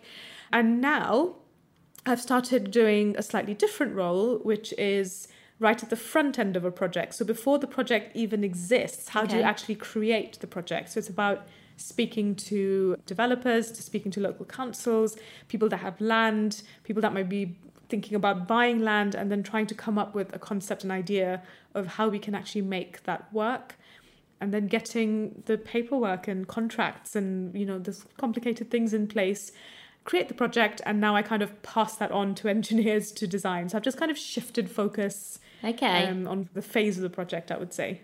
And 0.53 0.80
now 0.80 1.37
I've 2.05 2.20
started 2.20 2.70
doing 2.70 3.16
a 3.16 3.22
slightly 3.22 3.55
different 3.55 3.95
role, 3.95 4.39
which 4.39 4.72
is 4.78 5.28
right 5.59 5.82
at 5.82 5.91
the 5.91 5.97
front 5.97 6.39
end 6.39 6.57
of 6.57 6.64
a 6.64 6.70
project. 6.70 7.14
So 7.14 7.24
before 7.24 7.59
the 7.59 7.66
project 7.66 8.14
even 8.14 8.45
exists, 8.45 9.09
how 9.09 9.24
do 9.24 9.37
you 9.37 9.43
actually 9.43 9.74
create 9.74 10.39
the 10.41 10.47
project? 10.47 10.91
So 10.91 10.99
it's 10.99 11.09
about 11.09 11.47
speaking 11.78 12.34
to 12.34 12.97
developers, 13.07 13.70
to 13.72 13.82
speaking 13.82 14.11
to 14.12 14.20
local 14.20 14.45
councils, 14.45 15.16
people 15.49 15.68
that 15.70 15.78
have 15.78 16.01
land, 16.01 16.62
people 16.84 17.01
that 17.03 17.12
might 17.12 17.28
be 17.28 17.57
thinking 17.89 18.14
about 18.16 18.47
buying 18.49 18.80
land, 18.80 19.14
and 19.14 19.30
then 19.30 19.43
trying 19.43 19.66
to 19.66 19.74
come 19.74 19.99
up 19.99 20.14
with 20.14 20.34
a 20.34 20.39
concept 20.39 20.82
and 20.82 20.93
idea 20.93 21.43
of 21.74 21.87
how 21.87 22.09
we 22.09 22.18
can 22.18 22.34
actually 22.34 22.62
make 22.62 23.03
that 23.05 23.32
work 23.32 23.76
and 24.41 24.53
then 24.53 24.66
getting 24.66 25.43
the 25.47 25.57
paperwork 25.57 26.28
and 26.28 26.47
contracts 26.47 27.16
and 27.16 27.57
you 27.59 27.64
know 27.64 27.78
the 27.78 27.99
complicated 28.18 28.70
things 28.70 28.93
in 28.93 29.07
place 29.07 29.51
create 30.05 30.28
the 30.28 30.34
project 30.34 30.80
and 30.84 31.01
now 31.01 31.16
i 31.16 31.22
kind 31.22 31.43
of 31.43 31.62
pass 31.62 31.97
that 31.97 32.12
on 32.12 32.34
to 32.34 32.47
engineers 32.57 33.12
to 33.12 33.26
design 33.26 33.68
so 33.68 33.76
i've 33.78 33.82
just 33.82 33.97
kind 33.99 34.11
of 34.11 34.18
shifted 34.18 34.70
focus 34.70 35.39
Okay. 35.64 36.07
um, 36.07 36.28
on 36.28 36.49
the 36.53 36.61
phase 36.62 36.99
of 36.99 37.03
the 37.03 37.09
project 37.11 37.51
i 37.51 37.57
would 37.57 37.72
say 37.72 38.03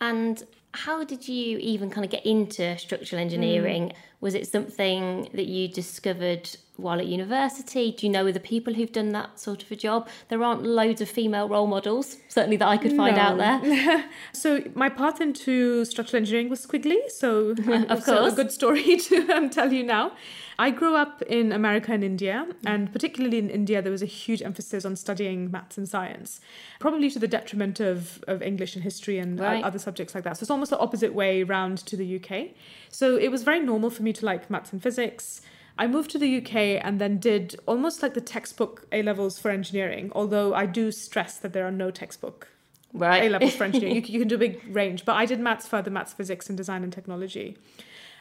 And 0.00 0.42
how 0.74 1.04
did 1.04 1.28
you 1.28 1.58
even 1.58 1.90
kind 1.90 2.04
of 2.04 2.10
get 2.10 2.24
into 2.26 2.76
structural 2.78 3.20
engineering? 3.22 3.92
Was 4.20 4.34
it 4.34 4.48
something 4.48 5.28
that 5.34 5.46
you 5.46 5.68
discovered 5.68 6.50
while 6.76 6.98
at 7.00 7.06
university? 7.06 7.92
Do 7.92 8.06
you 8.06 8.12
know 8.12 8.26
other 8.26 8.40
people 8.40 8.74
who've 8.74 8.90
done 8.90 9.10
that 9.10 9.38
sort 9.38 9.62
of 9.62 9.70
a 9.70 9.76
job? 9.76 10.08
There 10.28 10.42
aren't 10.42 10.64
loads 10.64 11.00
of 11.00 11.08
female 11.08 11.48
role 11.48 11.66
models, 11.68 12.16
certainly 12.28 12.56
that 12.56 12.66
I 12.68 12.76
could 12.78 12.92
find 12.96 13.16
No. 13.16 13.22
out 13.22 13.38
there. 13.38 14.04
so 14.32 14.62
my 14.74 14.88
path 14.88 15.20
into 15.20 15.84
structural 15.84 16.18
engineering 16.20 16.48
was 16.48 16.64
squiggly 16.66 16.98
so 17.10 17.50
Of 17.88 18.04
course. 18.04 18.32
a 18.32 18.36
good 18.36 18.50
story 18.52 18.96
to 18.96 19.28
um, 19.32 19.50
tell 19.50 19.72
you 19.72 19.82
now 19.84 20.12
i 20.60 20.70
grew 20.70 20.94
up 20.96 21.22
in 21.22 21.52
america 21.52 21.92
and 21.92 22.02
india 22.02 22.46
and 22.66 22.92
particularly 22.92 23.38
in 23.38 23.48
india 23.48 23.80
there 23.80 23.92
was 23.92 24.02
a 24.02 24.06
huge 24.06 24.42
emphasis 24.42 24.84
on 24.84 24.96
studying 24.96 25.50
maths 25.52 25.78
and 25.78 25.88
science 25.88 26.40
probably 26.80 27.08
to 27.10 27.18
the 27.18 27.28
detriment 27.28 27.78
of, 27.80 28.22
of 28.26 28.42
english 28.42 28.74
and 28.74 28.82
history 28.84 29.18
and 29.18 29.38
Right. 29.40 29.62
other 29.64 29.78
subjects 29.78 30.14
like 30.14 30.24
that 30.24 30.36
so 30.36 30.42
it's 30.44 30.50
almost 30.50 30.70
the 30.70 30.78
opposite 30.78 31.14
way 31.14 31.42
round 31.44 31.78
to 31.86 31.96
the 31.96 32.16
uk 32.16 32.48
so 32.90 33.16
it 33.16 33.30
was 33.30 33.42
very 33.44 33.60
normal 33.60 33.90
for 33.90 34.02
me 34.02 34.07
to 34.14 34.24
like 34.26 34.50
maths 34.50 34.72
and 34.72 34.82
physics 34.82 35.40
I 35.78 35.86
moved 35.86 36.10
to 36.10 36.18
the 36.18 36.38
UK 36.38 36.84
and 36.84 37.00
then 37.00 37.18
did 37.18 37.54
almost 37.66 38.02
like 38.02 38.14
the 38.14 38.20
textbook 38.20 38.86
A 38.90 39.02
levels 39.02 39.38
for 39.38 39.50
engineering, 39.50 40.10
although 40.12 40.52
I 40.52 40.66
do 40.66 40.90
stress 40.90 41.36
that 41.38 41.52
there 41.52 41.66
are 41.66 41.72
no 41.72 41.90
textbook 41.90 42.48
Right. 42.92 43.24
a 43.24 43.28
levels 43.28 43.54
for 43.54 43.64
engineering. 43.64 43.94
You, 43.94 44.02
you 44.06 44.18
can 44.18 44.28
do 44.28 44.34
a 44.34 44.38
big 44.38 44.60
range, 44.74 45.04
but 45.04 45.14
I 45.14 45.24
did 45.24 45.38
maths 45.38 45.68
further, 45.68 45.90
maths, 45.90 46.12
physics, 46.12 46.48
and 46.48 46.56
design 46.56 46.82
and 46.82 46.92
technology. 46.92 47.56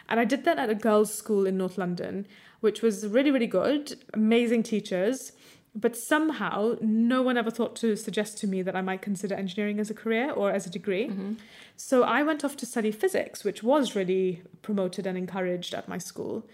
And 0.07 0.19
I 0.19 0.25
did 0.25 0.45
that 0.45 0.59
at 0.59 0.69
a 0.69 0.75
girls' 0.75 1.13
school 1.13 1.47
in 1.47 1.57
North 1.57 1.77
London, 1.77 2.27
which 2.59 2.81
was 2.81 3.07
really, 3.07 3.31
really 3.31 3.47
good. 3.47 3.95
Amazing 4.13 4.63
teachers, 4.63 5.31
But 5.79 5.95
somehow, 5.95 6.75
no 6.81 7.21
one 7.21 7.37
ever 7.37 7.51
thought 7.51 7.75
to 7.77 7.95
suggest 7.95 8.39
to 8.39 8.47
me 8.47 8.63
that 8.63 8.75
I 8.75 8.81
might 8.81 9.03
consider 9.03 9.35
engineering 9.35 9.79
as 9.79 9.91
a 9.91 9.93
career 9.93 10.31
or 10.31 10.49
as 10.51 10.65
a 10.65 10.71
degree. 10.71 11.09
Mm-hmm. 11.09 11.33
So 11.75 12.01
I 12.01 12.23
went 12.23 12.43
off 12.43 12.57
to 12.57 12.65
study 12.65 12.91
physics, 12.91 13.43
which 13.43 13.61
was 13.61 13.95
really 13.95 14.41
promoted 14.63 15.05
and 15.05 15.15
encouraged 15.15 15.75
at 15.75 15.87
my 15.87 15.99
school. 15.99 16.47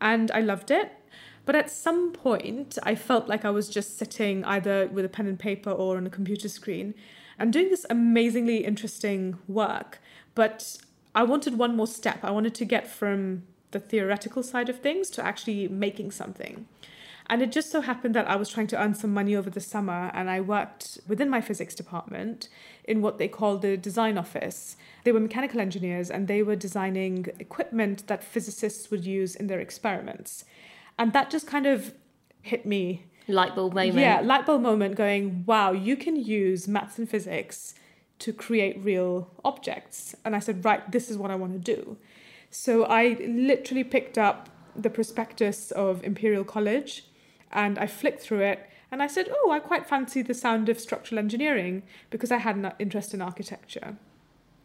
And 0.00 0.32
I 0.32 0.40
loved 0.40 0.72
it. 0.72 0.90
But 1.44 1.54
at 1.54 1.70
some 1.70 2.10
point, 2.10 2.76
I 2.82 2.96
felt 2.96 3.28
like 3.28 3.44
I 3.44 3.50
was 3.50 3.68
just 3.68 3.96
sitting 3.98 4.44
either 4.44 4.88
with 4.88 5.04
a 5.04 5.08
pen 5.08 5.28
and 5.28 5.38
paper 5.38 5.70
or 5.70 5.96
on 5.96 6.04
a 6.04 6.10
computer 6.10 6.48
screen 6.48 6.92
and 7.38 7.52
doing 7.52 7.70
this 7.70 7.86
amazingly 7.88 8.64
interesting 8.64 9.38
work. 9.46 10.00
But 10.34 10.76
I 11.14 11.22
wanted 11.22 11.56
one 11.56 11.76
more 11.76 11.86
step. 11.86 12.24
I 12.24 12.32
wanted 12.32 12.56
to 12.56 12.64
get 12.64 12.88
from 12.88 13.44
the 13.70 13.78
theoretical 13.78 14.42
side 14.42 14.68
of 14.68 14.80
things 14.80 15.08
to 15.10 15.24
actually 15.24 15.68
making 15.68 16.10
something. 16.10 16.66
And 17.28 17.42
it 17.42 17.50
just 17.50 17.70
so 17.70 17.80
happened 17.80 18.14
that 18.14 18.28
I 18.28 18.36
was 18.36 18.48
trying 18.48 18.68
to 18.68 18.80
earn 18.80 18.94
some 18.94 19.12
money 19.12 19.34
over 19.34 19.50
the 19.50 19.60
summer 19.60 20.10
and 20.14 20.30
I 20.30 20.40
worked 20.40 20.98
within 21.08 21.28
my 21.28 21.40
physics 21.40 21.74
department 21.74 22.48
in 22.84 23.02
what 23.02 23.18
they 23.18 23.26
call 23.26 23.58
the 23.58 23.76
design 23.76 24.16
office. 24.16 24.76
They 25.04 25.10
were 25.10 25.20
mechanical 25.20 25.60
engineers 25.60 26.08
and 26.08 26.28
they 26.28 26.42
were 26.42 26.54
designing 26.54 27.26
equipment 27.40 28.06
that 28.06 28.22
physicists 28.22 28.90
would 28.90 29.04
use 29.04 29.34
in 29.34 29.48
their 29.48 29.58
experiments. 29.58 30.44
And 30.98 31.12
that 31.12 31.30
just 31.30 31.46
kind 31.48 31.66
of 31.66 31.94
hit 32.42 32.64
me. 32.64 33.06
Light 33.26 33.56
bulb 33.56 33.74
moment. 33.74 33.98
Yeah, 33.98 34.20
light 34.20 34.46
bulb 34.46 34.62
moment 34.62 34.94
going, 34.94 35.44
wow, 35.46 35.72
you 35.72 35.96
can 35.96 36.14
use 36.14 36.68
maths 36.68 36.96
and 36.96 37.10
physics 37.10 37.74
to 38.20 38.32
create 38.32 38.78
real 38.82 39.30
objects. 39.44 40.14
And 40.24 40.36
I 40.36 40.38
said, 40.38 40.64
right, 40.64 40.90
this 40.92 41.10
is 41.10 41.18
what 41.18 41.32
I 41.32 41.34
want 41.34 41.52
to 41.54 41.58
do. 41.58 41.96
So 42.50 42.84
I 42.84 43.16
literally 43.26 43.82
picked 43.82 44.16
up 44.16 44.48
the 44.76 44.90
prospectus 44.90 45.70
of 45.72 46.04
Imperial 46.04 46.44
College 46.44 47.05
and 47.52 47.78
I 47.78 47.86
flicked 47.86 48.20
through 48.20 48.40
it 48.40 48.68
and 48.90 49.02
I 49.02 49.06
said, 49.06 49.28
oh, 49.30 49.50
I 49.50 49.58
quite 49.58 49.86
fancy 49.86 50.22
the 50.22 50.34
sound 50.34 50.68
of 50.68 50.78
structural 50.78 51.18
engineering 51.18 51.82
because 52.10 52.30
I 52.30 52.38
had 52.38 52.56
an 52.56 52.72
interest 52.78 53.14
in 53.14 53.20
architecture. 53.20 53.96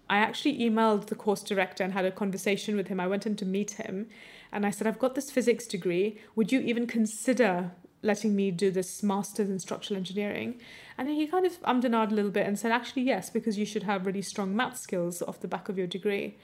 I 0.10 0.18
actually 0.18 0.60
emailed 0.60 1.08
the 1.08 1.16
course 1.16 1.42
director 1.42 1.84
and 1.84 1.94
had 1.94 2.06
a 2.06 2.12
conversation 2.12 2.76
with 2.76 2.88
him. 2.88 3.00
I 3.00 3.08
went 3.08 3.26
in 3.26 3.36
to 3.38 3.46
meet 3.46 3.72
him 3.72 4.08
and 4.52 4.66
I 4.66 4.70
said, 4.70 4.86
I've 4.86 5.00
got 5.00 5.16
this 5.16 5.32
physics 5.32 5.66
degree. 5.66 6.20
Would 6.36 6.52
you 6.52 6.60
even 6.60 6.86
consider 6.86 7.72
letting 8.04 8.36
me 8.36 8.52
do 8.52 8.72
this 8.72 9.02
master's 9.02 9.50
in 9.50 9.60
structural 9.60 9.98
engineering? 9.98 10.60
And 10.98 11.08
he 11.08 11.28
kind 11.28 11.46
of 11.46 11.58
ummed 11.64 11.86
and 11.86 11.96
a 11.96 12.06
little 12.08 12.30
bit 12.30 12.46
and 12.46 12.60
said, 12.60 12.72
actually, 12.72 13.04
yes, 13.04 13.30
because 13.30 13.58
you 13.58 13.66
should 13.66 13.84
have 13.84 14.06
really 14.06 14.22
strong 14.22 14.56
math 14.56 14.78
skills 14.78 15.22
off 15.22 15.40
the 15.40 15.48
back 15.48 15.70
of 15.70 15.78
your 15.78 15.88
degree. 15.88 16.38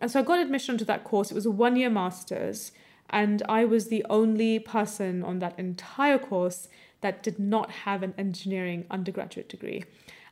And 0.00 0.10
so 0.10 0.18
I 0.18 0.22
got 0.22 0.40
admission 0.40 0.78
to 0.78 0.84
that 0.86 1.04
course. 1.04 1.30
It 1.30 1.34
was 1.34 1.46
a 1.46 1.50
one 1.50 1.76
year 1.76 1.90
master's, 1.90 2.72
and 3.12 3.42
I 3.48 3.64
was 3.64 3.88
the 3.88 4.04
only 4.08 4.58
person 4.58 5.22
on 5.22 5.38
that 5.40 5.58
entire 5.58 6.18
course 6.18 6.68
that 7.02 7.22
did 7.22 7.38
not 7.38 7.70
have 7.70 8.02
an 8.02 8.14
engineering 8.16 8.86
undergraduate 8.90 9.48
degree. 9.48 9.84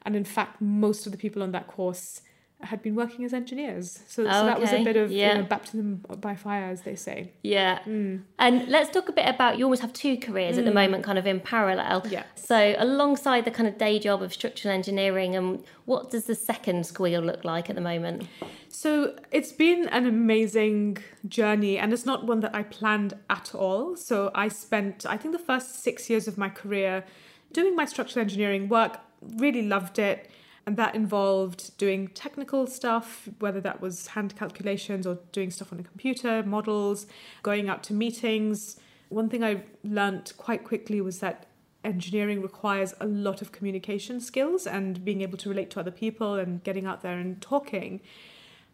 And 0.02 0.16
in 0.16 0.24
fact, 0.24 0.60
most 0.60 1.04
of 1.06 1.12
the 1.12 1.18
people 1.18 1.42
on 1.42 1.52
that 1.52 1.66
course 1.66 2.22
had 2.62 2.82
been 2.82 2.94
working 2.94 3.24
as 3.24 3.32
engineers. 3.32 4.00
So, 4.06 4.24
so 4.24 4.28
that 4.28 4.60
was 4.60 4.70
a 4.72 4.84
bit 4.84 4.96
of 4.96 5.10
yeah. 5.10 5.32
you 5.32 5.38
know, 5.38 5.48
baptism 5.48 6.04
by 6.20 6.36
fire, 6.36 6.64
as 6.64 6.82
they 6.82 6.94
say. 6.94 7.32
Yeah. 7.42 7.78
Mm. 7.86 8.22
And 8.38 8.68
let's 8.68 8.90
talk 8.90 9.08
a 9.08 9.12
bit 9.12 9.26
about 9.26 9.58
you 9.58 9.64
almost 9.64 9.80
have 9.82 9.94
two 9.94 10.18
careers 10.18 10.58
at 10.58 10.64
the 10.64 10.70
Mm. 10.70 10.74
moment, 10.74 11.04
kind 11.04 11.18
of 11.18 11.26
in 11.26 11.40
parallel. 11.40 12.06
Yeah. 12.08 12.24
So, 12.34 12.74
alongside 12.78 13.46
the 13.46 13.50
kind 13.50 13.66
of 13.66 13.78
day 13.78 13.98
job 13.98 14.22
of 14.22 14.32
structural 14.32 14.74
engineering, 14.74 15.34
and 15.34 15.64
what 15.86 16.10
does 16.10 16.24
the 16.24 16.34
second 16.34 16.84
squeal 16.86 17.22
look 17.22 17.44
like 17.44 17.70
at 17.70 17.76
the 17.76 17.82
moment? 17.82 18.28
So 18.72 19.16
it's 19.32 19.50
been 19.50 19.88
an 19.88 20.06
amazing 20.06 20.98
journey, 21.26 21.76
and 21.76 21.92
it's 21.92 22.06
not 22.06 22.24
one 22.24 22.38
that 22.40 22.54
I 22.54 22.62
planned 22.62 23.14
at 23.28 23.52
all. 23.52 23.96
So 23.96 24.30
I 24.32 24.46
spent, 24.46 25.04
I 25.04 25.16
think, 25.16 25.32
the 25.32 25.40
first 25.40 25.82
six 25.82 26.08
years 26.08 26.28
of 26.28 26.38
my 26.38 26.48
career 26.48 27.04
doing 27.52 27.74
my 27.74 27.84
structural 27.84 28.22
engineering 28.22 28.68
work, 28.68 29.00
really 29.20 29.62
loved 29.62 29.98
it. 29.98 30.30
And 30.66 30.76
that 30.76 30.94
involved 30.94 31.76
doing 31.78 32.08
technical 32.08 32.68
stuff, 32.68 33.28
whether 33.40 33.60
that 33.60 33.80
was 33.80 34.06
hand 34.08 34.36
calculations 34.36 35.04
or 35.04 35.18
doing 35.32 35.50
stuff 35.50 35.72
on 35.72 35.80
a 35.80 35.82
computer, 35.82 36.44
models, 36.44 37.08
going 37.42 37.68
out 37.68 37.82
to 37.84 37.92
meetings. 37.92 38.78
One 39.08 39.28
thing 39.28 39.42
I 39.42 39.64
learned 39.82 40.32
quite 40.36 40.62
quickly 40.62 41.00
was 41.00 41.18
that 41.18 41.46
engineering 41.82 42.40
requires 42.40 42.94
a 43.00 43.06
lot 43.06 43.42
of 43.42 43.50
communication 43.50 44.20
skills 44.20 44.64
and 44.64 45.04
being 45.04 45.22
able 45.22 45.38
to 45.38 45.48
relate 45.48 45.70
to 45.70 45.80
other 45.80 45.90
people 45.90 46.34
and 46.34 46.62
getting 46.62 46.86
out 46.86 47.02
there 47.02 47.18
and 47.18 47.40
talking. 47.40 48.00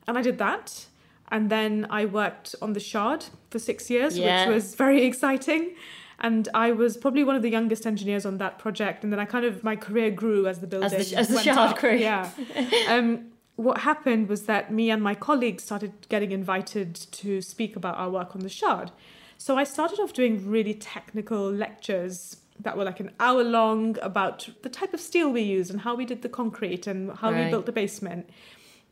And 0.07 0.17
I 0.19 0.23
did 0.23 0.39
that. 0.39 0.87
And 1.29 1.51
then 1.51 1.87
I 1.91 2.05
worked 2.05 2.55
on 2.63 2.73
the 2.73 2.81
Shard 2.81 3.25
for 3.51 3.59
six 3.59 3.91
years, 3.91 4.17
Yeah. 4.17 4.47
which 4.47 4.55
was 4.55 4.75
very 4.75 5.05
exciting. 5.05 5.75
And 6.21 6.49
I 6.55 6.73
was 6.73 6.97
probably 6.97 7.25
one 7.25 7.37
of 7.37 7.43
the 7.43 7.51
youngest 7.51 7.87
engineers 7.87 8.25
on 8.25 8.39
that 8.39 8.59
project. 8.59 9.03
And 9.05 9.13
then 9.13 9.19
I 9.21 9.25
kind 9.25 9.45
of, 9.45 9.63
my 9.65 9.77
career 9.77 10.11
grew 10.11 10.47
as 10.47 10.61
the 10.61 10.67
building 10.67 10.93
As 10.99 11.11
the- 11.11 11.17
as 11.19 11.29
the 11.29 11.43
Shard 11.43 11.59
up. 11.73 11.79
grew. 11.79 11.95
Yeah. 11.97 12.31
um, 12.89 13.27
what 13.57 13.79
happened 13.79 14.29
was 14.29 14.43
that 14.43 14.73
me 14.73 14.91
and 14.91 15.03
my 15.03 15.15
colleagues 15.15 15.65
started 15.65 15.93
getting 16.09 16.31
invited 16.31 16.95
to 16.95 17.41
speak 17.43 17.75
about 17.75 17.97
our 17.97 18.09
work 18.11 18.35
on 18.37 18.43
the 18.43 18.49
Shard. 18.49 18.93
So 19.39 19.59
I 19.59 19.65
started 19.65 19.99
off 19.99 20.13
doing 20.13 20.49
really 20.49 20.75
technical 20.75 21.51
lectures 21.51 22.37
that 22.61 22.77
were 22.77 22.85
like 22.85 23.01
an 23.01 23.11
hour 23.21 23.43
long 23.45 23.99
about 24.01 24.49
the 24.63 24.69
type 24.71 24.95
of 24.95 25.01
steel 25.01 25.31
we 25.31 25.43
used 25.43 25.71
and 25.71 25.81
how 25.83 25.95
we 25.95 26.07
did 26.07 26.23
the 26.23 26.29
concrete 26.29 26.87
and 26.87 27.13
how 27.19 27.31
we 27.33 27.51
built 27.51 27.67
the 27.67 27.73
basement. 27.73 28.31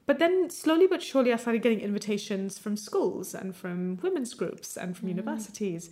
But 0.06 0.18
then 0.18 0.50
slowly 0.50 0.86
but 0.86 1.02
surely, 1.02 1.32
I 1.32 1.36
started 1.36 1.62
getting 1.62 1.80
invitations 1.80 2.58
from 2.58 2.76
schools 2.76 3.34
and 3.34 3.56
from 3.56 3.98
women's 4.02 4.34
groups 4.34 4.76
and 4.76 4.96
from 4.96 5.08
universities 5.08 5.90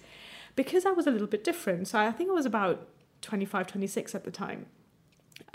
because 0.55 0.85
I 0.85 0.91
was 0.91 1.07
a 1.07 1.11
little 1.11 1.27
bit 1.27 1.45
different. 1.45 1.89
So 1.89 1.99
I 1.99 2.11
think 2.13 2.31
I 2.31 2.35
was 2.35 2.47
about 2.47 2.89
25, 3.23 3.67
26 3.67 4.15
at 4.15 4.25
the 4.25 4.31
time. 4.31 4.67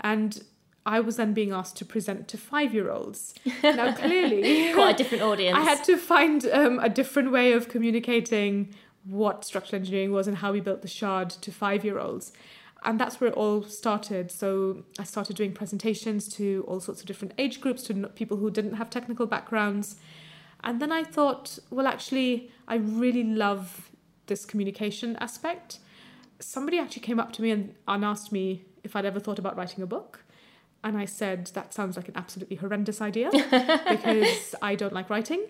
And 0.00 0.42
I 0.84 1.00
was 1.00 1.16
then 1.16 1.34
being 1.34 1.52
asked 1.52 1.76
to 1.76 1.84
present 1.84 2.28
to 2.28 2.38
five 2.38 2.74
year 2.74 2.90
olds. 2.90 3.34
Now, 3.62 3.92
clearly, 3.96 4.72
Quite 4.72 4.94
a 4.94 4.98
different 4.98 5.22
audience. 5.22 5.56
I 5.58 5.62
had 5.62 5.84
to 5.84 5.96
find 5.96 6.46
um, 6.46 6.78
a 6.80 6.88
different 6.88 7.30
way 7.30 7.52
of 7.52 7.68
communicating 7.68 8.74
what 9.04 9.44
structural 9.44 9.80
engineering 9.80 10.12
was 10.12 10.26
and 10.26 10.38
how 10.38 10.52
we 10.52 10.60
built 10.60 10.82
the 10.82 10.88
shard 10.88 11.30
to 11.30 11.52
five 11.52 11.84
year 11.84 11.98
olds. 11.98 12.32
And 12.84 13.00
that's 13.00 13.20
where 13.20 13.30
it 13.30 13.34
all 13.34 13.62
started. 13.64 14.30
So 14.30 14.84
I 14.98 15.04
started 15.04 15.36
doing 15.36 15.52
presentations 15.52 16.28
to 16.36 16.64
all 16.68 16.80
sorts 16.80 17.00
of 17.00 17.06
different 17.06 17.34
age 17.36 17.60
groups, 17.60 17.82
to 17.84 17.94
people 18.08 18.36
who 18.36 18.50
didn't 18.50 18.74
have 18.74 18.88
technical 18.88 19.26
backgrounds. 19.26 19.96
And 20.62 20.80
then 20.80 20.92
I 20.92 21.04
thought, 21.04 21.58
well, 21.70 21.86
actually, 21.86 22.50
I 22.68 22.76
really 22.76 23.24
love 23.24 23.90
this 24.26 24.44
communication 24.44 25.16
aspect. 25.16 25.78
Somebody 26.40 26.78
actually 26.78 27.02
came 27.02 27.18
up 27.18 27.32
to 27.32 27.42
me 27.42 27.50
and, 27.50 27.74
and 27.88 28.04
asked 28.04 28.30
me 28.30 28.64
if 28.84 28.94
I'd 28.94 29.04
ever 29.04 29.18
thought 29.18 29.38
about 29.38 29.56
writing 29.56 29.82
a 29.82 29.86
book. 29.86 30.24
And 30.84 30.96
I 30.96 31.06
said, 31.06 31.46
that 31.54 31.74
sounds 31.74 31.96
like 31.96 32.08
an 32.08 32.16
absolutely 32.16 32.56
horrendous 32.56 33.00
idea 33.00 33.30
because 33.88 34.54
I 34.62 34.76
don't 34.76 34.92
like 34.92 35.10
writing. 35.10 35.44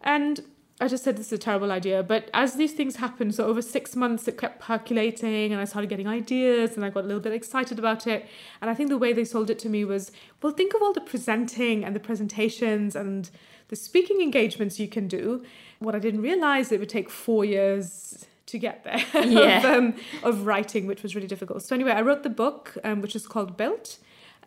And 0.00 0.40
I 0.82 0.88
just 0.88 1.04
said, 1.04 1.16
this 1.16 1.26
is 1.26 1.32
a 1.32 1.38
terrible 1.38 1.70
idea. 1.70 2.02
But 2.02 2.28
as 2.34 2.54
these 2.54 2.72
things 2.72 2.96
happened, 2.96 3.34
so 3.34 3.46
over 3.46 3.62
six 3.62 3.94
months, 3.94 4.26
it 4.26 4.36
kept 4.36 4.60
percolating 4.60 5.52
and 5.52 5.60
I 5.60 5.64
started 5.64 5.88
getting 5.88 6.08
ideas 6.08 6.74
and 6.76 6.84
I 6.84 6.90
got 6.90 7.04
a 7.04 7.06
little 7.06 7.22
bit 7.22 7.32
excited 7.32 7.78
about 7.78 8.06
it. 8.06 8.26
And 8.60 8.68
I 8.70 8.74
think 8.74 8.88
the 8.88 8.98
way 8.98 9.12
they 9.12 9.24
sold 9.24 9.48
it 9.48 9.58
to 9.60 9.68
me 9.68 9.84
was, 9.84 10.10
well, 10.42 10.52
think 10.52 10.74
of 10.74 10.82
all 10.82 10.92
the 10.92 11.00
presenting 11.00 11.84
and 11.84 11.94
the 11.94 12.00
presentations 12.00 12.96
and 12.96 13.30
the 13.68 13.76
speaking 13.76 14.20
engagements 14.20 14.80
you 14.80 14.88
can 14.88 15.06
do. 15.08 15.44
What 15.78 15.94
I 15.94 15.98
didn't 15.98 16.22
realize, 16.22 16.72
it 16.72 16.80
would 16.80 16.88
take 16.88 17.08
four 17.10 17.44
years 17.44 18.26
to 18.46 18.58
get 18.58 18.82
there 18.84 19.02
Yeah. 19.24 19.58
of, 19.58 19.64
um, 19.64 19.94
of 20.24 20.46
writing, 20.46 20.86
which 20.86 21.02
was 21.02 21.14
really 21.14 21.28
difficult. 21.28 21.62
So 21.62 21.74
anyway, 21.74 21.92
I 21.92 22.02
wrote 22.02 22.22
the 22.22 22.30
book, 22.30 22.76
um, 22.84 23.00
which 23.00 23.14
is 23.14 23.26
called 23.26 23.56
Built. 23.56 23.98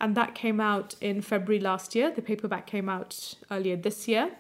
And 0.01 0.15
that 0.15 0.35
came 0.35 0.59
out 0.59 0.95
in 0.99 1.21
February 1.21 1.61
last 1.61 1.95
year. 1.95 2.11
The 2.11 2.21
paperback 2.21 2.67
came 2.67 2.89
out 2.89 3.35
earlier 3.49 3.77
this 3.77 4.07
year. 4.09 4.31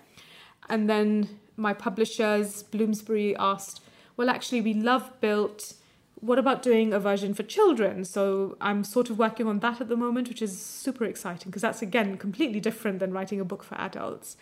And 0.67 0.89
then 0.89 1.39
my 1.57 1.73
publishers, 1.73 2.63
Bloomsbury, 2.63 3.35
asked, 3.37 3.81
Well, 4.17 4.29
actually, 4.29 4.61
we 4.61 4.73
love 4.73 5.19
Built. 5.21 5.73
What 6.21 6.39
about 6.39 6.63
doing 6.63 6.93
a 6.93 6.99
version 6.99 7.33
for 7.33 7.43
children? 7.43 8.05
So 8.05 8.57
I'm 8.61 8.83
sort 8.83 9.09
of 9.09 9.19
working 9.19 9.47
on 9.47 9.59
that 9.59 9.81
at 9.81 9.89
the 9.89 9.97
moment, 9.97 10.29
which 10.29 10.41
is 10.41 10.59
super 10.59 11.05
exciting 11.05 11.49
because 11.49 11.61
that's, 11.61 11.81
again, 11.81 12.17
completely 12.17 12.59
different 12.59 12.99
than 12.99 13.11
writing 13.11 13.39
a 13.39 13.45
book 13.45 13.63
for 13.63 13.75
adults. 13.79 14.37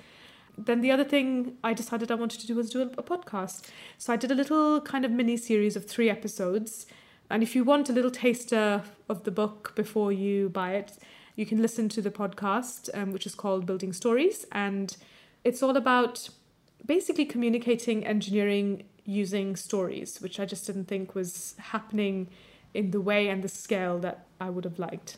Then 0.58 0.82
the 0.82 0.92
other 0.92 1.04
thing 1.04 1.58
I 1.64 1.74
decided 1.74 2.12
I 2.12 2.16
wanted 2.16 2.40
to 2.42 2.48
do 2.48 2.56
was 2.56 2.70
do 2.70 2.84
a, 2.84 2.86
a 2.86 3.04
podcast. 3.04 3.68
So 3.98 4.14
I 4.14 4.18
did 4.18 4.32
a 4.32 4.36
little 4.36 4.82
kind 4.82 5.04
of 5.04 5.12
mini 5.12 5.36
series 5.36 5.76
of 5.76 5.86
three 5.86 6.10
episodes. 6.10 6.86
And 7.30 7.42
if 7.42 7.56
you 7.56 7.64
want 7.64 7.90
a 7.90 7.94
little 7.94 8.12
taster 8.12 8.84
of 9.10 9.24
the 9.24 9.32
book 9.32 9.74
before 9.76 10.12
you 10.12 10.50
buy 10.50 10.76
it, 10.76 10.98
you 11.36 11.46
can 11.46 11.62
listen 11.62 11.90
to 11.90 12.02
the 12.02 12.12
podcast, 12.12 12.90
um, 12.94 13.12
which 13.12 13.26
is 13.26 13.34
called 13.34 13.66
Building 13.66 13.94
Stories. 13.94 14.46
And 14.52 14.96
it's 15.44 15.64
all 15.64 15.76
about 15.76 16.30
basically 16.86 17.26
communicating 17.26 18.06
engineering 18.06 18.84
using 19.06 19.56
stories, 19.56 20.22
which 20.22 20.40
I 20.40 20.46
just 20.46 20.66
didn't 20.66 20.86
think 20.86 21.16
was 21.16 21.56
happening 21.58 22.30
in 22.74 22.92
the 22.92 23.02
way 23.02 23.30
and 23.30 23.44
the 23.44 23.50
scale 23.50 24.00
that 24.00 24.26
I 24.40 24.50
would 24.50 24.64
have 24.64 24.80
liked. 24.80 25.18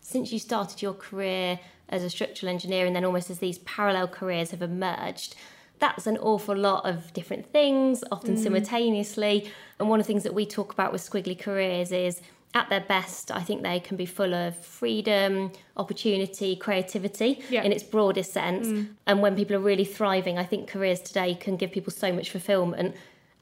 Since 0.00 0.32
you 0.32 0.38
started 0.38 0.82
your 0.82 0.94
career 0.94 1.60
as 1.88 2.02
a 2.02 2.10
structural 2.10 2.50
engineer 2.50 2.86
and 2.86 2.94
then 2.94 3.04
almost 3.04 3.30
as 3.30 3.38
these 3.38 3.58
parallel 3.58 4.08
careers 4.08 4.50
have 4.50 4.62
emerged, 4.62 5.34
that's 5.78 6.06
an 6.06 6.16
awful 6.18 6.56
lot 6.56 6.86
of 6.86 7.12
different 7.12 7.46
things, 7.52 8.04
often 8.12 8.36
mm. 8.36 8.42
simultaneously. 8.42 9.50
And 9.78 9.88
one 9.88 9.98
of 10.00 10.06
the 10.06 10.12
things 10.12 10.22
that 10.22 10.34
we 10.34 10.46
talk 10.46 10.72
about 10.72 10.92
with 10.92 11.02
squiggly 11.02 11.38
careers 11.38 11.90
is 11.90 12.20
at 12.54 12.68
their 12.68 12.80
best, 12.80 13.30
I 13.30 13.40
think 13.40 13.62
they 13.62 13.80
can 13.80 13.96
be 13.96 14.04
full 14.04 14.34
of 14.34 14.56
freedom, 14.56 15.52
opportunity, 15.76 16.54
creativity 16.54 17.40
Yeah. 17.48 17.62
in 17.62 17.72
its 17.72 17.82
broadest 17.82 18.32
sense. 18.32 18.66
Mm. 18.66 18.88
And 19.06 19.22
when 19.22 19.34
people 19.34 19.56
are 19.56 19.60
really 19.60 19.86
thriving, 19.86 20.38
I 20.38 20.44
think 20.44 20.68
careers 20.68 21.00
today 21.00 21.34
can 21.34 21.56
give 21.56 21.72
people 21.72 21.92
so 21.92 22.12
much 22.12 22.30
fulfillment. 22.30 22.94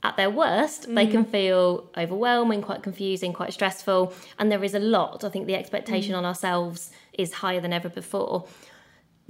At 0.03 0.17
their 0.17 0.31
worst, 0.31 0.95
they 0.95 1.07
mm. 1.07 1.11
can 1.11 1.25
feel 1.25 1.91
overwhelming, 1.97 2.63
quite 2.63 2.83
confusing, 2.83 3.33
quite 3.33 3.53
stressful. 3.53 4.15
And 4.39 4.51
there 4.51 4.63
is 4.63 4.75
a 4.75 4.79
lot. 4.79 5.25
I 5.25 5.29
think 5.29 5.47
the 5.47 5.57
expectation 5.57 6.15
mm. 6.15 6.19
on 6.19 6.25
ourselves 6.25 6.91
is 7.13 7.35
higher 7.35 7.61
than 7.61 7.73
ever 7.73 7.89
before 7.89 8.47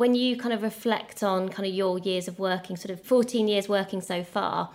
when 0.01 0.15
you 0.15 0.35
kind 0.35 0.55
of 0.55 0.63
reflect 0.63 1.23
on 1.23 1.51
kind 1.51 1.69
of 1.69 1.75
your 1.75 1.99
years 1.99 2.27
of 2.27 2.39
working, 2.39 2.75
sort 2.75 2.91
of 2.91 3.03
14 3.03 3.47
years 3.47 3.69
working 3.69 4.01
so 4.01 4.25
far, 4.25 4.71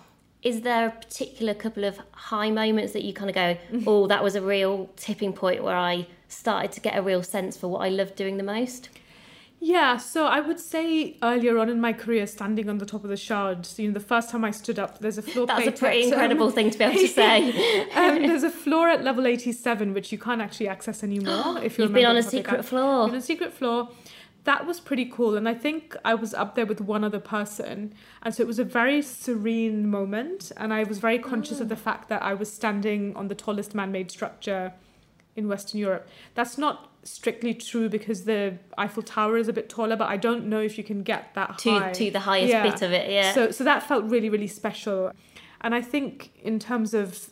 is 0.45 0.61
there 0.61 0.87
a 0.87 0.91
particular 0.91 1.55
couple 1.55 1.83
of 1.83 1.99
high 2.11 2.51
moments 2.51 2.93
that 2.93 3.03
you 3.03 3.13
kind 3.13 3.29
of 3.31 3.35
go, 3.35 3.57
oh, 3.87 4.05
that 4.05 4.23
was 4.23 4.35
a 4.35 4.41
real 4.41 4.87
tipping 4.95 5.33
point 5.33 5.63
where 5.63 5.75
I 5.75 6.05
started 6.27 6.71
to 6.73 6.79
get 6.79 6.95
a 6.95 7.01
real 7.01 7.23
sense 7.23 7.57
for 7.57 7.67
what 7.67 7.79
I 7.79 7.89
loved 7.89 8.15
doing 8.15 8.37
the 8.37 8.43
most? 8.43 8.89
Yeah, 9.59 9.97
so 9.97 10.27
I 10.27 10.41
would 10.41 10.59
say 10.59 11.17
earlier 11.23 11.57
on 11.57 11.69
in 11.69 11.81
my 11.81 11.93
career, 11.93 12.27
standing 12.27 12.69
on 12.69 12.77
the 12.77 12.85
top 12.85 13.03
of 13.03 13.09
the 13.09 13.17
shard, 13.17 13.67
you 13.77 13.87
know, 13.87 13.93
the 13.95 13.99
first 13.99 14.29
time 14.29 14.45
I 14.45 14.51
stood 14.51 14.77
up, 14.77 14.99
there's 14.99 15.17
a 15.17 15.21
floor 15.31 15.47
That's 15.47 15.65
a 15.65 15.71
pretty 15.71 16.01
at, 16.01 16.05
um, 16.05 16.13
incredible 16.13 16.51
thing 16.51 16.69
to 16.69 16.77
be 16.77 16.83
able 16.83 16.99
to 16.99 17.07
say. 17.23 17.89
um, 17.93 18.21
there's 18.27 18.43
a 18.43 18.51
floor 18.51 18.89
at 18.89 19.03
level 19.03 19.25
87 19.25 19.95
which 19.95 20.11
you 20.11 20.19
can't 20.19 20.41
actually 20.41 20.67
access 20.67 21.03
anymore 21.03 21.57
if 21.63 21.79
you're 21.79 21.87
You've 21.87 21.93
been 21.93 22.05
on 22.05 22.11
a 22.11 22.13
member 22.13 22.19
of 22.19 22.25
the 22.25 22.29
secret 22.29 22.65
floor. 22.65 23.01
On 23.01 23.15
a 23.15 23.21
secret 23.21 23.51
floor. 23.51 23.89
That 24.45 24.65
was 24.65 24.79
pretty 24.79 25.05
cool, 25.05 25.35
and 25.35 25.49
I 25.49 25.53
think 25.55 25.95
I 26.05 26.13
was 26.15 26.33
up 26.33 26.55
there 26.55 26.65
with 26.65 26.79
one 26.79 27.03
other 27.03 27.19
person, 27.19 27.93
and 28.23 28.33
so 28.33 28.41
it 28.43 28.47
was 28.47 28.59
a 28.59 28.63
very 28.63 29.01
serene 29.01 29.89
moment, 29.89 30.51
and 30.55 30.73
I 30.73 30.83
was 30.83 30.99
very 30.99 31.19
conscious 31.19 31.59
Oh. 31.59 31.63
of 31.63 31.69
the 31.69 31.75
ah. 31.75 31.87
fact 31.89 32.09
that 32.09 32.21
I 32.23 32.33
was 32.33 32.51
standing 32.51 33.15
on 33.15 33.27
the 33.27 33.35
tallest 33.35 33.73
man-made 33.75 34.09
structure 34.11 34.73
in 35.35 35.47
Western 35.47 35.79
Europe. 35.79 36.07
That's 36.35 36.57
not 36.57 36.91
strictly 37.03 37.53
true 37.53 37.89
because 37.89 38.23
the 38.25 38.57
Eiffel 38.77 39.03
Tower 39.03 39.37
is 39.37 39.47
a 39.47 39.53
bit 39.53 39.67
taller, 39.67 39.95
but 39.95 40.09
I 40.09 40.17
don't 40.17 40.45
know 40.47 40.59
if 40.59 40.77
you 40.77 40.83
can 40.83 41.03
get 41.03 41.33
that 41.33 41.57
To- 41.59 41.79
high. 41.79 41.91
to 41.93 42.11
the 42.11 42.21
highest 42.21 42.53
bit 42.63 42.81
of 42.87 42.91
it, 42.93 43.11
yeah. 43.11 43.33
So 43.33 43.51
so 43.51 43.63
that 43.63 43.81
felt 43.83 44.05
really 44.05 44.29
really 44.29 44.47
special, 44.47 45.11
and 45.61 45.73
I 45.73 45.81
think 45.81 46.31
in 46.43 46.59
terms 46.59 46.93
of 46.93 47.31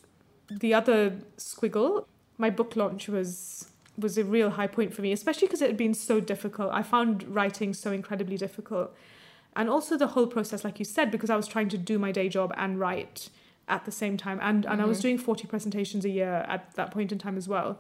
the 0.50 0.74
other 0.74 1.14
squiggle, 1.38 2.06
my 2.40 2.50
book 2.50 2.76
launch 2.76 3.08
was 3.08 3.70
was 3.98 4.18
a 4.18 4.24
real 4.24 4.52
high 4.52 4.68
point 4.68 4.94
for 4.94 5.02
me, 5.02 5.12
especially 5.12 5.48
because 5.48 5.62
it 5.62 5.68
had 5.68 5.78
been 5.78 5.94
so 5.94 6.20
difficult. 6.20 6.72
I 6.74 6.84
found 6.84 7.24
writing 7.24 7.74
so 7.74 7.92
incredibly 7.92 8.38
difficult. 8.38 8.96
And 9.56 9.70
also 9.70 9.98
the 9.98 10.08
whole 10.08 10.28
process, 10.28 10.64
like 10.64 10.80
you 10.80 10.86
said, 10.86 11.12
because 11.12 11.30
I 11.30 11.36
was 11.36 11.48
trying 11.48 11.70
to 11.70 11.78
do 11.78 12.00
my 12.00 12.12
day 12.12 12.28
job 12.28 12.52
and 12.58 12.80
write 12.80 13.30
at 13.68 13.86
the 13.86 13.92
same 13.92 14.18
time. 14.18 14.40
And, 14.42 14.66
and 14.66 14.82
I 14.82 14.86
was 14.86 14.98
mm-hmm. 14.98 15.10
doing 15.10 15.18
40 15.20 15.48
presentations 15.48 16.06
a 16.06 16.10
year 16.10 16.46
at 16.48 16.74
that 16.76 16.92
point 16.92 17.12
in 17.12 17.20
time 17.20 17.38
as 17.38 17.48
well. 17.48 17.80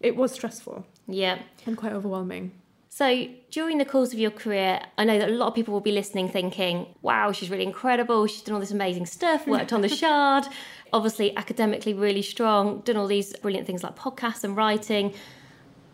It 0.00 0.16
was 0.16 0.32
stressful 0.32 0.86
Yeah. 1.06 1.38
and 1.66 1.76
quite 1.76 1.92
overwhelming. 1.92 2.52
So, 2.90 3.28
during 3.50 3.78
the 3.78 3.84
course 3.84 4.12
of 4.12 4.18
your 4.18 4.32
career, 4.32 4.80
I 4.96 5.04
know 5.04 5.18
that 5.18 5.28
a 5.28 5.32
lot 5.32 5.46
of 5.46 5.54
people 5.54 5.72
will 5.72 5.80
be 5.80 5.92
listening 5.92 6.28
thinking, 6.28 6.86
wow, 7.00 7.30
she's 7.30 7.48
really 7.48 7.62
incredible. 7.62 8.26
She's 8.26 8.42
done 8.42 8.54
all 8.54 8.60
this 8.60 8.72
amazing 8.72 9.06
stuff, 9.06 9.46
worked 9.46 9.72
on 9.72 9.82
the 9.82 9.88
Shard, 10.00 10.46
obviously 10.92 11.36
academically 11.36 11.94
really 11.94 12.22
strong, 12.22 12.80
done 12.80 12.96
all 12.96 13.06
these 13.06 13.36
brilliant 13.36 13.68
things 13.68 13.84
like 13.84 13.94
podcasts 13.94 14.42
and 14.42 14.56
writing. 14.56 15.14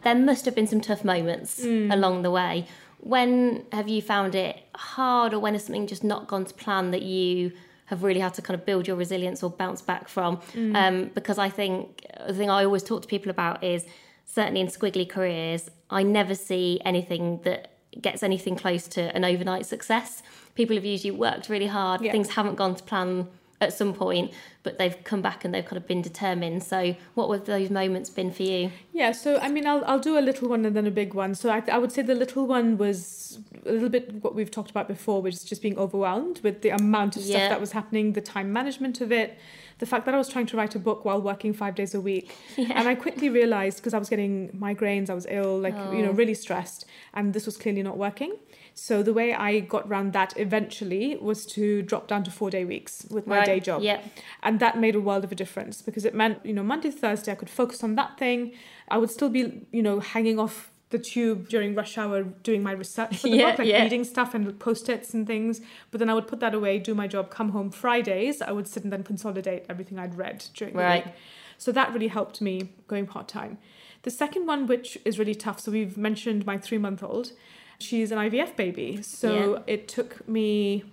There 0.05 0.15
must 0.15 0.45
have 0.45 0.55
been 0.55 0.67
some 0.67 0.81
tough 0.81 1.05
moments 1.05 1.63
along 1.65 2.23
the 2.23 2.31
way. 2.31 2.67
When 3.01 3.65
have 3.73 3.89
you 3.89 4.01
found 4.01 4.35
it 4.35 4.63
hard, 4.75 5.35
or 5.35 5.39
when 5.41 5.55
has 5.55 5.65
something 5.65 5.87
just 5.87 6.05
not 6.05 6.27
gone 6.29 6.45
to 6.45 6.55
plan 6.55 6.91
that 6.93 7.03
you 7.03 7.53
have 7.87 8.03
really 8.03 8.21
had 8.21 8.33
to 8.35 8.43
kind 8.43 8.59
of 8.59 8.65
build 8.65 8.87
your 8.87 8.97
resilience 8.97 9.43
or 9.43 9.51
bounce 9.51 9.83
back 9.83 10.09
from? 10.09 10.41
Um, 10.75 11.11
because 11.15 11.39
I 11.39 11.49
think 11.51 12.05
the 12.27 12.33
thing 12.35 12.49
I 12.51 12.65
always 12.65 12.83
talk 12.83 13.03
to 13.03 13.09
people 13.09 13.31
about 13.31 13.63
is 13.65 13.85
certainly 14.25 14.61
in 14.61 14.69
squiggly 14.69 15.07
careers, 15.09 15.71
I 15.91 16.03
never 16.03 16.35
see 16.35 16.81
anything 16.85 17.41
that 17.45 17.73
gets 18.01 18.23
anything 18.23 18.57
close 18.57 18.89
to 18.89 19.15
an 19.15 19.25
overnight 19.25 19.67
success. 19.67 20.23
People 20.55 20.77
have 20.77 20.85
usually 20.85 21.11
worked 21.13 21.49
really 21.49 21.67
hard, 21.67 22.01
Yeah. 22.01 22.11
things 22.13 22.31
haven't 22.31 22.55
gone 22.57 22.75
to 22.75 22.83
plan 22.83 23.29
at 23.61 23.73
some 23.73 23.93
point, 23.95 24.33
but 24.63 24.79
they've 24.79 25.03
come 25.05 25.23
back 25.23 25.45
and 25.45 25.55
they've 25.55 25.65
kind 25.65 25.77
of 25.77 25.87
been 25.87 26.03
determined. 26.03 26.63
So, 26.63 26.97
what 27.15 27.29
would 27.29 27.47
those 27.47 27.71
moments 27.71 28.11
been 28.11 28.33
for 28.33 28.43
you? 28.43 28.71
Yeah, 28.93 29.13
so 29.13 29.39
I 29.39 29.49
mean, 29.49 29.67
I'll 29.67 29.85
I'll 29.85 29.99
do 30.01 30.19
a 30.19 30.21
little 30.21 30.49
one 30.49 30.65
and 30.65 30.75
then 30.77 30.87
a 30.87 30.91
big 30.91 31.15
one. 31.15 31.35
So 31.35 31.51
I 31.51 31.63
I 31.71 31.79
would 31.79 31.93
say 31.93 32.03
the 32.03 32.15
little 32.15 32.47
one 32.47 32.77
was 32.79 33.39
a 33.67 33.73
little 33.73 33.89
bit 33.89 34.23
what 34.23 34.35
we've 34.35 34.51
talked 34.51 34.71
about 34.71 34.89
before, 34.89 35.23
which 35.23 35.35
is 35.35 35.45
just 35.45 35.63
being 35.63 35.79
overwhelmed 35.79 36.41
with 36.43 36.63
the 36.63 36.71
amount 36.71 37.17
of 37.17 37.23
Yeah. 37.23 37.37
stuff 37.37 37.51
that 37.51 37.61
was 37.61 37.73
happening, 37.73 38.13
the 38.13 38.21
time 38.21 38.53
management 38.53 39.01
of 39.01 39.13
it, 39.13 39.39
the 39.79 39.87
fact 39.87 40.05
that 40.07 40.15
I 40.15 40.19
was 40.19 40.29
trying 40.29 40.47
to 40.47 40.57
write 40.57 40.75
a 40.75 40.79
book 40.79 41.05
while 41.05 41.21
working 41.21 41.53
five 41.53 41.75
days 41.75 41.95
a 41.95 42.01
week, 42.01 42.35
and 42.57 42.89
I 42.89 42.95
quickly 42.95 43.29
realized 43.29 43.79
because 43.79 43.95
I 43.95 43.99
was 43.99 44.09
getting 44.09 44.51
migraines, 44.51 45.11
I 45.11 45.15
was 45.15 45.27
ill, 45.29 45.59
like 45.59 45.75
you 45.93 46.03
know, 46.03 46.11
oh. 46.11 46.13
really 46.13 46.35
stressed, 46.35 46.87
and 47.15 47.33
this 47.35 47.47
was 47.47 47.57
clearly 47.57 47.83
not 47.83 47.97
working. 47.97 48.37
So 48.77 49.03
the 49.05 49.13
way 49.13 49.33
I 49.33 49.61
got 49.61 49.87
around 49.87 50.13
that 50.15 50.35
eventually 50.37 51.17
was 51.17 51.47
to 51.47 51.81
drop 51.83 52.09
down 52.09 52.25
to 52.25 52.31
four 52.31 52.51
day 52.51 52.65
weeks 52.65 53.07
with 53.09 53.27
my 53.27 53.39
Right, 53.39 53.47
day 53.47 53.61
job. 53.61 53.83
yeah. 53.83 54.01
And 54.43 54.59
that 54.61 54.79
made 54.79 54.95
a 54.97 55.01
world 55.01 55.23
of 55.25 55.31
a 55.31 55.35
difference 55.37 55.81
because 55.81 56.05
it 56.05 56.15
meant, 56.15 56.45
you 56.45 56.53
know, 56.53 56.65
Monday 56.65 56.91
to 56.91 56.97
Thursday 56.97 57.31
I 57.33 57.37
could 57.37 57.51
focus 57.51 57.85
on 57.85 57.95
that 57.95 58.19
thing. 58.19 58.53
I 58.89 58.99
would 58.99 59.11
still 59.11 59.29
be, 59.31 59.67
you 59.71 59.83
know, 59.83 60.01
hanging 60.01 60.39
off 60.41 60.71
the 60.91 60.99
tube 60.99 61.49
during 61.49 61.75
rush 61.75 61.97
hour 61.99 62.23
doing 62.23 62.63
my 62.63 62.73
research 62.73 63.17
for 63.19 63.29
the 63.29 63.37
Yeah, 63.37 63.51
book, 63.51 63.59
like 63.61 63.69
yeah. 63.69 63.83
reading 63.83 64.05
stuff 64.05 64.35
and 64.35 64.59
post-its 64.59 65.15
and 65.15 65.27
things. 65.27 65.61
But 65.91 65.99
then 66.01 66.11
I 66.11 66.15
would 66.15 66.27
put 66.29 66.41
that 66.41 66.53
away, 66.55 66.79
do 66.79 66.95
my 66.95 67.07
job, 67.07 67.31
come 67.31 67.51
home 67.51 67.71
Fridays, 67.71 68.43
I 68.43 68.53
would 68.53 68.67
sit 68.69 68.83
and 68.85 68.93
then 68.93 69.03
consolidate 69.03 69.65
everything 69.69 69.99
I'd 69.99 70.17
read 70.17 70.45
during 70.55 70.75
Right. 70.75 71.05
the 71.05 71.11
week. 71.11 71.17
So 71.59 71.73
that 71.73 71.93
really 71.93 72.09
helped 72.09 72.41
me 72.41 72.71
going 72.89 73.07
part-time. 73.07 73.59
The 74.03 74.11
second 74.11 74.47
one, 74.47 74.67
which 74.67 74.99
is 75.05 75.19
really 75.19 75.35
tough, 75.35 75.61
so 75.61 75.71
we've 75.73 75.97
mentioned 75.97 76.45
my 76.45 76.59
three-month-old. 76.59 77.33
She's 77.79 78.11
an 78.13 78.19
IVF 78.19 78.57
baby. 78.57 79.03
So 79.03 79.55
Yeah. 79.55 79.63
it 79.75 79.89
took 79.89 80.27
me 80.29 80.85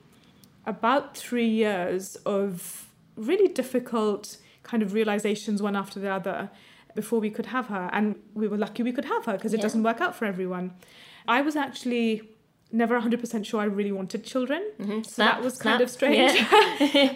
about 0.66 1.18
three 1.18 1.48
years 1.48 2.16
of 2.26 2.88
really 3.16 3.48
difficult 3.48 4.38
kind 4.64 4.84
of 4.84 4.94
realizations 4.94 5.62
one 5.62 5.76
after 5.76 6.00
the 6.00 6.10
other 6.10 6.50
before 6.96 7.20
we 7.20 7.30
could 7.30 7.48
have 7.48 7.68
her. 7.68 7.90
And 7.94 8.16
we 8.34 8.48
were 8.48 8.58
lucky 8.58 8.84
we 8.84 8.92
could 8.92 9.06
have 9.06 9.26
her 9.26 9.34
because 9.34 9.54
it 9.54 9.58
Yeah. 9.58 9.64
doesn't 9.64 9.84
work 9.84 10.02
out 10.02 10.16
for 10.16 10.26
everyone. 10.26 10.74
I 11.28 11.42
was 11.42 11.56
actually 11.56 12.22
never 12.74 12.96
100% 12.96 13.46
sure 13.46 13.60
I 13.60 13.66
really 13.66 13.92
wanted 13.92 14.24
children. 14.24 14.62
So 14.78 14.84
Mm-hmm. 14.84 15.02
Snap, 15.04 15.36
that 15.36 15.44
was 15.44 15.56
snap. 15.56 15.74
kind 15.74 15.82
of 15.82 15.90
strange. 15.98 16.32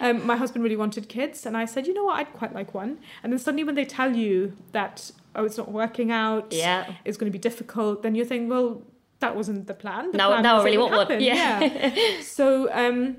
um, 0.02 0.26
my 0.26 0.36
husband 0.36 0.62
really 0.64 0.76
wanted 0.76 1.08
kids. 1.08 1.46
And 1.46 1.56
I 1.56 1.64
said, 1.64 1.86
you 1.86 1.94
know 1.94 2.04
what, 2.04 2.18
I'd 2.18 2.32
quite 2.34 2.54
like 2.54 2.74
one. 2.74 2.98
And 3.22 3.32
then 3.32 3.38
suddenly 3.38 3.64
when 3.64 3.74
they 3.74 3.84
tell 3.86 4.14
you 4.14 4.56
that, 4.72 5.10
oh, 5.34 5.44
it's 5.44 5.56
not 5.56 5.70
working 5.72 6.10
out, 6.10 6.52
Yeah. 6.52 6.92
it's 7.04 7.16
going 7.16 7.30
to 7.32 7.36
be 7.38 7.42
difficult, 7.50 8.02
then 8.02 8.14
you 8.14 8.24
think, 8.24 8.50
well, 8.50 8.82
that 9.20 9.34
wasn't 9.36 9.66
the 9.66 9.74
plan. 9.74 10.10
The 10.12 10.18
Now- 10.18 10.28
plan 10.30 10.42
now 10.42 10.52
I 10.52 10.56
was 10.56 10.64
really 10.64 10.78
would 10.78 10.92
want 10.92 11.08
one. 11.10 11.20
Yeah. 11.20 11.60
yeah. 11.60 12.20
So 12.22 12.68
um, 12.72 13.16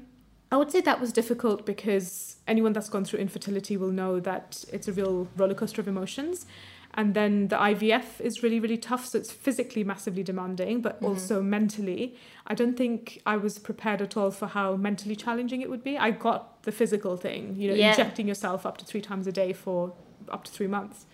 I 0.52 0.58
would 0.58 0.72
say 0.72 0.82
that 0.82 1.00
was 1.02 1.12
difficult 1.12 1.66
because 1.66 2.38
anyone 2.48 2.74
that's 2.74 2.90
gone 2.90 3.04
through 3.06 3.20
infertility 3.20 3.76
will 3.78 3.92
know 3.92 4.20
that 4.20 4.64
it's 4.72 4.88
a 4.88 4.94
real 4.94 5.28
rollercoaster 5.38 5.80
of 5.80 5.88
emotions. 5.88 6.46
And 6.94 7.14
then 7.14 7.50
the 7.50 7.58
IVF 7.58 8.20
is 8.22 8.42
really, 8.42 8.60
really 8.60 8.78
tough. 8.78 9.06
So 9.06 9.20
it's 9.20 9.32
physically 9.32 9.84
massively 9.84 10.24
demanding, 10.24 10.82
but 10.82 10.96
Mm-hmm. 10.96 11.06
also 11.06 11.42
mentally. 11.44 12.16
I 12.48 12.54
don't 12.56 12.76
think 12.78 13.22
I 13.26 13.38
was 13.38 13.60
prepared 13.60 14.02
at 14.02 14.18
all 14.18 14.32
for 14.32 14.48
how 14.48 14.76
mentally 14.78 15.16
challenging 15.16 15.62
it 15.62 15.70
would 15.70 15.84
be. 15.84 15.98
I 15.98 16.10
got 16.12 16.64
the 16.64 16.72
physical 16.72 17.16
thing, 17.18 17.56
you 17.58 17.70
know, 17.70 17.76
Yeah. 17.76 17.90
injecting 17.92 18.28
yourself 18.28 18.66
up 18.66 18.78
to 18.78 18.86
three 18.86 19.02
times 19.02 19.28
a 19.28 19.32
day 19.32 19.54
for 19.54 19.94
up 20.30 20.44
to 20.46 20.52
three 20.52 20.68
months. 20.68 21.06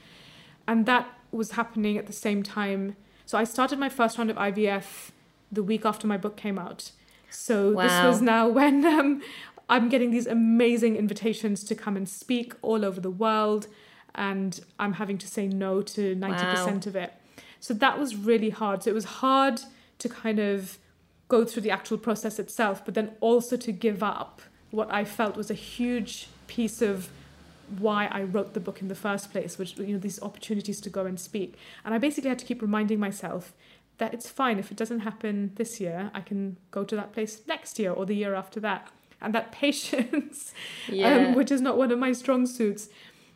And 0.67 0.85
that 0.85 1.07
was 1.31 1.51
happening 1.51 1.97
at 1.97 2.05
the 2.05 2.13
same 2.13 2.43
time. 2.43 2.95
So 3.25 3.37
I 3.37 3.43
started 3.43 3.79
my 3.79 3.89
first 3.89 4.17
round 4.17 4.29
of 4.29 4.37
IVF 4.37 5.11
the 5.51 5.63
week 5.63 5.85
after 5.85 6.07
my 6.07 6.17
book 6.17 6.35
came 6.35 6.57
out. 6.57 6.91
So 7.29 7.73
this 7.73 7.91
was 8.03 8.21
now 8.21 8.47
when 8.59 8.85
um, 8.85 9.21
I'm 9.69 9.89
getting 9.89 10.11
these 10.11 10.27
amazing 10.27 10.95
invitations 10.95 11.63
to 11.65 11.75
come 11.75 11.95
and 11.95 12.07
speak 12.07 12.53
all 12.61 12.85
over 12.85 12.99
the 12.99 13.11
world, 13.11 13.67
and 14.15 14.59
I'm 14.77 14.93
having 14.93 15.17
to 15.19 15.27
say 15.27 15.47
no 15.47 15.81
to 15.81 16.15
90% 16.15 16.85
of 16.85 16.95
it. 16.95 17.13
So 17.59 17.73
that 17.73 17.97
was 17.97 18.15
really 18.15 18.49
hard. 18.49 18.83
So 18.83 18.91
it 18.91 18.93
was 18.93 19.05
hard 19.05 19.61
to 19.99 20.09
kind 20.09 20.39
of 20.39 20.77
go 21.29 21.45
through 21.45 21.63
the 21.63 21.71
actual 21.71 21.97
process 21.97 22.37
itself, 22.37 22.83
but 22.83 22.93
then 22.93 23.11
also 23.21 23.55
to 23.57 23.71
give 23.71 24.03
up 24.03 24.41
what 24.69 24.91
I 24.93 25.05
felt 25.05 25.35
was 25.35 25.49
a 25.49 25.55
huge 25.55 26.27
piece 26.47 26.81
of 26.81 27.09
why 27.79 28.07
I 28.07 28.23
wrote 28.23 28.53
the 28.53 28.59
book 28.59 28.81
in 28.81 28.87
the 28.87 28.95
first 28.95 29.31
place, 29.31 29.57
which 29.57 29.77
you 29.77 29.93
know 29.93 29.99
these 29.99 30.21
opportunities 30.21 30.79
to 30.81 30.89
go 30.89 31.05
and 31.05 31.19
speak. 31.19 31.55
And 31.85 31.93
I 31.93 31.97
basically 31.97 32.29
had 32.29 32.39
to 32.39 32.45
keep 32.45 32.61
reminding 32.61 32.99
myself 32.99 33.53
that 33.99 34.13
it's 34.13 34.29
fine 34.29 34.57
if 34.59 34.71
it 34.71 34.77
doesn't 34.77 35.01
happen 35.01 35.51
this 35.55 35.79
year, 35.79 36.09
I 36.13 36.21
can 36.21 36.57
go 36.71 36.83
to 36.83 36.95
that 36.95 37.13
place 37.13 37.41
next 37.47 37.77
year 37.77 37.91
or 37.91 38.05
the 38.05 38.15
year 38.15 38.33
after 38.33 38.59
that. 38.61 38.89
And 39.21 39.33
that 39.35 39.51
patience, 39.63 40.53
Yeah. 40.89 41.13
um, 41.29 41.35
which 41.35 41.51
is 41.51 41.61
not 41.61 41.77
one 41.77 41.91
of 41.91 41.99
my 41.99 42.11
strong 42.11 42.45
suits, 42.45 42.89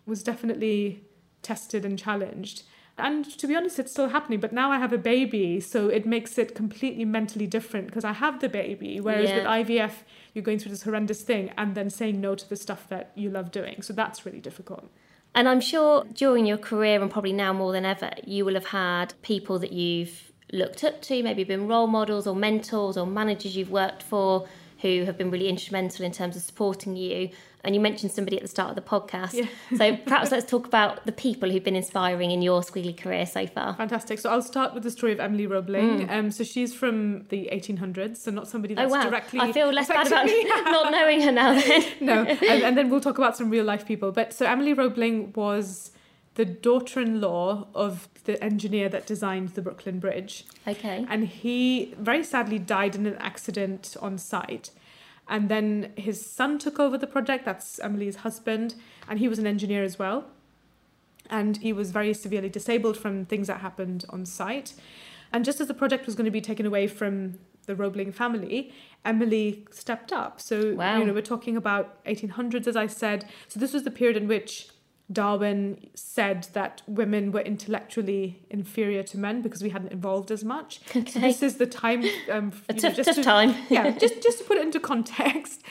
was 0.05 0.23
definitely 0.23 1.03
tested 1.43 1.85
and 1.85 1.97
challenged. 1.97 2.63
And 2.97 3.25
to 3.37 3.47
be 3.47 3.55
honest, 3.55 3.77
it's 3.77 3.91
still 3.91 4.09
happening. 4.09 4.39
But 4.39 4.53
now 4.53 4.71
I 4.71 4.79
have 4.79 4.91
a 4.91 4.97
baby, 4.97 5.59
so 5.59 5.87
it 5.87 6.05
makes 6.05 6.37
it 6.37 6.55
completely 6.55 7.05
mentally 7.05 7.45
different 7.45 7.87
because 7.87 8.03
I 8.03 8.13
have 8.13 8.39
the 8.39 8.49
baby. 8.49 8.99
Whereas 8.99 9.29
Yeah. 9.29 9.37
with 9.37 9.45
IVF, 9.45 10.03
you're 10.33 10.43
going 10.43 10.59
through 10.59 10.71
this 10.71 10.83
horrendous 10.83 11.21
thing 11.21 11.51
and 11.57 11.75
then 11.75 11.89
saying 11.89 12.19
no 12.19 12.35
to 12.35 12.49
the 12.49 12.55
stuff 12.55 12.87
that 12.89 13.11
you 13.15 13.29
love 13.29 13.51
doing. 13.51 13.81
So 13.81 13.93
that's 13.93 14.25
really 14.25 14.39
difficult. 14.39 14.89
And 15.35 15.47
I'm 15.47 15.61
sure 15.61 16.05
during 16.13 16.47
your 16.47 16.57
career, 16.57 16.99
and 17.01 17.11
probably 17.11 17.33
now 17.33 17.53
more 17.53 17.71
than 17.71 17.85
ever, 17.85 18.11
you 18.25 18.43
will 18.45 18.55
have 18.55 18.67
had 18.67 19.13
people 19.21 19.59
that 19.59 19.71
you've 19.71 20.31
looked 20.51 20.83
up 20.83 21.01
to, 21.03 21.21
maybe 21.21 21.43
been 21.43 21.67
role 21.67 21.87
models 21.87 22.25
or 22.25 22.35
mentors 22.35 22.97
or 22.97 23.05
managers 23.05 23.55
you've 23.55 23.69
worked 23.69 24.01
for 24.01 24.47
who 24.81 25.05
have 25.05 25.17
been 25.17 25.31
really 25.31 25.47
instrumental 25.47 26.05
in 26.05 26.11
terms 26.11 26.35
of 26.35 26.41
supporting 26.41 26.95
you. 26.95 27.29
And 27.63 27.75
you 27.75 27.81
mentioned 27.81 28.11
somebody 28.11 28.37
at 28.37 28.43
the 28.43 28.47
start 28.47 28.69
of 28.69 28.75
the 28.75 28.81
podcast. 28.81 29.47
so 29.77 29.97
perhaps 29.97 30.31
let's 30.31 30.49
talk 30.49 30.65
about 30.67 31.05
the 31.05 31.11
people 31.11 31.49
who've 31.49 31.63
been 31.63 31.75
inspiring 31.75 32.31
in 32.31 32.41
your 32.41 32.61
squiggly 32.61 32.95
career 32.95 33.25
so 33.25 33.45
far. 33.47 33.75
Fantastic. 33.75 34.19
So 34.19 34.29
I'll 34.29 34.41
start 34.41 34.73
with 34.73 34.83
the 34.83 34.91
story 34.91 35.11
of 35.11 35.19
Emily 35.19 35.47
Roebling. 35.47 36.09
Um, 36.09 36.31
so 36.31 36.43
she's 36.43 36.73
from 36.73 37.25
the 37.27 37.49
1800s, 37.51 38.17
so 38.17 38.31
not 38.31 38.47
somebody. 38.47 38.75
Oh 38.75 38.77
that's 38.77 38.91
wow! 38.91 39.03
directly. 39.09 39.39
I 39.39 39.51
feel 39.51 39.69
less 39.71 39.87
bad 39.89 40.07
about 40.07 40.25
not 40.65 40.91
knowing 40.91 41.21
her 41.21 41.31
now. 41.31 41.59
Then 41.59 41.83
no, 41.99 42.23
and, 42.23 42.63
and 42.63 42.77
then 42.77 42.89
we'll 42.89 43.01
talk 43.01 43.17
about 43.17 43.35
some 43.35 43.49
real 43.49 43.65
life 43.65 43.85
people. 43.85 44.11
But 44.11 44.33
so 44.33 44.45
Emily 44.45 44.73
Roebling 44.73 45.33
was 45.33 45.91
the 46.35 46.45
daughter-in-law 46.45 47.67
of 47.73 48.07
the 48.27 48.41
engineer 48.43 48.87
that 48.89 49.07
designed 49.07 49.49
the 49.49 49.61
Brooklyn 49.63 49.99
Bridge. 49.99 50.45
okay. 50.67 51.05
and 51.09 51.27
he 51.27 51.93
very 51.97 52.23
sadly 52.23 52.59
died 52.59 52.93
in 52.95 53.05
an 53.07 53.15
accident 53.15 53.95
on 54.01 54.17
site. 54.17 54.69
And 55.29 55.49
then 55.49 55.91
his 55.97 56.25
son 56.25 56.57
took 56.57 56.79
over 56.79 56.97
the 56.97 57.07
project. 57.07 57.43
That's 57.43 57.79
Emily's 57.79 58.17
husband, 58.17 58.75
and 59.09 59.19
he 59.19 59.27
was 59.27 59.39
an 59.39 59.47
engineer 59.47 59.83
as 59.83 59.97
well. 59.99 60.25
And 61.29 61.57
he 61.57 61.73
was 61.73 61.91
very 61.91 62.13
severely 62.13 62.47
disabled 62.49 62.95
from 62.97 63.25
things 63.25 63.47
that 63.47 63.59
happened 63.59 64.05
on 64.09 64.25
site. 64.25 64.73
And 65.33 65.43
just 65.43 65.59
as 65.59 65.67
the 65.67 65.73
project 65.73 66.05
was 66.05 66.15
going 66.15 66.25
to 66.25 66.31
be 66.31 66.39
taken 66.39 66.65
away 66.65 66.87
from 66.87 67.39
the 67.65 67.75
Roebling 67.75 68.13
family, 68.13 68.71
Emily 69.03 69.65
stepped 69.71 70.13
up. 70.13 70.39
So 70.39 70.73
Wow. 70.75 70.99
you 70.99 71.05
know 71.05 71.13
we're 71.13 71.21
talking 71.35 71.57
about 71.57 72.01
1800s, 72.05 72.65
as 72.67 72.77
I 72.77 72.87
said. 72.87 73.25
So 73.49 73.59
this 73.59 73.73
was 73.73 73.83
the 73.83 73.91
period 73.91 74.15
in 74.15 74.27
which 74.29 74.69
Darwin 75.11 75.89
said 75.95 76.47
that 76.53 76.81
women 76.85 77.31
were 77.31 77.39
intellectually 77.39 78.41
inferior 78.49 79.03
to 79.03 79.17
men 79.17 79.41
because 79.41 79.63
we 79.63 79.69
hadn't 79.69 79.93
evolved 79.93 80.31
as 80.31 80.43
much. 80.43 80.81
So 80.91 80.99
Okay. 80.99 81.21
this 81.21 81.41
is 81.41 81.55
the 81.57 81.65
time. 81.65 82.03
Um, 82.29 82.51
you 82.73 82.81
know, 82.81 82.89
just 82.91 83.05
tough 83.05 83.15
to- 83.15 83.23
time. 83.23 83.55
yeah, 83.69 83.91
just 83.91 84.21
just 84.21 84.39
to 84.39 84.43
put 84.43 84.57
it 84.57 84.63
into 84.63 84.79
context. 84.79 85.63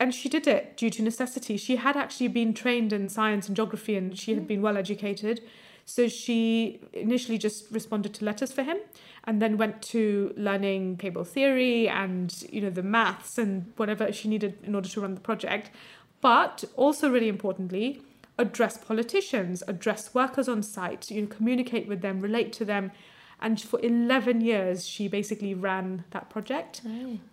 And 0.00 0.14
she 0.14 0.28
did 0.28 0.46
it 0.46 0.76
due 0.76 0.90
to 0.90 1.02
necessity. 1.02 1.56
She 1.56 1.74
had 1.74 1.96
actually 1.96 2.28
been 2.28 2.54
trained 2.54 2.92
in 2.92 3.08
science 3.08 3.48
and 3.48 3.56
geography 3.56 3.96
and 3.96 4.16
she 4.16 4.32
had 4.32 4.46
been 4.46 4.62
well 4.62 4.76
educated. 4.76 5.40
So 5.84 6.06
she 6.06 6.80
initially 6.92 7.36
just 7.36 7.64
responded 7.72 8.14
to 8.14 8.24
letters 8.24 8.52
for 8.52 8.62
him 8.62 8.76
and 9.24 9.42
then 9.42 9.56
went 9.56 9.82
to 9.94 10.32
learning 10.36 10.98
cable 10.98 11.24
theory 11.24 11.88
and 11.88 12.32
you 12.52 12.60
know 12.60 12.70
the 12.70 12.82
maths 12.84 13.38
and 13.38 13.72
whatever 13.76 14.12
she 14.12 14.28
needed 14.28 14.58
in 14.62 14.76
order 14.76 14.88
to 14.88 15.00
run 15.00 15.14
the 15.16 15.20
project. 15.20 15.70
But 16.20 16.62
also 16.76 17.10
really 17.10 17.28
importantly, 17.28 18.00
address 18.38 18.78
politicians, 18.78 19.62
address 19.66 20.14
workers 20.14 20.48
on 20.48 20.62
site, 20.62 21.10
you 21.10 21.22
know, 21.22 21.28
communicate 21.28 21.88
with 21.88 22.00
them, 22.00 22.20
relate 22.20 22.52
to 22.54 22.64
them. 22.64 22.92
And 23.40 23.60
for 23.60 23.78
11 23.80 24.40
years, 24.40 24.84
she 24.86 25.06
basically 25.06 25.54
ran 25.54 26.04
that 26.10 26.28
project 26.28 26.82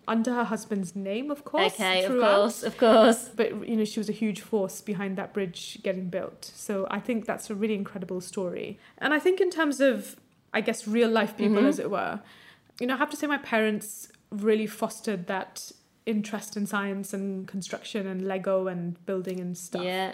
under 0.06 0.32
her 0.34 0.44
husband's 0.44 0.94
name, 0.94 1.32
of 1.32 1.44
course. 1.44 1.74
Okay, 1.74 2.04
of 2.04 2.20
course, 2.20 2.62
of 2.62 2.76
course. 2.78 3.28
But, 3.34 3.68
you 3.68 3.76
know, 3.76 3.84
she 3.84 3.98
was 3.98 4.08
a 4.08 4.12
huge 4.12 4.40
force 4.40 4.80
behind 4.80 5.18
that 5.18 5.34
bridge 5.34 5.78
getting 5.82 6.08
built. 6.08 6.52
So 6.54 6.86
I 6.92 7.00
think 7.00 7.26
that's 7.26 7.50
a 7.50 7.56
really 7.56 7.74
incredible 7.74 8.20
story. 8.20 8.78
And 8.98 9.12
I 9.12 9.18
think 9.18 9.40
in 9.40 9.50
terms 9.50 9.80
of, 9.80 10.14
I 10.54 10.60
guess, 10.60 10.86
real 10.86 11.08
life 11.10 11.36
people, 11.36 11.56
Mm-hmm. 11.56 11.66
as 11.66 11.80
it 11.80 11.90
were, 11.90 12.20
you 12.80 12.86
know, 12.86 12.94
I 12.94 12.98
have 12.98 13.10
to 13.10 13.16
say 13.16 13.26
my 13.26 13.38
parents 13.38 14.08
really 14.30 14.66
fostered 14.68 15.26
that 15.26 15.72
interest 16.04 16.56
in 16.56 16.66
science 16.66 17.12
and 17.12 17.48
construction 17.48 18.06
and 18.06 18.22
Lego 18.28 18.68
and 18.68 19.04
building 19.06 19.40
and 19.40 19.58
stuff 19.58 19.82
Yeah. 19.82 20.12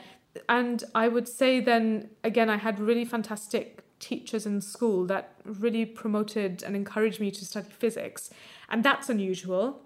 And 0.48 0.84
I 0.94 1.08
would 1.08 1.28
say 1.28 1.60
then 1.60 2.10
again 2.24 2.48
I 2.50 2.56
had 2.56 2.78
really 2.78 3.04
fantastic 3.04 3.82
teachers 3.98 4.46
in 4.46 4.60
school 4.60 5.06
that 5.06 5.34
really 5.44 5.84
promoted 5.86 6.62
and 6.64 6.74
encouraged 6.74 7.20
me 7.20 7.30
to 7.30 7.44
study 7.44 7.68
physics. 7.70 8.30
And 8.68 8.82
that's 8.82 9.08
unusual. 9.08 9.82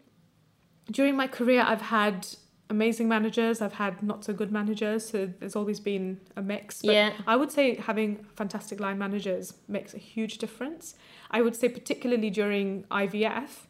During 0.90 1.16
my 1.16 1.26
career 1.26 1.62
I've 1.62 1.82
had 1.82 2.26
amazing 2.68 3.08
managers 3.08 3.60
I've 3.60 3.74
had 3.74 4.02
not 4.02 4.24
so 4.24 4.32
good 4.32 4.50
managers 4.50 5.08
so 5.08 5.30
there's 5.38 5.54
always 5.54 5.78
been 5.78 6.20
a 6.36 6.42
mix. 6.42 6.82
But 6.82 6.94
Yeah. 6.94 7.12
I 7.26 7.36
would 7.36 7.52
say 7.52 7.76
having 7.76 8.24
fantastic 8.34 8.80
line 8.80 8.98
managers 8.98 9.54
makes 9.68 9.94
a 9.94 9.98
huge 9.98 10.38
difference. 10.38 10.94
I 11.30 11.42
would 11.42 11.54
say 11.54 11.68
particularly 11.68 12.30
during 12.30 12.84
IVF 12.90 13.65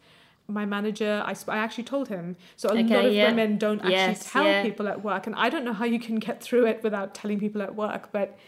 my 0.49 0.65
manager 0.65 1.23
I, 1.27 1.35
I 1.49 1.59
actually 1.59 1.85
told 1.85 2.09
him 2.09 2.37
so 2.57 2.69
a 2.69 2.75
lot 2.75 3.05
of 3.05 3.13
yeah. 3.13 3.29
women 3.29 3.59
don't 3.59 3.79
actually 3.81 3.93
Yes, 3.93 4.31
tell 4.33 4.45
yeah. 4.45 4.63
people 4.63 4.87
at 4.89 5.03
work 5.03 5.27
and 5.27 5.35
I 5.37 5.49
don't 5.51 5.65
know 5.65 5.73
how 5.73 5.85
you 5.85 5.99
can 5.99 6.17
get 6.17 6.43
through 6.43 6.67
it 6.67 6.83
without 6.83 7.15
telling 7.15 7.41
people 7.41 7.63
at 7.63 7.75
work 7.75 8.11
but 8.13 8.39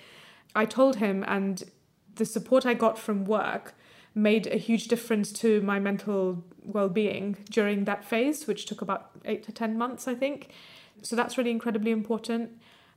I 0.55 0.65
told 0.65 0.97
him 0.97 1.25
and 1.27 1.65
the 2.15 2.25
support 2.25 2.65
I 2.66 2.75
got 2.75 2.99
from 2.99 3.25
work 3.25 3.75
made 4.15 4.47
a 4.47 4.57
huge 4.57 4.89
difference 4.89 5.33
to 5.33 5.61
my 5.62 5.79
mental 5.79 6.45
well-being 6.65 7.37
during 7.51 7.85
that 7.85 8.05
phase 8.05 8.47
which 8.47 8.66
took 8.66 8.81
about 8.83 9.11
8 9.25 9.43
to 9.45 9.53
10 9.53 9.77
months 9.79 10.07
I 10.09 10.15
think 10.15 10.51
so 11.03 11.16
that's 11.16 11.37
really 11.39 11.51
incredibly 11.51 11.91
important 11.91 12.51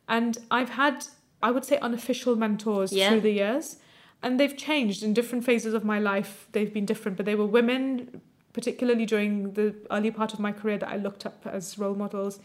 and 0.07 0.37
I've 0.49 0.69
had 0.69 1.05
I 1.43 1.49
would 1.51 1.65
say 1.65 1.77
unofficial 1.79 2.35
mentors 2.35 2.93
Yeah. 2.93 3.09
through 3.09 3.21
the 3.21 3.31
years 3.31 3.77
and 4.23 4.39
they've 4.39 4.55
changed 4.55 5.01
in 5.01 5.13
different 5.13 5.43
phases 5.43 5.73
of 5.73 5.83
my 5.83 5.97
life 5.99 6.47
they've 6.51 6.71
been 6.73 6.85
different 6.85 7.17
but 7.17 7.25
they 7.25 7.35
were 7.35 7.45
women 7.47 8.21
particularly 8.53 9.05
during 9.05 9.53
the 9.53 9.73
early 9.89 10.11
part 10.11 10.33
of 10.33 10.39
my 10.39 10.51
career 10.51 10.77
that 10.77 10.89
I 10.89 10.97
looked 10.97 11.25
up 11.25 11.45
as 11.45 11.77
role 11.77 11.95
models 11.95 12.39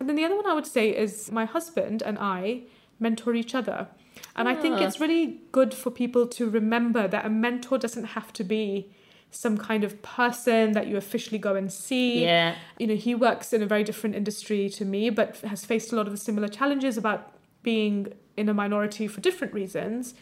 and 0.00 0.08
then 0.08 0.16
the 0.16 0.24
other 0.24 0.36
one 0.36 0.46
I 0.46 0.54
would 0.54 0.66
say 0.66 0.90
is 0.90 1.30
my 1.30 1.44
husband 1.44 2.02
and 2.02 2.18
I 2.18 2.62
mentor 2.98 3.34
each 3.34 3.54
other 3.54 3.88
and 4.36 4.48
I 4.48 4.54
think 4.54 4.76
Ah. 4.76 4.84
it's 4.84 5.00
really 5.00 5.40
good 5.52 5.72
for 5.74 5.90
people 5.90 6.26
to 6.28 6.48
remember 6.50 7.06
that 7.08 7.24
a 7.24 7.30
mentor 7.30 7.78
doesn't 7.78 8.04
have 8.16 8.32
to 8.34 8.44
be 8.44 8.90
some 9.30 9.56
kind 9.56 9.82
of 9.82 10.02
person 10.02 10.72
that 10.72 10.86
you 10.88 10.96
officially 10.98 11.38
go 11.38 11.54
and 11.54 11.72
see 11.72 12.24
Yeah. 12.24 12.54
you 12.78 12.86
know 12.86 12.96
he 12.96 13.14
works 13.14 13.52
in 13.52 13.62
a 13.62 13.66
very 13.66 13.84
different 13.84 14.14
industry 14.16 14.68
to 14.70 14.84
me 14.84 15.08
but 15.10 15.36
has 15.38 15.64
faced 15.64 15.92
a 15.92 15.96
lot 15.96 16.06
of 16.06 16.12
the 16.12 16.18
similar 16.18 16.48
challenges 16.48 16.96
about 16.98 17.32
being 17.62 18.12
in 18.36 18.48
a 18.48 18.54
minority 18.54 19.06
for 19.06 19.20
different 19.20 19.52
reasons 19.54 20.14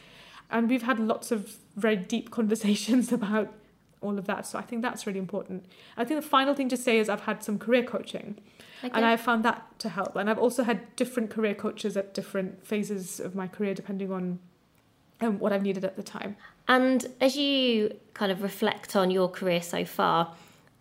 and 0.51 0.69
we've 0.69 0.83
had 0.83 0.99
lots 1.01 1.31
of 1.33 1.57
very 1.77 1.97
deep 1.97 2.31
conversations 2.39 3.11
about 3.13 3.53
all 4.01 4.19
of 4.19 4.27
that 4.27 4.47
so 4.47 4.59
i 4.59 4.63
think 4.63 4.83
that's 4.83 5.07
really 5.07 5.19
important 5.19 5.65
i 5.97 6.05
think 6.05 6.21
the 6.21 6.27
final 6.27 6.55
thing 6.55 6.69
to 6.69 6.77
say 6.77 6.99
is 6.99 7.09
i've 7.09 7.23
had 7.23 7.43
some 7.43 7.59
career 7.59 7.83
coaching 7.83 8.39
and 8.83 9.05
i've 9.05 9.21
found 9.21 9.45
that 9.45 9.67
to 9.79 9.89
help 9.89 10.17
and 10.17 10.31
i've 10.31 10.39
also 10.39 10.63
had 10.63 10.95
different 10.97 11.31
career 11.31 11.55
coaches 11.55 11.97
at 11.97 12.15
different 12.15 12.67
phases 12.67 13.21
of 13.21 13.35
my 13.35 13.47
career 13.47 13.75
depending 13.75 14.11
on 14.11 14.39
um, 15.21 15.39
what 15.39 15.53
i've 15.53 15.63
needed 15.63 15.85
at 15.85 15.97
the 15.97 16.03
time 16.03 16.37
And 16.71 17.05
as 17.21 17.37
you 17.37 17.97
kind 18.15 18.31
of 18.31 18.45
reflect 18.45 18.95
on 18.95 19.11
your 19.11 19.29
career 19.29 19.61
so 19.61 19.85
far, 19.85 20.33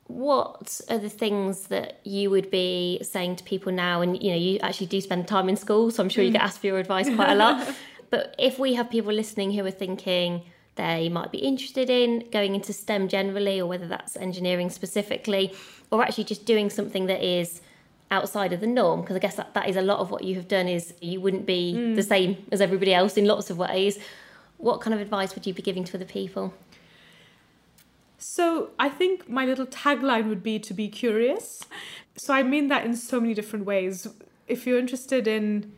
what 0.05 0.81
are 0.87 0.99
the 0.99 1.09
things 1.09 1.63
that 1.69 1.99
you 2.03 2.29
would 2.29 2.51
be 2.51 2.99
saying 3.01 3.37
to 3.37 3.43
people 3.43 3.71
now? 3.71 4.01
And 4.01 4.21
you 4.21 4.29
know, 4.29 4.37
you 4.37 4.59
actually 4.59 4.85
do 4.85 5.01
spend 5.01 5.27
time 5.27 5.49
in 5.49 5.55
school, 5.55 5.89
so 5.89 6.03
I'm 6.03 6.09
sure 6.09 6.23
you 6.23 6.29
get 6.29 6.43
asked 6.43 6.59
for 6.59 6.67
your 6.67 6.77
advice 6.77 7.09
quite 7.15 7.31
a 7.31 7.35
lot. 7.35 7.67
but 8.11 8.35
if 8.37 8.59
we 8.59 8.75
have 8.75 8.91
people 8.91 9.11
listening 9.11 9.51
who 9.51 9.65
are 9.65 9.71
thinking 9.71 10.43
they 10.83 11.09
might 11.09 11.31
be 11.31 11.39
interested 11.51 11.89
in 11.89 12.09
going 12.31 12.55
into 12.55 12.73
STEM 12.73 13.07
generally, 13.07 13.59
or 13.61 13.67
whether 13.67 13.87
that's 13.87 14.15
engineering 14.17 14.69
specifically, 14.69 15.45
or 15.91 16.01
actually 16.03 16.27
just 16.33 16.45
doing 16.45 16.69
something 16.69 17.05
that 17.11 17.21
is 17.21 17.61
outside 18.11 18.51
of 18.53 18.59
the 18.59 18.65
norm 18.65 19.01
because 19.01 19.15
i 19.15 19.19
guess 19.19 19.35
that, 19.35 19.53
that 19.53 19.69
is 19.69 19.75
a 19.75 19.83
lot 19.83 19.99
of 19.99 20.09
what 20.09 20.23
you 20.23 20.33
have 20.33 20.47
done 20.47 20.67
is 20.67 20.95
you 20.99 21.21
wouldn't 21.21 21.45
be 21.45 21.75
mm. 21.77 21.95
the 21.95 22.01
same 22.01 22.35
as 22.51 22.59
everybody 22.59 22.91
else 22.91 23.17
in 23.17 23.25
lots 23.25 23.51
of 23.51 23.57
ways 23.59 23.99
what 24.57 24.81
kind 24.81 24.95
of 24.95 24.99
advice 24.99 25.35
would 25.35 25.45
you 25.45 25.53
be 25.53 25.61
giving 25.61 25.83
to 25.83 25.95
other 25.95 26.05
people 26.05 26.51
So 28.19 28.71
I 28.77 28.89
think 28.89 29.29
my 29.29 29.45
little 29.45 29.65
tagline 29.65 30.27
would 30.27 30.43
be 30.43 30.59
to 30.59 30.73
be 30.73 30.89
curious. 30.89 31.63
So 32.17 32.33
I 32.33 32.43
mean 32.43 32.67
that 32.67 32.85
in 32.85 32.95
so 32.95 33.19
many 33.21 33.33
different 33.33 33.65
ways. 33.65 34.07
If 34.45 34.67
you're 34.67 34.77
interested 34.77 35.25
in 35.25 35.71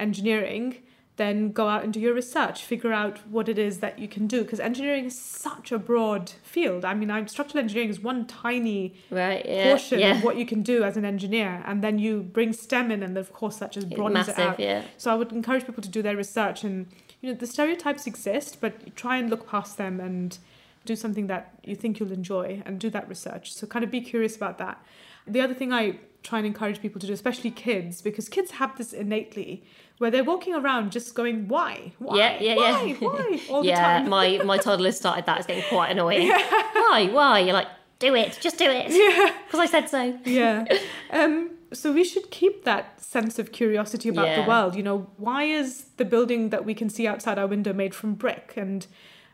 engineering, 0.00 0.78
then 1.16 1.52
go 1.52 1.68
out 1.68 1.84
and 1.84 1.92
do 1.92 2.00
your 2.00 2.12
research, 2.12 2.64
figure 2.64 2.92
out 2.92 3.18
what 3.28 3.48
it 3.48 3.56
is 3.56 3.78
that 3.78 3.98
you 4.00 4.08
can 4.08 4.26
do 4.26 4.42
because 4.42 4.58
engineering 4.58 5.04
is 5.04 5.18
such 5.18 5.70
a 5.70 5.78
broad 5.78 6.30
field. 6.42 6.84
I 6.84 6.94
mean, 6.94 7.10
I'm, 7.10 7.28
structural 7.28 7.62
engineering 7.62 7.90
is 7.90 8.00
one 8.00 8.26
tiny 8.26 8.94
right 9.10 9.44
yeah 9.46 9.68
portion 9.68 10.00
yeah 10.00 10.16
of 10.16 10.24
what 10.24 10.36
you 10.36 10.44
can 10.44 10.62
do 10.62 10.82
as 10.82 10.96
an 10.96 11.04
engineer, 11.04 11.62
and 11.66 11.82
then 11.82 11.98
you 11.98 12.22
bring 12.22 12.52
STEM 12.52 12.90
in, 12.90 13.02
and 13.02 13.16
of 13.16 13.32
course 13.32 13.56
that 13.58 13.70
just 13.72 13.90
broadens 13.90 14.26
massive 14.26 14.38
it 14.38 14.42
out. 14.42 14.60
yeah 14.60 14.82
So 14.96 15.12
I 15.12 15.14
would 15.14 15.30
encourage 15.30 15.66
people 15.66 15.82
to 15.82 15.88
do 15.88 16.02
their 16.02 16.16
research 16.16 16.64
and 16.64 16.86
you 17.20 17.30
know 17.30 17.36
the 17.38 17.46
stereotypes 17.46 18.06
exist, 18.06 18.60
but 18.60 18.96
try 18.96 19.16
and 19.16 19.30
look 19.30 19.48
past 19.48 19.78
them 19.78 20.00
and 20.00 20.36
do 20.84 20.96
something 20.96 21.28
that 21.28 21.54
you 21.62 21.74
think 21.74 21.98
you'll 21.98 22.12
enjoy 22.12 22.62
and 22.66 22.78
do 22.78 22.90
that 22.90 23.08
research. 23.08 23.54
So 23.54 23.66
kind 23.66 23.84
of 23.84 23.90
be 23.90 24.00
curious 24.00 24.36
about 24.36 24.58
that. 24.58 24.84
The 25.26 25.40
other 25.40 25.54
thing 25.54 25.72
I 25.72 26.00
try 26.22 26.38
and 26.38 26.46
encourage 26.46 26.80
people 26.80 27.00
to 27.00 27.06
do, 27.06 27.12
especially 27.12 27.50
kids, 27.50 28.02
because 28.02 28.28
kids 28.28 28.52
have 28.52 28.76
this 28.76 28.92
innately 28.92 29.62
where 29.98 30.10
they're 30.10 30.24
walking 30.24 30.54
around 30.54 30.92
just 30.92 31.14
going, 31.14 31.48
why? 31.48 31.92
Why? 31.98 32.16
Yeah, 32.16 32.38
yeah, 32.40 32.56
why? 32.56 32.82
yeah. 32.82 32.94
Why? 32.96 33.40
All 33.50 33.64
yeah, 33.64 33.74
the 33.74 34.00
time. 34.00 34.08
my 34.10 34.38
my 34.44 34.58
toddler 34.58 34.92
started 34.92 35.26
that. 35.26 35.38
It's 35.38 35.46
getting 35.46 35.64
quite 35.68 35.90
annoying. 35.92 36.28
Why? 36.74 37.08
Why? 37.12 37.38
You're 37.40 37.52
like, 37.54 37.68
do 37.98 38.14
it, 38.14 38.38
just 38.40 38.58
do 38.58 38.64
it. 38.68 38.90
Yeah. 38.90 39.32
Because 39.46 39.60
I 39.60 39.66
said 39.66 39.88
so. 39.88 40.18
yeah. 40.24 40.64
Um, 41.10 41.50
so 41.72 41.92
we 41.92 42.04
should 42.04 42.30
keep 42.30 42.64
that 42.64 43.00
sense 43.02 43.38
of 43.38 43.50
curiosity 43.52 44.08
about 44.08 44.26
Yeah. 44.26 44.42
the 44.42 44.48
world. 44.48 44.74
You 44.76 44.82
know, 44.82 45.10
why 45.16 45.44
is 45.44 45.86
the 45.96 46.04
building 46.04 46.50
that 46.50 46.64
we 46.64 46.74
can 46.74 46.88
see 46.90 47.06
outside 47.06 47.38
our 47.38 47.46
window 47.46 47.72
made 47.72 47.94
from 47.94 48.14
brick? 48.14 48.54
And 48.56 48.86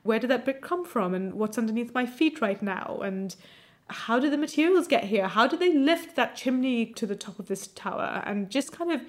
where 0.03 0.19
did 0.19 0.31
that 0.31 0.45
brick 0.45 0.63
come 0.63 0.85
from? 0.85 1.15
And 1.15 1.35
what's 1.35 1.59
underneath 1.59 1.93
my 1.95 2.07
feet 2.07 2.41
right 2.41 2.63
now? 2.63 3.01
And 3.03 3.35
how 3.89 4.19
do 4.21 4.31
the 4.31 4.39
materials 4.39 4.87
get 4.87 5.05
here? 5.05 5.27
How 5.29 5.47
do 5.47 5.57
they 5.57 5.73
lift 5.75 6.17
that 6.17 6.37
chimney 6.37 6.87
to 6.87 7.07
the 7.07 7.17
top 7.17 7.39
of 7.39 7.47
this 7.49 7.67
tower? 7.67 8.23
And 8.25 8.49
just 8.51 8.73
kind 8.73 8.91
of 8.93 9.03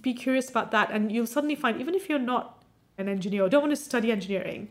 be 0.00 0.14
curious 0.14 0.48
about 0.48 0.70
that. 0.70 0.90
And 0.90 1.10
you'll 1.12 1.26
suddenly 1.26 1.54
find, 1.54 1.80
even 1.80 1.94
if 1.94 2.08
you're 2.08 2.18
not 2.18 2.62
an 2.98 3.08
engineer 3.08 3.44
or 3.44 3.48
don't 3.48 3.62
want 3.62 3.72
to 3.72 3.76
study 3.76 4.10
engineering, 4.12 4.68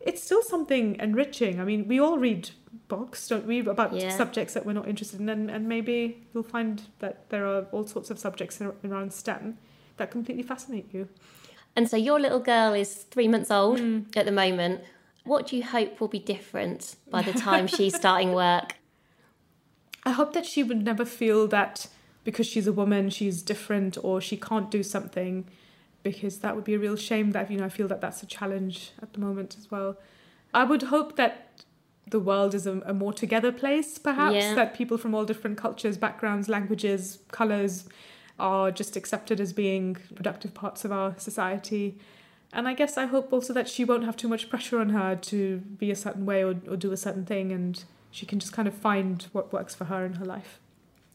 it's 0.00 0.22
still 0.22 0.42
something 0.42 0.96
enriching. 1.00 1.60
I 1.60 1.64
mean, 1.64 1.88
we 1.88 1.98
all 1.98 2.18
read 2.18 2.50
books, 2.88 3.26
don't 3.28 3.46
we, 3.46 3.60
about 3.60 3.92
Yeah. 3.94 4.10
subjects 4.16 4.54
that 4.54 4.64
we're 4.66 4.72
not 4.74 4.88
interested 4.88 5.20
in, 5.20 5.28
and, 5.28 5.50
and 5.50 5.68
maybe 5.68 6.22
you'll 6.32 6.42
find 6.44 6.82
that 7.00 7.28
there 7.30 7.46
are 7.46 7.62
all 7.72 7.86
sorts 7.86 8.10
of 8.10 8.18
subjects 8.18 8.60
around 8.60 9.12
STEM 9.12 9.58
that 9.96 10.10
completely 10.10 10.42
fascinate 10.42 10.92
you. 10.92 11.08
And 11.74 11.88
so 11.90 11.96
your 11.96 12.20
little 12.20 12.40
girl 12.40 12.72
is 12.74 12.94
three 13.10 13.28
months 13.28 13.50
old 13.50 13.80
Hmm. 13.80 14.00
at 14.14 14.26
the 14.26 14.32
moment. 14.32 14.82
What 15.24 15.48
do 15.48 15.56
you 15.56 15.64
hope 15.64 16.00
will 16.00 16.08
be 16.08 16.20
different 16.20 16.94
by 17.10 17.22
the 17.22 17.32
time 17.32 17.66
she's 17.66 17.96
starting 17.96 18.32
work? 18.44 18.76
I 20.04 20.12
hope 20.12 20.34
that 20.34 20.46
she 20.46 20.62
would 20.62 20.84
never 20.84 21.04
feel 21.04 21.48
that 21.48 21.88
because 22.26 22.46
she's 22.46 22.66
a 22.66 22.72
woman, 22.82 23.08
she's 23.08 23.40
different 23.52 23.96
or 24.02 24.20
she 24.20 24.36
can't 24.36 24.68
do 24.78 24.82
something, 24.82 25.34
because 26.02 26.34
that 26.40 26.54
would 26.54 26.64
be 26.64 26.74
a 26.74 26.78
real 26.86 26.96
shame. 26.96 27.30
That 27.30 27.50
you 27.50 27.56
know, 27.58 27.64
I 27.64 27.68
feel 27.78 27.88
that 27.92 28.00
that's 28.04 28.22
a 28.22 28.26
challenge 28.26 28.90
at 29.00 29.12
the 29.14 29.20
moment 29.20 29.56
as 29.58 29.70
well. 29.70 29.96
I 30.52 30.64
would 30.64 30.82
hope 30.94 31.16
that 31.16 31.32
the 32.08 32.20
world 32.20 32.52
is 32.54 32.66
a, 32.66 32.74
a 32.92 32.94
more 33.02 33.12
together 33.12 33.52
place, 33.52 33.96
perhaps 33.98 34.34
Yeah. 34.34 34.54
that 34.54 34.74
people 34.74 34.98
from 34.98 35.14
all 35.14 35.24
different 35.24 35.56
cultures, 35.56 35.96
backgrounds, 35.96 36.48
languages, 36.48 37.18
colors 37.32 37.88
are 38.38 38.70
just 38.70 38.96
accepted 38.96 39.40
as 39.40 39.52
being 39.52 39.96
productive 40.14 40.52
parts 40.54 40.84
of 40.84 40.92
our 40.92 41.14
society. 41.18 41.98
And 42.52 42.68
I 42.68 42.74
guess 42.74 42.96
I 42.96 43.06
hope 43.06 43.32
also 43.32 43.52
that 43.54 43.68
she 43.68 43.84
won't 43.84 44.04
have 44.04 44.16
too 44.16 44.28
much 44.28 44.48
pressure 44.48 44.78
on 44.78 44.90
her 44.90 45.16
to 45.32 45.58
be 45.82 45.90
a 45.90 45.96
certain 45.96 46.26
way 46.26 46.44
or, 46.44 46.54
or 46.70 46.76
do 46.76 46.92
a 46.92 46.96
certain 46.96 47.24
thing 47.26 47.50
and 47.52 47.82
she 48.10 48.24
can 48.24 48.38
just 48.38 48.52
kind 48.52 48.68
of 48.68 48.74
find 48.74 49.26
what 49.32 49.52
works 49.52 49.74
for 49.74 49.86
her 49.86 50.04
in 50.04 50.14
her 50.14 50.24
life. 50.24 50.60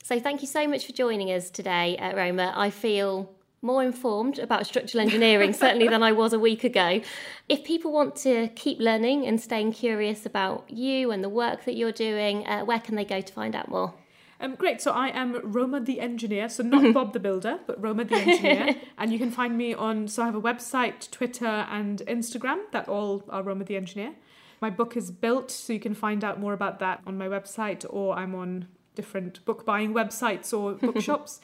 So 0.03 0.19
thank 0.19 0.41
you 0.41 0.47
so 0.47 0.67
much 0.67 0.85
for 0.85 0.93
joining 0.93 1.31
us 1.31 1.49
today, 1.49 1.95
uh, 1.97 2.15
Roma. 2.15 2.53
I 2.55 2.69
feel 2.69 3.31
more 3.61 3.83
informed 3.83 4.39
about 4.39 4.65
structural 4.65 5.01
engineering 5.01 5.53
certainly 5.63 5.87
than 5.87 6.01
I 6.01 6.11
was 6.11 6.33
a 6.33 6.39
week 6.39 6.63
ago. 6.63 7.01
If 7.47 7.63
people 7.63 7.91
want 7.91 8.15
to 8.17 8.47
keep 8.49 8.79
learning 8.79 9.27
and 9.27 9.39
staying 9.39 9.73
curious 9.73 10.25
about 10.25 10.69
you 10.69 11.11
and 11.11 11.23
the 11.23 11.29
work 11.29 11.65
that 11.65 11.75
you're 11.75 11.91
doing, 11.91 12.47
uh, 12.47 12.65
where 12.65 12.79
can 12.79 12.95
they 12.95 13.05
go 13.05 13.21
to 13.21 13.33
find 13.33 13.55
out 13.55 13.69
more? 13.69 13.93
Um, 14.39 14.55
great. 14.55 14.81
So 14.81 14.91
I 14.91 15.09
am 15.09 15.39
Roma 15.43 15.79
the 15.79 15.99
engineer. 15.99 16.49
So 16.49 16.63
not 16.63 16.93
Bob 16.93 17.13
the 17.13 17.19
builder, 17.19 17.59
but 17.67 17.79
Roma 17.79 18.03
the 18.03 18.15
engineer. 18.15 18.75
and 18.97 19.13
you 19.13 19.19
can 19.19 19.29
find 19.29 19.55
me 19.55 19.75
on. 19.75 20.07
So 20.07 20.23
I 20.23 20.25
have 20.25 20.35
a 20.35 20.41
website, 20.41 21.11
Twitter, 21.11 21.45
and 21.45 22.01
Instagram. 22.07 22.63
That 22.71 22.89
all 22.89 23.23
are 23.29 23.43
Roma 23.43 23.65
the 23.65 23.75
engineer. 23.75 24.13
My 24.59 24.71
book 24.71 24.97
is 24.97 25.11
built, 25.11 25.51
so 25.51 25.73
you 25.73 25.79
can 25.79 25.93
find 25.93 26.23
out 26.23 26.39
more 26.39 26.53
about 26.53 26.79
that 26.79 27.01
on 27.05 27.17
my 27.17 27.27
website, 27.27 27.85
or 27.89 28.15
I'm 28.15 28.33
on 28.35 28.67
different 28.95 29.43
book 29.45 29.65
buying 29.65 29.93
websites 29.93 30.57
or 30.57 30.73
bookshops. 30.91 31.39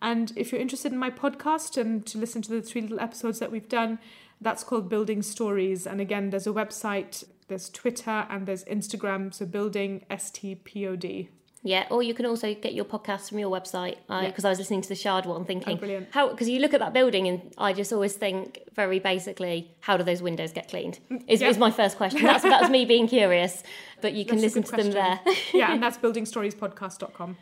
and 0.00 0.32
if 0.36 0.52
you're 0.52 0.60
interested 0.60 0.92
in 0.92 0.98
my 0.98 1.10
podcast 1.10 1.76
and 1.76 2.04
to 2.06 2.18
listen 2.18 2.42
to 2.42 2.50
the 2.50 2.62
three 2.62 2.80
little 2.80 3.00
episodes 3.00 3.38
that 3.38 3.50
we've 3.52 3.68
done, 3.68 3.98
that's 4.40 4.64
called 4.64 4.88
Building 4.88 5.22
Stories. 5.22 5.86
And 5.86 6.00
again, 6.00 6.30
there's 6.30 6.46
a 6.46 6.52
website, 6.52 7.24
there's 7.48 7.70
Twitter, 7.70 8.26
and 8.28 8.46
there's 8.46 8.64
Instagram. 8.64 9.32
So 9.32 9.46
building 9.46 10.04
S 10.10 10.30
T 10.30 10.56
P 10.56 10.86
O 10.86 10.96
D. 10.96 11.28
Yeah, 11.64 11.86
or 11.90 12.02
you 12.02 12.12
can 12.12 12.26
also 12.26 12.54
get 12.54 12.74
your 12.74 12.84
podcast 12.84 13.28
from 13.28 13.38
your 13.38 13.48
website 13.48 13.96
because 14.26 14.44
I 14.44 14.48
was 14.48 14.58
listening 14.58 14.82
to 14.82 14.88
the 14.88 14.96
Shard 14.96 15.26
one, 15.26 15.44
thinking 15.44 15.74
Oh, 15.74 15.76
brilliant. 15.76 16.08
how 16.10 16.28
because 16.30 16.48
you 16.48 16.58
look 16.58 16.74
at 16.74 16.80
that 16.80 16.92
building 16.92 17.28
and 17.28 17.40
I 17.56 17.72
just 17.72 17.92
always 17.92 18.14
think 18.14 18.58
very 18.74 18.98
basically, 18.98 19.70
how 19.80 19.96
do 19.96 20.02
those 20.02 20.20
windows 20.22 20.52
get 20.52 20.68
cleaned? 20.68 20.98
Mm, 21.08 21.22
is, 21.28 21.40
Yeah. 21.40 21.48
is 21.50 21.58
my 21.58 21.70
first 21.70 21.96
question. 21.96 22.22
That's 22.24 22.42
that's 22.42 22.68
me 22.68 22.84
being 22.84 23.06
curious, 23.06 23.62
but 24.00 24.12
you 24.12 24.24
can 24.24 24.38
That's 24.40 24.56
listen 24.56 24.62
to 24.64 24.82
them 24.82 24.90
there. 24.92 25.20
question. 25.22 25.44
yeah, 25.60 25.72
and 25.72 25.80
that's 25.84 25.98
buildingstoriespodcast.com. 25.98 27.36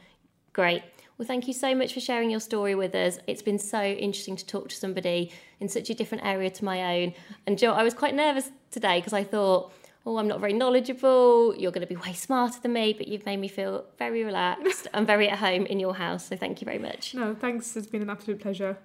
Great. 0.52 0.82
Well, 1.16 1.26
thank 1.26 1.46
you 1.48 1.54
so 1.54 1.74
much 1.74 1.92
for 1.94 2.00
sharing 2.00 2.30
your 2.30 2.40
story 2.40 2.74
with 2.74 2.94
us. 2.94 3.18
It's 3.26 3.42
been 3.42 3.58
so 3.58 3.82
interesting 3.82 4.36
to 4.36 4.46
talk 4.46 4.68
to 4.70 4.76
somebody 4.76 5.30
in 5.60 5.68
such 5.68 5.90
a 5.90 5.94
different 5.94 6.24
area 6.24 6.48
to 6.50 6.64
my 6.64 7.02
own. 7.02 7.14
And 7.46 7.58
Joe, 7.58 7.72
I 7.72 7.82
was 7.82 7.92
quite 7.94 8.14
nervous 8.14 8.50
today 8.70 8.98
because 8.98 9.12
I 9.12 9.22
thought, 9.24 9.72
oh, 10.06 10.18
I'm 10.18 10.28
not 10.28 10.40
very 10.40 10.52
knowledgeable. 10.52 11.54
You're 11.56 11.72
going 11.72 11.86
to 11.86 11.94
be 11.94 11.96
way 11.96 12.12
smarter 12.12 12.60
than 12.60 12.72
me, 12.72 12.92
but 12.92 13.08
you've 13.08 13.26
made 13.26 13.38
me 13.38 13.48
feel 13.48 13.84
very 13.98 14.24
relaxed 14.24 14.86
and 14.94 15.06
very 15.06 15.28
at 15.28 15.38
home 15.38 15.66
in 15.66 15.80
your 15.80 15.94
house. 15.94 16.28
So 16.28 16.36
thank 16.36 16.60
you 16.60 16.64
very 16.64 16.78
much. 16.78 17.14
No, 17.14 17.34
thanks. 17.34 17.76
It's 17.76 17.86
been 17.86 18.02
an 18.02 18.10
absolute 18.10 18.40
pleasure. 18.40 18.78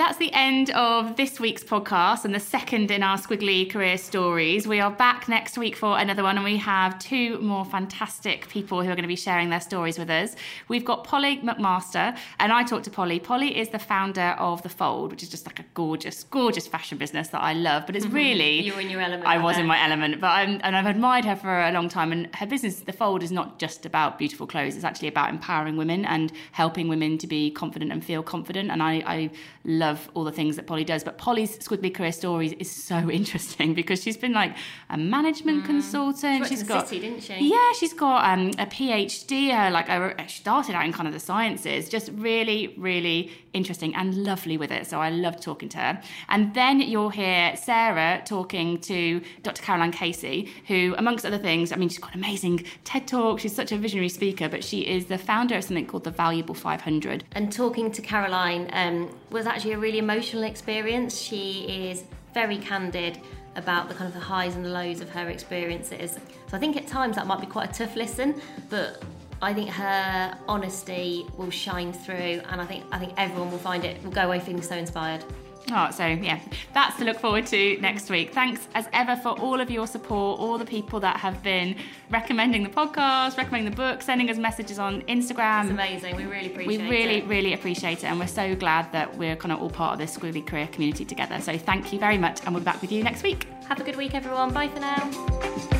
That's 0.00 0.16
the 0.16 0.32
end 0.32 0.70
of 0.70 1.16
this 1.16 1.38
week's 1.38 1.62
podcast 1.62 2.24
and 2.24 2.34
the 2.34 2.40
second 2.40 2.90
in 2.90 3.02
our 3.02 3.18
Squiggly 3.18 3.70
Career 3.70 3.98
Stories. 3.98 4.66
We 4.66 4.80
are 4.80 4.90
back 4.90 5.28
next 5.28 5.58
week 5.58 5.76
for 5.76 5.98
another 5.98 6.22
one, 6.22 6.36
and 6.36 6.44
we 6.44 6.56
have 6.56 6.98
two 6.98 7.38
more 7.40 7.66
fantastic 7.66 8.48
people 8.48 8.82
who 8.82 8.88
are 8.88 8.94
going 8.94 9.02
to 9.02 9.08
be 9.08 9.14
sharing 9.14 9.50
their 9.50 9.60
stories 9.60 9.98
with 9.98 10.08
us. 10.08 10.36
We've 10.68 10.86
got 10.86 11.04
Polly 11.04 11.40
McMaster, 11.40 12.16
and 12.38 12.50
I 12.50 12.62
talked 12.62 12.84
to 12.84 12.90
Polly. 12.90 13.20
Polly 13.20 13.58
is 13.58 13.68
the 13.68 13.78
founder 13.78 14.34
of 14.38 14.62
The 14.62 14.70
Fold, 14.70 15.10
which 15.10 15.22
is 15.22 15.28
just 15.28 15.44
like 15.44 15.60
a 15.60 15.64
gorgeous, 15.74 16.24
gorgeous 16.24 16.66
fashion 16.66 16.96
business 16.96 17.28
that 17.28 17.42
I 17.42 17.52
love, 17.52 17.84
but 17.84 17.94
it's 17.94 18.06
mm-hmm. 18.06 18.14
really. 18.14 18.60
You're 18.60 18.80
in 18.80 18.88
your 18.88 19.02
element. 19.02 19.26
I 19.26 19.34
I 19.34 19.42
was 19.42 19.58
in 19.58 19.66
my 19.66 19.84
element, 19.84 20.18
but 20.18 20.28
I'm, 20.28 20.60
and 20.64 20.76
I've 20.76 20.86
admired 20.86 21.26
her 21.26 21.36
for 21.36 21.60
a 21.60 21.72
long 21.72 21.90
time. 21.90 22.10
And 22.10 22.34
her 22.36 22.46
business, 22.46 22.80
The 22.80 22.94
Fold, 22.94 23.22
is 23.22 23.32
not 23.32 23.58
just 23.58 23.84
about 23.84 24.18
beautiful 24.18 24.46
clothes. 24.46 24.76
It's 24.76 24.84
actually 24.84 25.08
about 25.08 25.28
empowering 25.28 25.76
women 25.76 26.06
and 26.06 26.32
helping 26.52 26.88
women 26.88 27.18
to 27.18 27.26
be 27.26 27.50
confident 27.50 27.92
and 27.92 28.02
feel 28.02 28.22
confident. 28.22 28.70
And 28.70 28.82
I, 28.82 29.02
I 29.04 29.30
love 29.64 29.89
all 30.14 30.24
the 30.24 30.32
things 30.32 30.56
that 30.56 30.66
Polly 30.66 30.84
does. 30.84 31.02
But 31.04 31.18
Polly's 31.18 31.58
Squiggly 31.58 31.92
Career 31.92 32.12
Stories 32.12 32.52
is 32.54 32.70
so 32.70 33.10
interesting 33.20 33.74
because 33.74 34.02
she's 34.02 34.16
been 34.16 34.32
like 34.32 34.56
a 34.88 34.96
management 34.96 35.64
consultant. 35.64 36.44
Mm. 36.44 36.48
She 36.48 36.54
in 36.54 36.58
She's 36.58 36.60
the 36.60 36.74
got 36.74 36.88
city, 36.88 37.00
didn't 37.00 37.22
she? 37.22 37.50
Yeah, 37.50 37.72
she's 37.78 37.92
got 37.92 38.24
um, 38.30 38.48
a 38.58 38.66
PhD. 38.66 39.56
Her 39.56 39.70
like 39.70 39.88
uh, 39.88 40.26
she 40.26 40.40
started 40.40 40.74
out 40.74 40.84
in 40.84 40.92
kind 40.92 41.08
of 41.08 41.14
the 41.14 41.20
sciences. 41.20 41.88
Just 41.88 42.10
really, 42.14 42.74
really 42.76 43.30
interesting 43.52 43.94
and 43.94 44.14
lovely 44.24 44.56
with 44.56 44.70
it. 44.70 44.86
So 44.86 45.00
I 45.00 45.10
loved 45.10 45.42
talking 45.42 45.68
to 45.70 45.78
her. 45.78 46.02
And 46.28 46.54
then 46.54 46.80
you'll 46.80 47.10
hear 47.10 47.56
Sarah 47.56 48.22
talking 48.24 48.78
to 48.80 49.20
Dr. 49.42 49.62
Caroline 49.62 49.92
Casey, 49.92 50.50
who, 50.66 50.94
amongst 50.98 51.26
other 51.26 51.38
things, 51.38 51.72
I 51.72 51.76
mean, 51.76 51.88
she's 51.88 51.98
got 51.98 52.14
an 52.14 52.20
amazing 52.20 52.64
TED 52.84 53.08
talk. 53.08 53.40
She's 53.40 53.54
such 53.54 53.72
a 53.72 53.78
visionary 53.78 54.08
speaker, 54.08 54.48
but 54.48 54.62
she 54.62 54.80
is 54.86 55.06
the 55.06 55.18
founder 55.18 55.56
of 55.56 55.64
something 55.64 55.86
called 55.86 56.04
the 56.04 56.10
Valuable 56.10 56.54
500. 56.54 57.24
And 57.32 57.52
talking 57.52 57.90
to 57.92 58.02
Caroline 58.02 58.68
um, 58.72 59.14
was 59.30 59.46
actually 59.46 59.72
a 59.72 59.78
really 59.78 59.98
emotional 59.98 60.44
experience. 60.44 61.18
She 61.18 61.88
is 61.90 62.04
very 62.34 62.58
candid 62.58 63.18
about 63.56 63.88
the 63.88 63.94
kind 63.94 64.06
of 64.06 64.14
the 64.14 64.20
highs 64.20 64.54
and 64.54 64.64
the 64.64 64.68
lows 64.68 65.00
of 65.00 65.10
her 65.10 65.28
experiences. 65.28 66.12
So 66.12 66.56
I 66.56 66.60
think 66.60 66.76
at 66.76 66.86
times 66.86 67.16
that 67.16 67.26
might 67.26 67.40
be 67.40 67.46
quite 67.46 67.70
a 67.70 67.84
tough 67.84 67.96
listen, 67.96 68.40
but 68.68 69.02
I 69.42 69.54
think 69.54 69.70
her 69.70 70.36
honesty 70.48 71.26
will 71.36 71.50
shine 71.50 71.92
through, 71.92 72.42
and 72.50 72.60
I 72.60 72.66
think 72.66 72.84
I 72.92 72.98
think 72.98 73.14
everyone 73.16 73.50
will 73.50 73.58
find 73.58 73.84
it 73.84 74.02
will 74.04 74.10
go 74.10 74.26
away 74.26 74.40
feeling 74.40 74.62
so 74.62 74.74
inspired. 74.76 75.24
Oh, 75.72 75.90
so 75.90 76.04
yeah, 76.06 76.40
that's 76.74 76.96
to 76.98 77.04
look 77.04 77.18
forward 77.18 77.46
to 77.46 77.78
next 77.80 78.10
week. 78.10 78.32
Thanks 78.32 78.66
as 78.74 78.88
ever 78.92 79.14
for 79.16 79.30
all 79.38 79.60
of 79.60 79.70
your 79.70 79.86
support, 79.86 80.40
all 80.40 80.58
the 80.58 80.64
people 80.64 81.00
that 81.00 81.18
have 81.18 81.42
been 81.42 81.76
recommending 82.10 82.64
the 82.64 82.68
podcast, 82.68 83.36
recommending 83.36 83.70
the 83.70 83.76
book, 83.76 84.02
sending 84.02 84.30
us 84.30 84.36
messages 84.36 84.78
on 84.78 85.02
Instagram. 85.02 85.62
It's 85.62 85.70
amazing. 85.70 86.16
We 86.16 86.24
really 86.24 86.46
appreciate 86.46 86.80
it. 86.80 86.82
We 86.82 86.90
really, 86.90 87.16
it. 87.18 87.26
really 87.26 87.52
appreciate 87.54 87.98
it, 87.98 88.06
and 88.06 88.18
we're 88.18 88.26
so 88.26 88.54
glad 88.56 88.90
that 88.92 89.16
we're 89.16 89.36
kind 89.36 89.52
of 89.52 89.62
all 89.62 89.70
part 89.70 89.94
of 89.94 89.98
this 89.98 90.16
Squiggly 90.16 90.44
Career 90.44 90.66
community 90.66 91.04
together. 91.04 91.40
So 91.40 91.56
thank 91.56 91.92
you 91.92 91.98
very 91.98 92.18
much, 92.18 92.40
and 92.44 92.54
we'll 92.54 92.62
be 92.62 92.66
back 92.66 92.80
with 92.82 92.92
you 92.92 93.02
next 93.04 93.22
week. 93.22 93.46
Have 93.68 93.80
a 93.80 93.84
good 93.84 93.96
week, 93.96 94.14
everyone. 94.14 94.52
Bye 94.52 94.68
for 94.68 94.80
now. 94.80 95.79